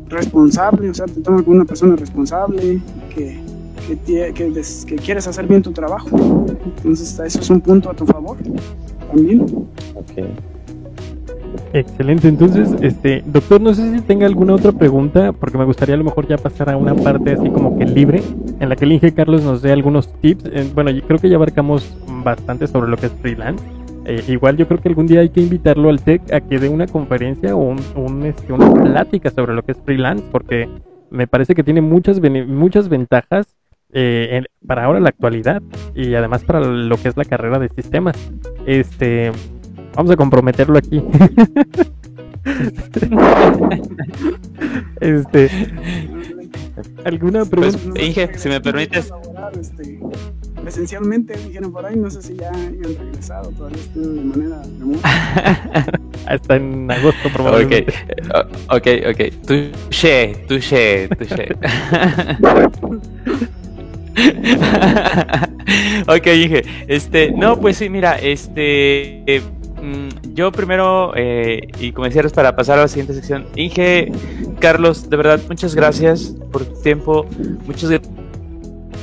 responsable, 0.09 0.91
o 0.91 0.95
sea, 0.95 1.07
te 1.07 1.20
toma 1.20 1.45
como 1.45 1.55
una 1.55 1.65
persona 1.65 1.95
responsable, 1.95 2.83
que, 3.15 3.41
que, 4.05 4.53
que 4.85 4.97
quieres 4.97 5.29
hacer 5.29 5.47
bien 5.47 5.62
tu 5.62 5.70
trabajo. 5.70 6.09
Entonces, 6.79 7.16
eso 7.20 7.39
es 7.39 7.51
un 7.51 7.61
punto 7.61 7.89
a 7.89 7.95
tu 7.95 8.05
favor 8.05 8.37
también. 9.12 9.47
Excelente, 11.74 12.28
entonces, 12.28 12.70
este, 12.80 13.22
doctor, 13.26 13.60
no 13.60 13.74
sé 13.74 13.94
si 13.94 14.01
tenga 14.02 14.26
alguna 14.26 14.55
otra 14.55 14.72
pregunta, 14.72 15.32
porque 15.32 15.59
me 15.59 15.64
gustaría 15.64 15.94
a 15.94 15.98
lo 15.98 16.05
mejor 16.05 16.26
ya 16.26 16.39
pasar 16.39 16.70
a 16.70 16.76
una 16.76 16.94
parte 16.94 17.32
así 17.32 17.48
como 17.51 17.78
que 17.78 17.84
libre, 17.84 18.22
en 18.60 18.68
la 18.68 18.76
que 18.76 18.84
el 18.84 18.93
Inge 18.93 19.12
Carlos 19.12 19.43
nos 19.43 19.62
dé 19.62 19.72
algunos 19.72 20.12
tips. 20.20 20.74
Bueno, 20.74 20.90
yo 20.90 21.02
creo 21.02 21.18
que 21.18 21.28
ya 21.28 21.36
abarcamos 21.36 21.97
bastante 22.24 22.66
sobre 22.66 22.90
lo 22.90 22.97
que 22.97 23.06
es 23.06 23.12
freelance. 23.12 23.64
Eh, 24.05 24.22
igual 24.28 24.56
yo 24.56 24.66
creo 24.66 24.80
que 24.80 24.89
algún 24.89 25.06
día 25.06 25.20
hay 25.20 25.28
que 25.28 25.40
invitarlo 25.40 25.89
al 25.89 26.01
TEC 26.01 26.32
a 26.32 26.40
que 26.40 26.59
dé 26.59 26.68
una 26.68 26.86
conferencia 26.86 27.55
o 27.55 27.76
un, 27.94 28.26
este, 28.26 28.52
una 28.52 28.72
plática 28.72 29.30
sobre 29.30 29.55
lo 29.55 29.62
que 29.62 29.72
es 29.72 29.78
freelance, 29.78 30.24
porque 30.30 30.68
me 31.10 31.26
parece 31.26 31.55
que 31.55 31.62
tiene 31.62 31.80
muchas, 31.80 32.20
muchas 32.48 32.89
ventajas 32.89 33.47
eh, 33.93 34.43
para 34.66 34.85
ahora 34.85 35.01
la 35.01 35.10
actualidad 35.10 35.62
y 35.94 36.14
además 36.14 36.44
para 36.44 36.60
lo 36.60 36.97
que 36.97 37.09
es 37.09 37.16
la 37.16 37.24
carrera 37.24 37.59
de 37.59 37.69
sistemas. 37.69 38.16
Este, 38.66 39.32
vamos 39.94 40.12
a 40.12 40.16
comprometerlo 40.16 40.78
aquí. 40.78 41.02
este, 45.01 45.51
¿alguna 47.05 47.44
pues, 47.44 47.77
pregunta? 47.77 48.02
Inge, 48.02 48.39
si 48.39 48.48
me 48.48 48.60
permites. 48.60 49.12
presencialmente, 50.62 51.36
dijeron 51.36 51.73
por 51.73 51.85
ahí, 51.85 51.97
no 51.97 52.10
sé 52.10 52.23
si 52.23 52.36
ya 52.36 52.51
han 52.51 52.82
regresado, 52.82 53.51
todavía 53.51 53.78
están 53.78 54.16
de 54.16 54.23
manera 54.23 54.62
remota. 54.78 55.09
Hasta 56.27 56.56
en 56.56 56.90
agosto 56.90 57.28
probablemente. 57.32 57.93
Ok, 58.70 58.86
ok, 59.10 59.10
ok. 59.10 59.20
Touché, 59.47 60.44
touché, 60.48 61.09
touché. 61.09 61.48
ok, 66.06 66.24
dije, 66.24 66.64
este, 66.86 67.32
no, 67.32 67.59
pues 67.59 67.76
sí, 67.78 67.89
mira, 67.89 68.18
este, 68.18 69.22
eh, 69.26 69.40
mm, 69.80 70.34
yo 70.34 70.52
primero, 70.52 71.12
eh, 71.16 71.68
y 71.80 71.93
como 71.93 72.06
decías, 72.06 72.32
para 72.32 72.55
pasar 72.55 72.78
a 72.78 72.82
la 72.82 72.89
siguiente 72.89 73.14
sección, 73.14 73.47
Inge, 73.56 74.12
Carlos, 74.59 75.09
de 75.09 75.16
verdad, 75.16 75.40
muchas 75.48 75.74
gracias 75.74 76.34
por 76.51 76.64
tu 76.64 76.80
tiempo, 76.82 77.26
muchas 77.66 77.90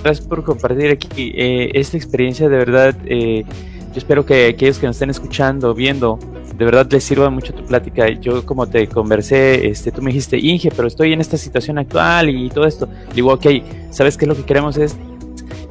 gracias 0.03 0.27
por 0.27 0.43
compartir 0.43 0.91
aquí 0.91 1.33
eh, 1.35 1.71
esta 1.73 1.97
experiencia, 1.97 2.47
de 2.49 2.57
verdad, 2.57 2.95
yo 3.05 3.95
espero 3.95 4.25
que 4.25 4.47
aquellos 4.47 4.77
que 4.77 4.85
nos 4.85 4.97
estén 4.97 5.09
escuchando, 5.09 5.73
viendo, 5.73 6.19
de 6.59 6.65
verdad 6.65 6.91
les 6.91 7.05
sirva 7.05 7.29
mucho 7.29 7.53
tu 7.53 7.63
plática. 7.63 8.09
Yo 8.09 8.45
como 8.45 8.67
te 8.67 8.85
conversé, 8.89 9.69
este, 9.69 9.93
tú 9.93 10.01
me 10.01 10.09
dijiste, 10.09 10.37
Inge, 10.37 10.71
pero 10.75 10.89
estoy 10.89 11.13
en 11.13 11.21
esta 11.21 11.37
situación 11.37 11.77
actual 11.77 12.29
y 12.29 12.49
todo 12.49 12.65
esto. 12.65 12.89
Digo, 13.15 13.31
ok, 13.33 13.45
¿sabes 13.91 14.17
qué? 14.17 14.25
Lo 14.25 14.35
que 14.35 14.43
queremos 14.43 14.75
es 14.75 14.97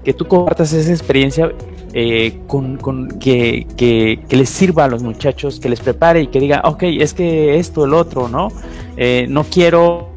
que 0.02 0.14
tú 0.14 0.26
compartas 0.26 0.72
esa 0.72 0.90
experiencia 0.90 1.52
eh, 1.92 2.40
con, 2.46 2.78
que, 3.20 4.18
les 4.30 4.48
sirva 4.48 4.84
a 4.84 4.88
los 4.88 5.02
muchachos, 5.02 5.60
que 5.60 5.68
les 5.68 5.80
prepare 5.80 6.22
y 6.22 6.28
que 6.28 6.40
diga, 6.40 6.62
ok, 6.64 6.84
es 6.84 7.12
que 7.12 7.58
esto, 7.58 7.84
el 7.84 7.92
otro, 7.92 8.28
¿no? 8.28 8.48
Eh, 8.96 9.26
no 9.28 9.44
quiero, 9.44 10.08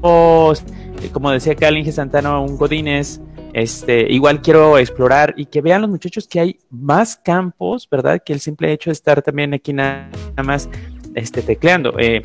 como 0.00 1.30
decía 1.32 1.54
acá 1.54 1.68
Inge 1.72 1.90
Santana, 1.90 2.38
un 2.38 2.56
Godínez, 2.56 3.20
este, 3.56 4.12
igual 4.12 4.42
quiero 4.42 4.76
explorar 4.76 5.32
y 5.34 5.46
que 5.46 5.62
vean 5.62 5.80
los 5.80 5.88
muchachos 5.88 6.28
que 6.28 6.40
hay 6.40 6.58
más 6.68 7.16
campos, 7.16 7.88
¿verdad? 7.90 8.20
Que 8.22 8.34
el 8.34 8.40
simple 8.40 8.70
hecho 8.70 8.90
de 8.90 8.92
estar 8.92 9.22
también 9.22 9.54
aquí 9.54 9.72
nada 9.72 10.10
más 10.44 10.68
este, 11.14 11.40
tecleando. 11.40 11.94
Eh, 11.98 12.20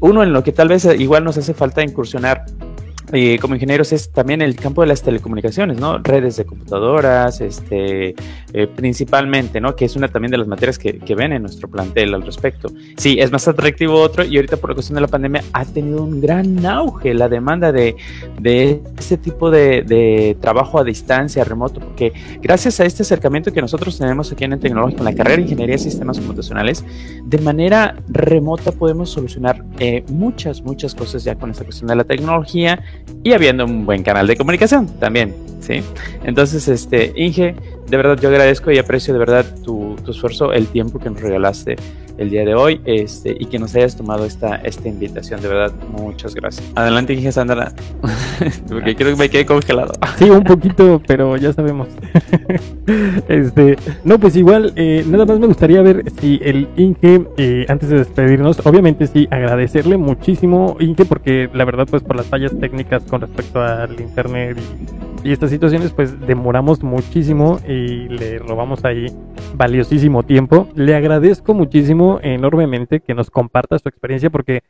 uno 0.00 0.22
en 0.22 0.32
lo 0.32 0.42
que 0.42 0.52
tal 0.52 0.68
vez 0.68 0.86
igual 0.98 1.22
nos 1.22 1.36
hace 1.36 1.52
falta 1.52 1.82
incursionar 1.82 2.46
eh, 3.12 3.38
como 3.40 3.54
ingenieros 3.54 3.92
es 3.92 4.10
también 4.10 4.42
el 4.42 4.56
campo 4.56 4.82
de 4.82 4.88
las 4.88 5.02
telecomunicaciones, 5.02 5.78
¿no? 5.78 5.98
Redes 5.98 6.36
de 6.36 6.44
computadoras, 6.44 7.40
este, 7.40 8.14
eh, 8.52 8.66
principalmente, 8.74 9.60
¿no? 9.60 9.74
Que 9.74 9.84
es 9.84 9.96
una 9.96 10.08
también 10.08 10.30
de 10.30 10.38
las 10.38 10.46
materias 10.46 10.78
que, 10.78 10.98
que, 10.98 11.14
ven 11.14 11.32
en 11.32 11.42
nuestro 11.42 11.68
plantel 11.68 12.14
al 12.14 12.22
respecto. 12.22 12.68
Sí, 12.96 13.18
es 13.18 13.32
más 13.32 13.46
atractivo 13.48 14.00
otro 14.00 14.24
y 14.24 14.36
ahorita 14.36 14.56
por 14.56 14.70
la 14.70 14.74
cuestión 14.74 14.94
de 14.94 15.00
la 15.00 15.08
pandemia 15.08 15.42
ha 15.52 15.64
tenido 15.64 16.04
un 16.04 16.20
gran 16.20 16.64
auge 16.64 17.14
la 17.14 17.28
demanda 17.28 17.72
de, 17.72 17.96
de 18.40 18.80
este 18.98 19.16
tipo 19.16 19.50
de, 19.50 19.82
de, 19.82 20.36
trabajo 20.40 20.78
a 20.78 20.84
distancia, 20.84 21.44
remoto, 21.44 21.80
porque 21.80 22.12
gracias 22.40 22.80
a 22.80 22.84
este 22.84 23.02
acercamiento 23.02 23.52
que 23.52 23.60
nosotros 23.60 23.98
tenemos 23.98 24.30
aquí 24.32 24.44
en 24.44 24.52
el 24.52 24.60
tecnológico, 24.60 25.00
en 25.00 25.06
la 25.06 25.14
carrera 25.14 25.36
de 25.36 25.42
Ingeniería 25.42 25.74
de 25.74 25.82
Sistemas 25.82 26.18
Computacionales, 26.18 26.84
de 27.24 27.38
manera 27.38 27.96
remota 28.08 28.72
podemos 28.72 29.10
solucionar 29.10 29.64
eh, 29.78 30.04
muchas, 30.08 30.62
muchas 30.62 30.94
cosas 30.94 31.24
ya 31.24 31.34
con 31.34 31.50
esta 31.50 31.64
cuestión 31.64 31.88
de 31.88 31.96
la 31.96 32.04
tecnología 32.04 32.82
y 33.22 33.32
habiendo 33.32 33.64
un 33.64 33.84
buen 33.84 34.02
canal 34.02 34.26
de 34.26 34.36
comunicación 34.36 34.86
también, 34.98 35.34
¿sí? 35.60 35.82
Entonces, 36.24 36.66
este, 36.68 37.12
Inge, 37.16 37.54
de 37.88 37.96
verdad 37.96 38.18
yo 38.20 38.28
agradezco 38.28 38.70
y 38.70 38.78
aprecio 38.78 39.12
de 39.12 39.18
verdad 39.20 39.44
tu, 39.62 39.96
tu 40.04 40.12
esfuerzo, 40.12 40.52
el 40.52 40.66
tiempo 40.66 40.98
que 40.98 41.10
nos 41.10 41.20
regalaste 41.20 41.76
el 42.20 42.28
día 42.28 42.44
de 42.44 42.54
hoy 42.54 42.80
este, 42.84 43.34
y 43.38 43.46
que 43.46 43.58
nos 43.58 43.74
hayas 43.74 43.96
tomado 43.96 44.26
esta, 44.26 44.56
esta 44.56 44.88
invitación. 44.88 45.40
De 45.40 45.48
verdad, 45.48 45.72
muchas 45.90 46.34
gracias. 46.34 46.70
Adelante, 46.74 47.14
Inge 47.14 47.32
Sandra, 47.32 47.72
porque 48.68 48.94
quiero 48.94 49.12
que 49.12 49.16
me 49.16 49.28
quede 49.30 49.46
congelado. 49.46 49.92
Sí, 50.18 50.28
un 50.28 50.44
poquito, 50.44 51.00
pero 51.06 51.36
ya 51.38 51.52
sabemos. 51.52 51.88
este, 53.28 53.76
no, 54.04 54.20
pues 54.20 54.36
igual, 54.36 54.72
eh, 54.76 55.02
nada 55.08 55.24
más 55.24 55.38
me 55.38 55.46
gustaría 55.46 55.80
ver 55.80 56.04
si 56.20 56.38
el 56.44 56.68
Inge, 56.76 57.26
eh, 57.38 57.64
antes 57.68 57.88
de 57.88 57.98
despedirnos, 57.98 58.64
obviamente 58.66 59.06
sí, 59.06 59.26
agradecerle 59.30 59.96
muchísimo, 59.96 60.76
Inge, 60.78 61.06
porque 61.06 61.48
la 61.54 61.64
verdad, 61.64 61.88
pues 61.90 62.02
por 62.02 62.16
las 62.16 62.26
fallas 62.26 62.52
técnicas 62.60 63.02
con 63.04 63.22
respecto 63.22 63.62
al 63.62 63.98
internet 63.98 64.58
y, 64.58 65.09
y 65.22 65.32
estas 65.32 65.50
situaciones, 65.50 65.92
pues 65.92 66.18
demoramos 66.26 66.82
muchísimo 66.82 67.60
y 67.66 68.08
le 68.08 68.38
robamos 68.38 68.84
ahí 68.84 69.06
valiosísimo 69.54 70.22
tiempo. 70.22 70.68
Le 70.74 70.94
agradezco 70.94 71.54
muchísimo 71.54 72.18
enormemente 72.22 73.00
que 73.00 73.14
nos 73.14 73.30
comparta 73.30 73.78
su 73.78 73.88
experiencia 73.88 74.30
porque 74.30 74.62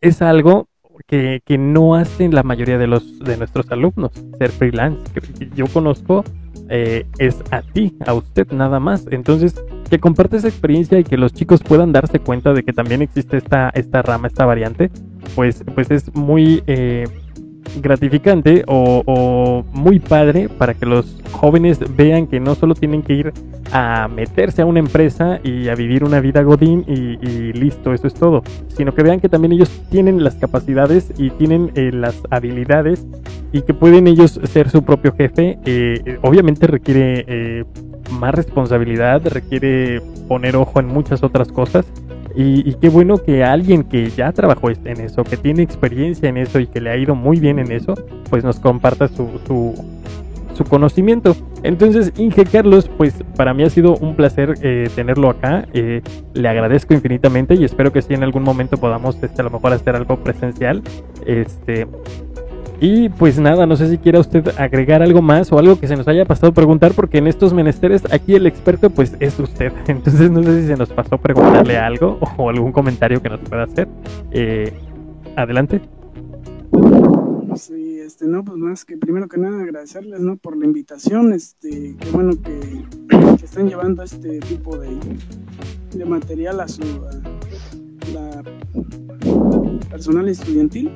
es 0.00 0.22
algo 0.22 0.68
que, 1.06 1.42
que, 1.44 1.58
no 1.58 1.94
hacen 1.94 2.34
la 2.34 2.42
mayoría 2.42 2.78
de 2.78 2.86
los 2.86 3.18
de 3.18 3.36
nuestros 3.36 3.70
alumnos, 3.70 4.12
ser 4.38 4.50
freelance. 4.50 5.00
Yo 5.54 5.66
conozco 5.66 6.24
eh, 6.74 7.04
es 7.18 7.42
a 7.50 7.60
ti, 7.60 7.96
a 8.06 8.14
usted 8.14 8.50
nada 8.50 8.80
más. 8.80 9.06
Entonces, 9.10 9.62
que 9.90 9.98
comparte 9.98 10.38
esa 10.38 10.48
experiencia 10.48 10.98
y 10.98 11.04
que 11.04 11.18
los 11.18 11.34
chicos 11.34 11.62
puedan 11.62 11.92
darse 11.92 12.18
cuenta 12.18 12.54
de 12.54 12.62
que 12.62 12.72
también 12.72 13.02
existe 13.02 13.36
esta, 13.36 13.70
esta 13.74 14.00
rama, 14.00 14.28
esta 14.28 14.46
variante, 14.46 14.90
pues, 15.34 15.64
pues 15.74 15.90
es 15.90 16.14
muy 16.14 16.62
eh, 16.66 17.04
gratificante 17.80 18.64
o, 18.66 19.64
muy 19.72 19.98
padre 19.98 20.48
para 20.48 20.74
que 20.74 20.86
los 20.86 21.20
jóvenes 21.32 21.78
vean 21.96 22.26
que 22.26 22.40
no 22.40 22.54
solo 22.54 22.74
tienen 22.74 23.02
que 23.02 23.14
ir 23.14 23.32
a 23.72 24.08
meterse 24.08 24.62
a 24.62 24.66
una 24.66 24.80
empresa 24.80 25.40
y 25.42 25.68
a 25.68 25.74
vivir 25.74 26.04
una 26.04 26.20
vida 26.20 26.42
godín 26.42 26.84
y, 26.86 27.52
listo, 27.52 27.92
eso 27.92 28.06
es 28.06 28.14
todo, 28.14 28.42
sino 28.68 28.94
que 28.94 29.02
vean 29.02 29.20
que 29.20 29.28
también 29.28 29.52
ellos 29.52 29.70
tienen 29.90 30.22
las 30.22 30.34
capacidades 30.34 31.12
y 31.16 31.30
tienen 31.30 31.70
eh, 31.74 31.90
las 31.92 32.20
habilidades 32.30 33.06
y 33.52 33.62
que 33.62 33.74
pueden 33.74 34.06
ellos 34.06 34.40
ser 34.44 34.70
su 34.70 34.82
propio 34.82 35.14
jefe. 35.14 35.58
Eh, 35.64 36.18
obviamente 36.22 36.66
requiere 36.66 37.24
eh, 37.26 37.64
más 38.10 38.34
responsabilidad, 38.34 39.22
requiere 39.26 40.00
poner 40.28 40.56
ojo 40.56 40.80
en 40.80 40.86
muchas 40.86 41.22
otras 41.22 41.48
cosas 41.48 41.86
y, 42.34 42.74
qué 42.74 42.88
bueno 42.88 43.18
que 43.18 43.44
alguien 43.44 43.84
que 43.84 44.10
ya 44.10 44.32
trabajó 44.32 44.70
en 44.70 45.00
eso, 45.00 45.24
que 45.24 45.36
tiene 45.36 45.62
experiencia 45.62 46.28
en 46.28 46.36
eso 46.36 46.58
y 46.58 46.66
que 46.66 46.80
le 46.80 46.90
ha 46.90 46.96
ido 46.96 47.14
muy 47.14 47.40
bien 47.40 47.58
en 47.58 47.72
eso, 47.72 47.94
pues 48.30 48.44
nos 48.44 48.58
comparta 48.58 49.08
su, 49.08 49.28
su, 49.46 49.74
conocimiento. 50.68 51.34
Entonces, 51.64 52.12
Inge 52.16 52.44
Carlos, 52.44 52.88
pues 52.96 53.14
para 53.36 53.52
mí 53.52 53.64
ha 53.64 53.70
sido 53.70 53.96
un 53.96 54.14
placer 54.14 54.54
eh, 54.62 54.88
tenerlo 54.94 55.28
acá. 55.28 55.66
Eh, 55.74 56.02
le 56.34 56.48
agradezco 56.48 56.94
infinitamente 56.94 57.56
y 57.56 57.64
espero 57.64 57.92
que 57.92 58.00
sí 58.00 58.14
en 58.14 58.22
algún 58.22 58.44
momento 58.44 58.76
podamos 58.76 59.20
este, 59.20 59.40
a 59.40 59.44
lo 59.44 59.50
mejor 59.50 59.72
hacer 59.72 59.96
algo 59.96 60.18
presencial. 60.18 60.82
Este, 61.26 61.88
y 62.82 63.10
pues 63.10 63.38
nada, 63.38 63.64
no 63.64 63.76
sé 63.76 63.88
si 63.88 63.96
quiera 63.96 64.18
usted 64.18 64.44
agregar 64.58 65.02
algo 65.02 65.22
más 65.22 65.52
o 65.52 65.58
algo 65.60 65.78
que 65.78 65.86
se 65.86 65.96
nos 65.96 66.08
haya 66.08 66.24
pasado 66.24 66.52
preguntar, 66.52 66.94
porque 66.94 67.18
en 67.18 67.28
estos 67.28 67.54
menesteres 67.54 68.02
aquí 68.12 68.34
el 68.34 68.44
experto 68.44 68.90
pues 68.90 69.16
es 69.20 69.38
usted. 69.38 69.72
Entonces 69.86 70.32
no 70.32 70.42
sé 70.42 70.62
si 70.62 70.66
se 70.66 70.76
nos 70.76 70.88
pasó 70.88 71.16
preguntarle 71.16 71.78
algo 71.78 72.18
o 72.36 72.50
algún 72.50 72.72
comentario 72.72 73.22
que 73.22 73.28
nos 73.28 73.38
pueda 73.38 73.62
hacer. 73.62 73.86
Eh, 74.32 74.72
adelante. 75.36 75.80
Sí, 77.54 78.00
este, 78.00 78.26
no, 78.26 78.44
pues 78.44 78.58
más 78.58 78.84
que 78.84 78.96
primero 78.96 79.28
que 79.28 79.38
nada 79.38 79.62
agradecerles, 79.62 80.18
¿no? 80.18 80.36
Por 80.36 80.56
la 80.56 80.64
invitación, 80.64 81.32
este, 81.32 81.94
qué 82.00 82.10
bueno 82.10 82.32
que, 82.42 82.84
están 83.44 83.68
llevando 83.68 84.02
este 84.02 84.40
tipo 84.40 84.76
de, 84.76 84.88
de 85.94 86.04
material 86.04 86.58
a 86.58 86.66
su 86.66 86.82
la 88.12 88.42
personal 89.88 90.28
estudiantil 90.28 90.90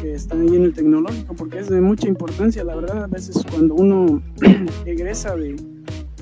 que 0.00 0.14
están 0.14 0.42
ahí 0.42 0.56
en 0.56 0.64
el 0.64 0.72
tecnológico, 0.72 1.34
porque 1.34 1.58
es 1.58 1.68
de 1.68 1.80
mucha 1.80 2.08
importancia, 2.08 2.64
la 2.64 2.74
verdad, 2.74 3.04
a 3.04 3.06
veces 3.06 3.44
cuando 3.50 3.74
uno 3.74 4.22
egresa 4.86 5.36
de, 5.36 5.56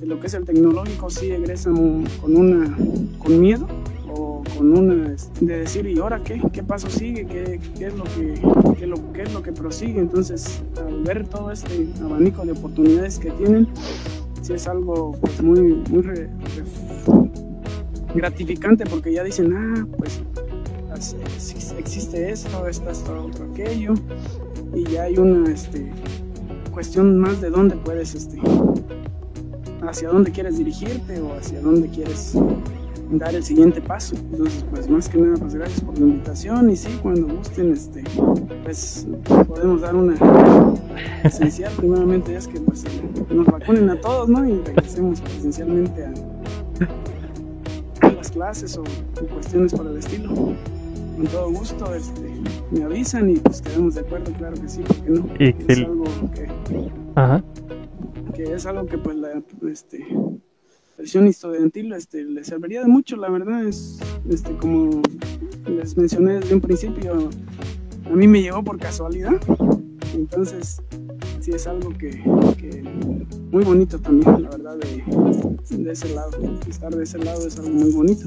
lo 0.02 0.20
que 0.20 0.26
es 0.26 0.34
el 0.34 0.44
tecnológico, 0.44 1.10
sí 1.10 1.30
egresa 1.30 1.70
con, 1.70 2.36
una, 2.36 2.76
con 3.18 3.40
miedo 3.40 3.66
o 4.08 4.42
con 4.56 4.76
una, 4.76 5.16
de 5.40 5.58
decir, 5.58 5.86
¿y 5.86 5.98
ahora 5.98 6.22
qué? 6.22 6.40
¿Qué 6.52 6.62
paso 6.62 6.88
sigue? 6.88 7.26
¿Qué, 7.26 7.60
qué 7.78 7.86
es, 7.86 7.94
lo 7.94 8.04
que, 8.04 8.40
qué, 8.78 8.86
lo, 8.86 9.12
qué 9.12 9.22
es 9.22 9.32
lo 9.32 9.42
que 9.42 9.52
prosigue? 9.52 10.00
Entonces, 10.00 10.62
al 10.76 11.02
ver 11.02 11.26
todo 11.26 11.50
este 11.50 11.88
abanico 12.02 12.44
de 12.44 12.52
oportunidades 12.52 13.18
que 13.18 13.30
tienen, 13.32 13.68
sí 14.42 14.52
es 14.52 14.66
algo 14.66 15.12
pues, 15.20 15.42
muy, 15.42 15.60
muy 15.90 16.04
gratificante 18.14 18.84
porque 18.86 19.12
ya 19.12 19.22
dicen, 19.22 19.52
ah, 19.54 19.86
pues 19.98 20.20
existe 21.78 22.30
esto, 22.30 22.66
está 22.66 22.92
otro, 23.20 23.46
aquello, 23.52 23.94
y 24.74 24.84
ya 24.84 25.04
hay 25.04 25.18
una 25.18 25.50
este, 25.52 25.90
cuestión 26.72 27.18
más 27.18 27.40
de 27.40 27.50
dónde 27.50 27.76
puedes, 27.76 28.14
este, 28.14 28.40
hacia 29.86 30.08
dónde 30.08 30.32
quieres 30.32 30.58
dirigirte 30.58 31.20
o 31.20 31.34
hacia 31.34 31.60
dónde 31.60 31.88
quieres 31.88 32.34
dar 33.10 33.34
el 33.34 33.42
siguiente 33.44 33.80
paso. 33.80 34.16
Entonces, 34.32 34.64
pues 34.70 34.88
más 34.88 35.08
que 35.08 35.18
nada, 35.18 35.36
pues 35.36 35.54
gracias 35.54 35.80
por 35.80 35.98
la 35.98 36.06
invitación 36.06 36.70
y 36.70 36.76
sí, 36.76 36.88
cuando 37.02 37.28
gusten, 37.36 37.72
este, 37.72 38.02
pues 38.64 39.06
podemos 39.46 39.82
dar 39.82 39.94
una 39.94 40.14
esencial. 41.22 41.72
Primeramente 41.76 42.34
es 42.34 42.48
que 42.48 42.58
pues 42.60 42.84
nos 43.30 43.46
vacunen 43.46 43.90
a 43.90 44.00
todos, 44.00 44.28
¿no? 44.28 44.46
Y 44.48 44.60
regresemos 44.62 45.20
presencialmente 45.20 46.04
a, 46.04 46.12
las 48.10 48.30
clases 48.30 48.76
o 48.76 48.84
cuestiones 49.32 49.72
por 49.72 49.86
el 49.86 49.96
estilo 49.98 50.54
con 51.16 51.26
todo 51.26 51.50
gusto 51.50 51.94
este, 51.94 52.20
me 52.70 52.84
avisan 52.84 53.30
y 53.30 53.36
pues 53.36 53.62
quedamos 53.62 53.94
de 53.94 54.02
acuerdo, 54.02 54.32
claro 54.34 54.60
que 54.60 54.68
sí, 54.68 54.82
porque 54.86 55.10
no. 55.10 55.26
Excelente. 55.38 55.72
Es 55.72 55.78
algo 55.80 56.04
que, 56.32 56.90
Ajá. 57.14 57.44
que 58.34 58.52
es 58.52 58.66
algo 58.66 58.86
que 58.86 58.98
pues 58.98 59.16
la 59.16 59.42
este, 59.70 60.06
presión 60.96 61.26
estudiantil 61.26 61.92
este, 61.94 62.22
le 62.22 62.44
serviría 62.44 62.82
de 62.82 62.88
mucho, 62.88 63.16
la 63.16 63.30
verdad 63.30 63.66
es 63.66 63.98
este, 64.28 64.54
como 64.58 65.00
les 65.66 65.96
mencioné 65.96 66.34
desde 66.34 66.54
un 66.54 66.60
principio, 66.60 67.30
a 68.04 68.10
mí 68.10 68.28
me 68.28 68.42
llegó 68.42 68.62
por 68.62 68.78
casualidad, 68.78 69.40
entonces 70.14 70.82
sí 71.40 71.50
es 71.52 71.66
algo 71.66 71.90
que, 71.96 72.22
muy 73.50 73.64
bonito 73.64 73.98
también, 73.98 74.42
la 74.42 74.50
verdad, 74.50 74.76
de, 74.76 75.76
de 75.76 75.92
ese 75.92 76.14
lado, 76.14 76.38
estar 76.68 76.94
de 76.94 77.04
ese 77.04 77.18
lado 77.18 77.46
es 77.46 77.58
algo 77.58 77.70
muy 77.70 77.90
bonito. 77.92 78.26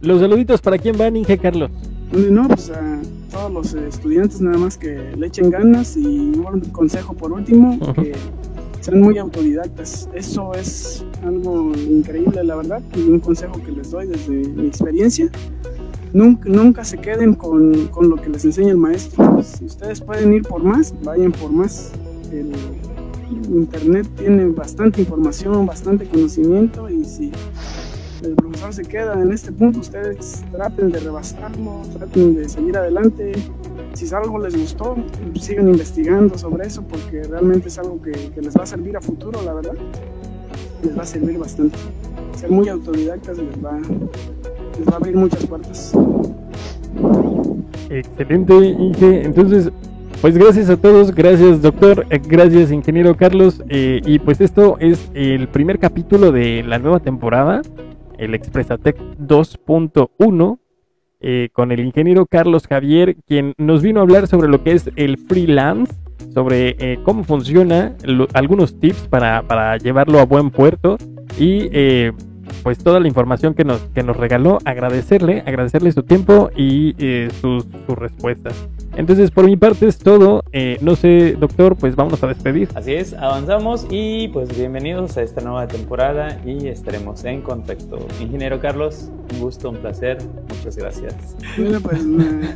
Los 0.00 0.20
saluditos 0.20 0.60
para 0.60 0.78
quién 0.78 0.96
van, 0.96 1.16
Inge 1.16 1.38
Carlos. 1.38 1.70
No, 2.12 2.46
pues 2.46 2.70
a 2.70 3.00
todos 3.32 3.52
los 3.52 3.74
estudiantes 3.74 4.40
nada 4.40 4.56
más 4.56 4.78
que 4.78 4.96
le 5.16 5.26
echen 5.26 5.50
ganas 5.50 5.96
y 5.96 6.06
un 6.06 6.60
consejo 6.72 7.14
por 7.14 7.32
último, 7.32 7.78
que 7.94 8.14
sean 8.80 9.00
muy 9.00 9.18
autodidactas. 9.18 10.08
Eso 10.14 10.54
es 10.54 11.04
algo 11.24 11.72
increíble, 11.74 12.44
la 12.44 12.54
verdad, 12.54 12.80
y 12.94 13.00
un 13.08 13.18
consejo 13.18 13.60
que 13.64 13.72
les 13.72 13.90
doy 13.90 14.06
desde 14.06 14.32
mi 14.32 14.68
experiencia. 14.68 15.30
Nunca, 16.12 16.48
nunca 16.48 16.84
se 16.84 16.98
queden 16.98 17.34
con, 17.34 17.88
con, 17.88 18.08
lo 18.08 18.16
que 18.16 18.30
les 18.30 18.44
enseña 18.44 18.70
el 18.70 18.78
maestro. 18.78 19.42
Si 19.42 19.64
ustedes 19.64 20.00
pueden 20.00 20.32
ir 20.32 20.42
por 20.42 20.62
más, 20.62 20.94
vayan 21.02 21.32
por 21.32 21.50
más. 21.50 21.90
El 22.32 22.52
Internet 23.52 24.06
tiene 24.16 24.46
bastante 24.46 25.00
información, 25.00 25.66
bastante 25.66 26.06
conocimiento 26.06 26.88
y 26.88 27.04
si 27.04 27.32
el 28.22 28.34
profesor 28.34 28.72
se 28.72 28.84
queda 28.84 29.20
en 29.20 29.32
este 29.32 29.52
punto, 29.52 29.80
ustedes 29.80 30.44
traten 30.50 30.90
de 30.90 31.00
rebasarlo, 31.00 31.82
traten 31.96 32.34
de 32.34 32.48
seguir 32.48 32.76
adelante. 32.76 33.32
Si 33.94 34.12
algo 34.14 34.38
les 34.38 34.56
gustó, 34.56 34.96
sigan 35.40 35.68
investigando 35.68 36.36
sobre 36.38 36.66
eso 36.66 36.82
porque 36.82 37.22
realmente 37.24 37.68
es 37.68 37.78
algo 37.78 38.00
que, 38.00 38.12
les 38.40 38.56
va 38.56 38.62
a 38.62 38.66
servir 38.66 38.96
a 38.96 39.00
futuro, 39.00 39.40
la 39.44 39.54
verdad. 39.54 39.74
Les 40.82 40.96
va 40.96 41.02
a 41.02 41.06
servir 41.06 41.38
bastante. 41.38 41.78
Ser 42.36 42.50
muy 42.50 42.68
autodidactas 42.68 43.38
les 43.38 43.64
va, 43.64 43.78
les 43.78 44.88
va 44.88 44.92
a 44.92 44.96
abrir 44.96 45.16
muchas 45.16 45.44
puertas. 45.46 45.92
Excelente, 47.90 48.54
Inge. 48.54 49.24
Entonces, 49.24 49.70
pues 50.20 50.36
gracias 50.36 50.68
a 50.70 50.76
todos, 50.76 51.14
gracias 51.14 51.62
doctor, 51.62 52.06
eh, 52.10 52.20
gracias 52.24 52.70
ingeniero 52.70 53.16
Carlos. 53.16 53.62
Eh, 53.68 54.00
y 54.04 54.18
pues 54.18 54.40
esto 54.40 54.76
es 54.80 55.10
el 55.14 55.48
primer 55.48 55.78
capítulo 55.78 56.32
de 56.32 56.62
la 56.64 56.78
nueva 56.78 57.00
temporada 57.00 57.62
el 58.18 58.34
Expresatec 58.34 58.98
2.1 59.18 60.58
eh, 61.20 61.48
con 61.52 61.72
el 61.72 61.80
ingeniero 61.80 62.26
Carlos 62.26 62.68
Javier, 62.68 63.16
quien 63.26 63.54
nos 63.58 63.82
vino 63.82 63.98
a 63.98 64.04
hablar 64.04 64.28
sobre 64.28 64.48
lo 64.48 64.62
que 64.62 64.72
es 64.72 64.88
el 64.94 65.18
freelance, 65.18 65.92
sobre 66.32 66.76
eh, 66.78 67.00
cómo 67.02 67.24
funciona, 67.24 67.96
algunos 68.34 68.78
tips 68.78 69.08
para, 69.08 69.42
para, 69.42 69.76
llevarlo 69.78 70.20
a 70.20 70.24
buen 70.24 70.50
puerto 70.50 70.96
y 71.36 71.68
eh, 71.72 72.12
pues 72.62 72.78
toda 72.78 73.00
la 73.00 73.08
información 73.08 73.54
que 73.54 73.64
nos, 73.64 73.80
que 73.94 74.02
nos 74.02 74.16
regaló, 74.16 74.58
agradecerle, 74.64 75.42
agradecerle 75.46 75.92
su 75.92 76.02
tiempo 76.02 76.50
y 76.56 76.94
sus, 77.40 77.64
sus 77.86 77.98
respuestas. 77.98 78.68
Entonces, 78.98 79.30
por 79.30 79.46
mi 79.46 79.56
parte 79.56 79.86
es 79.86 79.98
todo. 79.98 80.42
Eh, 80.52 80.76
no 80.80 80.96
sé, 80.96 81.36
doctor, 81.38 81.76
pues 81.76 81.94
vamos 81.94 82.20
a 82.24 82.26
despedir. 82.26 82.68
Así 82.74 82.94
es, 82.94 83.14
avanzamos 83.14 83.86
y 83.90 84.26
pues 84.28 84.48
bienvenidos 84.56 85.16
a 85.16 85.22
esta 85.22 85.40
nueva 85.40 85.68
temporada 85.68 86.40
y 86.44 86.66
estaremos 86.66 87.24
en 87.24 87.42
contacto. 87.42 87.98
Ingeniero 88.20 88.60
Carlos, 88.60 89.10
un 89.34 89.40
gusto, 89.40 89.70
un 89.70 89.76
placer, 89.76 90.18
muchas 90.48 90.76
gracias. 90.76 91.14
Bueno, 91.56 91.80
pues 91.80 92.00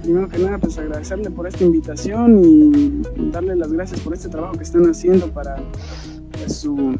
primero 0.02 0.28
que 0.28 0.38
nada, 0.38 0.58
pues 0.58 0.76
agradecerle 0.78 1.30
por 1.30 1.46
esta 1.46 1.62
invitación 1.62 2.42
y 2.44 3.30
darle 3.30 3.54
las 3.54 3.72
gracias 3.72 4.00
por 4.00 4.12
este 4.12 4.28
trabajo 4.28 4.54
que 4.54 4.64
están 4.64 4.90
haciendo 4.90 5.28
para 5.28 5.56
pues, 6.32 6.56
su 6.56 6.98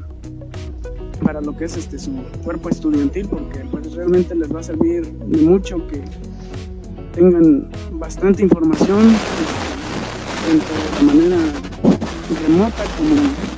para 1.23 1.41
lo 1.41 1.57
que 1.57 1.67
es 1.67 1.77
este 1.77 1.99
su 1.99 2.13
cuerpo 2.45 2.69
estudiantil 2.69 3.29
porque 3.29 3.61
pues 3.71 3.93
realmente 3.93 4.35
les 4.35 4.55
va 4.55 4.61
a 4.61 4.63
servir 4.63 5.13
mucho 5.13 5.87
que 5.89 6.03
tengan 7.15 7.69
bastante 7.93 8.43
información 8.43 9.01
tanto 10.47 10.67
de 10.99 11.07
manera 11.07 11.39
remota 12.47 12.85
como 12.99 13.53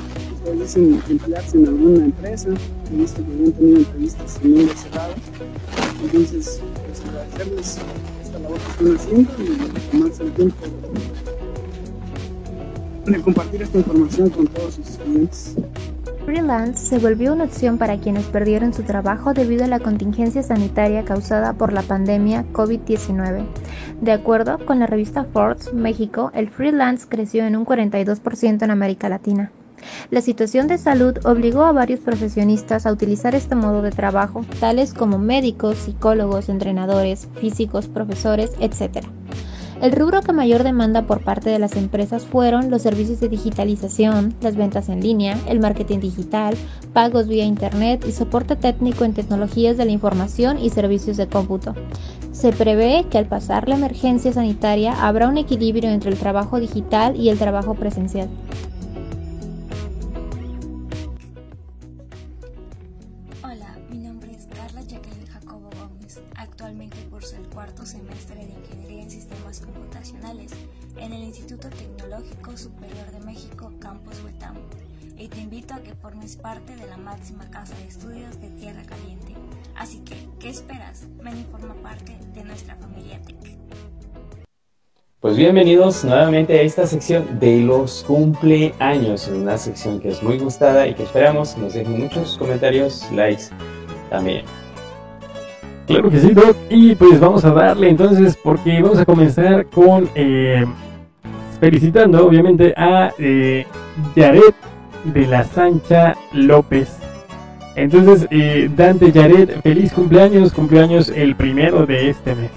dicen 0.52 1.02
emplearse 1.08 1.56
en 1.56 1.66
alguna 1.66 2.04
empresa. 2.04 2.48
He 2.92 2.96
visto 2.96 3.24
que 3.24 3.32
habían 3.32 3.52
tenido 3.52 3.78
entrevistas 3.78 4.38
en 4.42 4.54
mundo 4.54 4.72
cerrado. 4.74 5.14
Entonces, 6.02 6.60
pues 6.86 7.00
agradecerles 7.08 7.78
esta 8.22 8.38
labor 8.38 8.58
que 8.58 8.70
están 8.70 8.96
haciendo 8.96 9.32
y 9.38 9.90
tomarse 9.90 10.22
el 10.22 10.32
tiempo 10.32 10.66
de 13.06 13.20
compartir 13.20 13.62
esta 13.62 13.78
información 13.78 14.30
con 14.30 14.46
todos 14.46 14.74
sus 14.74 14.88
estudiantes. 14.88 15.54
Freelance 16.24 16.86
se 16.86 16.98
volvió 16.98 17.34
una 17.34 17.44
opción 17.44 17.76
para 17.76 17.98
quienes 17.98 18.24
perdieron 18.24 18.72
su 18.72 18.82
trabajo 18.82 19.34
debido 19.34 19.64
a 19.64 19.68
la 19.68 19.80
contingencia 19.80 20.42
sanitaria 20.42 21.04
causada 21.04 21.52
por 21.52 21.74
la 21.74 21.82
pandemia 21.82 22.46
COVID-19. 22.52 23.44
De 24.00 24.12
acuerdo 24.12 24.58
con 24.64 24.78
la 24.78 24.86
revista 24.86 25.24
Forbes 25.24 25.74
México, 25.74 26.30
el 26.34 26.48
freelance 26.48 27.06
creció 27.08 27.44
en 27.44 27.56
un 27.56 27.66
42% 27.66 28.62
en 28.62 28.70
América 28.70 29.10
Latina. 29.10 29.52
La 30.10 30.22
situación 30.22 30.66
de 30.66 30.78
salud 30.78 31.18
obligó 31.26 31.64
a 31.64 31.72
varios 31.72 32.00
profesionistas 32.00 32.86
a 32.86 32.92
utilizar 32.92 33.34
este 33.34 33.54
modo 33.54 33.82
de 33.82 33.90
trabajo, 33.90 34.46
tales 34.60 34.94
como 34.94 35.18
médicos, 35.18 35.76
psicólogos, 35.76 36.48
entrenadores, 36.48 37.28
físicos, 37.34 37.86
profesores, 37.86 38.52
etc. 38.60 39.04
El 39.82 39.92
rubro 39.92 40.22
que 40.22 40.32
mayor 40.32 40.62
demanda 40.62 41.06
por 41.06 41.22
parte 41.22 41.50
de 41.50 41.58
las 41.58 41.76
empresas 41.76 42.24
fueron 42.24 42.70
los 42.70 42.82
servicios 42.82 43.20
de 43.20 43.28
digitalización, 43.28 44.34
las 44.40 44.56
ventas 44.56 44.88
en 44.88 45.00
línea, 45.00 45.38
el 45.48 45.60
marketing 45.60 45.98
digital, 45.98 46.56
pagos 46.92 47.26
vía 47.26 47.44
Internet 47.44 48.04
y 48.08 48.12
soporte 48.12 48.56
técnico 48.56 49.04
en 49.04 49.14
tecnologías 49.14 49.76
de 49.76 49.84
la 49.84 49.90
información 49.90 50.58
y 50.58 50.70
servicios 50.70 51.16
de 51.16 51.26
cómputo. 51.26 51.74
Se 52.32 52.52
prevé 52.52 53.04
que 53.10 53.18
al 53.18 53.26
pasar 53.26 53.68
la 53.68 53.76
emergencia 53.76 54.32
sanitaria 54.32 55.06
habrá 55.06 55.28
un 55.28 55.38
equilibrio 55.38 55.90
entre 55.90 56.10
el 56.10 56.18
trabajo 56.18 56.60
digital 56.60 57.16
y 57.16 57.28
el 57.28 57.38
trabajo 57.38 57.74
presencial. 57.74 58.28
Parte 76.36 76.74
de 76.76 76.86
la 76.86 76.96
máxima 76.96 77.44
casa 77.50 77.74
de 77.76 77.86
estudios 77.88 78.40
de 78.40 78.48
Tierra 78.50 78.82
Caliente. 78.86 79.34
Así 79.76 79.98
que, 80.00 80.16
¿qué 80.38 80.48
esperas? 80.48 81.06
Ven 81.22 81.38
y 81.38 81.44
forma 81.44 81.74
parte 81.74 82.16
de 82.34 82.44
nuestra 82.44 82.76
familia 82.76 83.20
TEC. 83.22 83.56
Pues 85.20 85.36
bienvenidos 85.36 86.04
nuevamente 86.04 86.58
a 86.58 86.62
esta 86.62 86.86
sección 86.86 87.38
de 87.38 87.60
los 87.60 88.04
cumpleaños, 88.04 89.28
una 89.28 89.56
sección 89.56 90.00
que 90.00 90.10
es 90.10 90.22
muy 90.22 90.38
gustada 90.38 90.86
y 90.86 90.94
que 90.94 91.04
esperamos 91.04 91.56
nos 91.56 91.74
dejen 91.74 91.98
muchos 91.98 92.36
comentarios, 92.36 93.10
likes 93.12 93.44
también. 94.10 94.44
Claro 95.86 96.10
que 96.10 96.20
sí, 96.20 96.32
Doc. 96.32 96.56
Y 96.70 96.94
pues 96.94 97.20
vamos 97.20 97.44
a 97.44 97.50
darle 97.52 97.90
entonces, 97.90 98.36
porque 98.42 98.80
vamos 98.82 98.98
a 98.98 99.04
comenzar 99.04 99.66
con 99.66 100.08
eh, 100.14 100.64
felicitando, 101.60 102.26
obviamente, 102.26 102.74
a 102.76 103.12
eh, 103.18 103.66
Yaret 104.16 104.54
de 105.04 105.26
la 105.26 105.44
Sancha 105.44 106.16
López. 106.32 106.96
Entonces, 107.76 108.26
eh, 108.30 108.70
Dante 108.74 109.10
Yaret, 109.10 109.60
feliz 109.62 109.92
cumpleaños, 109.92 110.52
cumpleaños 110.52 111.08
el 111.08 111.34
primero 111.34 111.86
de 111.86 112.10
este 112.10 112.34
mes. 112.34 112.50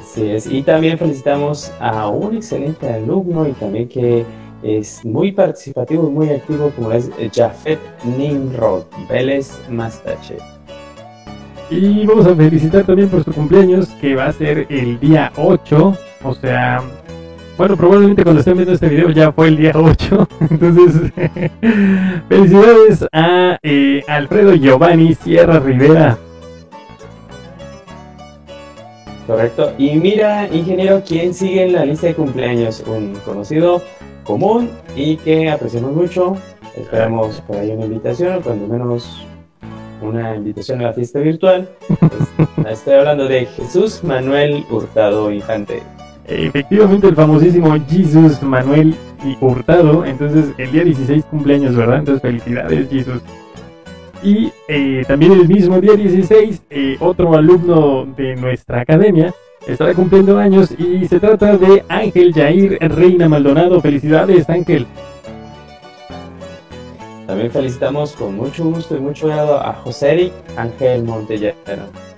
Así 0.00 0.30
es, 0.30 0.46
y 0.46 0.62
también 0.62 0.98
felicitamos 0.98 1.72
a 1.80 2.08
un 2.08 2.36
excelente 2.36 2.88
alumno 2.88 3.48
y 3.48 3.52
también 3.52 3.88
que 3.88 4.24
es 4.62 5.04
muy 5.04 5.32
participativo 5.32 6.08
y 6.08 6.10
muy 6.10 6.30
activo 6.30 6.70
como 6.76 6.92
es 6.92 7.10
Jafet 7.34 7.78
Nimrod 8.04 8.84
Vélez 9.08 9.58
Mastache. 9.68 10.36
Y 11.70 12.04
vamos 12.04 12.26
a 12.26 12.34
felicitar 12.34 12.84
también 12.84 13.08
por 13.08 13.24
su 13.24 13.32
cumpleaños, 13.32 13.88
que 14.00 14.14
va 14.14 14.26
a 14.26 14.32
ser 14.32 14.66
el 14.68 15.00
día 15.00 15.32
8. 15.36 15.96
O 16.22 16.34
sea, 16.34 16.82
bueno, 17.56 17.76
probablemente 17.76 18.22
cuando 18.22 18.40
estén 18.40 18.56
viendo 18.56 18.72
este 18.72 18.88
video 18.88 19.10
ya 19.10 19.32
fue 19.32 19.48
el 19.48 19.56
día 19.56 19.72
8. 19.74 20.28
Entonces, 20.50 21.12
felicidades 22.28 23.06
a 23.12 23.58
eh, 23.62 24.02
Alfredo 24.08 24.54
Giovanni 24.54 25.14
Sierra 25.14 25.60
Rivera. 25.60 26.18
Correcto. 29.26 29.72
Y 29.78 29.94
mira, 29.96 30.48
ingeniero, 30.48 31.02
¿quién 31.06 31.32
sigue 31.32 31.64
en 31.64 31.74
la 31.74 31.84
lista 31.84 32.08
de 32.08 32.14
cumpleaños? 32.14 32.82
Un 32.86 33.14
conocido 33.24 33.82
común 34.24 34.70
y 34.96 35.16
que 35.16 35.50
apreciamos 35.50 35.94
mucho. 35.94 36.36
Esperamos 36.76 37.40
por 37.42 37.58
ahí 37.58 37.70
una 37.70 37.84
invitación, 37.84 38.40
cuando 38.42 38.66
menos 38.66 39.26
una 40.00 40.34
invitación 40.34 40.80
a 40.80 40.84
la 40.84 40.92
fiesta 40.92 41.20
virtual. 41.20 41.68
Estoy 42.68 42.94
hablando 42.94 43.28
de 43.28 43.46
Jesús 43.46 44.02
Manuel 44.02 44.64
Hurtado 44.70 45.30
Infante. 45.30 45.82
Efectivamente, 46.26 47.08
el 47.08 47.16
famosísimo 47.16 47.74
Jesús 47.88 48.42
Manuel 48.42 48.94
Hurtado. 49.40 50.04
Entonces, 50.04 50.46
el 50.58 50.72
día 50.72 50.84
16 50.84 51.24
cumpleaños, 51.24 51.76
¿verdad? 51.76 51.98
Entonces, 51.98 52.22
felicidades, 52.22 52.88
Jesús. 52.88 53.20
Y 54.22 54.52
eh, 54.68 55.04
también 55.06 55.32
el 55.32 55.48
mismo 55.48 55.80
día 55.80 55.94
16, 55.94 56.62
eh, 56.70 56.96
otro 57.00 57.34
alumno 57.34 58.06
de 58.16 58.36
nuestra 58.36 58.80
academia 58.80 59.34
estará 59.66 59.94
cumpliendo 59.94 60.38
años 60.38 60.72
y 60.78 61.06
se 61.06 61.20
trata 61.20 61.56
de 61.56 61.84
Ángel 61.88 62.32
Jair 62.32 62.78
Reina 62.80 63.28
Maldonado. 63.28 63.80
Felicidades, 63.80 64.48
Ángel. 64.48 64.86
También 67.26 67.50
felicitamos 67.50 68.12
con 68.12 68.36
mucho 68.36 68.64
gusto 68.64 68.96
y 68.96 69.00
mucho 69.00 69.28
grado 69.28 69.58
a 69.58 69.72
José 69.72 70.12
Eric 70.12 70.32
Ángel 70.56 71.02
Montellano. 71.04 72.11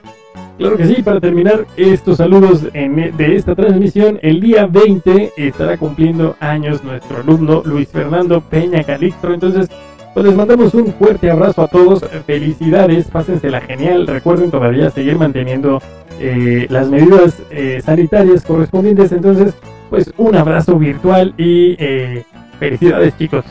Claro 0.59 0.76
que 0.76 0.86
sí, 0.86 1.02
para 1.02 1.20
terminar 1.20 1.66
estos 1.76 2.18
saludos 2.18 2.72
de 2.72 3.36
esta 3.36 3.56
transmisión, 3.56 4.20
el 4.22 4.40
día 4.40 4.66
20 4.66 5.32
estará 5.36 5.76
cumpliendo 5.76 6.36
años 6.39 6.85
nuestro 6.85 7.18
alumno 7.18 7.62
Luis 7.64 7.89
Fernando 7.89 8.40
Peña 8.40 8.85
Calixto. 8.85 9.35
Entonces, 9.35 9.68
pues 10.14 10.26
les 10.26 10.36
mandamos 10.36 10.72
un 10.74 10.93
fuerte 10.93 11.28
abrazo 11.28 11.62
a 11.62 11.66
todos, 11.66 12.05
felicidades, 12.24 13.09
pásensela 13.09 13.60
genial. 13.60 14.06
Recuerden 14.06 14.52
todavía 14.52 14.90
seguir 14.90 15.16
manteniendo 15.16 15.82
eh, 16.20 16.68
las 16.70 16.89
medidas 16.89 17.43
eh, 17.51 17.82
sanitarias 17.85 18.44
correspondientes. 18.44 19.10
Entonces, 19.10 19.55
pues 19.90 20.14
un 20.16 20.36
abrazo 20.36 20.78
virtual 20.78 21.35
y 21.36 21.74
eh, 21.81 22.24
felicidades, 22.60 23.18
chicos. 23.18 23.44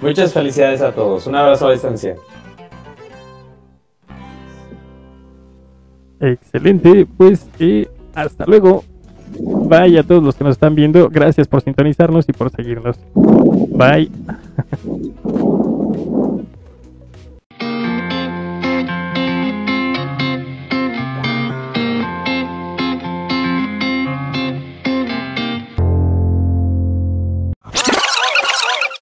Muchas 0.00 0.32
felicidades 0.32 0.80
a 0.80 0.92
todos. 0.92 1.26
Un 1.26 1.34
abrazo 1.34 1.68
a 1.68 1.72
distancia. 1.72 2.16
Excelente, 6.20 7.06
pues 7.16 7.46
hasta 8.14 8.46
luego. 8.46 8.84
Bye 9.38 9.98
a 9.98 10.02
todos 10.02 10.22
los 10.22 10.34
que 10.34 10.44
nos 10.44 10.52
están 10.52 10.74
viendo. 10.74 11.08
Gracias 11.08 11.46
por 11.46 11.62
sintonizarnos 11.62 12.28
y 12.28 12.32
por 12.32 12.50
seguirnos. 12.50 12.98
Bye. 13.14 14.10